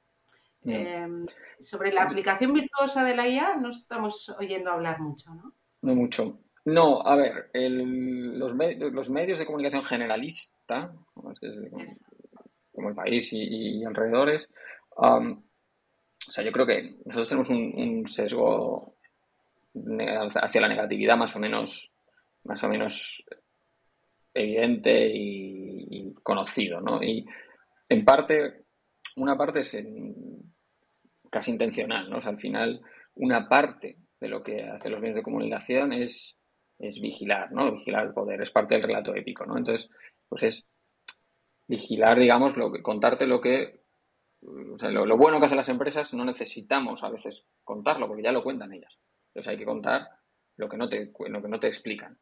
Em, 0.64 1.26
sobre 1.58 1.92
la 1.92 2.04
aplicación 2.04 2.52
virtuosa 2.52 3.04
de 3.04 3.16
la 3.16 3.28
IA 3.28 3.56
no 3.56 3.70
estamos 3.70 4.28
oyendo 4.38 4.70
hablar 4.70 5.00
mucho, 5.00 5.34
¿no? 5.34 5.52
No 5.82 5.94
mucho. 5.94 6.38
No, 6.64 7.04
a 7.04 7.16
ver, 7.16 7.50
los, 7.54 8.54
los, 8.54 9.10
medios 9.10 9.38
de 9.38 9.46
comunicación 9.46 9.82
generalista, 9.82 10.92
como 11.12 12.88
el 12.88 12.94
país 12.94 13.32
y, 13.32 13.84
alrededores, 13.84 14.48
o 14.96 16.30
sea, 16.30 16.44
yo 16.44 16.52
creo 16.52 16.66
que 16.66 16.94
nosotros 17.04 17.28
tenemos 17.28 17.50
un, 17.50 18.06
sesgo 18.06 18.94
hacia 20.40 20.60
la 20.60 20.68
negatividad 20.68 21.16
más 21.16 21.34
o 21.34 21.40
menos, 21.40 21.90
más 22.44 22.62
o 22.62 22.68
menos 22.68 23.24
evidente 24.34 25.10
y, 25.14 26.14
conocido, 26.22 26.80
¿no? 26.80 27.02
Y 27.02 27.26
en 27.88 28.04
parte, 28.04 28.64
una 29.16 29.36
parte 29.36 29.60
es 29.60 29.76
casi 31.30 31.50
intencional, 31.50 32.08
¿no? 32.08 32.18
O 32.18 32.20
sea, 32.20 32.30
al 32.30 32.38
final, 32.38 32.80
una 33.14 33.48
parte 33.48 33.98
de 34.20 34.28
lo 34.28 34.42
que 34.42 34.62
hacen 34.62 34.92
los 34.92 35.00
medios 35.00 35.16
de 35.16 35.22
comunicación 35.22 35.92
es 35.92 36.38
es 36.82 37.00
vigilar, 37.00 37.52
¿no? 37.52 37.72
Vigilar 37.72 38.06
el 38.06 38.12
poder, 38.12 38.42
es 38.42 38.50
parte 38.50 38.74
del 38.74 38.82
relato 38.82 39.14
épico, 39.14 39.46
¿no? 39.46 39.56
Entonces, 39.56 39.88
pues 40.28 40.42
es 40.42 40.66
vigilar, 41.68 42.18
digamos, 42.18 42.56
lo 42.56 42.72
que, 42.72 42.82
contarte 42.82 43.26
lo 43.26 43.40
que, 43.40 43.84
o 44.42 44.76
sea, 44.76 44.90
lo, 44.90 45.16
bueno 45.16 45.38
que 45.38 45.46
hacen 45.46 45.56
las 45.56 45.68
empresas 45.68 46.12
no 46.12 46.24
necesitamos 46.24 47.04
a 47.04 47.08
veces 47.08 47.46
contarlo, 47.62 48.08
porque 48.08 48.24
ya 48.24 48.32
lo 48.32 48.42
cuentan 48.42 48.72
ellas. 48.72 48.98
Entonces 49.28 49.52
hay 49.52 49.58
que 49.58 49.64
contar 49.64 50.08
lo 50.56 50.68
que 50.68 50.76
no 50.76 50.88
te, 50.88 51.12
lo 51.28 51.40
que 51.40 51.48
no 51.48 51.60
te 51.60 51.68
explican. 51.68 52.18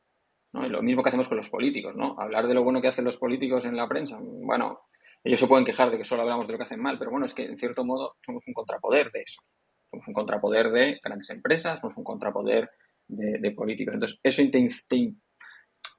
¿No? 0.52 0.66
Y 0.66 0.68
lo 0.68 0.82
mismo 0.82 1.02
que 1.02 1.08
hacemos 1.08 1.28
con 1.28 1.36
los 1.36 1.48
políticos, 1.48 1.94
¿no? 1.96 2.16
Hablar 2.18 2.46
de 2.46 2.54
lo 2.54 2.64
bueno 2.64 2.80
que 2.80 2.88
hacen 2.88 3.04
los 3.04 3.16
políticos 3.16 3.64
en 3.64 3.76
la 3.76 3.88
prensa, 3.88 4.18
bueno, 4.20 4.80
ellos 5.22 5.38
se 5.38 5.46
pueden 5.46 5.64
quejar 5.64 5.90
de 5.90 5.98
que 5.98 6.04
solo 6.04 6.22
hablamos 6.22 6.46
de 6.46 6.52
lo 6.52 6.58
que 6.58 6.64
hacen 6.64 6.80
mal, 6.80 6.98
pero 6.98 7.10
bueno, 7.10 7.26
es 7.26 7.34
que 7.34 7.44
en 7.44 7.58
cierto 7.58 7.84
modo 7.84 8.16
somos 8.24 8.46
un 8.48 8.54
contrapoder 8.54 9.10
de 9.12 9.22
esos. 9.22 9.56
Somos 9.90 10.08
un 10.08 10.14
contrapoder 10.14 10.70
de 10.70 11.00
grandes 11.02 11.30
empresas, 11.30 11.80
somos 11.80 11.96
un 11.98 12.04
contrapoder 12.04 12.70
de, 13.08 13.50
políticos. 13.50 13.94
Entonces, 13.94 14.18
eso 14.22 14.42
te, 14.50 15.14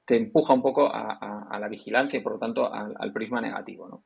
te, 0.06 0.16
empuja 0.16 0.54
un 0.54 0.62
poco 0.62 0.88
a, 0.92 1.58
la 1.60 1.68
vigilancia 1.68 2.18
y, 2.18 2.22
por 2.22 2.32
lo 2.32 2.38
tanto, 2.38 2.72
al, 2.72 3.12
prisma 3.12 3.40
negativo. 3.40 4.04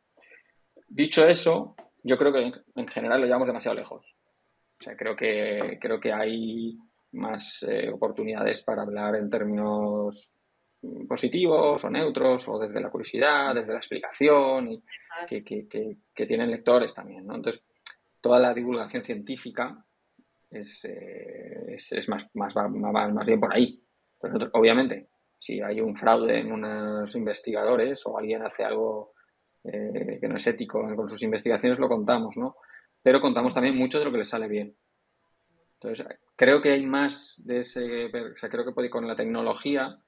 Dicho 0.88 1.26
eso, 1.26 1.76
yo 2.02 2.18
creo 2.18 2.32
que 2.32 2.52
en 2.74 2.88
general 2.88 3.20
lo 3.20 3.26
llevamos 3.26 3.46
demasiado 3.46 3.76
lejos. 3.76 4.18
O 4.78 4.82
sea, 4.82 4.96
creo 4.96 5.16
que, 5.16 5.78
creo 5.80 6.00
que 6.00 6.12
hay 6.12 6.76
más 7.16 7.64
eh, 7.68 7.90
oportunidades 7.90 8.62
para 8.62 8.82
hablar 8.82 9.16
en 9.16 9.30
términos 9.30 10.36
positivos 11.08 11.84
o 11.84 11.90
neutros 11.90 12.48
o 12.48 12.58
desde 12.58 12.80
la 12.80 12.90
curiosidad, 12.90 13.54
desde 13.54 13.72
la 13.72 13.78
explicación 13.78 14.70
y 14.70 14.82
que, 15.28 15.66
que, 15.68 16.26
tienen 16.26 16.50
lectores 16.50 16.94
también. 16.94 17.26
¿no? 17.26 17.34
Entonces, 17.34 17.62
toda 18.20 18.38
la 18.38 18.54
divulgación 18.54 19.02
científica 19.02 19.84
es, 20.50 20.84
eh, 20.84 21.76
es, 21.76 22.08
más, 22.08 22.24
más, 22.34 22.54
más, 22.54 23.26
bien 23.26 23.40
por 23.40 23.54
ahí. 23.54 23.82
obviamente, 24.52 25.08
si 25.38 25.60
hay 25.60 25.80
un 25.80 25.96
fraude 25.96 26.38
en 26.38 26.52
unos 26.52 27.14
investigadores 27.14 28.06
o 28.06 28.18
alguien 28.18 28.42
hace 28.42 28.64
algo 28.64 29.12
eh, 29.64 30.18
que 30.20 30.28
no 30.28 30.36
es 30.36 30.46
ético 30.46 30.82
con 30.94 31.08
sus 31.08 31.22
investigaciones, 31.22 31.78
lo 31.78 31.88
contamos, 31.88 32.36
¿no? 32.36 32.56
Pero 33.02 33.20
contamos 33.20 33.54
también 33.54 33.76
mucho 33.76 33.98
de 33.98 34.04
lo 34.04 34.12
que 34.12 34.18
les 34.18 34.28
sale 34.28 34.48
bien. 34.48 34.76
Entonces, 35.80 36.06
creo 36.36 36.62
que 36.62 36.72
hay 36.72 36.86
más 36.86 37.42
de 37.44 37.60
ese, 37.60 38.06
o 38.06 38.36
sea, 38.36 38.48
creo 38.48 38.64
que 38.64 38.90
con 38.90 39.06
la 39.06 39.16
tecnología 39.16 39.98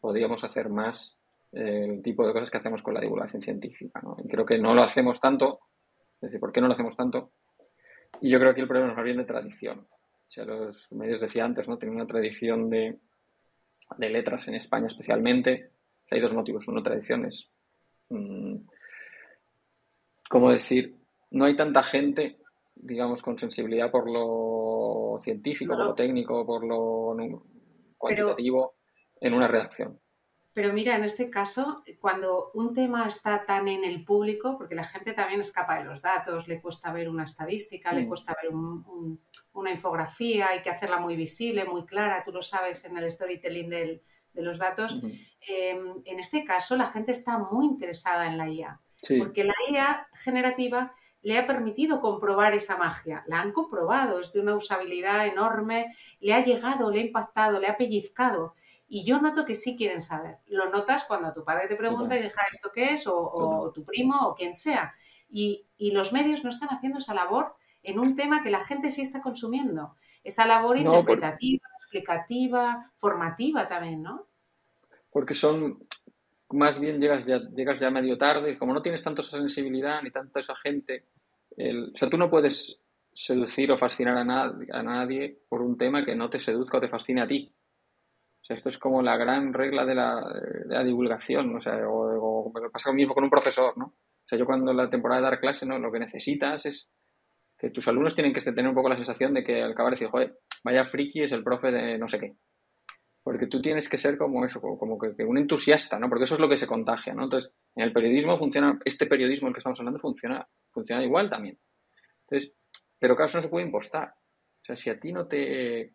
podríamos 0.00 0.44
hacer 0.44 0.68
más 0.68 1.16
eh, 1.52 1.86
el 1.88 2.02
tipo 2.02 2.26
de 2.26 2.32
cosas 2.32 2.50
que 2.50 2.58
hacemos 2.58 2.82
con 2.82 2.94
la 2.94 3.00
divulgación 3.00 3.42
científica, 3.42 4.00
¿no? 4.02 4.16
Y 4.22 4.28
creo 4.28 4.44
que 4.44 4.58
no 4.58 4.74
lo 4.74 4.82
hacemos 4.82 5.20
tanto, 5.20 5.60
es 6.16 6.28
decir, 6.28 6.40
¿por 6.40 6.52
qué 6.52 6.60
no 6.60 6.68
lo 6.68 6.74
hacemos 6.74 6.96
tanto? 6.96 7.30
Y 8.20 8.30
yo 8.30 8.38
creo 8.38 8.54
que 8.54 8.60
el 8.60 8.68
problema 8.68 8.90
es 8.90 8.96
más 8.96 9.04
bien 9.04 9.18
de 9.18 9.24
tradición. 9.24 9.80
O 9.80 10.30
sea, 10.30 10.44
los 10.44 10.92
medios 10.92 11.20
decía 11.20 11.44
antes, 11.44 11.66
¿no? 11.68 11.78
Tienen 11.78 11.96
una 11.96 12.06
tradición 12.06 12.68
de, 12.68 12.98
letras 13.98 14.46
en 14.48 14.56
España 14.56 14.86
especialmente. 14.86 15.70
Hay 16.10 16.20
dos 16.20 16.34
motivos. 16.34 16.68
Uno, 16.68 16.82
tradiciones. 16.82 17.48
Mm, 18.10 18.56
¿Cómo 20.28 20.50
decir? 20.50 20.96
No 21.30 21.46
hay 21.46 21.56
tanta 21.56 21.82
gente, 21.82 22.38
digamos, 22.74 23.22
con 23.22 23.38
sensibilidad 23.38 23.90
por 23.90 24.10
lo 24.10 24.57
científico, 25.20 25.76
por 25.76 25.86
lo 25.86 25.94
técnico, 25.94 26.46
por 26.46 26.64
lo 26.64 27.14
cuantitativo 27.96 28.74
en 29.20 29.34
una 29.34 29.48
redacción. 29.48 30.00
Pero 30.52 30.72
mira, 30.72 30.96
en 30.96 31.04
este 31.04 31.30
caso, 31.30 31.84
cuando 32.00 32.50
un 32.54 32.74
tema 32.74 33.06
está 33.06 33.44
tan 33.46 33.68
en 33.68 33.84
el 33.84 34.04
público, 34.04 34.56
porque 34.58 34.74
la 34.74 34.82
gente 34.82 35.12
también 35.12 35.40
escapa 35.40 35.78
de 35.78 35.84
los 35.84 36.02
datos, 36.02 36.48
le 36.48 36.60
cuesta 36.60 36.92
ver 36.92 37.08
una 37.08 37.24
estadística, 37.24 37.92
le 37.92 38.08
cuesta 38.08 38.34
ver 38.42 38.52
una 39.52 39.70
infografía, 39.70 40.48
hay 40.48 40.62
que 40.62 40.70
hacerla 40.70 40.98
muy 40.98 41.14
visible, 41.14 41.64
muy 41.64 41.84
clara, 41.86 42.24
tú 42.24 42.32
lo 42.32 42.42
sabes 42.42 42.84
en 42.84 42.96
el 42.96 43.08
storytelling 43.08 43.70
de 43.70 44.02
los 44.34 44.58
datos. 44.58 44.98
Em, 45.40 46.02
en 46.04 46.18
este 46.18 46.42
caso, 46.44 46.74
la 46.74 46.86
gente 46.86 47.12
está 47.12 47.38
muy 47.38 47.66
interesada 47.66 48.26
en 48.26 48.36
la 48.36 48.48
IA, 48.48 48.80
porque 49.16 49.44
la 49.44 49.54
IA 49.70 50.08
generativa 50.12 50.92
le 51.22 51.38
ha 51.38 51.46
permitido 51.46 52.00
comprobar 52.00 52.54
esa 52.54 52.76
magia. 52.76 53.24
La 53.26 53.40
han 53.40 53.52
comprobado, 53.52 54.20
es 54.20 54.32
de 54.32 54.40
una 54.40 54.54
usabilidad 54.54 55.26
enorme, 55.26 55.94
le 56.20 56.34
ha 56.34 56.44
llegado, 56.44 56.90
le 56.90 57.00
ha 57.00 57.04
impactado, 57.04 57.58
le 57.58 57.66
ha 57.66 57.76
pellizcado. 57.76 58.54
Y 58.88 59.04
yo 59.04 59.20
noto 59.20 59.44
que 59.44 59.54
sí 59.54 59.76
quieren 59.76 60.00
saber. 60.00 60.38
Lo 60.46 60.70
notas 60.70 61.04
cuando 61.04 61.32
tu 61.32 61.44
padre 61.44 61.68
te 61.68 61.76
pregunta 61.76 62.16
y 62.16 62.22
deja 62.22 62.40
esto 62.50 62.70
qué 62.72 62.94
es, 62.94 63.06
o, 63.06 63.70
tu 63.74 63.84
primo, 63.84 64.28
o 64.28 64.34
quien 64.34 64.54
sea. 64.54 64.94
Y, 65.28 65.66
los 65.78 66.12
medios 66.12 66.42
no 66.42 66.50
están 66.50 66.70
haciendo 66.70 66.98
esa 66.98 67.14
labor 67.14 67.54
en 67.82 67.98
un 67.98 68.16
tema 68.16 68.42
que 68.42 68.50
la 68.50 68.60
gente 68.60 68.90
sí 68.90 69.02
está 69.02 69.20
consumiendo. 69.20 69.94
Esa 70.24 70.46
labor 70.46 70.78
interpretativa, 70.78 71.68
explicativa, 71.80 72.90
formativa 72.96 73.66
también, 73.66 74.02
¿no? 74.02 74.26
Porque 75.10 75.34
son, 75.34 75.78
más 76.50 76.80
bien 76.80 77.00
llegas 77.00 77.26
ya, 77.26 77.40
llegas 77.54 77.80
ya 77.80 77.90
medio 77.90 78.16
tarde, 78.16 78.58
como 78.58 78.72
no 78.74 78.82
tienes 78.82 79.02
tanto 79.02 79.22
esa 79.22 79.38
sensibilidad 79.38 80.02
ni 80.02 80.10
tanta 80.10 80.40
esa 80.40 80.56
gente, 80.56 81.06
o 81.50 81.96
sea, 81.96 82.08
tú 82.08 82.16
no 82.16 82.30
puedes 82.30 82.80
seducir 83.12 83.72
o 83.72 83.78
fascinar 83.78 84.16
a, 84.16 84.20
a 84.22 84.82
nadie 84.82 85.40
por 85.48 85.62
un 85.62 85.76
tema 85.76 86.04
que 86.04 86.14
no 86.14 86.30
te 86.30 86.38
seduzca 86.38 86.78
o 86.78 86.80
te 86.80 86.88
fascine 86.88 87.22
a 87.22 87.26
ti 87.26 87.52
esto 88.48 88.68
es 88.70 88.78
como 88.78 89.02
la 89.02 89.16
gran 89.16 89.52
regla 89.52 89.84
de 89.84 89.94
la, 89.94 90.84
divulgación, 90.84 91.56
o 91.56 91.60
sea, 91.60 91.78
o, 91.86 92.50
me 92.52 92.70
pasa 92.70 92.90
lo 92.90 92.94
mismo 92.94 93.14
con 93.14 93.24
un 93.24 93.30
profesor, 93.30 93.76
¿no? 93.76 93.86
O 93.86 94.28
sea, 94.28 94.38
yo 94.38 94.46
cuando 94.46 94.72
la 94.72 94.88
temporada 94.88 95.20
de 95.20 95.26
dar 95.28 95.40
clase, 95.40 95.66
¿no? 95.66 95.78
Lo 95.78 95.92
que 95.92 95.98
necesitas 95.98 96.64
es 96.66 96.90
que 97.58 97.70
tus 97.70 97.86
alumnos 97.88 98.14
tienen 98.14 98.32
que 98.32 98.40
tener 98.40 98.68
un 98.68 98.74
poco 98.74 98.88
la 98.88 98.96
sensación 98.96 99.34
de 99.34 99.44
que 99.44 99.62
al 99.62 99.72
acabar 99.72 99.92
decir, 99.92 100.08
joder, 100.08 100.38
vaya 100.64 100.84
friki 100.84 101.22
es 101.22 101.32
el 101.32 101.44
profe 101.44 101.70
de 101.70 101.98
no 101.98 102.08
sé 102.08 102.18
qué. 102.18 102.36
Porque 103.28 103.46
tú 103.46 103.60
tienes 103.60 103.90
que 103.90 103.98
ser 103.98 104.16
como 104.16 104.42
eso, 104.42 104.58
como, 104.58 104.98
que, 104.98 105.22
un 105.22 105.36
entusiasta, 105.36 105.98
¿no? 105.98 106.08
Porque 106.08 106.24
eso 106.24 106.36
es 106.36 106.40
lo 106.40 106.48
que 106.48 106.56
se 106.56 106.66
contagia, 106.66 107.12
¿no? 107.12 107.24
Entonces, 107.24 107.52
en 107.76 107.84
el 107.84 107.92
periodismo 107.92 108.38
funciona, 108.38 108.78
este 108.86 109.04
periodismo 109.04 109.48
del 109.48 109.52
que 109.52 109.58
estamos 109.58 109.78
hablando 109.78 110.00
funciona, 110.00 110.48
funciona 110.70 111.04
igual 111.04 111.28
también. 111.28 111.58
Entonces, 112.22 112.54
pero 112.98 113.14
claro, 113.14 113.26
eso 113.26 113.36
no 113.36 113.42
se 113.42 113.50
puede 113.50 113.66
impostar. 113.66 114.08
O 114.08 114.64
sea, 114.64 114.76
si 114.76 114.88
a 114.88 114.98
ti 114.98 115.12
no 115.12 115.26
te, 115.26 115.92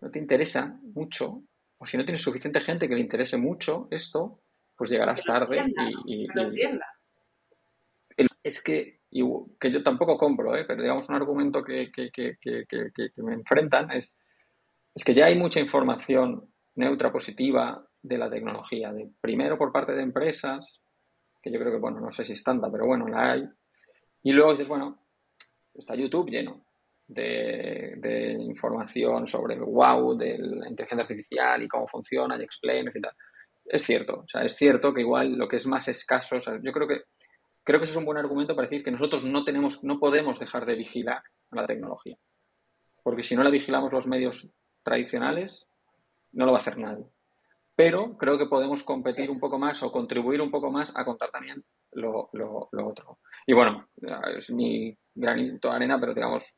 no 0.00 0.10
te 0.10 0.18
interesa 0.18 0.76
mucho, 0.82 1.44
o 1.78 1.86
si 1.86 1.96
no 1.98 2.04
tienes 2.04 2.22
suficiente 2.22 2.60
gente 2.60 2.88
que 2.88 2.96
le 2.96 3.00
interese 3.00 3.36
mucho 3.36 3.86
esto, 3.92 4.40
pues 4.76 4.90
llegarás 4.90 5.22
tarde 5.22 5.72
y, 6.04 6.26
lo 6.34 6.42
entienda. 6.42 6.86
Es 8.42 8.60
que, 8.60 9.02
que 9.60 9.70
yo 9.70 9.84
tampoco 9.84 10.18
compro, 10.18 10.56
¿eh? 10.56 10.64
pero 10.66 10.82
digamos 10.82 11.08
un 11.10 11.14
argumento 11.14 11.62
que, 11.62 11.92
me 13.18 13.34
enfrentan 13.34 13.92
es, 13.92 14.12
es 14.92 15.04
que 15.04 15.14
ya 15.14 15.26
hay 15.26 15.38
mucha 15.38 15.60
información 15.60 16.50
neutra 16.76 17.12
positiva 17.12 17.84
de 18.02 18.18
la 18.18 18.30
tecnología, 18.30 18.92
de, 18.92 19.10
primero 19.20 19.58
por 19.58 19.72
parte 19.72 19.92
de 19.92 20.02
empresas, 20.02 20.80
que 21.42 21.50
yo 21.50 21.58
creo 21.58 21.72
que, 21.72 21.78
bueno, 21.78 22.00
no 22.00 22.12
sé 22.12 22.24
si 22.24 22.32
es 22.32 22.42
tanta, 22.42 22.70
pero 22.70 22.86
bueno, 22.86 23.08
la 23.08 23.32
hay. 23.32 23.48
Y 24.22 24.32
luego 24.32 24.52
dices, 24.52 24.68
bueno, 24.68 24.98
está 25.74 25.94
YouTube 25.94 26.30
lleno 26.30 26.64
de, 27.06 28.36
información 28.40 29.26
sobre 29.26 29.54
el 29.54 29.62
wow 29.62 30.16
de 30.16 30.38
la 30.38 30.68
inteligencia 30.68 31.02
artificial 31.02 31.62
y 31.62 31.68
cómo 31.68 31.86
funciona 31.88 32.36
y 32.36 32.42
explain, 32.42 32.88
etc. 32.88 33.08
Es 33.64 33.82
cierto, 33.82 34.20
o 34.20 34.28
sea, 34.28 34.42
es 34.42 34.54
cierto 34.54 34.92
que 34.94 35.00
igual 35.00 35.36
lo 35.36 35.48
que 35.48 35.56
es 35.56 35.66
más 35.66 35.88
escaso, 35.88 36.38
yo 36.62 36.72
creo 36.72 36.88
que 36.88 37.02
creo 37.66 37.80
que 37.80 37.84
eso 37.84 37.94
es 37.94 37.98
un 37.98 38.04
buen 38.04 38.16
argumento 38.16 38.54
para 38.54 38.68
decir 38.68 38.84
que 38.84 38.92
nosotros 38.92 39.24
no 39.24 39.42
tenemos, 39.44 39.82
no 39.82 39.98
podemos 39.98 40.38
dejar 40.38 40.66
de 40.66 40.76
vigilar 40.76 41.20
a 41.50 41.56
la 41.56 41.66
tecnología. 41.66 42.16
Porque 43.02 43.24
si 43.24 43.34
no 43.34 43.42
la 43.42 43.50
vigilamos 43.50 43.92
los 43.92 44.06
medios 44.06 44.52
tradicionales, 44.84 45.66
no 46.32 46.46
lo 46.46 46.52
va 46.52 46.58
a 46.58 46.60
hacer 46.60 46.78
nadie. 46.78 47.06
Pero 47.74 48.16
creo 48.16 48.38
que 48.38 48.46
podemos 48.46 48.82
competir 48.82 49.28
un 49.28 49.38
poco 49.38 49.58
más 49.58 49.82
o 49.82 49.92
contribuir 49.92 50.40
un 50.40 50.50
poco 50.50 50.70
más 50.70 50.96
a 50.96 51.04
contar 51.04 51.30
también 51.30 51.62
lo, 51.92 52.30
lo, 52.32 52.68
lo 52.72 52.88
otro. 52.88 53.18
Y 53.46 53.52
bueno, 53.52 53.88
es 54.36 54.50
mi 54.50 54.96
granito 55.14 55.68
de 55.68 55.76
arena, 55.76 56.00
pero 56.00 56.14
digamos, 56.14 56.56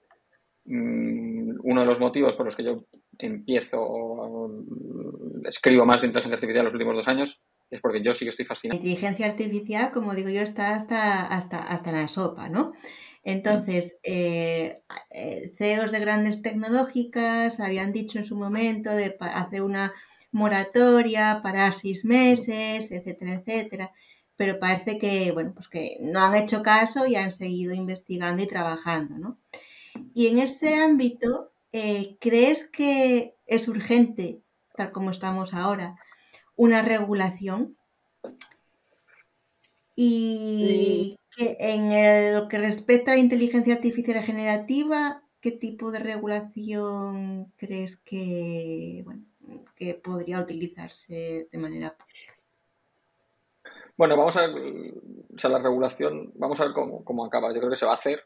Mm, 0.71 1.61
uno 1.62 1.81
de 1.81 1.87
los 1.87 1.99
motivos 1.99 2.35
por 2.35 2.45
los 2.45 2.55
que 2.55 2.64
yo 2.64 2.85
empiezo, 3.19 4.51
escribo 5.45 5.87
más 5.87 6.03
de 6.03 6.09
inteligencia 6.09 6.35
artificial 6.35 6.64
los 6.66 6.75
últimos 6.75 6.95
dos 6.95 7.09
años, 7.09 7.43
es 7.71 7.81
porque 7.81 8.03
yo 8.03 8.12
sí 8.12 8.27
que 8.27 8.31
estoy 8.31 8.45
fascinado. 8.45 8.79
La 8.79 8.87
inteligencia 8.87 9.27
artificial, 9.27 9.91
como 9.93 10.14
digo 10.14 10.29
yo, 10.29 10.43
está 10.43 10.75
hasta, 10.75 11.27
hasta, 11.27 11.57
hasta 11.57 11.91
la 11.91 12.07
sopa, 12.07 12.51
¿no? 12.51 12.75
Entonces, 13.29 13.99
eh, 14.05 14.81
eh, 15.11 15.53
CEOs 15.59 15.93
de 15.93 16.01
grandes 16.01 16.41
tecnológicas 16.41 17.61
habían 17.61 17.93
dicho 17.93 18.18
en 18.18 18.24
su 18.24 18.37
momento 18.37 18.91
de 18.91 19.18
hacer 19.20 19.61
una 19.61 19.93
moratoria, 20.33 21.41
para 21.43 21.70
seis 21.72 22.07
meses, 22.07 22.91
etcétera, 22.91 23.35
etcétera. 23.35 23.93
Pero 24.39 24.59
parece 24.59 24.99
que, 24.99 25.31
bueno, 25.33 25.53
pues 25.53 25.68
que 25.68 25.99
no 26.01 26.20
han 26.20 26.37
hecho 26.37 26.62
caso 26.62 27.07
y 27.07 27.16
han 27.16 27.31
seguido 27.31 27.74
investigando 27.74 28.43
y 28.43 28.47
trabajando, 28.47 29.18
¿no? 29.18 29.37
Y 30.14 30.29
en 30.29 30.39
ese 30.39 30.76
ámbito, 30.76 31.53
eh, 31.72 32.16
¿crees 32.20 32.66
que 32.66 33.35
es 33.45 33.68
urgente, 33.68 34.41
tal 34.74 34.91
como 34.91 35.11
estamos 35.11 35.53
ahora, 35.53 35.97
una 36.57 36.81
regulación? 36.81 37.76
Y 39.95 41.18
que 41.39 41.57
en 41.61 42.34
lo 42.34 42.49
que 42.49 42.59
respecta 42.59 43.12
a 43.12 43.16
inteligencia 43.16 43.74
artificial 43.74 44.24
generativa, 44.24 45.22
¿qué 45.41 45.53
tipo 45.53 45.93
de 45.93 46.01
regulación 46.01 47.53
crees 47.57 47.97
que, 47.97 49.03
bueno, 49.05 49.22
que 49.76 49.95
podría 49.95 50.41
utilizarse 50.41 51.49
de 51.51 51.59
manera 51.59 51.97
bueno, 53.99 54.16
vamos 54.16 54.36
a 54.36 54.47
ver, 54.47 54.95
o 55.34 55.39
sea, 55.39 55.51
la 55.51 55.59
regulación, 55.59 56.30
vamos 56.36 56.61
a 56.61 56.66
ver 56.66 56.72
cómo, 56.72 57.24
acaba. 57.24 57.53
Yo 57.53 57.59
creo 57.59 57.70
que 57.70 57.76
se 57.76 57.84
va 57.84 57.91
a 57.93 57.97
hacer, 57.97 58.22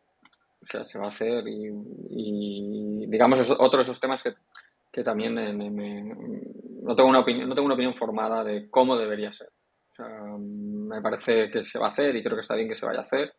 o 0.62 0.66
sea, 0.66 0.84
se 0.84 0.98
va 0.98 1.06
a 1.06 1.08
hacer 1.08 1.44
y, 1.46 3.06
digamos, 3.06 3.50
otro 3.58 3.78
de 3.78 3.84
esos 3.84 3.98
temas 3.98 4.22
que, 4.22 5.02
también 5.02 5.34
no, 5.34 6.94
tengo 6.94 7.08
una 7.08 7.20
opinión, 7.20 7.48
no 7.48 7.54
tengo 7.54 7.64
una 7.64 7.74
opinión 7.74 7.94
formada 7.94 8.44
de 8.44 8.68
cómo 8.68 8.98
debería 8.98 9.32
ser. 9.32 9.48
O 9.92 9.94
sea, 9.94 10.08
me 10.08 11.00
parece 11.00 11.50
que 11.50 11.64
se 11.64 11.78
va 11.78 11.88
a 11.88 11.90
hacer 11.90 12.16
y 12.16 12.22
creo 12.22 12.36
que 12.36 12.42
está 12.42 12.54
bien 12.54 12.68
que 12.68 12.76
se 12.76 12.86
vaya 12.86 13.00
a 13.00 13.04
hacer. 13.04 13.34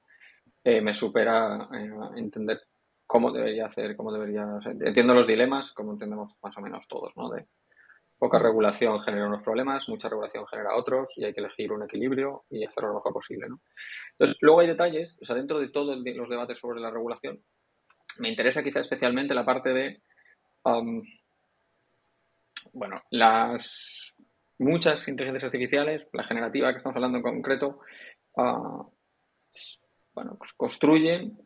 Eh, 0.64 0.82
me 0.82 0.94
supera 0.94 1.68
eh, 1.74 1.92
entender 2.16 2.62
cómo 3.06 3.32
debería 3.32 3.66
hacer, 3.66 3.96
cómo 3.96 4.12
debería... 4.12 4.46
entiendo 4.66 5.14
los 5.14 5.28
dilemas, 5.28 5.72
como 5.72 5.94
entendemos 5.94 6.38
más 6.42 6.58
o 6.58 6.62
menos 6.62 6.88
todos, 6.88 7.16
¿no? 7.18 7.30
De, 7.30 7.48
Poca 8.24 8.40
regulación 8.40 8.98
genera 9.02 9.28
unos 9.28 9.44
problemas, 9.44 9.90
mucha 9.90 10.08
regulación 10.08 10.48
genera 10.48 10.78
otros 10.78 11.10
y 11.18 11.26
hay 11.26 11.34
que 11.34 11.42
elegir 11.42 11.74
un 11.74 11.84
equilibrio 11.84 12.46
y 12.50 12.64
hacerlo 12.64 12.88
lo 12.88 12.96
mejor 12.96 13.12
posible. 13.12 13.50
¿no? 13.50 13.60
Entonces, 14.12 14.38
luego 14.40 14.62
hay 14.62 14.68
detalles, 14.68 15.18
o 15.22 15.26
sea, 15.26 15.36
dentro 15.36 15.60
de 15.60 15.68
todos 15.68 15.98
los 15.98 16.30
debates 16.30 16.58
sobre 16.58 16.80
la 16.80 16.90
regulación, 16.90 17.44
me 18.20 18.30
interesa 18.30 18.64
quizá 18.64 18.80
especialmente 18.80 19.34
la 19.34 19.44
parte 19.44 19.74
de, 19.74 20.02
bueno, 22.74 23.02
las 23.10 24.13
muchas 24.60 25.08
inteligencias 25.08 25.46
artificiales, 25.46 26.08
la 26.14 26.24
generativa 26.24 26.72
que 26.72 26.78
estamos 26.78 26.96
hablando 26.96 27.18
en 27.18 27.24
concreto, 27.24 27.80
uh, 28.36 28.84
bueno, 30.14 30.36
pues 30.38 30.54
construyen 30.54 31.38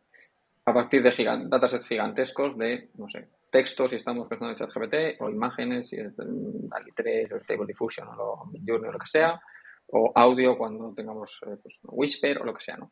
a 0.65 0.73
partir 0.73 1.01
de 1.01 1.45
datasets 1.47 1.87
gigantescos 1.87 2.57
de, 2.57 2.89
no 2.95 3.09
sé, 3.09 3.29
textos 3.49 3.91
si 3.91 3.97
estamos 3.97 4.27
pensando 4.27 4.51
en 4.51 4.57
ChatGPT, 4.57 5.21
o 5.21 5.29
imágenes, 5.29 5.87
si 5.87 5.95
es 5.95 6.13
DALI 6.17 6.91
3 6.93 7.31
o 7.31 7.39
Stable 7.39 7.67
Diffusion 7.67 8.07
o 8.09 8.45
Midjourney 8.51 8.89
o 8.89 8.91
lo 8.91 8.99
que 8.99 9.07
sea, 9.07 9.39
o 9.87 10.11
audio 10.13 10.57
cuando 10.57 10.93
tengamos 10.93 11.39
eh, 11.47 11.57
pues, 11.61 11.75
Whisper 11.83 12.39
o 12.39 12.43
lo 12.43 12.53
que 12.53 12.63
sea, 12.63 12.77
¿no? 12.77 12.91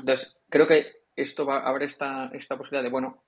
Entonces, 0.00 0.36
creo 0.48 0.66
que 0.66 1.04
esto 1.14 1.46
va 1.46 1.58
a 1.58 1.68
abrir 1.68 1.88
esta, 1.88 2.26
esta 2.32 2.56
posibilidad 2.56 2.82
de, 2.82 2.90
bueno, 2.90 3.22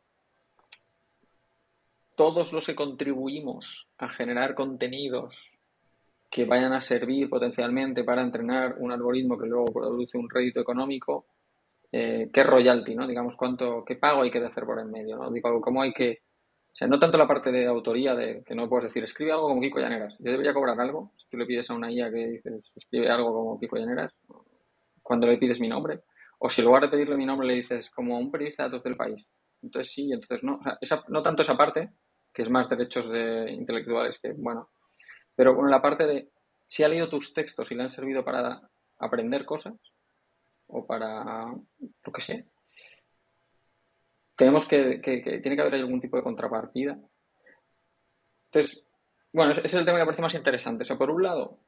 todos 2.22 2.52
los 2.52 2.64
que 2.64 2.76
contribuimos 2.76 3.88
a 3.98 4.08
generar 4.08 4.54
contenidos 4.54 5.50
que 6.30 6.44
vayan 6.44 6.72
a 6.72 6.80
servir 6.80 7.28
potencialmente 7.28 8.04
para 8.04 8.22
entrenar 8.22 8.76
un 8.78 8.92
algoritmo 8.92 9.36
que 9.36 9.48
luego 9.48 9.64
produce 9.72 10.16
un 10.16 10.30
rédito 10.30 10.60
económico, 10.60 11.26
eh, 11.90 12.30
qué 12.32 12.44
royalty, 12.44 12.94
¿no? 12.94 13.08
Digamos, 13.08 13.34
cuánto, 13.34 13.84
qué 13.84 13.96
pago 13.96 14.22
hay 14.22 14.30
que 14.30 14.38
hacer 14.38 14.64
por 14.64 14.78
en 14.78 14.92
medio, 14.92 15.16
¿no? 15.16 15.32
Digo, 15.32 15.60
cómo 15.60 15.82
hay 15.82 15.92
que, 15.92 16.20
o 16.72 16.76
sea, 16.76 16.86
no 16.86 17.00
tanto 17.00 17.18
la 17.18 17.26
parte 17.26 17.50
de 17.50 17.66
autoría 17.66 18.14
de 18.14 18.44
que 18.46 18.54
no 18.54 18.68
puedes 18.68 18.84
decir, 18.84 19.02
escribe 19.02 19.32
algo 19.32 19.48
como 19.48 19.60
Kiko 19.60 19.80
Llaneras. 19.80 20.16
Yo 20.20 20.30
debería 20.30 20.54
cobrar 20.54 20.80
algo. 20.80 21.10
Si 21.16 21.28
tú 21.28 21.36
le 21.36 21.44
pides 21.44 21.70
a 21.70 21.74
una 21.74 21.90
IA 21.90 22.08
que 22.12 22.28
dices, 22.28 22.70
escribe 22.76 23.10
algo 23.10 23.32
como 23.32 23.58
Kiko 23.58 23.78
Llaneras, 23.78 24.14
cuando 25.02 25.26
le 25.26 25.38
pides 25.38 25.58
mi 25.58 25.66
nombre. 25.66 26.02
O 26.38 26.48
si 26.48 26.60
en 26.60 26.66
lugar 26.68 26.82
de 26.82 26.88
pedirle 26.88 27.16
mi 27.16 27.26
nombre 27.26 27.48
le 27.48 27.54
dices, 27.54 27.90
como 27.90 28.16
un 28.16 28.30
periodista 28.30 28.62
de 28.62 28.68
datos 28.68 28.84
del 28.84 28.96
país. 28.96 29.28
Entonces 29.60 29.92
sí, 29.92 30.12
entonces 30.12 30.44
no. 30.44 30.60
O 30.80 30.86
sea, 30.86 31.02
no 31.08 31.20
tanto 31.20 31.42
esa 31.42 31.56
parte, 31.56 31.90
que 32.32 32.42
es 32.42 32.50
más 32.50 32.68
derechos 32.68 33.08
de 33.08 33.50
intelectuales 33.52 34.18
que, 34.20 34.32
bueno. 34.32 34.70
Pero 35.34 35.54
bueno, 35.54 35.70
la 35.70 35.82
parte 35.82 36.06
de, 36.06 36.30
si 36.68 36.84
ha 36.84 36.88
leído 36.88 37.08
tus 37.08 37.34
textos 37.34 37.70
y 37.70 37.74
le 37.74 37.82
han 37.82 37.90
servido 37.90 38.24
para 38.24 38.62
aprender 38.98 39.44
cosas, 39.44 39.74
o 40.72 40.86
para 40.86 41.46
lo 41.46 42.12
que 42.12 42.20
sé. 42.20 42.46
Tenemos 44.36 44.66
que, 44.66 44.98
tiene 44.98 45.56
que 45.56 45.60
haber 45.60 45.74
algún 45.74 46.00
tipo 46.00 46.16
de 46.16 46.22
contrapartida. 46.22 46.98
Entonces, 48.46 48.84
bueno, 49.32 49.52
ese 49.52 49.66
es 49.66 49.74
el 49.74 49.84
tema 49.84 49.98
que 49.98 50.02
me 50.02 50.06
parece 50.06 50.22
más 50.22 50.34
interesante. 50.34 50.90
O 50.90 50.98
por 50.98 51.10
un 51.10 51.22
lado, 51.22 51.58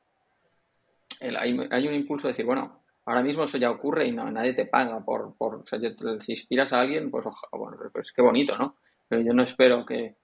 hay, 1.20 1.88
un 1.88 1.94
impulso 1.94 2.26
de 2.26 2.32
decir, 2.32 2.46
bueno, 2.46 2.82
ahora 3.04 3.22
mismo 3.22 3.44
eso 3.44 3.58
ya 3.58 3.70
ocurre 3.70 4.06
y 4.06 4.12
no, 4.12 4.30
nadie 4.30 4.54
te 4.54 4.66
paga 4.66 5.04
por, 5.04 5.36
por 5.36 5.56
o 5.56 5.66
sea, 5.66 5.78
si 5.78 6.32
inspiras 6.32 6.72
a 6.72 6.80
alguien, 6.80 7.10
pues 7.10 7.24
bueno, 7.52 7.76
pues 7.92 8.12
qué 8.12 8.22
bonito, 8.22 8.56
¿no? 8.56 8.76
Pero 9.06 9.22
yo 9.22 9.34
no 9.34 9.42
espero 9.42 9.84
que 9.84 10.16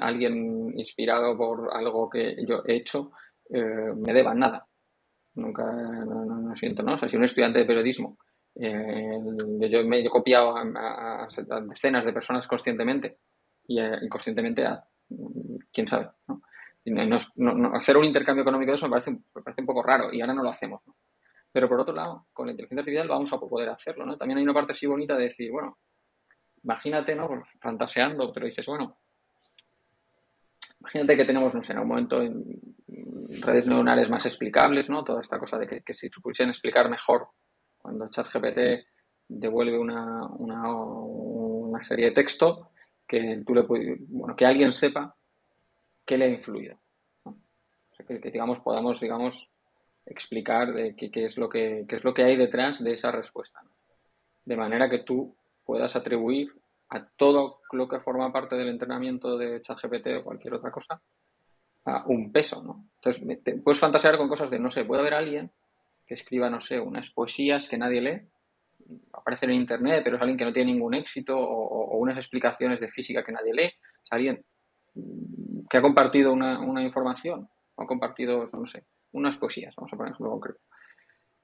alguien 0.00 0.78
inspirado 0.78 1.36
por 1.36 1.70
algo 1.72 2.08
que 2.08 2.36
yo 2.46 2.62
he 2.66 2.76
hecho 2.76 3.12
eh, 3.50 3.92
me 3.96 4.12
deba 4.12 4.34
nada 4.34 4.66
nunca 5.34 5.64
no, 5.64 6.54
siento, 6.56 6.82
¿no? 6.82 6.94
O 6.94 6.98
sea, 6.98 7.08
si 7.08 7.16
un 7.16 7.24
estudiante 7.24 7.58
de 7.58 7.64
periodismo, 7.64 8.18
eh, 8.54 9.18
yo 9.70 9.84
me 9.84 10.00
he 10.00 10.08
copiado 10.08 10.56
a, 10.56 11.28
decenas 11.68 12.04
de 12.04 12.12
personas 12.12 12.46
conscientemente 12.46 13.18
y 13.66 13.80
eh, 13.80 13.98
inconscientemente 14.02 14.64
a 14.64 14.84
quién 15.72 15.88
sabe, 15.88 16.10
¿no? 16.28 16.40
hacer 17.72 17.96
un 17.96 18.04
intercambio 18.04 18.42
económico 18.42 18.70
de 18.70 18.74
eso 18.74 18.86
me 18.86 18.90
parece, 18.90 19.10
me 19.10 19.42
parece 19.42 19.62
un 19.62 19.66
poco 19.66 19.82
raro 19.82 20.12
y 20.12 20.20
ahora 20.20 20.34
no 20.34 20.42
lo 20.42 20.50
hacemos, 20.50 20.86
¿no? 20.86 20.94
Pero 21.50 21.66
por 21.66 21.80
otro 21.80 21.94
lado, 21.94 22.26
con 22.32 22.46
la 22.46 22.52
inteligencia 22.52 22.80
artificial 22.80 23.08
vamos 23.08 23.32
a 23.32 23.38
poder 23.38 23.70
hacerlo, 23.70 24.04
¿no? 24.04 24.18
También 24.18 24.36
hay 24.36 24.44
una 24.44 24.52
parte 24.52 24.72
así 24.72 24.86
bonita 24.86 25.16
de 25.16 25.24
decir, 25.24 25.50
bueno, 25.50 25.78
imagínate, 26.64 27.14
¿no? 27.14 27.28
Fantaseando, 27.60 28.32
pero 28.32 28.46
dices, 28.46 28.66
bueno, 28.66 28.96
imagínate 30.80 31.16
que 31.16 31.24
tenemos, 31.24 31.54
no 31.54 31.62
sé, 31.62 31.72
en 31.72 31.78
un 31.78 31.88
momento 31.88 32.20
en, 32.22 32.42
redes 33.42 33.66
neuronales 33.66 34.10
más 34.10 34.26
explicables, 34.26 34.88
¿no? 34.88 35.02
Toda 35.02 35.20
esta 35.20 35.38
cosa 35.38 35.58
de 35.58 35.66
que, 35.66 35.80
que 35.82 35.94
si 35.94 36.08
se 36.08 36.20
pudiesen 36.20 36.50
explicar 36.50 36.88
mejor 36.88 37.28
cuando 37.78 38.08
ChatGPT 38.08 38.86
devuelve 39.28 39.78
una, 39.78 40.26
una, 40.28 41.84
serie 41.84 42.06
de 42.06 42.12
texto, 42.12 42.70
que 43.06 43.42
tú 43.46 43.54
le 43.54 43.62
bueno, 43.62 44.34
que 44.36 44.46
alguien 44.46 44.72
sepa 44.72 45.14
qué 46.06 46.16
le 46.16 46.26
ha 46.26 46.28
influido. 46.28 46.78
que, 48.06 48.30
digamos 48.30 48.60
podamos 48.60 49.00
digamos 49.00 49.50
explicar 50.06 50.72
de 50.72 50.94
qué, 50.96 51.10
es 51.24 51.36
lo 51.36 51.48
que 51.48 51.84
qué 51.88 51.96
es 51.96 52.04
lo 52.04 52.14
que 52.14 52.24
hay 52.24 52.36
detrás 52.36 52.82
de 52.82 52.92
esa 52.92 53.10
respuesta. 53.10 53.60
De 54.44 54.56
manera 54.56 54.88
que 54.88 55.00
tú 55.00 55.36
puedas 55.64 55.96
atribuir 55.96 56.52
a 56.90 57.04
todo 57.16 57.60
lo 57.72 57.88
que 57.88 58.00
forma 58.00 58.32
parte 58.32 58.56
del 58.56 58.68
entrenamiento 58.68 59.36
de 59.38 59.60
ChatGPT 59.60 60.06
o 60.20 60.24
cualquier 60.24 60.54
otra 60.54 60.70
cosa 60.70 61.00
un 62.06 62.32
peso, 62.32 62.62
¿no? 62.62 62.88
Entonces, 62.96 63.60
puedes 63.62 63.78
fantasear 63.78 64.16
con 64.16 64.28
cosas 64.28 64.50
de, 64.50 64.58
no 64.58 64.70
sé, 64.70 64.84
puede 64.84 65.02
haber 65.02 65.14
alguien 65.14 65.50
que 66.06 66.14
escriba, 66.14 66.48
no 66.48 66.60
sé, 66.60 66.80
unas 66.80 67.10
poesías 67.10 67.68
que 67.68 67.78
nadie 67.78 68.00
lee, 68.00 68.20
aparecen 69.12 69.50
en 69.50 69.56
internet, 69.56 70.02
pero 70.02 70.16
es 70.16 70.22
alguien 70.22 70.38
que 70.38 70.44
no 70.44 70.52
tiene 70.52 70.72
ningún 70.72 70.94
éxito, 70.94 71.38
o, 71.38 71.96
unas 71.98 72.16
explicaciones 72.16 72.80
de 72.80 72.90
física 72.90 73.24
que 73.24 73.32
nadie 73.32 73.52
lee, 73.52 73.72
es 74.02 74.12
alguien 74.12 74.44
que 75.68 75.76
ha 75.76 75.82
compartido 75.82 76.32
una, 76.32 76.82
información, 76.82 77.48
o 77.74 77.82
ha 77.82 77.86
compartido, 77.86 78.48
no 78.52 78.66
sé, 78.66 78.84
unas 79.12 79.36
poesías, 79.36 79.74
vamos 79.76 79.92
a 79.92 79.96
poner 79.96 80.12
ejemplo 80.12 80.30
concreto, 80.32 80.60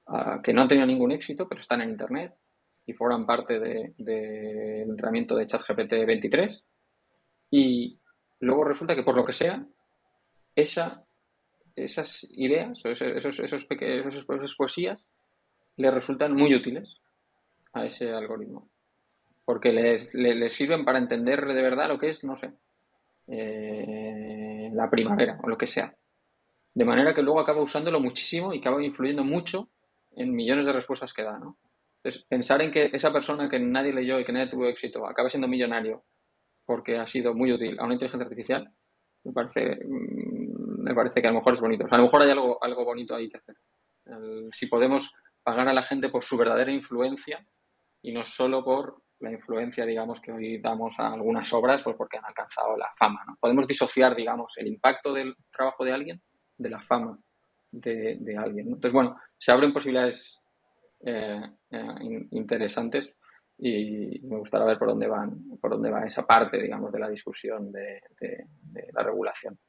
ah, 0.07 0.39
que 0.43 0.53
no 0.53 0.61
han 0.61 0.67
tenido 0.67 0.87
ningún 0.87 1.11
éxito, 1.11 1.47
pero 1.47 1.61
están 1.61 1.81
en 1.81 1.91
internet 1.91 2.33
y 2.85 2.93
forman 2.93 3.25
parte 3.25 3.59
del 3.59 3.93
de, 3.97 4.81
entrenamiento 4.83 5.35
de 5.35 5.47
ChatGPT 5.47 5.91
23, 6.05 6.65
y 7.51 7.99
luego 8.39 8.63
resulta 8.63 8.95
que 8.95 9.03
por 9.03 9.15
lo 9.15 9.25
que 9.25 9.33
sea, 9.33 9.65
esa, 10.55 11.03
esas 11.75 12.27
ideas, 12.31 12.79
esos, 12.83 13.01
esos, 13.01 13.39
esos, 13.39 14.25
esas 14.29 14.55
poesías, 14.55 15.05
le 15.77 15.91
resultan 15.91 16.33
muy 16.33 16.53
útiles 16.53 16.97
a 17.73 17.85
ese 17.85 18.11
algoritmo. 18.11 18.69
Porque 19.45 19.71
le, 19.73 20.49
sirven 20.49 20.85
para 20.85 20.99
entender 20.99 21.45
de 21.45 21.61
verdad 21.61 21.89
lo 21.89 21.97
que 21.97 22.09
es, 22.09 22.23
no 22.23 22.37
sé, 22.37 22.53
eh, 23.27 24.69
la 24.73 24.89
primavera 24.89 25.39
o 25.43 25.49
lo 25.49 25.57
que 25.57 25.67
sea. 25.67 25.93
De 26.73 26.85
manera 26.85 27.13
que 27.13 27.21
luego 27.21 27.39
acaba 27.39 27.61
usándolo 27.61 27.99
muchísimo 27.99 28.53
y 28.53 28.59
acaba 28.59 28.83
influyendo 28.83 29.23
mucho 29.23 29.69
en 30.15 30.33
millones 30.33 30.65
de 30.65 30.73
respuestas 30.73 31.13
que 31.13 31.23
da, 31.23 31.37
¿no? 31.37 31.57
Entonces, 32.03 32.25
pensar 32.27 32.61
en 32.61 32.71
que 32.71 32.89
esa 32.93 33.13
persona 33.13 33.49
que 33.49 33.59
nadie 33.59 33.93
leyó 33.93 34.19
y 34.19 34.25
que 34.25 34.31
nadie 34.31 34.49
tuvo 34.49 34.67
éxito 34.67 35.05
acaba 35.07 35.29
siendo 35.29 35.47
millonario 35.47 36.03
porque 36.65 36.97
ha 36.97 37.07
sido 37.07 37.33
muy 37.33 37.51
útil 37.51 37.79
a 37.79 37.85
una 37.85 37.93
inteligencia 37.93 38.25
artificial, 38.25 38.73
me 39.23 39.33
parece 39.33 39.79
mm, 39.85 40.81
me 40.81 40.95
parece 40.95 41.21
que 41.21 41.27
a 41.27 41.31
lo 41.31 41.37
mejor 41.37 41.53
es 41.53 41.61
bonito. 41.61 41.85
a 41.89 41.97
lo 41.97 42.03
mejor 42.03 42.23
hay 42.23 42.31
algo, 42.31 42.63
algo 42.63 42.83
bonito 42.83 43.15
ahí 43.15 43.29
que 43.29 43.37
hacer. 43.37 43.55
si 44.51 44.67
podemos 44.67 45.13
pagar 45.43 45.67
a 45.67 45.73
la 45.73 45.83
gente 45.83 46.09
por 46.09 46.23
su 46.23 46.37
verdadera 46.37 46.71
influencia 46.71 47.45
y 48.01 48.11
no 48.11 48.25
solo 48.25 48.63
por 48.63 49.03
la 49.19 49.31
influencia, 49.31 49.85
digamos, 49.85 50.19
que 50.19 50.31
hoy 50.31 50.59
damos 50.59 50.99
a 50.99 51.13
algunas 51.13 51.53
obras, 51.53 51.83
pues 51.83 51.95
porque 51.95 52.17
han 52.17 52.25
alcanzado 52.25 52.75
la 52.75 52.89
fama. 52.97 53.23
¿no? 53.27 53.37
Podemos 53.39 53.67
disociar, 53.67 54.15
digamos, 54.15 54.57
el 54.57 54.67
impacto 54.67 55.13
del 55.13 55.35
trabajo 55.51 55.85
de 55.85 55.93
alguien 55.93 56.21
de 56.57 56.69
la 56.69 56.81
fama 56.81 57.19
de, 57.71 58.35
alguien. 58.37 58.67
Entonces, 58.67 58.91
bueno, 58.91 59.17
se 59.37 59.51
abren 59.51 59.73
posibilidades 59.73 60.40
eh, 61.03 61.41
eh, 61.71 62.27
interesantes 62.31 63.13
y 63.57 64.19
me 64.23 64.37
gustaría 64.37 64.65
ver 64.65 64.79
por 64.79 64.87
dónde 64.87 65.07
van, 65.07 65.57
por 65.59 65.71
dónde 65.71 65.91
va 65.91 66.05
esa 66.05 66.25
parte, 66.25 66.61
digamos, 66.61 66.91
de 66.91 66.99
la 66.99 67.09
discusión 67.09 67.71
de 67.71 68.01
la 68.93 69.03
regulación. 69.03 69.59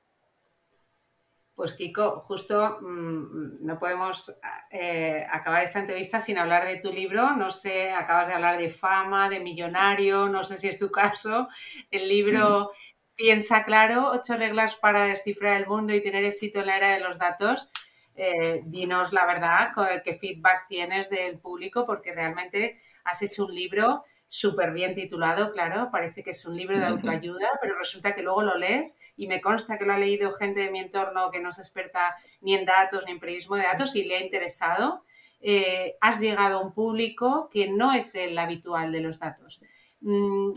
Pues 1.55 1.75
Kiko, 1.75 2.19
justo 2.21 2.79
mm, 2.81 3.65
no 3.65 3.79
podemos 3.79 4.35
eh, 4.71 5.27
acabar 5.31 5.63
esta 5.63 5.81
entrevista 5.81 6.19
sin 6.19 6.39
hablar 6.39 6.65
de 6.65 6.79
tu 6.79 6.91
libro. 6.91 7.37
No 7.37 7.51
sé, 7.51 7.93
acabas 7.93 8.29
de 8.29 8.35
hablar 8.35 8.57
de 8.57 8.71
fama, 8.71 9.29
de 9.29 9.41
millonario, 9.41 10.29
no 10.29 10.45
sé 10.45 10.57
si 10.57 10.69
es 10.69 10.79
tu 10.79 10.91
caso. 10.91 11.49
El 11.91 12.09
libro 12.09 12.71
Piensa 13.15 13.65
claro, 13.65 14.11
ocho 14.11 14.37
reglas 14.37 14.77
para 14.77 15.05
descifrar 15.05 15.61
el 15.61 15.69
mundo 15.69 15.95
y 15.95 16.03
tener 16.03 16.25
éxito 16.25 16.61
en 16.61 16.67
la 16.67 16.79
era 16.79 16.95
de 16.95 17.01
los 17.01 17.19
datos. 17.19 17.71
Eh, 18.15 18.63
dinos 18.67 19.13
la 19.13 19.25
verdad, 19.25 19.73
qué 20.05 20.13
feedback 20.15 20.67
tienes 20.69 21.09
del 21.09 21.39
público, 21.39 21.87
porque 21.87 22.15
realmente 22.15 22.77
has 23.05 23.23
hecho 23.23 23.47
un 23.47 23.55
libro 23.55 24.05
súper 24.33 24.73
bien 24.73 24.95
titulado, 24.95 25.53
claro, 25.53 25.91
parece 25.93 26.23
que 26.23 26.31
es 26.31 26.47
un 26.47 26.57
libro 26.57 26.79
de 26.79 26.87
autoayuda, 26.87 27.49
pero 27.61 27.77
resulta 27.77 28.15
que 28.15 28.23
luego 28.23 28.43
lo 28.43 28.57
lees 28.57 28.99
y 29.15 29.27
me 29.27 29.43
consta 29.43 29.77
que 29.77 29.85
lo 29.85 29.93
ha 29.93 29.99
leído 29.99 30.33
gente 30.33 30.61
de 30.61 30.71
mi 30.71 30.79
entorno 30.79 31.31
que 31.31 31.39
no 31.39 31.51
es 31.51 31.59
experta 31.59 32.17
ni 32.41 32.55
en 32.55 32.65
datos 32.65 33.05
ni 33.05 33.13
en 33.13 33.21
periodismo 33.21 33.57
de 33.57 33.65
datos 33.65 33.95
y 33.95 34.05
le 34.05 34.17
ha 34.17 34.25
interesado. 34.25 35.05
Eh, 35.43 35.97
has 36.01 36.19
llegado 36.19 36.59
a 36.61 36.63
un 36.63 36.73
público 36.73 37.51
que 37.53 37.69
no 37.69 37.93
es 37.93 38.15
el 38.15 38.39
habitual 38.39 38.91
de 38.91 39.01
los 39.03 39.19
datos. 39.19 39.61
Mm, 40.01 40.53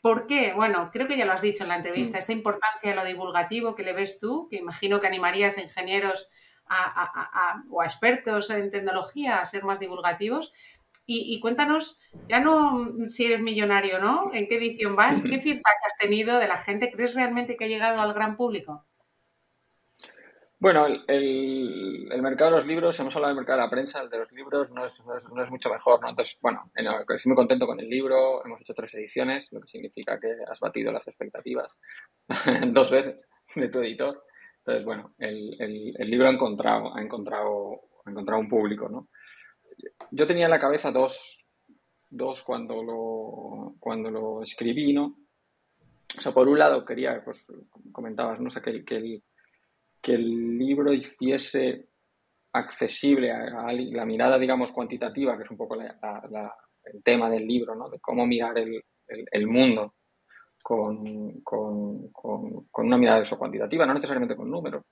¿Por 0.00 0.26
qué? 0.26 0.52
Bueno, 0.52 0.90
creo 0.92 1.06
que 1.06 1.16
ya 1.16 1.24
lo 1.24 1.32
has 1.32 1.42
dicho 1.42 1.62
en 1.62 1.68
la 1.68 1.76
entrevista, 1.76 2.16
mm. 2.16 2.18
esta 2.18 2.32
importancia 2.32 2.90
de 2.90 2.96
lo 2.96 3.04
divulgativo 3.04 3.76
que 3.76 3.84
le 3.84 3.92
ves 3.92 4.18
tú, 4.18 4.48
que 4.50 4.56
imagino 4.56 4.98
que 4.98 5.06
animarías 5.06 5.58
a 5.58 5.62
ingenieros 5.62 6.28
o 7.70 7.80
a 7.80 7.86
expertos 7.86 8.50
en 8.50 8.70
tecnología 8.70 9.40
a 9.40 9.46
ser 9.46 9.64
más 9.64 9.80
divulgativos, 9.80 10.52
y, 11.04 11.40
cuéntanos, 11.40 11.98
ya 12.28 12.40
no 12.40 13.06
si 13.06 13.26
eres 13.26 13.40
millonario, 13.40 13.98
¿no? 13.98 14.30
¿En 14.32 14.46
qué 14.46 14.54
edición 14.56 14.94
vas? 14.94 15.22
¿Qué 15.22 15.40
feedback 15.40 15.76
has 15.86 15.98
tenido 15.98 16.38
de 16.38 16.46
la 16.46 16.56
gente? 16.56 16.92
¿Crees 16.92 17.14
realmente 17.14 17.56
que 17.56 17.64
ha 17.64 17.68
llegado 17.68 18.00
al 18.00 18.14
gran 18.14 18.36
público? 18.36 18.86
Bueno, 20.60 20.86
el, 20.86 22.08
mercado 22.22 22.52
de 22.52 22.56
los 22.58 22.66
libros, 22.66 22.98
hemos 23.00 23.16
hablado 23.16 23.34
del 23.34 23.40
mercado 23.40 23.58
de 23.58 23.64
la 23.64 23.70
prensa, 23.70 24.00
el 24.00 24.10
de 24.10 24.18
los 24.18 24.30
libros 24.30 24.70
no 24.70 24.86
es, 24.86 25.02
no 25.04 25.42
es, 25.42 25.50
mucho 25.50 25.70
mejor, 25.70 26.00
¿no? 26.00 26.08
Entonces, 26.08 26.38
bueno, 26.40 26.70
estoy 26.76 27.30
muy 27.30 27.36
contento 27.36 27.66
con 27.66 27.80
el 27.80 27.88
libro, 27.88 28.44
hemos 28.44 28.60
hecho 28.60 28.72
tres 28.72 28.94
ediciones, 28.94 29.50
lo 29.50 29.60
que 29.60 29.66
significa 29.66 30.20
que 30.20 30.28
has 30.48 30.60
batido 30.60 30.92
las 30.92 31.06
expectativas 31.08 31.76
dos 32.68 32.92
veces 32.92 33.16
de 33.56 33.68
tu 33.68 33.80
editor. 33.80 34.24
Entonces, 34.64 34.84
bueno, 34.84 35.14
el, 35.18 35.56
el, 35.98 36.10
libro 36.10 36.28
ha 36.28 36.32
encontrado, 36.32 36.96
ha 36.96 37.02
encontrado, 37.02 37.80
ha 38.04 38.10
encontrado 38.10 38.40
un 38.40 38.48
público, 38.48 38.88
¿no? 38.88 39.08
yo 40.10 40.26
tenía 40.26 40.44
en 40.44 40.50
la 40.50 40.60
cabeza 40.60 40.92
dos, 40.92 41.46
dos 42.08 42.42
cuando 42.42 42.82
lo, 42.82 43.74
cuando 43.80 44.10
lo 44.10 44.42
escribí, 44.42 44.92
¿no? 44.92 45.16
O 46.16 46.20
sea, 46.20 46.32
por 46.32 46.48
un 46.48 46.58
lado 46.58 46.84
quería, 46.84 47.22
pues 47.24 47.46
comentabas, 47.90 48.38
¿no? 48.38 48.50
Que, 48.50 48.70
el, 48.70 49.22
que 50.00 50.14
el 50.14 50.58
libro 50.58 50.92
hiciese 50.92 51.88
accesible 52.52 53.32
a, 53.32 53.72
la 53.72 54.04
mirada, 54.04 54.38
digamos, 54.38 54.72
cuantitativa, 54.72 55.36
que 55.36 55.44
es 55.44 55.50
un 55.50 55.56
poco 55.56 55.76
el 55.80 57.02
tema 57.02 57.30
del 57.30 57.46
libro, 57.46 57.74
¿no? 57.74 57.88
De 57.88 57.98
cómo 57.98 58.26
mirar 58.26 58.58
el, 58.58 58.84
el, 59.08 59.46
mundo 59.46 59.94
con, 60.62 61.40
con, 61.42 62.08
con, 62.12 62.86
una 62.86 62.96
mirada 62.96 63.22
eso, 63.22 63.38
cuantitativa, 63.38 63.84
no 63.84 63.94
necesariamente 63.94 64.36
con 64.36 64.50
números, 64.50 64.84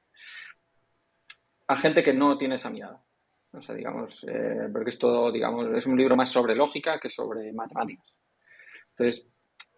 a 1.68 1.76
gente 1.76 2.02
que 2.02 2.12
no 2.12 2.36
tiene 2.36 2.56
esa 2.56 2.70
mirada. 2.70 3.00
O 3.52 3.62
sea, 3.62 3.74
digamos, 3.74 4.24
eh, 4.28 4.68
porque 4.72 4.90
esto, 4.90 5.30
digamos, 5.32 5.68
es 5.74 5.86
un 5.86 5.96
libro 5.96 6.16
más 6.16 6.30
sobre 6.30 6.54
lógica 6.54 6.98
que 7.00 7.10
sobre 7.10 7.52
matemáticas. 7.52 8.06
Entonces, 8.90 9.28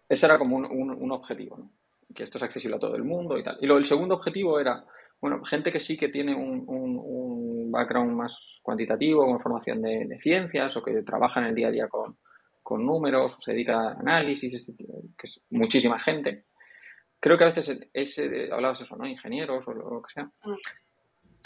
ese 0.09 0.25
era 0.25 0.37
como 0.37 0.57
un, 0.57 1.11
objetivo, 1.11 1.57
¿no? 1.57 1.71
Que 2.13 2.23
esto 2.23 2.37
es 2.37 2.43
accesible 2.43 2.77
a 2.77 2.79
todo 2.79 2.95
el 2.95 3.03
mundo 3.03 3.37
y 3.37 3.43
tal. 3.43 3.57
Y 3.61 3.65
luego 3.65 3.79
el 3.79 3.85
segundo 3.85 4.15
objetivo 4.15 4.59
era, 4.59 4.85
bueno, 5.19 5.43
gente 5.43 5.71
que 5.71 5.79
sí 5.79 5.97
que 5.97 6.09
tiene 6.09 6.35
un, 6.35 7.71
background 7.71 8.11
más 8.11 8.59
cuantitativo, 8.61 9.25
con 9.25 9.39
formación 9.39 9.81
de, 9.81 10.19
ciencias 10.19 10.77
o 10.77 10.83
que 10.83 11.01
trabaja 11.01 11.39
en 11.39 11.47
el 11.47 11.55
día 11.55 11.69
a 11.69 11.71
día 11.71 11.87
con, 11.87 12.17
números 12.71 13.35
o 13.35 13.39
se 13.39 13.53
dedica 13.53 13.79
a 13.79 13.99
análisis, 13.99 14.53
este 14.53 14.73
que 14.75 15.27
es 15.27 15.41
muchísima 15.51 15.99
gente. 15.99 16.45
Creo 17.19 17.37
que 17.37 17.43
a 17.43 17.47
veces 17.47 17.79
ese, 17.93 18.51
hablabas 18.51 18.81
eso, 18.81 18.95
¿no? 18.95 19.07
Ingenieros 19.07 19.67
o 19.67 19.73
lo 19.73 20.01
que 20.01 20.13
sea. 20.13 20.25
Mm 20.25 20.55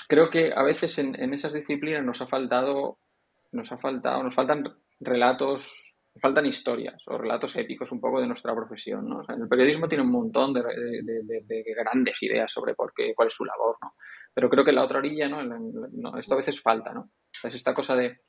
creo 0.08 0.30
que 0.30 0.54
a 0.56 0.64
veces 0.64 0.98
en, 1.00 1.34
esas 1.34 1.54
disciplinas 1.54 2.04
nos 2.04 2.22
ha 2.22 2.28
faltado, 2.28 3.00
nos 3.52 3.72
ha 3.72 3.78
faltado, 3.78 4.24
nos 4.24 4.34
faltan 4.34 4.64
relatos, 5.00 5.96
faltan 6.20 6.46
historias 6.46 7.04
o 7.08 7.18
relatos 7.18 7.56
épicos 7.58 7.92
un 7.92 8.00
poco 8.00 8.22
de 8.22 8.28
nuestra 8.28 8.56
profesión, 8.56 9.08
¿no? 9.08 9.22
el 9.28 9.48
periodismo 9.48 9.88
tiene 9.88 10.04
un 10.04 10.12
montón 10.12 10.54
de, 10.54 10.64
grandes 11.76 12.24
ideas 12.24 12.52
sobre 12.52 12.74
por 12.74 12.94
qué, 12.94 13.14
cuál 13.14 13.28
es 13.28 13.34
su 13.34 13.46
labor, 13.46 13.78
¿no? 13.82 13.94
Pero 14.34 14.50
creo 14.50 14.64
que 14.64 14.70
en 14.70 14.76
la 14.76 14.84
otra 14.84 15.00
orilla, 15.00 15.28
¿no? 15.28 16.18
esto 16.18 16.34
a 16.34 16.38
veces 16.38 16.62
falta, 16.62 16.94
¿no? 16.94 17.12
Es 17.44 17.54
esta 17.54 17.74
cosa 17.74 17.96
de, 17.96 18.20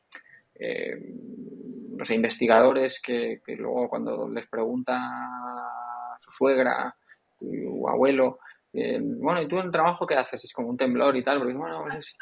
eh, 0.54 0.96
no 1.98 2.04
sé, 2.04 2.14
investigadores 2.14 3.00
que, 3.02 3.40
que 3.44 3.56
luego 3.56 3.88
cuando 3.88 4.28
les 4.28 4.46
pregunta 4.48 4.96
a 4.96 6.16
su 6.18 6.30
suegra, 6.30 6.94
su 7.38 7.88
abuelo, 7.88 8.38
eh, 8.72 9.00
bueno, 9.02 9.42
¿y 9.42 9.48
tú 9.48 9.58
el 9.58 9.72
trabajo 9.72 10.06
qué 10.06 10.14
haces? 10.14 10.44
Es 10.44 10.52
como 10.52 10.68
un 10.68 10.76
temblor 10.76 11.16
y 11.16 11.24
tal, 11.24 11.38
porque 11.38 11.54
bueno, 11.54 11.82
pues 11.82 12.16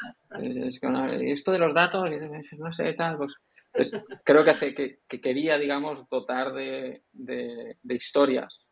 esto 1.21 1.51
de 1.51 1.59
los 1.59 1.73
datos, 1.73 2.09
no 2.57 2.73
sé, 2.73 2.93
tal, 2.93 3.17
pues, 3.17 3.33
pues 3.71 3.91
creo 4.23 4.43
que, 4.43 4.49
hace, 4.49 4.73
que, 4.73 5.21
quería, 5.21 5.59
digamos, 5.59 6.09
dotar 6.09 6.53
de, 6.53 7.03
historias 7.83 8.65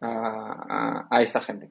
a, 0.00 1.20
esta 1.20 1.40
gente. 1.42 1.70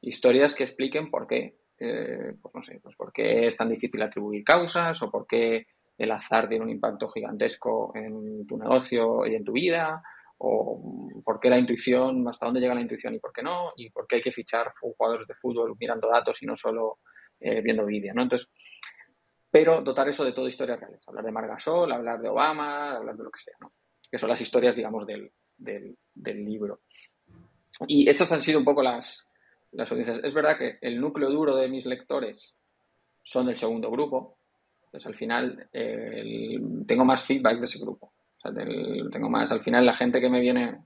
Historias 0.00 0.56
que 0.56 0.64
expliquen 0.64 1.08
por 1.08 1.28
qué, 1.28 1.58
eh, 1.78 2.34
pues 2.42 2.54
no 2.54 2.62
sé, 2.62 2.80
pues 2.82 2.96
por 2.96 3.12
qué 3.12 3.46
es 3.46 3.56
tan 3.56 3.68
difícil 3.68 4.02
atribuir 4.02 4.42
causas 4.42 5.00
o 5.02 5.10
por 5.10 5.26
qué 5.26 5.66
el 5.98 6.10
azar 6.10 6.48
tiene 6.48 6.64
un 6.64 6.70
impacto 6.70 7.08
gigantesco 7.08 7.92
en 7.94 8.46
tu 8.46 8.56
negocio 8.56 9.26
y 9.26 9.34
en 9.34 9.44
tu 9.44 9.52
vida 9.52 10.02
o 10.38 11.08
por 11.24 11.40
qué 11.40 11.48
la 11.48 11.58
intuición, 11.58 12.28
hasta 12.28 12.46
dónde 12.46 12.60
llega 12.60 12.74
la 12.74 12.82
intuición 12.82 13.14
y 13.14 13.18
por 13.18 13.32
qué 13.32 13.42
no, 13.42 13.72
y 13.76 13.90
por 13.90 14.06
qué 14.06 14.16
hay 14.16 14.22
que 14.22 14.32
fichar 14.32 14.74
jugadores 14.80 15.26
de 15.26 15.34
fútbol 15.34 15.74
mirando 15.78 16.08
datos 16.08 16.42
y 16.42 16.46
no 16.46 16.56
solo 16.56 16.98
eh, 17.40 17.60
viendo 17.62 17.86
vídeo, 17.86 18.12
¿no? 18.12 18.22
Entonces, 18.22 18.50
pero 19.50 19.80
dotar 19.80 20.08
eso 20.08 20.24
de 20.24 20.32
todo 20.32 20.48
historias 20.48 20.78
reales, 20.78 21.00
hablar 21.06 21.24
de 21.24 21.32
Margasol, 21.32 21.90
hablar 21.90 22.20
de 22.20 22.28
Obama, 22.28 22.96
hablar 22.96 23.16
de 23.16 23.24
lo 23.24 23.30
que 23.30 23.40
sea, 23.40 23.54
¿no? 23.60 23.72
Que 24.10 24.18
son 24.18 24.28
las 24.28 24.40
historias, 24.40 24.76
digamos, 24.76 25.06
del, 25.06 25.32
del, 25.56 26.44
libro. 26.44 26.80
Y 27.88 28.08
esas 28.08 28.30
han 28.32 28.42
sido 28.42 28.58
un 28.58 28.64
poco 28.64 28.82
las, 28.82 29.26
las 29.72 29.90
audiencias. 29.90 30.20
Es 30.22 30.34
verdad 30.34 30.58
que 30.58 30.78
el 30.80 31.00
núcleo 31.00 31.30
duro 31.30 31.56
de 31.56 31.68
mis 31.68 31.86
lectores 31.86 32.54
son 33.22 33.46
del 33.46 33.58
segundo 33.58 33.90
grupo, 33.90 34.38
al 35.04 35.14
final 35.14 35.68
tengo 36.86 37.04
más 37.04 37.26
feedback 37.26 37.58
de 37.58 37.64
ese 37.64 37.80
grupo 37.80 38.12
tengo 38.54 39.28
más, 39.28 39.50
al 39.52 39.62
final 39.62 39.84
la 39.84 39.94
gente 39.94 40.20
que 40.20 40.28
me 40.28 40.40
viene, 40.40 40.80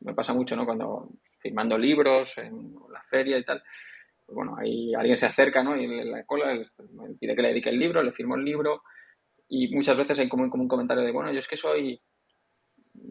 me 0.00 0.14
pasa 0.14 0.32
mucho, 0.32 0.56
¿no? 0.56 0.64
Cuando 0.64 1.10
firmando 1.38 1.76
libros 1.76 2.38
en 2.38 2.74
la 2.90 3.02
feria 3.02 3.38
y 3.38 3.44
tal, 3.44 3.62
pues 4.24 4.34
bueno, 4.34 4.56
ahí 4.58 4.94
alguien 4.94 5.18
se 5.18 5.26
acerca, 5.26 5.62
¿no? 5.62 5.76
Y 5.76 5.84
en 5.84 6.10
la 6.10 6.24
cola 6.24 6.54
me 6.92 7.14
pide 7.14 7.36
que 7.36 7.42
le 7.42 7.48
dedique 7.48 7.70
el 7.70 7.78
libro, 7.78 8.02
le 8.02 8.12
firmo 8.12 8.36
el 8.36 8.44
libro 8.44 8.82
y 9.48 9.74
muchas 9.74 9.96
veces 9.96 10.18
hay 10.18 10.28
como, 10.28 10.44
un 10.44 10.68
comentario 10.68 11.04
de, 11.04 11.12
bueno, 11.12 11.30
yo 11.32 11.38
es 11.38 11.48
que 11.48 11.56
soy 11.56 12.00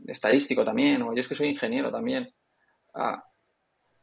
estadístico 0.07 0.63
también, 0.63 1.01
o 1.01 1.13
yo 1.13 1.19
es 1.19 1.27
que 1.27 1.35
soy 1.35 1.49
ingeniero 1.49 1.91
también, 1.91 2.33
ah, 2.95 3.23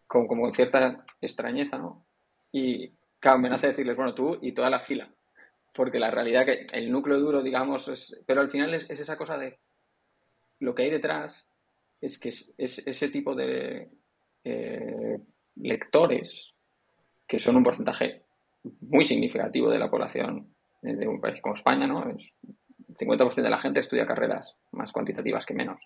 como, 0.07 0.27
como 0.29 0.53
cierta 0.53 1.05
extrañeza, 1.21 1.79
¿no? 1.79 2.07
Y 2.53 2.93
claro, 3.19 3.39
me 3.39 3.49
nace 3.49 3.69
decirles, 3.69 3.97
bueno, 3.97 4.15
tú 4.15 4.39
y 4.41 4.53
toda 4.53 4.71
la 4.71 4.81
fila, 4.81 5.13
porque 5.75 5.99
la 5.99 6.11
realidad 6.11 6.45
que 6.45 6.67
el 6.73 6.91
núcleo 6.91 7.19
duro, 7.19 7.43
digamos, 7.43 7.89
es, 7.89 8.21
pero 8.27 8.41
al 8.41 8.51
final 8.51 8.75
es 8.75 8.89
esa 8.91 9.17
cosa 9.17 9.39
de 9.39 9.59
lo 10.61 10.75
que 10.75 10.83
hay 10.83 10.91
detrás 10.91 11.49
es 12.01 12.19
que 12.19 12.31
es, 12.31 12.55
ese 12.59 13.09
tipo 13.09 13.35
de 13.35 13.89
eh, 14.45 15.19
lectores, 15.57 16.53
que 17.27 17.39
son 17.39 17.57
un 17.57 17.65
porcentaje 17.65 18.23
muy 18.81 19.05
significativo 19.05 19.71
de 19.71 19.79
la 19.79 19.91
población 19.91 20.55
de 20.83 21.07
un 21.07 21.21
país 21.21 21.41
como 21.41 21.55
España, 21.55 21.87
¿no? 21.87 22.09
El 22.09 22.19
50% 22.97 23.35
de 23.35 23.51
la 23.51 23.61
gente 23.61 23.81
estudia 23.81 24.07
carreras 24.07 24.57
más 24.73 24.93
cuantitativas 24.93 25.45
que 25.45 25.55
menos. 25.55 25.81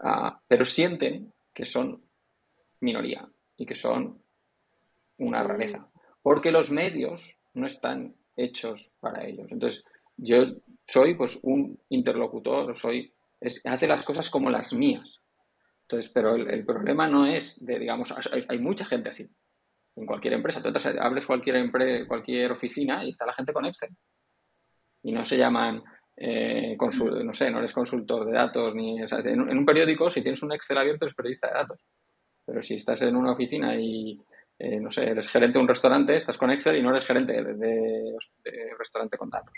Ah, 0.00 0.40
pero 0.46 0.64
sienten 0.64 1.32
que 1.52 1.64
son 1.64 2.02
minoría 2.80 3.26
y 3.56 3.66
que 3.66 3.74
son 3.74 4.22
una 5.18 5.42
rareza. 5.42 5.88
porque 6.22 6.52
los 6.52 6.70
medios 6.70 7.36
no 7.54 7.66
están 7.66 8.14
hechos 8.36 8.92
para 9.00 9.24
ellos. 9.26 9.50
Entonces, 9.50 9.84
yo 10.16 10.42
soy 10.86 11.14
pues 11.14 11.38
un 11.42 11.78
interlocutor, 11.88 12.76
soy, 12.76 13.12
hace 13.64 13.86
las 13.86 14.04
cosas 14.04 14.30
como 14.30 14.50
las 14.50 14.72
mías. 14.72 15.20
Entonces, 15.82 16.10
pero 16.12 16.34
el, 16.34 16.64
problema 16.64 17.06
no 17.06 17.26
es 17.26 17.64
de, 17.64 17.78
digamos, 17.78 18.14
hay, 18.48 18.58
mucha 18.58 18.84
gente 18.84 19.10
así 19.10 19.28
en 19.96 20.06
cualquier 20.06 20.34
empresa. 20.34 20.62
Tú 20.62 20.70
hables 21.00 21.26
cualquier, 21.26 21.70
cualquier 22.06 22.52
oficina 22.52 23.04
y 23.04 23.10
está 23.10 23.26
la 23.26 23.34
gente 23.34 23.52
con 23.52 23.66
Excel. 23.66 23.90
Y 25.02 25.12
no 25.12 25.26
se 25.26 25.36
llaman, 25.36 25.82
eh, 26.16 26.76
no 26.78 27.34
sé, 27.34 27.50
no 27.50 27.58
eres 27.58 27.72
consultor 27.72 28.26
de 28.26 28.32
datos, 28.32 28.74
ni, 28.74 29.00
en, 29.00 29.40
un 29.40 29.66
periódico, 29.66 30.08
si 30.08 30.22
tienes 30.22 30.42
un 30.42 30.52
Excel 30.52 30.78
abierto, 30.78 31.04
eres 31.04 31.16
periodista 31.16 31.48
de 31.48 31.54
datos. 31.54 31.84
Pero 32.46 32.62
si 32.62 32.74
estás 32.76 33.02
en 33.02 33.16
una 33.16 33.32
oficina 33.32 33.76
y, 33.76 34.18
eh, 34.64 34.78
no 34.78 34.92
sé, 34.92 35.02
eres 35.02 35.28
gerente 35.28 35.58
de 35.58 35.62
un 35.62 35.66
restaurante, 35.66 36.16
estás 36.16 36.38
con 36.38 36.52
Excel 36.52 36.76
y 36.76 36.82
no 36.82 36.90
eres 36.90 37.04
gerente 37.04 37.32
de, 37.32 37.54
de, 37.54 38.74
restaurante 38.78 39.18
con 39.18 39.28
datos. 39.28 39.52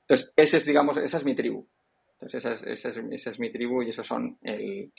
Entonces, 0.00 0.32
ese 0.34 0.56
es, 0.56 0.64
digamos, 0.64 0.96
esa 0.96 1.18
es 1.18 1.24
mi 1.26 1.34
tribu. 1.34 1.68
Entonces, 2.12 2.42
esa 2.42 2.54
es, 2.54 2.86
esa 2.86 3.30
es, 3.30 3.38
mi 3.38 3.52
tribu 3.52 3.82
y 3.82 3.90
esos 3.90 4.06
son 4.06 4.38
el, 4.40 4.90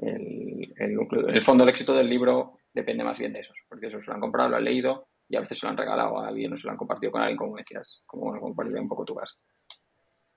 el, 0.00 0.72
el, 0.78 1.42
fondo 1.42 1.64
del 1.64 1.72
éxito 1.72 1.94
del 1.94 2.08
libro 2.08 2.58
depende 2.72 3.02
más 3.02 3.18
bien 3.18 3.32
de 3.32 3.40
esos, 3.40 3.56
porque 3.68 3.88
esos 3.88 4.04
se 4.04 4.08
lo 4.08 4.14
han 4.14 4.20
comprado, 4.20 4.50
lo 4.50 4.56
han 4.56 4.64
leído 4.64 5.08
y 5.28 5.34
a 5.34 5.40
veces 5.40 5.58
se 5.58 5.66
lo 5.66 5.70
han 5.70 5.78
regalado 5.78 6.20
a 6.20 6.28
alguien 6.28 6.52
o 6.52 6.56
se 6.56 6.68
lo 6.68 6.70
han 6.70 6.78
compartido 6.78 7.10
con 7.10 7.22
alguien, 7.22 7.38
como 7.38 7.56
decías, 7.56 8.04
como 8.06 8.38
compartir 8.38 8.78
un 8.78 8.88
poco 8.88 9.04
tu 9.04 9.16
casa. 9.16 9.34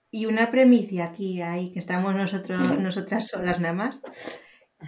Y 0.10 0.26
una 0.26 0.50
premicia 0.50 1.06
aquí, 1.06 1.40
ahí, 1.44 1.72
que 1.72 1.78
estamos 1.78 2.16
nosotros, 2.16 2.60
nosotras 2.82 3.28
solas 3.28 3.60
nada 3.60 3.76
más. 3.76 4.02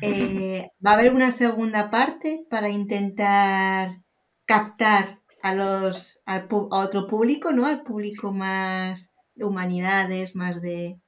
Eh, 0.02 0.70
¿Va 0.86 0.92
a 0.92 0.94
haber 0.94 1.14
una 1.14 1.32
segunda 1.32 1.92
parte 1.92 2.46
para 2.50 2.70
intentar 2.70 3.98
captar 4.46 5.20
a 5.44 5.56
los 5.56 6.22
a 6.26 6.48
otro 6.50 7.08
público, 7.08 7.52
¿no? 7.52 7.66
Al 7.66 7.84
público 7.84 8.32
más 8.32 9.12
de 9.36 9.46
humanidades, 9.46 10.36
más 10.36 10.62
de 10.62 11.00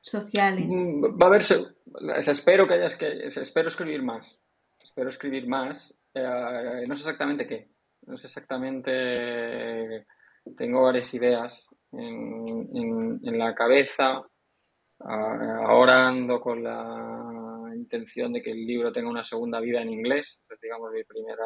sociales. 0.00 0.66
Mm, 0.68 1.02
va 1.20 1.26
a 1.26 1.28
haber, 1.28 1.42
espero 2.28 2.66
que 2.68 2.74
hayas 2.74 2.96
que, 2.96 3.26
espero 3.26 3.68
escribir 3.68 4.02
más, 4.02 4.38
espero 4.82 5.08
escribir 5.08 5.48
más. 5.48 5.96
Eh, 6.14 6.84
no 6.86 6.94
sé 6.94 7.02
exactamente 7.02 7.46
qué, 7.46 7.68
no 8.06 8.16
sé 8.16 8.26
exactamente. 8.28 10.06
Tengo 10.56 10.82
varias 10.82 11.12
ideas 11.14 11.66
en, 11.92 13.20
en 13.22 13.38
la 13.38 13.54
cabeza. 13.54 14.22
Ahora 14.98 16.08
ando 16.08 16.40
con 16.40 16.62
la 16.62 17.41
intención 17.82 18.32
de 18.32 18.42
que 18.42 18.50
el 18.52 18.66
libro 18.66 18.92
tenga 18.92 19.10
una 19.10 19.24
segunda 19.24 19.60
vida 19.60 19.82
en 19.82 19.90
inglés. 19.90 20.40
Digamos, 20.60 20.92
mi 20.92 21.04
primera. 21.04 21.44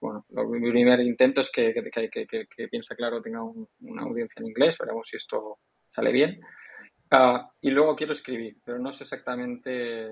Bueno, 0.00 0.24
mi 0.30 0.70
primer 0.70 1.00
intento 1.00 1.40
es 1.40 1.50
que, 1.50 1.74
que, 1.74 2.26
que, 2.26 2.68
Piensa 2.68 2.94
Claro 2.94 3.20
tenga 3.20 3.42
una 3.42 4.02
audiencia 4.02 4.40
en 4.40 4.48
inglés. 4.48 4.76
Veremos 4.78 5.08
si 5.08 5.16
esto 5.16 5.58
sale 5.90 6.12
bien. 6.12 6.40
Ah, 7.10 7.50
y 7.60 7.70
luego 7.70 7.96
quiero 7.96 8.12
escribir, 8.12 8.58
pero 8.64 8.78
no 8.78 8.92
sé 8.92 9.02
exactamente, 9.02 10.08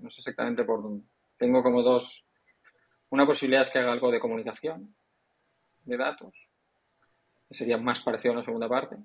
no 0.00 0.10
sé 0.10 0.20
exactamente 0.20 0.64
por 0.64 0.82
dónde. 0.82 1.06
Tengo 1.38 1.62
como 1.62 1.82
dos. 1.82 2.26
Una 3.10 3.26
posibilidad 3.26 3.62
es 3.62 3.70
que 3.70 3.78
haga 3.78 3.92
algo 3.92 4.10
de 4.10 4.20
comunicación, 4.20 4.94
de 5.84 5.96
datos, 5.96 6.34
que 7.48 7.54
sería 7.54 7.78
más 7.78 8.02
parecido 8.02 8.34
a 8.34 8.38
la 8.38 8.44
segunda 8.44 8.68
parte. 8.68 8.96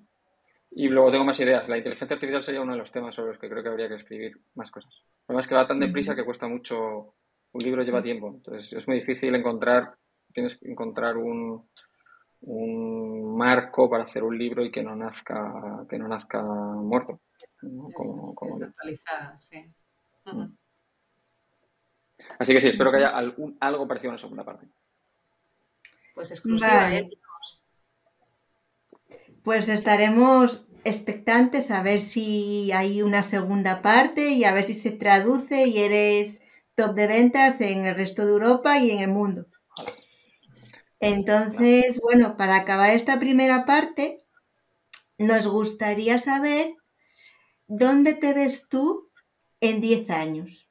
Y 0.70 0.88
luego 0.88 1.10
tengo 1.10 1.24
más 1.24 1.40
ideas. 1.40 1.68
La 1.68 1.76
inteligencia 1.76 2.14
artificial 2.14 2.44
sería 2.44 2.60
uno 2.60 2.72
de 2.72 2.78
los 2.78 2.92
temas 2.92 3.14
sobre 3.14 3.32
los 3.32 3.38
que 3.38 3.48
creo 3.48 3.62
que 3.62 3.68
habría 3.68 3.88
que 3.88 3.96
escribir 3.96 4.38
más 4.54 4.70
cosas. 4.70 4.92
El 4.94 5.26
problema 5.26 5.42
es 5.42 5.48
que 5.48 5.54
va 5.54 5.66
tan 5.66 5.80
deprisa 5.80 6.14
que 6.14 6.24
cuesta 6.24 6.46
mucho. 6.46 7.14
Un 7.52 7.62
libro 7.62 7.82
lleva 7.82 8.02
tiempo. 8.02 8.28
Entonces 8.28 8.72
es 8.72 8.86
muy 8.86 9.00
difícil 9.00 9.34
encontrar. 9.34 9.94
Tienes 10.32 10.58
que 10.58 10.70
encontrar 10.70 11.16
un, 11.16 11.68
un 12.42 13.36
marco 13.36 13.88
para 13.88 14.04
hacer 14.04 14.22
un 14.22 14.36
libro 14.38 14.64
y 14.64 14.70
que 14.70 14.82
no 14.82 14.94
nazca, 14.94 15.84
que 15.88 15.98
no 15.98 16.06
nazca 16.06 16.42
muerto. 16.42 17.20
sí. 19.38 19.64
Mm. 20.26 20.56
Así 22.38 22.52
que 22.52 22.60
sí, 22.60 22.68
espero 22.68 22.90
que 22.90 22.98
haya 22.98 23.16
algo 23.16 23.88
parecido 23.88 24.10
en 24.10 24.16
la 24.16 24.20
segunda 24.20 24.44
parte. 24.44 24.66
Pues 26.14 26.30
exclusiva, 26.30 26.94
¿eh? 26.94 27.08
Pues 29.42 29.68
estaremos 29.68 30.64
expectantes 30.84 31.70
a 31.70 31.82
ver 31.82 32.00
si 32.00 32.72
hay 32.72 33.02
una 33.02 33.22
segunda 33.22 33.82
parte 33.82 34.30
y 34.30 34.44
a 34.44 34.52
ver 34.52 34.64
si 34.64 34.74
se 34.74 34.90
traduce 34.90 35.66
y 35.66 35.78
eres 35.78 36.40
top 36.74 36.94
de 36.94 37.06
ventas 37.06 37.60
en 37.60 37.84
el 37.84 37.94
resto 37.94 38.24
de 38.24 38.32
Europa 38.32 38.78
y 38.78 38.90
en 38.90 39.00
el 39.00 39.08
mundo. 39.08 39.46
Entonces, 41.00 42.00
bueno, 42.00 42.36
para 42.36 42.56
acabar 42.56 42.90
esta 42.90 43.20
primera 43.20 43.66
parte, 43.66 44.24
nos 45.16 45.46
gustaría 45.46 46.18
saber 46.18 46.74
dónde 47.66 48.14
te 48.14 48.32
ves 48.32 48.66
tú 48.68 49.10
en 49.60 49.80
10 49.80 50.10
años. 50.10 50.68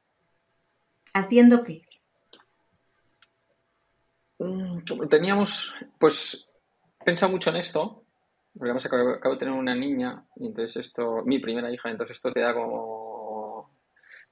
¿Haciendo 1.14 1.64
qué? 1.64 1.84
Mm, 4.40 4.80
teníamos, 5.10 5.74
pues, 6.00 6.48
pensado 7.04 7.32
mucho 7.32 7.50
en 7.50 7.58
esto, 7.58 8.04
porque 8.58 8.72
además 8.72 8.86
acabo, 8.86 9.34
de 9.34 9.38
tener 9.38 9.54
una 9.54 9.76
niña, 9.76 10.26
y 10.36 10.48
entonces 10.48 10.78
esto, 10.78 11.24
mi 11.26 11.40
primera 11.40 11.72
hija, 11.72 11.90
entonces 11.90 12.18
esto 12.18 12.32
te 12.32 12.42
da 12.42 12.54
como, 12.54 13.72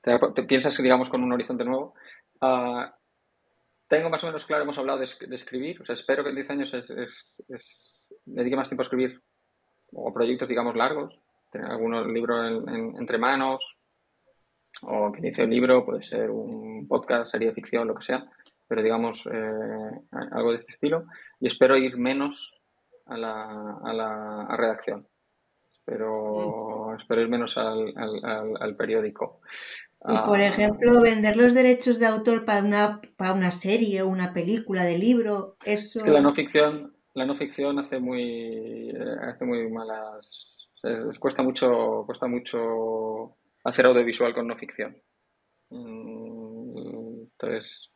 te, 0.02 0.44
piensas, 0.44 0.78
digamos, 0.78 1.10
con 1.10 1.24
un 1.24 1.34
horizonte 1.34 1.64
nuevo. 1.64 1.94
Uh, 2.42 2.86
tengo 3.88 4.10
más 4.10 4.24
o 4.24 4.28
menos 4.28 4.46
claro, 4.46 4.64
hemos 4.64 4.78
hablado 4.78 5.00
de, 5.00 5.06
escribir, 5.36 5.82
o 5.82 5.86
sea, 5.86 5.94
espero 5.94 6.24
que 6.24 6.30
en 6.30 6.36
10 6.36 6.50
años 6.50 6.74
es, 6.74 7.44
dedique 8.26 8.56
más 8.56 8.70
tiempo 8.70 8.82
a 8.82 8.86
escribir 8.86 9.22
o 9.92 10.12
proyectos, 10.14 10.50
digamos, 10.50 10.76
largos, 10.76 11.20
tener 11.52 11.70
algún 11.70 12.14
libro 12.14 12.46
entre 12.46 13.18
manos, 13.18 13.78
o 14.82 15.12
que 15.12 15.20
inicie 15.20 15.44
un 15.44 15.52
libro, 15.52 15.86
puede 15.86 16.02
ser 16.02 16.32
un 16.32 16.88
podcast, 16.88 17.32
serie 17.32 17.50
de 17.50 17.54
ficción, 17.54 17.88
lo 17.88 17.96
que 17.96 18.04
sea, 18.04 18.26
pero 18.68 18.82
digamos, 18.82 19.28
eh, 19.28 20.02
algo 20.32 20.50
de 20.50 20.56
este 20.56 20.72
estilo, 20.72 21.06
y 21.40 21.48
espero 21.48 21.78
ir 21.78 21.98
menos 21.98 22.60
a 23.06 23.18
la, 23.18 23.78
a 23.84 23.94
la 23.94 24.56
redacción. 24.58 25.08
Espero, 25.74 26.90
mm. 26.92 26.96
espero 27.00 27.22
ir 27.22 27.30
menos 27.30 27.58
al, 27.58 27.94
al 27.96 28.76
periódico. 28.76 29.42
Y 30.08 30.18
por 30.28 30.40
ah. 30.40 30.48
ejemplo, 30.48 31.02
vender 31.02 31.36
los 31.36 31.54
derechos 31.56 31.98
de 31.98 32.06
autor 32.06 32.46
para 32.46 32.64
una, 32.64 33.02
para 33.18 33.34
una 33.34 33.52
serie 33.52 34.04
o 34.04 34.08
una 34.08 34.34
película 34.34 34.84
de 34.84 35.00
libro, 35.00 35.58
eso... 35.66 35.98
Es 35.98 36.06
que 36.06 36.12
la 36.12 36.22
no 36.22 36.34
ficción, 36.34 36.96
la 37.16 37.26
no 37.26 37.36
ficción 37.36 37.80
hace 37.80 38.00
muy, 38.00 38.92
eh, 38.92 39.16
hace 39.24 39.46
muy 39.46 39.68
malas... 39.72 40.70
cuesta 41.20 41.42
mucho, 41.42 42.04
cuesta 42.06 42.28
mucho 42.28 43.36
hacer 43.64 43.88
audiovisual 43.88 44.36
con 44.36 44.48
no 44.48 44.56
ficción. 44.56 44.96
Mm, 45.72 47.24
entonces... 47.32 47.90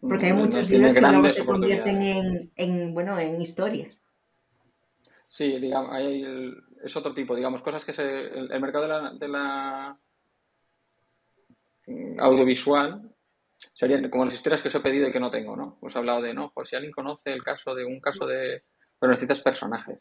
Porque 0.00 0.26
hay 0.26 0.32
muchos 0.32 0.68
libros 0.68 0.94
que 0.94 1.00
luego 1.00 1.30
se 1.30 1.44
convierten 1.44 2.02
en, 2.02 2.52
en, 2.56 2.92
bueno, 2.92 3.16
en 3.20 3.40
historias. 3.40 4.00
Sí, 5.32 5.58
digamos, 5.58 5.90
hay 5.94 6.52
es 6.84 6.94
otro 6.94 7.14
tipo, 7.14 7.34
digamos, 7.34 7.62
cosas 7.62 7.86
que 7.86 7.94
se, 7.94 8.04
el, 8.04 8.60
mercado 8.60 8.84
de 8.84 8.88
la, 8.90 9.10
de 9.14 9.28
la 9.28 9.98
audiovisual 12.18 13.10
serían 13.72 14.10
como 14.10 14.26
las 14.26 14.34
historias 14.34 14.60
que 14.60 14.68
os 14.68 14.74
he 14.74 14.80
pedido 14.80 15.08
y 15.08 15.10
que 15.10 15.20
no 15.20 15.30
tengo, 15.30 15.56
¿no? 15.56 15.78
Os 15.80 15.96
he 15.96 15.98
hablado 15.98 16.20
de, 16.20 16.34
no, 16.34 16.52
pues 16.54 16.68
si 16.68 16.76
alguien 16.76 16.92
conoce 16.92 17.32
el 17.32 17.42
caso 17.42 17.74
de 17.74 17.86
un 17.86 17.98
caso 17.98 18.26
de... 18.26 18.64
Pero 18.98 19.10
necesitas 19.10 19.40
personajes. 19.40 20.00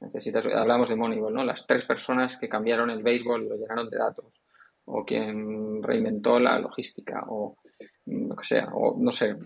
Necesitas, 0.00 0.46
hablamos 0.46 0.88
de 0.88 0.96
Moneyball, 0.96 1.34
¿no? 1.34 1.44
Las 1.44 1.66
tres 1.66 1.84
personas 1.84 2.38
que 2.38 2.48
cambiaron 2.48 2.88
el 2.88 3.02
béisbol 3.02 3.44
y 3.44 3.48
lo 3.50 3.56
llenaron 3.56 3.90
de 3.90 3.98
datos. 3.98 4.40
O 4.86 5.04
quien 5.04 5.82
reinventó 5.82 6.40
la 6.40 6.58
logística. 6.58 7.22
O 7.28 7.58
lo 8.06 8.34
que 8.34 8.46
sea. 8.46 8.70
O 8.72 8.96
no 8.98 9.12
sé. 9.12 9.36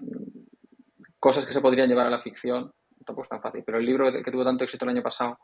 Cosas 1.19 1.45
que 1.45 1.53
se 1.53 1.61
podrían 1.61 1.89
llevar 1.89 2.07
a 2.07 2.11
la 2.11 2.23
ficción. 2.23 2.73
Tampoco 3.09 3.23
es 3.23 3.29
tan 3.29 3.43
fácil. 3.43 3.63
Pero 3.65 3.79
el 3.79 3.87
libro 3.87 4.13
que 4.13 4.31
tuvo 4.31 4.45
tanto 4.45 4.65
éxito 4.65 4.85
el 4.85 4.91
año 4.91 5.03
pasado, 5.03 5.39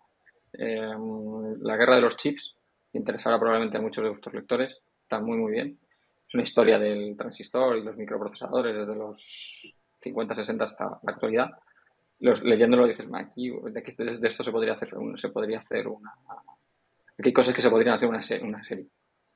eh, 0.53 0.95
La 1.63 1.77
guerra 1.77 1.97
de 1.97 2.03
los 2.03 2.17
chips, 2.17 2.57
interesará 2.93 3.39
probablemente 3.39 3.79
a 3.79 3.81
muchos 3.81 4.03
de 4.03 4.11
vuestros 4.11 4.35
lectores, 4.35 4.79
está 5.03 5.19
muy, 5.19 5.37
muy 5.37 5.53
bien 5.53 5.79
una 6.35 6.43
historia 6.43 6.79
del 6.79 7.17
transistor 7.17 7.79
y 7.79 7.83
los 7.83 7.97
microprocesadores 7.97 8.75
desde 8.75 8.97
los 8.97 9.77
50, 10.01 10.35
60 10.35 10.65
hasta 10.65 10.85
la 10.85 11.13
actualidad. 11.13 11.51
Los, 12.21 12.43
leyéndolo 12.43 12.87
dices, 12.87 13.09
aquí 13.15 13.51
de, 13.51 14.19
esto 14.23 14.43
se 14.43 14.53
podría 14.53 14.75
hacer, 14.75 14.91
se 15.17 15.29
podría 15.29 15.61
hacer 15.61 15.89
una... 15.89 16.13
Aquí 17.19 17.29
hay 17.29 17.33
cosas 17.33 17.55
que 17.55 17.63
se 17.63 17.71
podrían 17.71 17.95
hacer 17.95 18.09
una, 18.09 18.21
una 18.43 18.65
serie. 18.65 18.87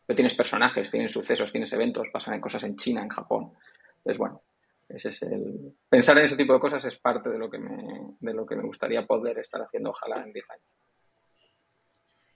Pero 0.04 0.16
tienes 0.16 0.34
personajes, 0.34 0.90
tienes 0.90 1.12
sucesos, 1.12 1.52
tienes 1.52 1.72
eventos, 1.72 2.08
pasan 2.12 2.40
cosas 2.40 2.64
en 2.64 2.76
China, 2.76 3.02
en 3.02 3.08
Japón. 3.08 3.52
Entonces, 3.98 4.18
bueno, 4.18 4.40
ese 4.88 5.10
es 5.10 5.22
el... 5.22 5.76
Pensar 5.88 6.18
en 6.18 6.24
ese 6.24 6.36
tipo 6.36 6.52
de 6.52 6.60
cosas 6.60 6.84
es 6.84 6.96
parte 6.96 7.28
de 7.28 7.38
lo 7.38 7.50
que 7.50 7.58
me, 7.58 8.16
de 8.18 8.34
lo 8.34 8.46
que 8.46 8.56
me 8.56 8.62
gustaría 8.62 9.06
poder 9.06 9.38
estar 9.38 9.62
haciendo, 9.62 9.90
ojalá, 9.90 10.22
en 10.22 10.32
10 10.32 10.50
años. 10.50 10.66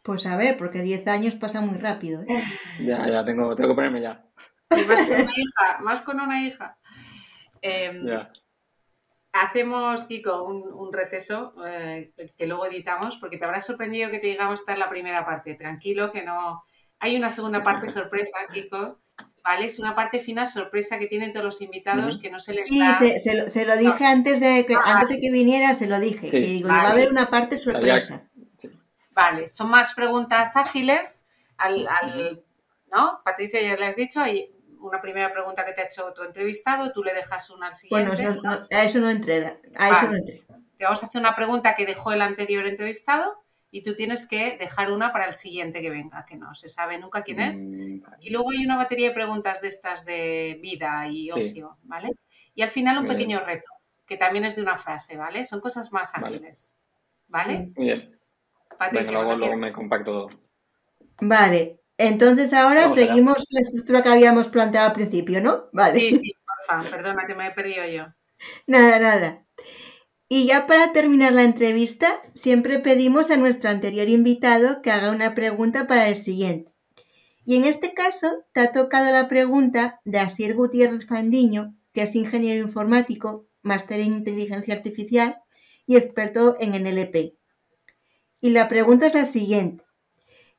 Pues 0.03 0.27
a 0.27 0.37
ver, 0.37 0.57
porque 0.59 0.83
10 0.83 1.07
años 1.07 1.37
pasa 1.37 1.61
muy 1.61 1.79
rápido. 1.79 2.23
¿eh? 2.23 2.27
Ya, 2.81 3.09
ya, 3.09 3.24
tengo, 3.24 3.55
tengo 3.55 3.70
que 3.70 3.74
ponerme 3.74 4.01
ya 4.01 4.24
más 4.77 5.01
con 5.01 5.11
una 5.11 5.33
hija, 5.37 5.79
más 5.81 6.03
con 6.03 6.20
una 6.20 6.43
hija. 6.43 6.79
Em, 7.61 8.07
hacemos, 9.33 10.05
Kiko, 10.05 10.45
un, 10.45 10.93
receso 10.93 11.55
eh, 11.66 12.12
que 12.37 12.47
luego 12.47 12.66
editamos, 12.66 13.16
porque 13.16 13.39
te 13.39 13.45
habrá 13.45 13.61
sorprendido 13.61 14.11
que 14.11 14.19
te 14.19 14.29
digamos 14.29 14.61
esta 14.61 14.73
es 14.73 14.79
la 14.79 14.91
primera 14.91 15.24
parte. 15.24 15.55
Tranquilo, 15.55 16.12
que 16.12 16.23
no. 16.23 16.65
Hay 16.99 17.16
una 17.16 17.31
segunda 17.31 17.62
parte 17.62 17.89
sorpresa, 17.89 18.39
Kiko. 18.53 19.01
¿Vale? 19.44 19.66
Es 19.66 19.81
una 19.81 19.94
parte 19.94 20.20
final 20.20 20.47
sorpresa 20.47 20.98
que 20.98 21.06
tienen 21.06 21.32
todos 21.32 21.44
los 21.44 21.62
invitados 21.62 22.19
que 22.19 22.31
no 22.31 22.39
se 22.39 22.55
les 22.55 22.69
sí, 22.69 22.78
se, 22.78 23.64
lo, 23.64 23.77
dije 23.77 24.05
antes, 24.05 24.39
de 24.39 24.64
que, 24.64 24.77
antes 24.77 25.09
de 25.09 25.20
que 25.20 25.31
viniera, 25.32 25.74
se 25.74 25.89
lo 25.89 25.98
dije. 25.98 26.28
Que 26.28 26.39
digo, 26.39 26.69
va 26.69 26.82
a 26.82 26.90
haber 26.93 27.10
una 27.10 27.28
parte 27.28 27.59
sorpresa. 27.59 28.23
Vale, 29.10 29.48
son 29.48 29.70
más 29.70 29.94
preguntas 29.94 30.56
ágiles. 30.56 31.27
Al, 31.56 31.86
al, 31.89 32.44
¿No? 32.93 33.20
Patricia, 33.24 33.60
ya 33.60 33.77
le 33.77 33.86
has 33.86 33.97
dicho, 33.97 34.20
hay 34.20 34.55
una 34.81 35.01
primera 35.01 35.32
pregunta 35.32 35.64
que 35.64 35.73
te 35.73 35.81
ha 35.81 35.85
hecho 35.85 36.12
tu 36.12 36.23
entrevistado, 36.23 36.93
tú 36.93 37.02
le 37.02 37.12
dejas 37.12 37.51
una 37.51 37.69
al 37.69 37.74
siguiente. 37.74 38.28
Bueno, 38.28 38.60
a 38.70 38.85
eso 38.85 39.01
no 39.01 39.10
entré. 39.10 39.60
A 39.77 39.90
eso 39.90 40.09
no 40.09 40.16
entré. 40.16 40.44
Te 40.77 40.85
vamos 40.85 41.02
a 41.02 41.06
hacer 41.06 41.20
una 41.20 41.35
pregunta 41.35 41.74
que 41.74 41.86
dejó 41.86 42.12
el 42.12 42.23
anterior 42.23 42.66
entrevistado 42.66 43.43
y 43.74 43.82
tú 43.82 43.94
tienes 43.94 44.28
que 44.28 44.59
dejar 44.59 44.93
una 44.93 45.12
para 45.12 45.24
el 45.24 45.32
siguiente 45.32 45.81
que 45.81 45.89
venga, 45.89 46.27
que 46.27 46.36
no 46.36 46.55
se 46.55 46.69
sabe 46.69 46.99
nunca 46.99 47.23
quién 47.23 47.40
es. 47.40 47.65
Mm, 47.65 48.03
y 48.20 48.28
luego 48.28 48.51
hay 48.51 48.66
una 48.66 48.77
batería 48.77 49.09
de 49.09 49.15
preguntas 49.15 49.62
de 49.62 49.69
estas 49.69 50.05
de 50.05 50.59
vida 50.61 51.09
y 51.09 51.31
ocio, 51.31 51.78
¿vale? 51.85 52.11
Y 52.55 52.61
al 52.61 52.69
final 52.69 52.99
un 52.99 53.09
pequeño 53.09 53.40
reto, 53.40 53.66
que 54.05 54.19
también 54.19 54.44
es 54.44 54.57
de 54.57 54.62
una 54.62 54.77
frase, 54.77 55.16
¿vale? 55.16 55.47
Son 55.47 55.61
cosas 55.61 55.90
más 55.90 56.15
ágiles, 56.15 56.77
¿vale? 57.28 57.73
Muy 57.74 57.86
bien. 57.86 58.20
luego, 59.11 59.57
me 59.57 59.73
compacto 59.73 60.12
todo. 60.12 60.40
Vale, 61.23 61.81
entonces 61.97 62.53
ahora 62.53 62.94
seguimos 62.94 63.43
la 63.49 63.61
estructura 63.62 64.03
que 64.03 64.11
habíamos 64.11 64.49
planteado 64.49 64.89
al 64.89 64.94
principio, 64.94 65.40
¿no? 65.40 65.70
Vale. 65.73 65.99
Sí, 65.99 66.19
sí, 66.19 66.35
porfa, 66.44 66.90
perdona 66.90 67.27
que 67.27 67.35
me 67.35 67.47
he 67.47 67.51
perdido 67.53 67.86
yo. 67.86 68.07
Nada, 68.66 68.99
nada. 68.99 69.47
Y 70.35 70.47
ya 70.47 70.67
para 70.67 70.95
terminar 70.95 71.35
la 71.35 71.43
entrevista, 71.43 72.23
siempre 72.33 72.79
pedimos 72.79 73.31
a 73.31 73.37
nuestro 73.37 73.69
anterior 73.69 74.09
invitado 74.09 74.81
que 74.81 74.91
haga 74.91 75.11
una 75.11 75.35
pregunta 75.35 75.87
para 75.87 76.09
el 76.09 76.17
siguiente. 76.17 76.73
Y 77.45 77.57
en 77.57 77.67
este 77.67 77.93
caso 77.93 78.43
te 78.55 78.63
ha 78.63 78.73
tocado 78.73 79.13
la 79.13 79.29
pregunta 79.29 80.01
de 80.07 80.21
Asier 80.21 80.55
Gutiérrez 80.55 81.07
Fandiño, 81.07 81.77
que 81.93 82.05
es 82.05 82.15
ingeniero 82.15 82.65
informático, 82.65 83.47
máster 83.61 84.01
en 84.01 84.15
inteligencia 84.15 84.73
artificial 84.73 85.37
y 85.87 85.97
experto 85.97 86.57
en 86.59 86.83
NLP. 86.83 87.35
Y 88.41 88.51
la 88.53 88.71
pregunta 88.71 89.09
es 89.09 89.15
la 89.15 89.27
siguiente. 89.27 89.85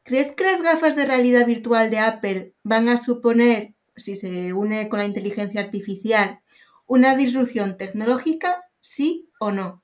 ¿Crees 0.04 0.34
que 0.34 0.44
las 0.44 0.62
gafas 0.62 0.96
de 0.96 1.08
realidad 1.08 1.48
virtual 1.48 1.90
de 1.90 1.98
Apple 1.98 2.54
van 2.62 2.90
a 2.90 2.98
suponer, 2.98 3.74
si 3.96 4.18
se 4.18 4.54
une 4.54 4.88
con 4.88 5.00
la 5.00 5.06
inteligencia 5.06 5.62
artificial, 5.62 6.42
una 6.86 7.16
disrupción 7.16 7.76
tecnológica, 7.76 8.64
sí 8.80 9.32
o 9.46 9.52
no? 9.52 9.84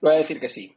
Voy 0.00 0.14
a 0.14 0.18
decir 0.18 0.40
que 0.40 0.48
sí. 0.48 0.76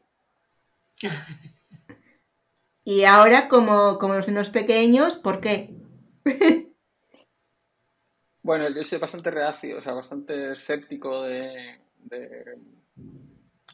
y 2.83 3.03
ahora, 3.03 3.47
como, 3.49 3.97
como 3.97 4.13
los 4.13 4.27
niños 4.27 4.49
pequeños, 4.49 5.15
¿por 5.15 5.41
qué? 5.41 5.73
bueno, 8.43 8.69
yo 8.69 8.83
soy 8.83 8.99
bastante 8.99 9.31
reacio, 9.31 9.79
o 9.79 9.81
sea, 9.81 9.93
bastante 9.93 10.51
escéptico 10.51 11.23
de 11.23 11.79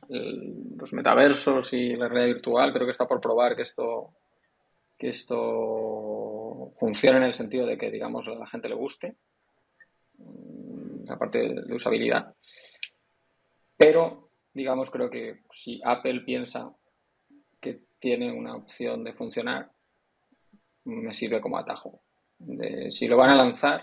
los 0.07 0.93
metaversos 0.93 1.73
y 1.73 1.95
la 1.95 2.07
realidad 2.07 2.35
virtual, 2.35 2.73
creo 2.73 2.85
que 2.85 2.91
está 2.91 3.07
por 3.07 3.21
probar 3.21 3.55
que 3.55 3.61
esto, 3.63 4.13
que 4.97 5.09
esto 5.09 6.73
funcione 6.79 7.17
en 7.17 7.23
el 7.23 7.33
sentido 7.33 7.65
de 7.65 7.77
que, 7.77 7.91
digamos, 7.91 8.27
a 8.27 8.35
la 8.35 8.47
gente 8.47 8.69
le 8.69 8.75
guste, 8.75 9.17
la 11.11 11.17
parte 11.17 11.39
de 11.39 11.73
usabilidad. 11.73 12.33
Pero, 13.77 14.29
digamos, 14.53 14.89
creo 14.89 15.09
que 15.09 15.41
si 15.51 15.81
Apple 15.83 16.21
piensa 16.21 16.73
que 17.59 17.81
tiene 17.99 18.31
una 18.31 18.55
opción 18.55 19.03
de 19.03 19.13
funcionar, 19.13 19.71
me 20.85 21.13
sirve 21.13 21.41
como 21.41 21.57
atajo. 21.57 22.01
si 22.89 23.07
lo 23.07 23.17
van 23.17 23.31
a 23.31 23.35
lanzar, 23.35 23.81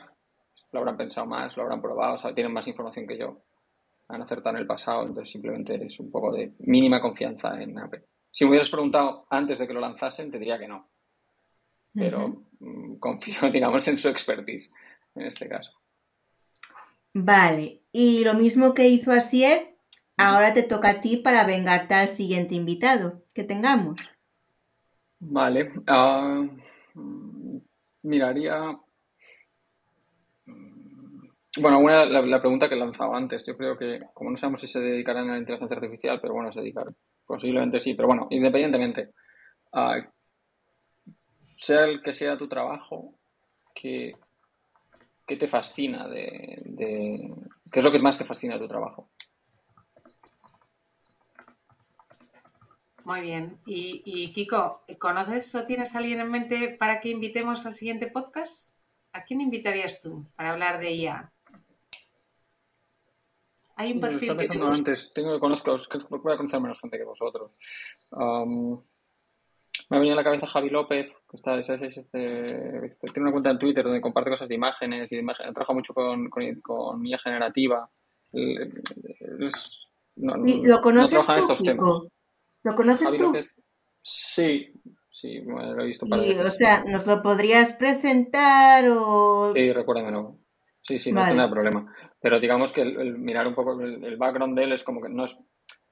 lo 0.73 0.81
habrán 0.81 0.97
pensado 0.97 1.27
más, 1.27 1.57
lo 1.57 1.63
habrán 1.63 1.81
probado, 1.81 2.15
o 2.15 2.19
sea, 2.19 2.35
tienen 2.35 2.53
más 2.53 2.67
información 2.67 3.07
que 3.07 3.19
yo 3.19 3.43
han 4.09 4.23
acertado 4.23 4.57
en 4.57 4.63
el 4.63 4.67
pasado, 4.67 5.03
entonces 5.03 5.31
simplemente 5.31 5.75
es 5.85 6.01
un 6.01 6.11
poco 6.11 6.33
de 6.33 6.55
mínima 6.61 7.01
confianza 7.01 7.61
en 7.61 7.79
Apple. 7.79 8.05
Si 8.31 8.45
me 8.45 8.51
hubieras 8.51 8.71
preguntado 8.71 9.27
antes 9.31 9.59
de 9.59 9.67
que 9.67 9.75
lo 9.75 9.81
lanzasen, 9.81 10.31
te 10.31 10.39
diría 10.39 10.59
que 10.59 10.69
no. 10.69 10.89
Pero 11.95 12.45
mm, 12.61 12.97
confío, 12.97 13.51
digamos, 13.53 13.87
en 13.89 13.99
su 13.99 14.09
expertise 14.09 14.73
en 15.15 15.27
este 15.27 15.49
caso. 15.49 15.78
Vale, 17.20 17.82
y 17.90 18.23
lo 18.23 18.35
mismo 18.35 18.74
que 18.74 18.86
hizo 18.86 19.11
Asier, 19.11 19.74
ahora 20.16 20.55
te 20.55 20.62
toca 20.62 20.90
a 20.90 21.01
ti 21.01 21.16
para 21.16 21.45
vengarte 21.45 21.95
al 21.95 22.11
siguiente 22.11 22.55
invitado 22.55 23.24
que 23.35 23.43
tengamos. 23.43 23.97
Vale, 25.19 25.73
ah, 25.89 26.47
miraría 28.03 28.78
bueno, 31.61 31.81
una, 31.81 32.05
la, 32.05 32.40
pregunta 32.40 32.69
que 32.69 32.77
he 32.77 32.78
lanzado 32.78 33.16
antes, 33.16 33.45
yo 33.45 33.57
creo 33.57 33.77
que, 33.77 33.99
como 34.15 34.31
no 34.31 34.36
sabemos 34.36 34.61
si 34.61 34.69
se 34.69 34.81
dedicarán 34.81 35.28
a 35.28 35.32
la 35.32 35.39
inteligencia 35.39 35.77
artificial, 35.77 36.20
pero 36.20 36.35
bueno, 36.35 36.53
se 36.53 36.61
dedicarán. 36.61 36.95
Posiblemente 37.27 37.81
sí, 37.81 37.95
pero 37.95 38.07
bueno, 38.07 38.28
independientemente, 38.31 39.11
uh, 39.73 40.05
sea 41.57 41.85
el 41.85 42.01
que 42.01 42.12
sea 42.12 42.39
tu 42.39 42.47
trabajo, 42.47 43.19
¿qué, 45.29 45.37
te 45.37 45.47
fascina 45.47 46.09
de, 46.09 47.33
¿Qué 47.71 47.79
es 47.79 47.85
lo 47.85 47.93
que 47.93 48.01
más 48.01 48.19
te 48.19 48.25
fascina 48.25 48.55
de 48.55 48.61
tu 48.61 48.69
trabajo? 48.69 49.07
Muy 53.05 53.21
bien. 53.21 53.61
Y, 53.65 54.03
y 54.05 54.33
Kiko, 54.33 54.85
¿conoces 54.99 55.55
o 55.55 55.65
tienes 55.65 55.95
a 55.95 55.99
alguien 55.99 56.21
en 56.21 56.31
mente 56.31 56.77
para 56.79 57.01
que 57.01 57.11
invitemos 57.11 57.65
al 57.65 57.75
siguiente 57.75 58.09
podcast? 58.09 58.77
¿A 59.13 59.25
quién 59.25 59.41
invitarías 59.41 60.01
tú 60.01 60.27
para 60.35 60.51
hablar 60.51 60.81
de 60.81 60.93
IA? 60.93 61.33
Hay 63.77 63.93
un 63.93 64.01
perfil 64.01 64.37
que 64.37 64.49
te 64.49 64.59
antes, 64.61 65.13
tengo 65.15 65.35
que 65.35 65.39
conozco, 65.39 65.79
voy 66.11 66.35
a 66.35 66.37
conocer 66.37 66.61
menos 66.61 66.81
gente 66.81 66.99
que 66.99 67.05
vosotros. 67.05 67.53
Me 69.89 69.97
ha 69.97 70.01
venido 70.01 70.15
a 70.15 70.17
la 70.17 70.25
cabeza 70.25 70.47
Javi 70.47 70.71
López, 70.71 71.11
que 71.31 71.37
está, 71.37 71.59
este, 71.59 71.77
tiene 73.13 73.23
una 73.23 73.33
cuenta 73.33 73.51
en 73.51 73.59
Twitter 73.59 73.85
donde 73.85 74.01
comparte 74.01 74.31
cosas 74.31 74.49
de 74.49 74.55
imágenes 74.55 75.11
y 75.13 75.17
de 75.17 75.25
trabaja 75.25 75.73
mucho 75.73 75.95
con, 75.95 76.29
con, 76.29 76.55
con 76.61 77.07
IA 77.07 77.19
generativa. 77.19 77.89
¿Lo 80.17 80.83
conoces 80.83 81.27
no 81.27 81.37
estos 81.37 81.63
temas. 81.63 82.03
¿Lo 82.63 82.75
conoces 82.75 83.07
Javi 83.07 83.19
tú? 83.19 83.25
López, 83.25 83.55
sí, 84.03 84.73
sí, 85.09 85.41
lo 85.41 85.83
he 85.83 85.87
visto 85.87 86.07
para 86.07 86.27
y, 86.27 86.33
O 86.33 86.51
sea, 86.51 86.85
¿nos 86.85 87.07
lo 87.07 87.23
podrías 87.23 87.73
presentar 87.75 88.85
o...? 88.91 89.53
Sí, 89.55 89.73
recuérdamelo. 89.73 90.39
Sí, 90.79 90.99
sí, 90.99 91.13
no 91.13 91.21
vale. 91.21 91.35
tiene 91.35 91.49
problema. 91.49 91.95
Pero 92.21 92.41
digamos 92.41 92.73
que 92.73 92.83
el, 92.83 93.19
mirar 93.19 93.47
un 93.47 93.55
poco 93.55 93.81
el, 93.81 94.17
background 94.17 94.57
de 94.57 94.65
él 94.65 94.73
es 94.73 94.85
como 94.85 95.01
que 95.01 95.09
no 95.09 95.25
es. 95.25 95.39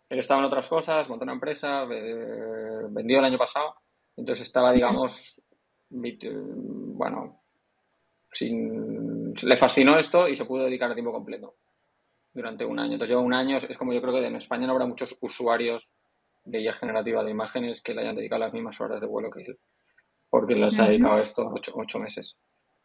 Él 0.08 0.18
estaba 0.18 0.40
en 0.40 0.46
otras 0.46 0.68
cosas, 0.68 1.08
montó 1.08 1.24
una 1.24 1.32
empresa, 1.32 1.84
vendió 1.84 3.18
el 3.18 3.24
año 3.24 3.38
pasado, 3.38 3.74
entonces 4.16 4.46
estaba, 4.46 4.72
digamos, 4.72 5.42
bueno, 5.90 7.42
sin, 8.30 9.34
le 9.34 9.56
fascinó 9.56 9.98
esto 9.98 10.28
y 10.28 10.36
se 10.36 10.44
pudo 10.44 10.64
dedicar 10.64 10.90
a 10.90 10.94
tiempo 10.94 11.12
completo 11.12 11.56
durante 12.32 12.64
un 12.64 12.78
año. 12.78 12.92
Entonces 12.92 13.10
lleva 13.10 13.22
un 13.22 13.34
año, 13.34 13.56
es 13.56 13.78
como 13.78 13.92
yo 13.92 14.00
creo 14.00 14.14
que 14.14 14.26
en 14.26 14.36
España 14.36 14.66
no 14.66 14.72
habrá 14.72 14.86
muchos 14.86 15.16
usuarios 15.20 15.88
de 16.44 16.60
IA 16.60 16.72
generativa 16.72 17.24
de 17.24 17.30
imágenes 17.30 17.80
que 17.82 17.94
le 17.94 18.02
hayan 18.02 18.16
dedicado 18.16 18.40
las 18.40 18.52
mismas 18.52 18.80
horas 18.80 19.00
de 19.00 19.06
vuelo 19.06 19.30
que 19.30 19.42
él, 19.42 19.58
porque 20.30 20.54
les 20.54 20.78
ha 20.78 20.86
dedicado 20.86 21.18
esto 21.18 21.50
ocho, 21.52 21.72
ocho 21.74 21.98
meses. 21.98 22.36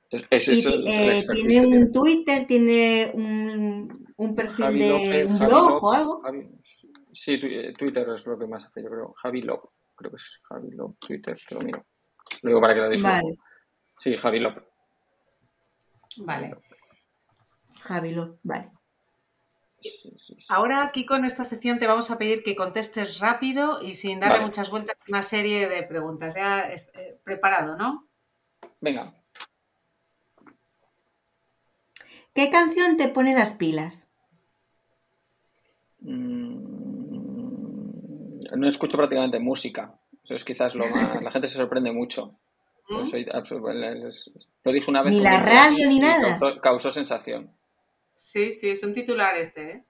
Eh, 0.10 1.26
¿Tiene 1.32 1.68
un 1.68 1.92
Twitter? 1.92 2.46
¿Tiene 2.46 3.12
un, 3.14 4.36
perfil 4.36 4.80
de 4.80 5.26
un 5.26 5.40
blog 5.40 5.82
o 5.82 5.94
algo? 5.94 6.22
Sí, 7.14 7.40
eh, 7.44 7.74
Twitter 7.78 8.08
es 8.10 8.26
lo 8.26 8.38
que 8.38 8.48
más 8.48 8.66
hace, 8.66 8.84
yo 8.84 8.90
creo. 8.90 9.14
Javi 9.14 9.42
Lop, 9.42 9.72
creo 9.96 10.12
que 10.12 10.18
es 10.18 10.40
Javi 10.44 10.72
Lop, 10.72 10.98
Twitter, 11.00 11.38
te 11.48 11.56
lo 11.56 11.62
miro. 11.62 11.86
Lo 12.42 12.50
digo 12.50 12.62
para 12.62 12.74
que 12.74 12.80
lo 12.80 12.90
digas. 12.90 13.04
Vale. 13.04 13.38
Sí, 13.98 14.18
Javi 14.18 14.40
Lop. 14.40 14.58
Vale. 16.18 16.56
Javi 17.82 18.12
Lop, 18.12 18.40
vale. 18.44 18.72
Ahora 20.50 20.84
aquí 20.84 21.06
con 21.06 21.26
esta 21.26 21.44
sección 21.44 21.80
te 21.80 21.88
vamos 21.88 22.12
a 22.12 22.18
pedir 22.18 22.44
que 22.44 22.56
contestes 22.56 23.20
rápido 23.20 23.82
y 23.82 23.94
sin 23.94 24.20
darle 24.20 24.42
muchas 24.42 24.70
vueltas 24.70 25.02
una 25.08 25.22
serie 25.22 25.68
de 25.68 25.84
preguntas. 25.84 26.36
Ya 26.36 26.62
es, 26.62 26.94
eh, 26.96 27.20
preparado, 27.24 27.76
¿no? 27.76 28.08
Venga. 28.80 29.16
¿Qué 32.34 32.50
canción 32.52 32.98
te 32.98 33.08
pone 33.10 33.34
las 33.34 33.54
pilas? 33.54 34.08
Mm, 36.00 36.71
no 38.56 38.68
escucho 38.68 38.98
prácticamente 38.98 39.40
música. 39.40 39.94
Eso 40.24 40.36
es 40.36 40.46
quizás 40.46 40.76
lo 40.76 40.88
más. 40.88 41.22
La 41.22 41.32
gente 41.32 41.48
se 41.48 41.56
sorprende 41.56 41.92
mucho. 41.92 42.40
¿Mm? 42.90 43.06
Soy, 43.06 43.26
lo 43.26 44.72
dije 44.72 44.90
una 44.90 45.04
vez. 45.04 45.14
Ni 45.14 45.22
la 45.22 45.40
radio 45.40 45.88
ni 45.88 46.00
nada. 46.00 46.38
Causó, 46.62 46.92
sensación. 46.92 47.52
Sí, 48.16 48.54
sí, 48.54 48.70
es 48.70 48.84
un 48.84 48.94
titular 48.94 49.36
este, 49.36 49.72
¿eh? 49.72 49.86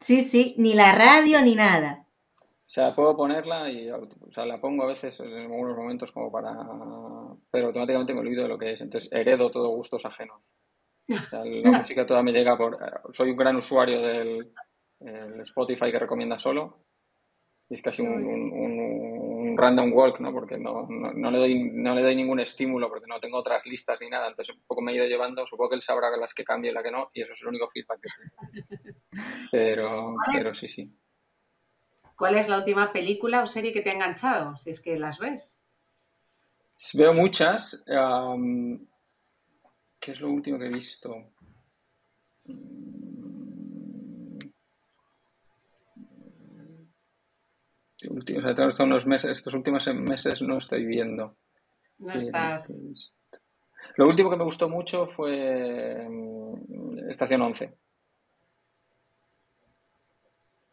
Sí, 0.00 0.22
sí, 0.22 0.54
ni 0.58 0.74
la 0.74 0.92
radio 0.92 1.40
ni 1.40 1.54
nada. 1.54 2.06
O 2.66 2.68
sea, 2.68 2.94
puedo 2.94 3.16
ponerla 3.16 3.70
y 3.70 3.88
o 3.90 4.08
sea, 4.30 4.44
la 4.44 4.60
pongo 4.60 4.82
a 4.82 4.88
veces 4.88 5.20
en 5.20 5.32
algunos 5.32 5.76
momentos 5.76 6.10
como 6.10 6.32
para... 6.32 6.52
Pero 7.50 7.68
automáticamente 7.68 8.12
me 8.12 8.20
olvido 8.20 8.42
de 8.42 8.48
lo 8.48 8.58
que 8.58 8.72
es. 8.72 8.80
Entonces 8.80 9.08
heredo 9.12 9.50
todo 9.50 9.68
gustos 9.68 10.04
ajenos. 10.04 10.42
la 11.06 11.70
música 11.78 12.04
toda 12.04 12.22
me 12.22 12.32
llega 12.32 12.58
por... 12.58 12.76
Soy 13.12 13.30
un 13.30 13.36
gran 13.36 13.56
usuario 13.56 14.02
del 14.02 14.52
Spotify 15.42 15.92
que 15.92 16.00
recomienda 16.00 16.38
solo. 16.38 16.85
Es 17.68 17.82
casi 17.82 18.02
un, 18.02 19.56
random 19.56 19.92
walk, 19.92 20.20
¿no? 20.20 20.32
Porque 20.32 20.56
no, 20.58 20.86
no, 20.88 21.30
le 21.30 21.38
doy, 21.38 21.70
no 21.72 21.94
le 21.94 22.02
doy 22.02 22.14
ningún 22.14 22.40
estímulo 22.40 22.88
porque 22.88 23.06
no 23.08 23.18
tengo 23.18 23.38
otras 23.38 23.64
listas 23.66 24.00
ni 24.00 24.08
nada. 24.08 24.28
Entonces 24.28 24.54
un 24.54 24.62
poco 24.66 24.82
me 24.82 24.92
he 24.92 24.96
ido 24.96 25.06
llevando. 25.06 25.46
Supongo 25.46 25.70
que 25.70 25.76
él 25.76 25.82
sabrá 25.82 26.14
las 26.16 26.34
que 26.34 26.44
cambio 26.44 26.70
y 26.70 26.74
la 26.74 26.82
que 26.82 26.90
no. 26.90 27.10
Y 27.12 27.22
eso 27.22 27.32
es 27.32 27.40
el 27.40 27.48
único 27.48 27.68
feedback 27.68 28.00
que 28.00 28.08
tengo. 28.16 28.36
Pero, 29.50 30.14
pero 30.34 30.50
sí, 30.50 30.68
sí. 30.68 30.92
¿Cuál 32.16 32.34
es 32.34 32.48
la 32.48 32.58
última 32.58 32.92
película 32.92 33.42
o 33.42 33.46
serie 33.46 33.72
que 33.72 33.80
te 33.80 33.90
ha 33.90 33.94
enganchado? 33.94 34.58
Si 34.58 34.70
es 34.70 34.80
que 34.80 34.98
las 34.98 35.18
ves. 35.18 35.62
Veo 36.94 37.14
muchas. 37.14 37.84
¿Qué 39.98 40.12
es 40.12 40.20
lo 40.20 40.30
último 40.30 40.58
que 40.58 40.66
he 40.66 40.70
visto? 40.70 41.32
Estos, 48.06 48.80
unos 48.80 49.06
meses, 49.06 49.30
estos 49.30 49.54
últimos 49.54 49.86
meses 49.88 50.42
no 50.42 50.58
estoy 50.58 50.84
viendo. 50.84 51.36
No 51.98 52.12
estás. 52.12 53.12
Lo 53.96 54.06
último 54.06 54.30
que 54.30 54.36
me 54.36 54.44
gustó 54.44 54.68
mucho 54.68 55.06
fue 55.06 56.06
mm, 56.08 57.08
Estación 57.08 57.42
11. 57.42 57.74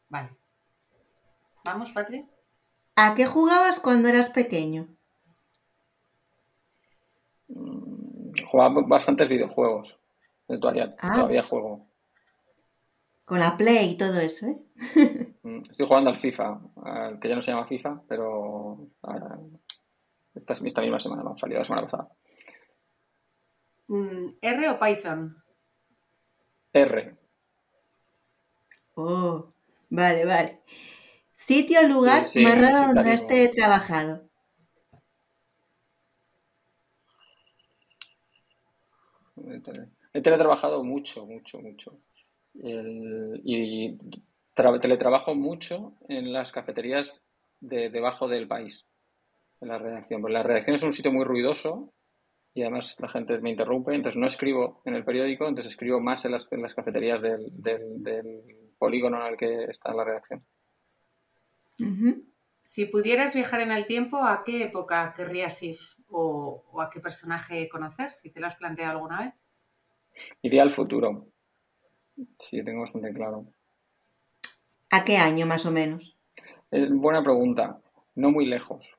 Vale. 0.10 0.30
¿Vamos, 1.64 1.92
Patri? 1.92 2.26
¿A 2.96 3.16
qué 3.16 3.26
jugabas 3.26 3.80
cuando 3.80 4.10
eras 4.10 4.30
pequeño? 4.30 4.88
Mm, 7.48 8.34
jugaba 8.46 8.82
bastantes 8.86 9.30
videojuegos. 9.30 10.00
Todavía, 10.48 10.96
ah. 11.00 11.16
todavía 11.16 11.44
juego. 11.44 11.88
Con 13.26 13.40
la 13.40 13.56
Play 13.58 13.92
y 13.92 13.98
todo 13.98 14.20
eso, 14.20 14.48
¿eh? 14.48 14.58
Estoy 15.70 15.88
jugando 15.88 16.10
al 16.10 16.20
FIFA, 16.20 16.60
que 17.22 17.30
ya 17.30 17.36
no 17.36 17.42
se 17.42 17.52
llama 17.52 17.68
FIFA, 17.68 18.02
pero 18.08 18.88
esta, 20.34 20.54
esta 20.54 20.82
misma 20.82 21.00
semana, 21.00 21.24
ha 21.30 21.36
salido 21.36 21.60
la 21.60 21.66
semana 21.66 21.88
pasada. 21.88 22.10
Mm, 23.88 24.28
¿R 24.42 24.70
o 24.70 24.80
Python? 24.80 25.44
R. 26.74 27.16
Oh, 28.96 29.54
vale, 29.90 30.26
vale. 30.26 30.62
Sitio 31.36 31.80
o 31.80 31.88
lugar 31.88 32.24
más 32.24 32.58
raro 32.58 32.94
donde 32.94 33.12
has 33.12 33.52
trabajado. 33.52 34.30
He 40.14 40.22
teletrabajado 40.22 40.84
mucho, 40.84 41.26
mucho, 41.26 41.60
mucho. 41.60 42.00
y 42.54 43.98
teletrabajo 44.54 45.36
mucho 45.36 45.94
en 46.08 46.32
las 46.32 46.52
cafeterías 46.52 47.24
de 47.60 47.90
debajo 47.90 48.28
del 48.28 48.48
país, 48.48 48.86
en 49.62 49.70
la 49.70 49.80
redacción. 49.80 50.22
Porque 50.22 50.34
la 50.34 50.44
redacción 50.44 50.76
es 50.76 50.84
un 50.84 50.94
sitio 50.94 51.12
muy 51.12 51.24
ruidoso 51.24 51.94
y 52.54 52.62
además 52.62 53.00
la 53.00 53.08
gente 53.08 53.40
me 53.40 53.50
interrumpe, 53.50 53.96
entonces 53.96 54.20
no 54.20 54.28
escribo 54.28 54.82
en 54.86 54.96
el 54.96 55.04
periódico, 55.04 55.48
entonces 55.48 55.74
escribo 55.74 56.00
más 56.00 56.24
en 56.26 56.34
las, 56.34 56.48
en 56.52 56.62
las 56.62 56.76
cafeterías 56.76 57.22
del, 57.22 57.52
polígono 58.78 59.26
en 59.26 59.32
el 59.32 59.38
que 59.38 59.64
está 59.66 59.94
la 59.94 60.04
redacción. 60.04 60.46
Si 62.62 62.86
pudieras 62.86 63.34
viajar 63.34 63.62
en 63.62 63.72
el 63.72 63.88
tiempo, 63.88 64.18
¿a 64.18 64.44
qué 64.46 64.64
época 64.64 65.14
querrías 65.16 65.62
ir? 65.64 65.80
O, 66.10 66.64
¿O, 66.72 66.82
a 66.82 66.90
qué 66.90 67.00
personaje 67.00 67.68
conocer? 67.70 68.12
Si 68.12 68.30
te 68.30 68.40
lo 68.40 68.48
has 68.48 68.56
planteado 68.56 68.92
alguna 68.92 69.20
vez. 69.20 69.34
Iría 70.44 70.62
al 70.62 70.72
futuro. 70.72 71.28
Sí, 72.40 72.64
tengo 72.64 72.82
bastante 72.82 73.12
claro. 73.14 73.48
¿A 74.94 75.04
qué 75.04 75.18
año 75.18 75.48
más 75.48 75.66
o 75.66 75.72
menos? 75.72 76.16
Eh, 76.70 76.88
buena 76.92 77.24
pregunta. 77.24 77.82
No 78.14 78.30
muy 78.30 78.46
lejos. 78.46 78.96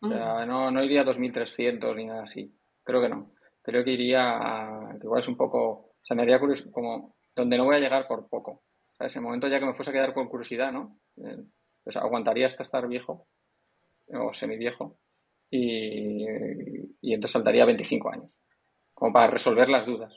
O 0.00 0.08
sea, 0.08 0.44
no, 0.44 0.72
no 0.72 0.82
iría 0.82 1.02
a 1.02 1.04
2300 1.04 1.94
ni 1.94 2.06
nada 2.06 2.24
así. 2.24 2.52
Creo 2.82 3.00
que 3.00 3.08
no. 3.08 3.30
Creo 3.62 3.84
que 3.84 3.92
iría 3.92 4.22
a. 4.22 4.96
igual 5.00 5.20
es 5.20 5.28
un 5.28 5.36
poco. 5.36 5.60
O 5.60 6.00
sea, 6.02 6.16
me 6.16 6.22
haría 6.22 6.40
curioso. 6.40 6.72
Como 6.72 7.14
donde 7.32 7.56
no 7.56 7.64
voy 7.64 7.76
a 7.76 7.78
llegar 7.78 8.08
por 8.08 8.28
poco. 8.28 8.50
O 8.90 8.96
sea, 8.96 9.06
ese 9.06 9.20
momento 9.20 9.46
ya 9.46 9.60
que 9.60 9.66
me 9.66 9.74
fuese 9.74 9.92
a 9.92 9.94
quedar 9.94 10.12
con 10.12 10.26
curiosidad, 10.26 10.72
¿no? 10.72 10.98
Eh, 11.18 11.44
pues 11.84 11.96
aguantaría 11.96 12.48
hasta 12.48 12.64
estar 12.64 12.88
viejo. 12.88 13.28
O 14.12 14.32
semiviejo. 14.32 14.98
Y, 15.48 16.24
y 17.00 17.14
entonces 17.14 17.30
saltaría 17.30 17.64
25 17.64 18.10
años. 18.10 18.36
Como 18.94 19.12
para 19.12 19.30
resolver 19.30 19.68
las 19.68 19.86
dudas. 19.86 20.12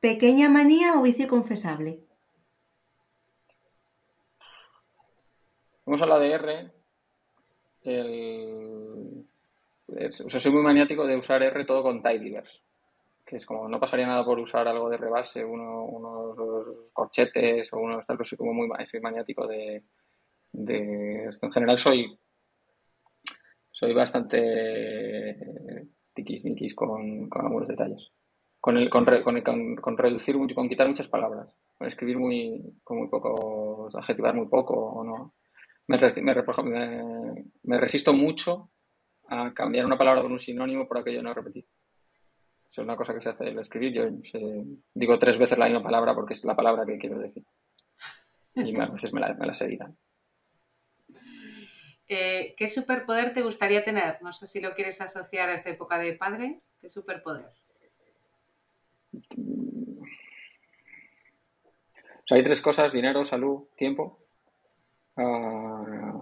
¿Pequeña 0.00 0.48
manía 0.48 0.98
o 0.98 1.02
vicio 1.02 1.26
confesable? 1.28 2.00
Vamos 5.84 6.02
a 6.02 6.06
la 6.06 6.18
de 6.18 6.32
R. 6.32 6.72
o 10.24 10.30
sea, 10.30 10.40
soy 10.40 10.52
muy 10.52 10.62
maniático 10.62 11.06
de 11.06 11.16
usar 11.16 11.42
R 11.42 11.64
todo 11.64 11.82
con 11.82 12.02
tidyverse. 12.02 12.60
Que 13.24 13.36
es 13.36 13.46
como, 13.46 13.68
no 13.68 13.80
pasaría 13.80 14.06
nada 14.06 14.24
por 14.24 14.38
usar 14.38 14.68
algo 14.68 14.88
de 14.88 14.98
rebase, 14.98 15.44
uno, 15.44 15.84
unos 15.84 16.90
corchetes 16.92 17.72
o 17.72 17.78
unos 17.78 18.06
tal, 18.06 18.16
pero 18.16 18.28
soy 18.28 18.38
como 18.38 18.52
muy 18.52 18.68
soy 18.86 19.00
maniático 19.00 19.46
de. 19.46 19.82
En 20.52 21.52
general 21.52 21.78
soy 21.78 22.18
soy 23.70 23.92
bastante 23.92 25.36
tiquismiquis 26.14 26.74
con, 26.74 27.28
con 27.28 27.44
algunos 27.44 27.68
detalles 27.68 28.10
con, 28.60 28.76
el, 28.76 28.90
con, 28.90 29.04
con, 29.04 29.76
con, 29.76 29.98
reducir, 29.98 30.36
con 30.54 30.68
quitar 30.68 30.88
muchas 30.88 31.08
palabras, 31.08 31.48
con 31.76 31.86
escribir 31.86 32.18
muy, 32.18 32.80
con 32.82 32.98
muy 32.98 33.08
poco, 33.08 33.88
adjetivar 33.94 34.34
muy 34.34 34.48
poco 34.48 34.74
o 34.74 35.04
no. 35.04 35.34
Me, 35.88 35.98
me, 35.98 37.04
me, 37.62 37.80
resisto 37.80 38.12
mucho 38.12 38.70
a 39.28 39.54
cambiar 39.54 39.86
una 39.86 39.96
palabra 39.96 40.22
por 40.22 40.32
un 40.32 40.40
sinónimo 40.40 40.88
por 40.88 40.98
aquello 40.98 41.22
no 41.22 41.32
repetir. 41.32 41.64
Eso 42.68 42.82
es 42.82 42.84
una 42.84 42.96
cosa 42.96 43.14
que 43.14 43.20
se 43.20 43.28
hace 43.28 43.46
al 43.46 43.58
escribir. 43.60 43.92
Yo 43.92 44.08
digo 44.92 45.18
tres 45.18 45.38
veces 45.38 45.56
la 45.56 45.66
misma 45.66 45.82
palabra 45.82 46.14
porque 46.14 46.34
es 46.34 46.44
la 46.44 46.56
palabra 46.56 46.84
que 46.84 46.98
quiero 46.98 47.18
decir. 47.18 47.44
Y 48.56 48.78
a 48.80 48.86
veces 48.86 49.12
me 49.12 49.20
la, 49.20 49.34
me 49.34 49.46
la. 49.46 49.54
Eh, 52.08 52.54
¿Qué 52.56 52.66
superpoder 52.66 53.32
te 53.32 53.42
gustaría 53.42 53.84
tener? 53.84 54.18
No 54.22 54.32
sé 54.32 54.46
si 54.46 54.60
lo 54.60 54.74
quieres 54.74 55.00
asociar 55.00 55.48
a 55.48 55.54
esta 55.54 55.70
época 55.70 55.98
de 55.98 56.14
padre. 56.14 56.62
¿Qué 56.80 56.88
superpoder? 56.88 57.52
Hay 62.30 62.42
tres 62.42 62.60
cosas, 62.60 62.92
dinero, 62.92 63.24
salud, 63.24 63.64
tiempo. 63.76 64.18
Ah, 65.16 66.20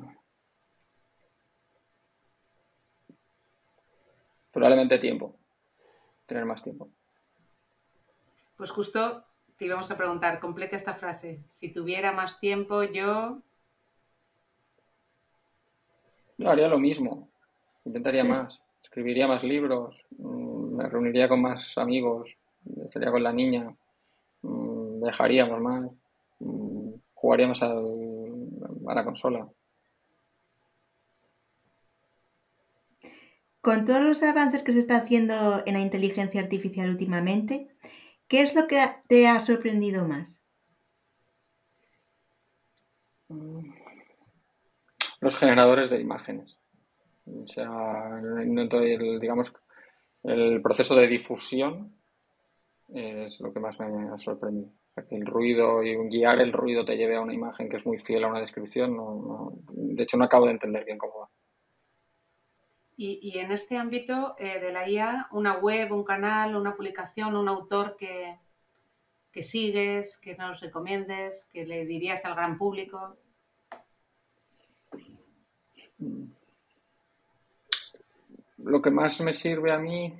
probablemente 4.53 4.99
tiempo. 4.99 5.37
Tener 6.27 6.45
más 6.45 6.63
tiempo. 6.63 6.89
Pues 8.57 8.71
justo 8.71 9.25
te 9.57 9.67
íbamos 9.67 9.91
a 9.91 9.97
preguntar, 9.97 10.41
completa 10.41 10.77
esta 10.77 10.95
frase. 10.95 11.45
Si 11.49 11.73
tuviera 11.73 12.13
más 12.13 12.39
tiempo, 12.39 12.83
yo... 12.83 13.43
haría 16.45 16.69
lo 16.69 16.79
mismo. 16.79 17.29
Intentaría 17.85 18.25
más. 18.25 18.61
Escribiría 18.83 19.27
más 19.27 19.43
libros. 19.43 19.97
Mm, 20.19 20.77
me 20.77 20.89
reuniría 20.89 21.29
con 21.29 21.43
más 21.43 21.77
amigos. 21.79 22.37
Estaría 22.85 23.11
con 23.11 23.23
la 23.23 23.33
niña 23.33 23.75
dejaríamos 25.05 25.61
más, 25.61 25.91
mm, 26.41 26.95
jugaríamos 27.15 27.63
a 27.63 27.75
la 28.95 29.05
consola. 29.05 29.49
Con 33.61 33.87
todos 33.87 34.03
los 34.03 34.23
avances 34.23 34.63
que 34.63 34.75
se 34.75 34.81
está 34.81 34.99
haciendo 34.99 35.63
en 35.65 35.75
la 35.75 35.81
inteligencia 35.81 36.43
artificial 36.43 36.91
últimamente, 36.91 37.69
¿qué 38.29 38.43
es 38.43 38.55
lo 38.55 38.67
que 38.67 38.85
te 39.09 39.27
ha 39.27 39.41
sorprendido 39.41 40.07
más? 40.07 40.43
Los 45.21 45.37
generadores 45.37 45.89
de 45.89 46.01
imágenes. 46.01 46.59
O 47.25 47.47
sea, 47.47 48.21
digamos, 49.21 49.55
el 50.25 50.61
proceso 50.61 50.95
de 50.95 51.07
difusión 51.07 51.95
es 52.93 53.41
lo 53.41 53.53
que 53.53 53.61
más 53.61 53.79
me 53.81 54.09
ha 54.11 54.19
sorprendido 54.19 54.73
que 55.03 55.17
el 55.17 55.27
ruido 55.27 55.83
y 55.83 55.97
guiar 56.09 56.41
el 56.41 56.53
ruido 56.53 56.85
te 56.85 56.97
lleve 56.97 57.17
a 57.17 57.21
una 57.21 57.35
imagen 57.35 57.69
que 57.69 57.77
es 57.77 57.87
muy 57.87 57.99
fiel 57.99 58.25
a 58.25 58.29
una 58.29 58.41
descripción, 58.41 58.97
no, 58.97 59.53
de 59.73 60.03
hecho 60.03 60.17
no 60.17 60.25
acabo 60.25 60.47
de 60.47 60.53
entender 60.53 60.85
bien 60.85 60.99
cómo 60.99 61.21
va. 61.21 61.31
Y, 62.97 63.39
en 63.39 63.51
este 63.51 63.77
ámbito 63.77 64.37
eh, 64.39 64.61
de 64.61 64.73
la 64.73 64.89
IA, 64.89 65.27
una 65.33 65.55
web, 65.55 65.91
un 65.91 66.05
canal, 66.05 66.55
una 66.55 66.77
publicación, 66.77 67.35
un 67.35 67.49
autor 67.49 67.97
que, 67.97 68.39
que 69.33 69.43
sigues, 69.43 70.17
que 70.17 70.37
nos 70.37 70.61
recomiendes, 70.61 71.51
que 71.53 71.67
le 71.67 71.87
dirías 71.87 72.25
al 72.25 72.37
gran 72.37 72.57
público. 72.57 73.17
Lo 78.59 78.81
que 78.81 78.91
más 78.93 79.21
me 79.21 79.35
sirve 79.35 79.73
a 79.73 79.79
mí, 79.79 80.15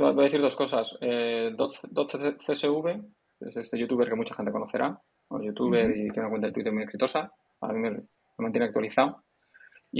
voy 0.00 0.20
a 0.20 0.24
decir 0.24 0.40
dos 0.40 0.56
cosas. 0.56 0.96
Eh, 1.00 1.54
CSV, 1.56 3.00
es 3.40 3.56
este 3.56 3.78
youtuber 3.78 4.08
que 4.08 4.16
mucha 4.16 4.34
gente 4.34 4.52
conocerá, 4.52 5.00
un 5.28 5.42
youtuber 5.42 5.90
y 5.90 6.10
tiene 6.10 6.20
una 6.20 6.30
cuenta 6.30 6.48
de 6.48 6.52
Twitter 6.52 6.72
muy 6.72 6.82
exitosa, 6.82 7.32
a 7.60 7.72
mí 7.72 7.78
me, 7.78 8.02
mantiene 8.38 8.66
actualizado. 8.66 9.22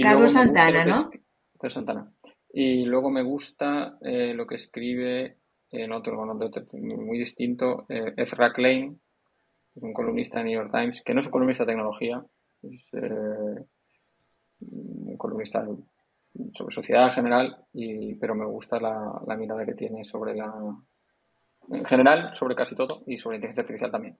Carlos 0.01 0.33
Santana, 0.33 0.85
¿no? 0.85 1.09
Carlos 1.57 1.73
Santana. 1.73 2.11
Y 2.53 2.85
luego 2.85 3.09
me 3.09 3.23
gusta 3.23 3.97
eh, 4.01 4.33
lo 4.33 4.45
que 4.45 4.55
escribe 4.55 5.37
en 5.69 5.91
otro, 5.93 6.25
muy 6.25 7.17
distinto, 7.17 7.85
eh, 7.87 8.13
Ezra 8.17 8.51
Klein, 8.51 8.99
es 9.73 9.83
un 9.83 9.93
columnista 9.93 10.39
de 10.39 10.45
New 10.45 10.53
York 10.53 10.71
Times, 10.71 11.01
que 11.01 11.13
no 11.13 11.21
es 11.21 11.27
un 11.27 11.31
columnista 11.31 11.63
de 11.63 11.71
tecnología, 11.71 12.21
es 12.61 12.83
eh, 12.93 13.65
un 14.59 15.17
columnista 15.17 15.65
sobre 16.51 16.73
sociedad 16.73 17.07
en 17.07 17.13
general, 17.13 17.65
y, 17.73 18.15
pero 18.15 18.35
me 18.35 18.45
gusta 18.45 18.79
la, 18.79 19.21
la 19.25 19.35
mirada 19.35 19.65
que 19.65 19.73
tiene 19.73 20.03
sobre 20.05 20.35
la, 20.35 20.53
en 21.69 21.85
general, 21.85 22.35
sobre 22.35 22.55
casi 22.55 22.75
todo, 22.75 23.03
y 23.05 23.17
sobre 23.17 23.37
inteligencia 23.37 23.61
artificial 23.61 23.91
también. 23.91 24.17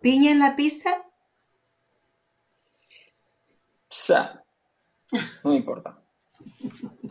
¿Piña 0.00 0.30
en 0.30 0.38
la 0.38 0.54
pizza? 0.54 1.04
no 5.44 5.50
me 5.50 5.56
importa. 5.56 5.98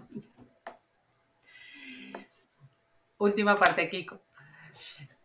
Última 3.18 3.56
parte, 3.56 3.90
Kiko. 3.90 4.20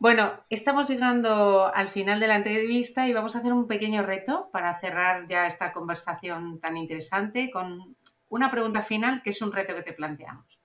Bueno, 0.01 0.31
estamos 0.49 0.89
llegando 0.89 1.75
al 1.75 1.89
final 1.89 2.21
de 2.21 2.29
la 2.29 2.37
entrevista 2.37 3.09
y 3.09 3.13
vamos 3.13 3.35
a 3.35 3.41
hacer 3.41 3.53
un 3.53 3.67
pequeño 3.67 4.03
reto 4.03 4.49
para 4.53 4.79
cerrar 4.79 5.27
ya 5.27 5.49
esta 5.49 5.73
conversación 5.73 6.61
tan 6.61 6.77
interesante 6.77 7.51
con 7.51 7.97
una 8.29 8.49
pregunta 8.49 8.81
final 8.81 9.23
que 9.23 9.31
es 9.31 9.43
un 9.43 9.51
reto 9.51 9.75
que 9.75 9.83
te 9.83 9.93
planteamos. 9.93 10.61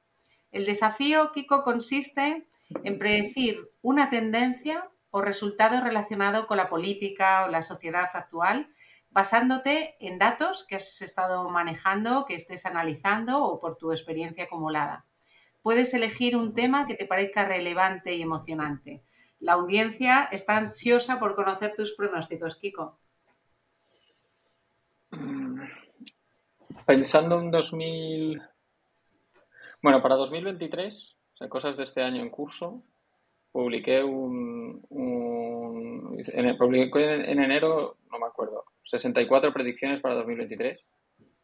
El 0.52 0.66
desafío, 0.66 1.32
Kiko, 1.32 1.64
consiste 1.64 2.48
en 2.84 3.00
predecir 3.00 3.72
una 3.82 4.08
tendencia 4.08 4.88
o 5.10 5.24
resultado 5.24 5.82
relacionado 5.82 6.46
con 6.46 6.58
la 6.58 6.70
política 6.70 7.46
o 7.46 7.48
la 7.48 7.64
sociedad 7.64 8.10
actual, 8.14 8.70
basándote 9.10 9.96
en 10.00 10.20
datos 10.20 10.64
que 10.70 10.76
has 10.76 11.02
estado 11.02 11.50
manejando, 11.50 12.26
que 12.28 12.36
estés 12.36 12.68
analizando 12.68 13.44
o 13.44 13.60
por 13.60 13.78
tu 13.78 13.92
experiencia 13.92 14.44
acumulada. 14.44 15.08
Puedes 15.64 15.92
elegir 15.96 16.36
un 16.36 16.54
tema 16.54 16.86
que 16.86 16.94
te 16.94 17.08
parezca 17.08 17.46
relevante 17.46 18.14
y 18.14 18.22
emocionante. 18.22 19.02
La 19.44 19.54
audiencia 19.54 20.30
está 20.32 20.56
ansiosa 20.56 21.20
por 21.20 21.36
conocer 21.36 21.74
tus 21.76 21.94
pronósticos, 21.96 22.56
Kiko. 22.56 22.98
Pensando 26.86 27.42
en 27.42 27.52
2000, 27.52 28.42
bueno, 29.82 30.02
para 30.02 30.16
2023, 30.16 31.16
o 31.34 31.38
sea, 31.38 31.50
cosas 31.50 31.76
de 31.76 31.84
este 31.84 32.02
año 32.02 32.22
en 32.22 32.30
curso, 32.30 32.86
publiqué 33.52 34.02
un, 34.02 34.82
en, 36.26 36.48
en, 36.48 37.44
enero, 37.44 37.98
no 38.10 38.20
me 38.20 38.28
acuerdo, 38.28 38.64
64 38.84 39.52
predicciones 39.52 40.00
para 40.00 40.16
2023, 40.16 40.80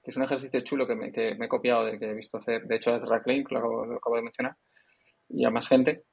que 0.01 0.09
es 0.09 0.15
un 0.15 0.23
ejercicio 0.23 0.61
chulo 0.61 0.87
que 0.87 0.95
me, 0.95 1.11
he 1.13 1.47
copiado 1.49 1.83
del 1.83 1.99
que 1.99 2.05
he 2.05 2.13
visto 2.13 2.37
hacer, 2.37 2.63
de 2.63 2.77
hecho, 2.77 2.95
Ezra 2.95 3.21
Klein, 3.21 3.43
que 3.43 3.55
lo, 3.55 3.93
acabo 3.93 4.15
de 4.15 4.21
mencionar, 4.21 4.55
y 5.27 5.43
a 5.43 5.49
más 5.49 5.67
gente. 5.67 6.05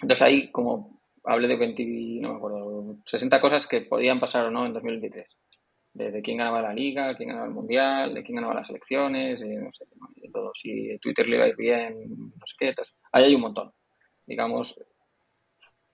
Entonces 0.00 0.22
ahí 0.22 0.50
como 0.50 1.01
hablé 1.24 1.48
de 1.48 1.56
20, 1.56 1.84
no 2.20 2.30
me 2.30 2.36
acuerdo, 2.36 2.96
60 3.06 3.40
cosas 3.40 3.66
que 3.66 3.82
podían 3.82 4.20
pasar 4.20 4.46
o 4.46 4.50
no 4.50 4.66
en 4.66 4.72
2023 4.72 5.28
de, 5.94 6.22
quién 6.22 6.38
ganaba 6.38 6.62
la 6.62 6.72
liga, 6.72 7.08
quién 7.14 7.28
ganaba 7.28 7.46
el 7.46 7.52
mundial, 7.52 8.14
de 8.14 8.22
quién 8.22 8.36
ganaba 8.36 8.54
las 8.54 8.70
elecciones, 8.70 9.40
no 9.40 9.72
sé, 9.72 9.84
de 10.16 10.30
todo. 10.30 10.52
Si 10.54 10.98
Twitter 10.98 11.28
le 11.28 11.36
iba 11.36 11.44
a 11.44 11.48
ir 11.48 11.56
bien, 11.56 12.08
no 12.08 12.46
sé 12.46 12.54
qué. 12.58 12.68
Entonces, 12.68 12.94
ahí 13.12 13.24
hay 13.24 13.34
un 13.34 13.42
montón. 13.42 13.72
Digamos, 14.26 14.82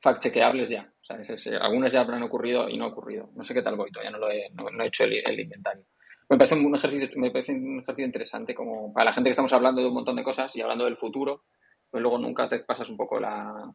fact-chequeables 0.01 0.69
ya. 0.69 0.93
O 1.01 1.37
sea, 1.37 1.59
algunas 1.61 1.93
ya 1.93 2.01
habrán 2.01 2.23
ocurrido 2.23 2.69
y 2.69 2.77
no 2.77 2.85
ha 2.85 2.89
ocurrido. 2.89 3.31
No 3.35 3.45
sé 3.45 3.55
qué 3.55 3.63
tal 3.63 3.77
voy, 3.77 3.91
todavía 3.91 4.11
no 4.11 4.19
lo 4.19 4.31
he, 4.31 4.51
no, 4.51 4.69
he 4.83 4.87
hecho 4.87 5.05
el, 5.05 5.41
inventario. 5.41 5.85
Me 6.29 6.37
parece 6.37 6.55
un 6.55 6.75
ejercicio, 6.75 7.09
me 7.17 7.31
parece 7.31 7.53
un 7.53 7.81
ejercicio 7.81 8.05
interesante 8.05 8.55
como 8.55 8.93
para 8.93 9.07
la 9.07 9.13
gente 9.15 9.29
que 9.29 9.33
estamos 9.33 9.53
hablando 9.53 9.81
de 9.81 9.89
un 9.89 9.95
montón 9.95 10.17
de 10.17 10.23
cosas 10.23 10.55
y 10.57 10.61
hablando 10.61 10.85
del 10.85 10.99
futuro, 10.99 11.45
pues 11.91 12.03
luego 12.03 12.19
nunca 12.19 12.49
te 12.49 12.61
pasas 12.61 12.91
un 12.91 12.99
poco 12.99 13.19
la, 13.19 13.75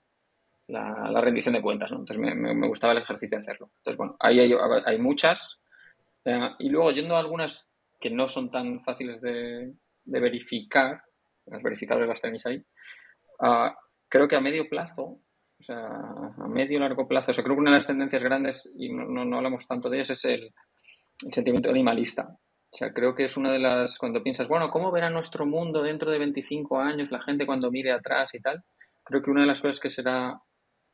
la, 0.68 1.22
rendición 1.22 1.54
de 1.54 1.62
cuentas, 1.62 1.92
¿no? 1.92 2.00
Entonces 2.00 2.20
me, 2.20 2.34
me, 2.36 2.68
gustaba 2.68 2.94
el 2.94 3.00
ejercicio 3.00 3.38
de 3.38 3.42
hacerlo. 3.42 3.72
Entonces, 3.78 3.98
bueno, 3.98 4.16
ahí 4.20 4.40
hay, 4.40 4.54
hay 4.86 4.98
muchas 4.98 5.64
eh, 6.26 6.50
y 6.60 6.70
luego, 6.70 6.92
yendo 6.92 7.16
a 7.16 7.20
algunas 7.20 7.68
que 8.00 8.10
no 8.10 8.28
son 8.28 8.50
tan 8.50 8.82
fáciles 8.84 9.22
de, 9.22 9.74
verificar, 10.06 11.02
las 11.46 11.62
verificables 11.62 12.08
las 12.08 12.22
tenéis 12.22 12.46
ahí, 12.46 12.64
ah, 13.40 13.76
creo 14.10 14.28
que 14.28 14.36
a 14.36 14.42
medio 14.42 14.68
plazo, 14.70 15.04
o 15.04 15.64
sea, 15.64 15.86
a 15.86 16.48
medio 16.48 16.78
y 16.78 16.80
largo 16.80 17.08
plazo, 17.08 17.32
o 17.32 17.34
sea, 17.34 17.44
creo 17.44 17.56
que 17.56 17.62
una 17.62 17.72
de 17.72 17.78
las 17.78 17.88
tendencias 17.88 18.24
grandes, 18.24 18.72
y 18.76 18.94
no, 18.94 19.26
no, 19.26 19.38
hablamos 19.38 19.68
tanto 19.68 19.90
de 19.90 19.98
ellas, 19.98 20.12
es 20.12 20.26
el, 20.26 20.54
sentimiento 21.32 21.70
animalista. 21.70 22.28
O 22.28 22.76
sea, 22.76 22.92
creo 22.92 23.14
que 23.14 23.26
es 23.26 23.38
una 23.38 23.52
de 23.52 23.60
las, 23.60 23.98
cuando 23.98 24.24
piensas, 24.24 24.48
bueno, 24.48 24.70
¿cómo 24.72 24.92
verá 24.92 25.10
nuestro 25.10 25.46
mundo 25.46 25.84
dentro 25.84 26.12
de 26.12 26.18
25 26.20 26.80
años 26.80 27.12
la 27.12 27.22
gente 27.22 27.46
cuando 27.46 27.72
mire 27.72 27.92
atrás 27.92 28.34
y 28.34 28.42
tal? 28.42 28.64
Creo 29.04 29.22
que 29.22 29.30
una 29.30 29.42
de 29.42 29.48
las 29.48 29.62
cosas 29.62 29.80
que 29.80 29.90
será 29.90 30.42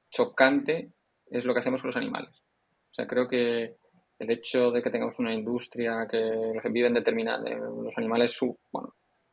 chocante 0.10 0.92
es 1.28 1.46
lo 1.46 1.54
que 1.54 1.60
hacemos 1.60 1.82
con 1.82 1.90
los 1.90 1.98
animales. 1.98 2.42
O 2.92 2.94
sea, 2.94 3.08
creo 3.08 3.28
que 3.28 3.78
el 4.20 4.32
hecho 4.32 4.72
de 4.72 4.82
que 4.82 4.90
tengamos 4.90 5.20
una 5.20 5.34
industria 5.34 6.08
que 6.10 6.18
los 6.18 6.74
viven 6.74 6.94
determinada, 6.94 7.50
los 7.50 7.98
animales 7.98 8.38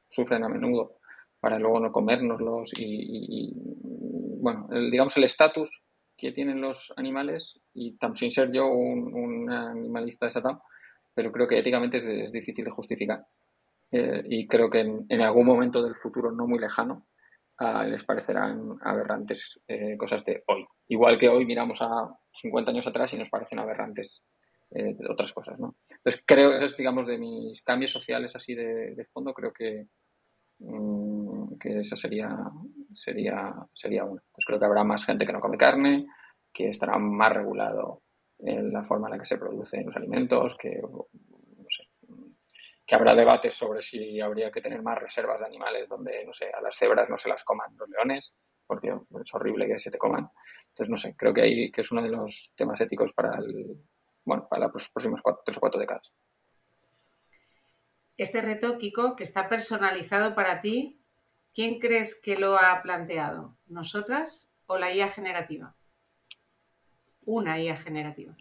sufren 0.09 0.45
a 0.45 0.49
menudo 0.49 0.99
para 1.41 1.59
luego 1.59 1.81
no 1.81 1.93
comérnoslos 1.93 2.73
y, 2.79 3.53
bueno, 4.41 4.69
digamos 4.91 5.17
el 5.17 5.25
estatus 5.25 5.83
que 6.17 6.33
tienen 6.33 6.61
los 6.61 6.93
animales 6.97 7.61
y 7.75 7.97
sin 8.15 8.31
ser 8.31 8.51
yo 8.53 8.69
un, 8.69 9.51
animalista 9.51 10.27
desatado, 10.27 10.63
pero 11.15 11.31
creo 11.31 11.47
que 11.47 11.59
éticamente 11.59 12.25
es, 12.25 12.33
difícil 12.33 12.65
de 12.65 12.71
justificar. 12.71 13.27
Eh, 13.93 14.23
y 14.29 14.47
creo 14.47 14.71
que 14.71 14.81
en, 14.81 15.21
algún 15.21 15.47
momento 15.47 15.83
del 15.83 15.95
futuro 15.95 16.33
no 16.33 16.47
muy 16.47 16.59
lejano 16.59 17.07
ah, 17.59 17.85
les 17.85 18.05
parecerán 18.05 18.77
aberrantes 18.83 19.61
eh, 19.69 19.97
cosas 19.97 20.25
de 20.25 20.43
hoy. 20.47 20.67
Igual 20.89 21.19
que 21.19 21.29
hoy 21.29 21.45
miramos 21.45 21.81
a 21.83 22.19
50 22.33 22.71
años 22.71 22.87
atrás 22.87 23.13
y 23.15 23.19
nos 23.19 23.31
parecen 23.31 23.59
aberrantes 23.59 24.25
eh, 24.71 24.95
de 24.95 25.11
otras 25.11 25.33
cosas, 25.33 25.59
¿no? 25.59 25.77
Entonces 25.89 26.23
creo, 26.27 26.53
eso 26.53 26.65
es, 26.65 26.77
digamos, 26.77 27.07
de 27.07 27.19
mis 27.19 27.63
cambios 27.63 27.93
sociales 27.93 28.35
así 28.35 28.55
de, 28.55 29.07
fondo, 29.13 29.33
creo 29.33 29.53
que, 29.53 29.87
mm, 30.59 31.57
que 31.59 31.81
esa 31.81 31.97
sería, 31.97 32.37
sería, 32.95 33.55
sería 33.73 34.05
una. 34.05 34.23
Pues 34.33 34.45
creo 34.45 34.59
que 34.59 34.65
habrá 34.65 34.85
más 34.85 35.05
gente 35.05 35.25
que 35.27 35.33
no 35.33 35.41
come 35.41 35.57
carne, 35.57 36.07
que 36.53 36.71
estará 36.71 36.99
más 36.99 37.33
regulado 37.33 38.03
en 38.39 38.73
la 38.73 38.83
forma 38.83 39.09
en 39.09 39.13
la 39.13 39.19
que 39.19 39.27
se 39.27 39.39
producen 39.39 39.87
los 39.87 39.97
alimentos, 39.97 40.57
que, 40.59 40.81
que 42.87 42.95
habrá 42.95 43.15
debates 43.15 43.55
sobre 43.55 43.83
si 43.83 44.21
habría 44.21 44.53
que 44.53 44.61
tener 44.61 44.81
más 44.81 44.99
reservas 44.99 45.41
de 45.41 45.47
animales 45.47 45.89
donde, 45.89 46.25
no 46.25 46.33
sé, 46.33 46.51
a 46.51 46.61
las 46.61 46.77
cebras 46.77 47.09
no 47.09 47.19
se 47.19 47.29
las 47.29 47.43
coman 47.43 47.77
los 47.77 47.89
leones, 47.89 48.33
porque 48.67 48.89
es 48.89 49.35
horrible 49.35 49.67
que 49.67 49.79
se 49.79 49.91
te 49.91 49.99
coman. 49.99 50.31
Entonces, 50.69 50.91
no 50.91 50.97
sé, 50.97 51.17
creo 51.17 51.35
que 51.35 51.43
ahí 51.43 51.73
que 51.73 51.81
es 51.81 51.91
uno 51.91 52.03
de 52.03 52.11
los 52.11 52.53
temas 52.55 52.81
éticos 52.81 53.13
para 53.13 53.39
el, 53.39 53.77
bueno, 54.25 54.47
para 54.49 54.69
las 54.69 54.91
próximas 54.91 55.21
tres 55.45 55.57
o 55.57 55.61
cuatro 55.61 55.81
décadas. 55.81 56.13
Este 58.17 58.41
reto, 58.41 58.79
Kiko, 58.79 59.17
que 59.17 59.25
está 59.25 59.49
personalizado 59.49 60.35
para 60.35 60.61
ti, 60.61 61.03
¿quién 61.55 61.81
crees 61.81 62.21
que 62.21 62.39
lo 62.39 62.57
ha 62.57 62.81
planteado? 62.83 63.57
¿Nosotras 63.67 64.55
o 64.67 64.79
la 64.79 64.93
IA 64.93 65.09
generativa? 65.09 65.75
Una 67.25 67.59
IA 67.61 67.77
generativa. 67.77 68.37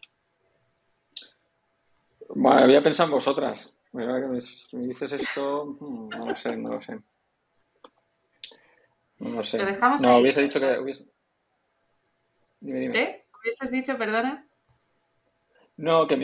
Bueno, 2.29 2.59
había 2.59 2.83
pensado 2.83 3.07
en 3.07 3.15
vosotras. 3.15 3.74
Si 4.41 4.75
me 4.77 4.87
dices 4.87 5.13
esto, 5.13 5.77
mm, 5.79 6.09
no 6.09 6.25
lo 6.25 6.35
sé, 6.35 6.57
no 6.57 6.73
lo 6.73 6.81
sé. 6.81 6.99
No 9.19 9.29
lo 9.29 9.43
sé. 9.43 9.57
¿Lo 9.57 9.65
dejamos 9.65 10.01
no, 10.01 10.17
hubiese 10.17 10.41
dicho 10.41 10.59
que. 10.59 11.05
Dime, 12.59 12.79
dime. 12.79 12.99
¿Eh? 12.99 13.25
¿Hubieses 13.39 13.71
dicho, 13.71 13.97
perdona? 13.97 14.45
No, 15.77 16.07
que 16.07 16.15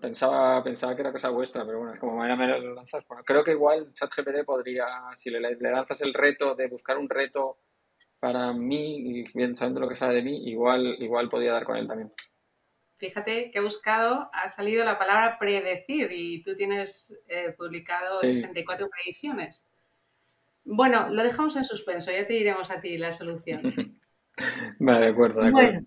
pensaba, 0.00 0.62
pensaba 0.62 0.94
que 0.94 1.00
era 1.00 1.12
cosa 1.12 1.30
vuestra, 1.30 1.64
pero 1.64 1.78
bueno, 1.78 1.98
como 1.98 2.16
mañana 2.16 2.36
me 2.36 2.58
lo 2.60 2.74
lanzas. 2.74 3.06
Bueno, 3.08 3.24
creo 3.24 3.42
que 3.42 3.52
igual 3.52 3.92
ChatGPT 3.94 4.44
podría, 4.44 4.86
si 5.16 5.30
le, 5.30 5.40
lanzas 5.40 6.02
el 6.02 6.12
reto 6.12 6.54
de 6.54 6.68
buscar 6.68 6.98
un 6.98 7.08
reto 7.08 7.58
para 8.20 8.52
mí, 8.52 8.96
y 8.98 9.32
bien 9.32 9.56
sabiendo 9.56 9.80
lo 9.80 9.88
que 9.88 9.96
sabe 9.96 10.16
de 10.16 10.22
mí, 10.22 10.48
igual, 10.48 10.96
igual 11.00 11.28
podría 11.30 11.52
dar 11.52 11.64
con 11.64 11.76
él 11.76 11.88
también. 11.88 12.12
Fíjate 13.02 13.50
que 13.50 13.58
ha 13.58 13.62
buscado, 13.62 14.30
ha 14.32 14.46
salido 14.46 14.84
la 14.84 14.96
palabra 14.96 15.36
predecir 15.40 16.12
y 16.12 16.40
tú 16.42 16.54
tienes 16.54 17.12
eh, 17.26 17.52
publicado 17.58 18.20
64 18.20 18.88
predicciones. 18.88 19.66
Bueno, 20.64 21.08
lo 21.10 21.24
dejamos 21.24 21.56
en 21.56 21.64
suspenso, 21.64 22.12
ya 22.12 22.26
te 22.28 22.34
diremos 22.34 22.70
a 22.70 22.80
ti 22.80 22.96
la 22.98 23.10
solución. 23.10 23.98
vale, 24.78 25.06
de 25.06 25.12
acuerdo, 25.12 25.42
de 25.42 25.48
acuerdo. 25.48 25.70
Bueno, 25.72 25.86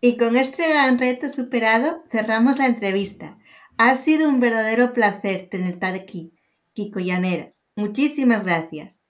y 0.00 0.16
con 0.16 0.36
este 0.36 0.68
gran 0.68 0.98
reto 0.98 1.28
superado, 1.28 2.02
cerramos 2.10 2.58
la 2.58 2.66
entrevista. 2.66 3.38
Ha 3.78 3.94
sido 3.94 4.28
un 4.28 4.40
verdadero 4.40 4.92
placer 4.92 5.48
tenerte 5.48 5.86
aquí, 5.86 6.34
Kiko 6.72 6.98
Llaneras. 6.98 7.54
Muchísimas 7.76 8.42
gracias. 8.42 9.00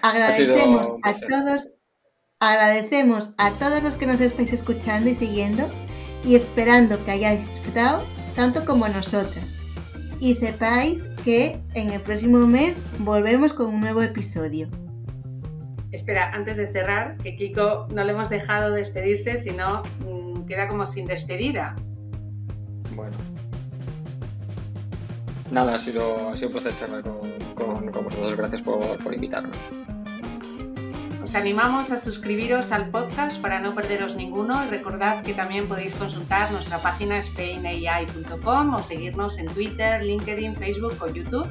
Agradecemos 0.00 0.88
a 1.02 1.14
todos, 1.18 1.74
agradecemos 2.40 3.30
a 3.36 3.50
todos 3.52 3.82
los 3.82 3.96
que 3.96 4.06
nos 4.06 4.20
estáis 4.20 4.52
escuchando 4.52 5.10
y 5.10 5.14
siguiendo 5.14 5.68
y 6.24 6.36
esperando 6.36 7.04
que 7.04 7.10
hayáis 7.10 7.46
disfrutado 7.46 8.02
tanto 8.36 8.64
como 8.64 8.88
nosotras. 8.88 9.44
Y 10.20 10.34
sepáis 10.34 11.02
que 11.24 11.60
en 11.74 11.90
el 11.90 12.00
próximo 12.00 12.46
mes 12.46 12.76
volvemos 12.98 13.52
con 13.52 13.74
un 13.74 13.80
nuevo 13.80 14.02
episodio. 14.02 14.68
Espera, 15.90 16.30
antes 16.32 16.56
de 16.56 16.68
cerrar, 16.68 17.16
que 17.18 17.34
Kiko 17.34 17.88
no 17.90 18.04
le 18.04 18.12
hemos 18.12 18.28
dejado 18.28 18.72
despedirse, 18.72 19.38
sino 19.38 19.82
mm, 20.06 20.44
queda 20.44 20.68
como 20.68 20.86
sin 20.86 21.06
despedida. 21.06 21.76
Bueno. 22.94 23.16
Nada, 25.50 25.76
ha 25.76 25.78
sido, 25.80 26.28
ha 26.28 26.36
sido 26.36 26.48
un 26.48 26.52
placer 26.52 26.76
charlar 26.78 27.02
con, 27.02 28.04
vosotros. 28.04 28.36
Gracias 28.36 28.62
por, 28.62 29.02
por 29.02 29.14
invitarnos. 29.14 29.56
Os 31.28 31.34
animamos 31.34 31.90
a 31.90 31.98
suscribiros 31.98 32.72
al 32.72 32.88
podcast 32.88 33.38
para 33.38 33.60
no 33.60 33.74
perderos 33.74 34.16
ninguno 34.16 34.64
y 34.64 34.68
recordad 34.68 35.22
que 35.22 35.34
también 35.34 35.68
podéis 35.68 35.94
consultar 35.94 36.50
nuestra 36.52 36.78
página 36.78 37.20
spainai.com 37.20 38.72
o 38.72 38.82
seguirnos 38.82 39.36
en 39.36 39.44
Twitter, 39.48 40.02
LinkedIn, 40.02 40.56
Facebook 40.56 40.96
o 41.02 41.06
YouTube. 41.06 41.46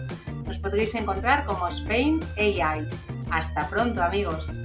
Nos 0.47 0.57
podréis 0.57 0.95
encontrar 0.95 1.45
como 1.45 1.67
Spain 1.67 2.19
AI. 2.37 2.89
Hasta 3.29 3.69
pronto 3.69 4.01
amigos. 4.01 4.59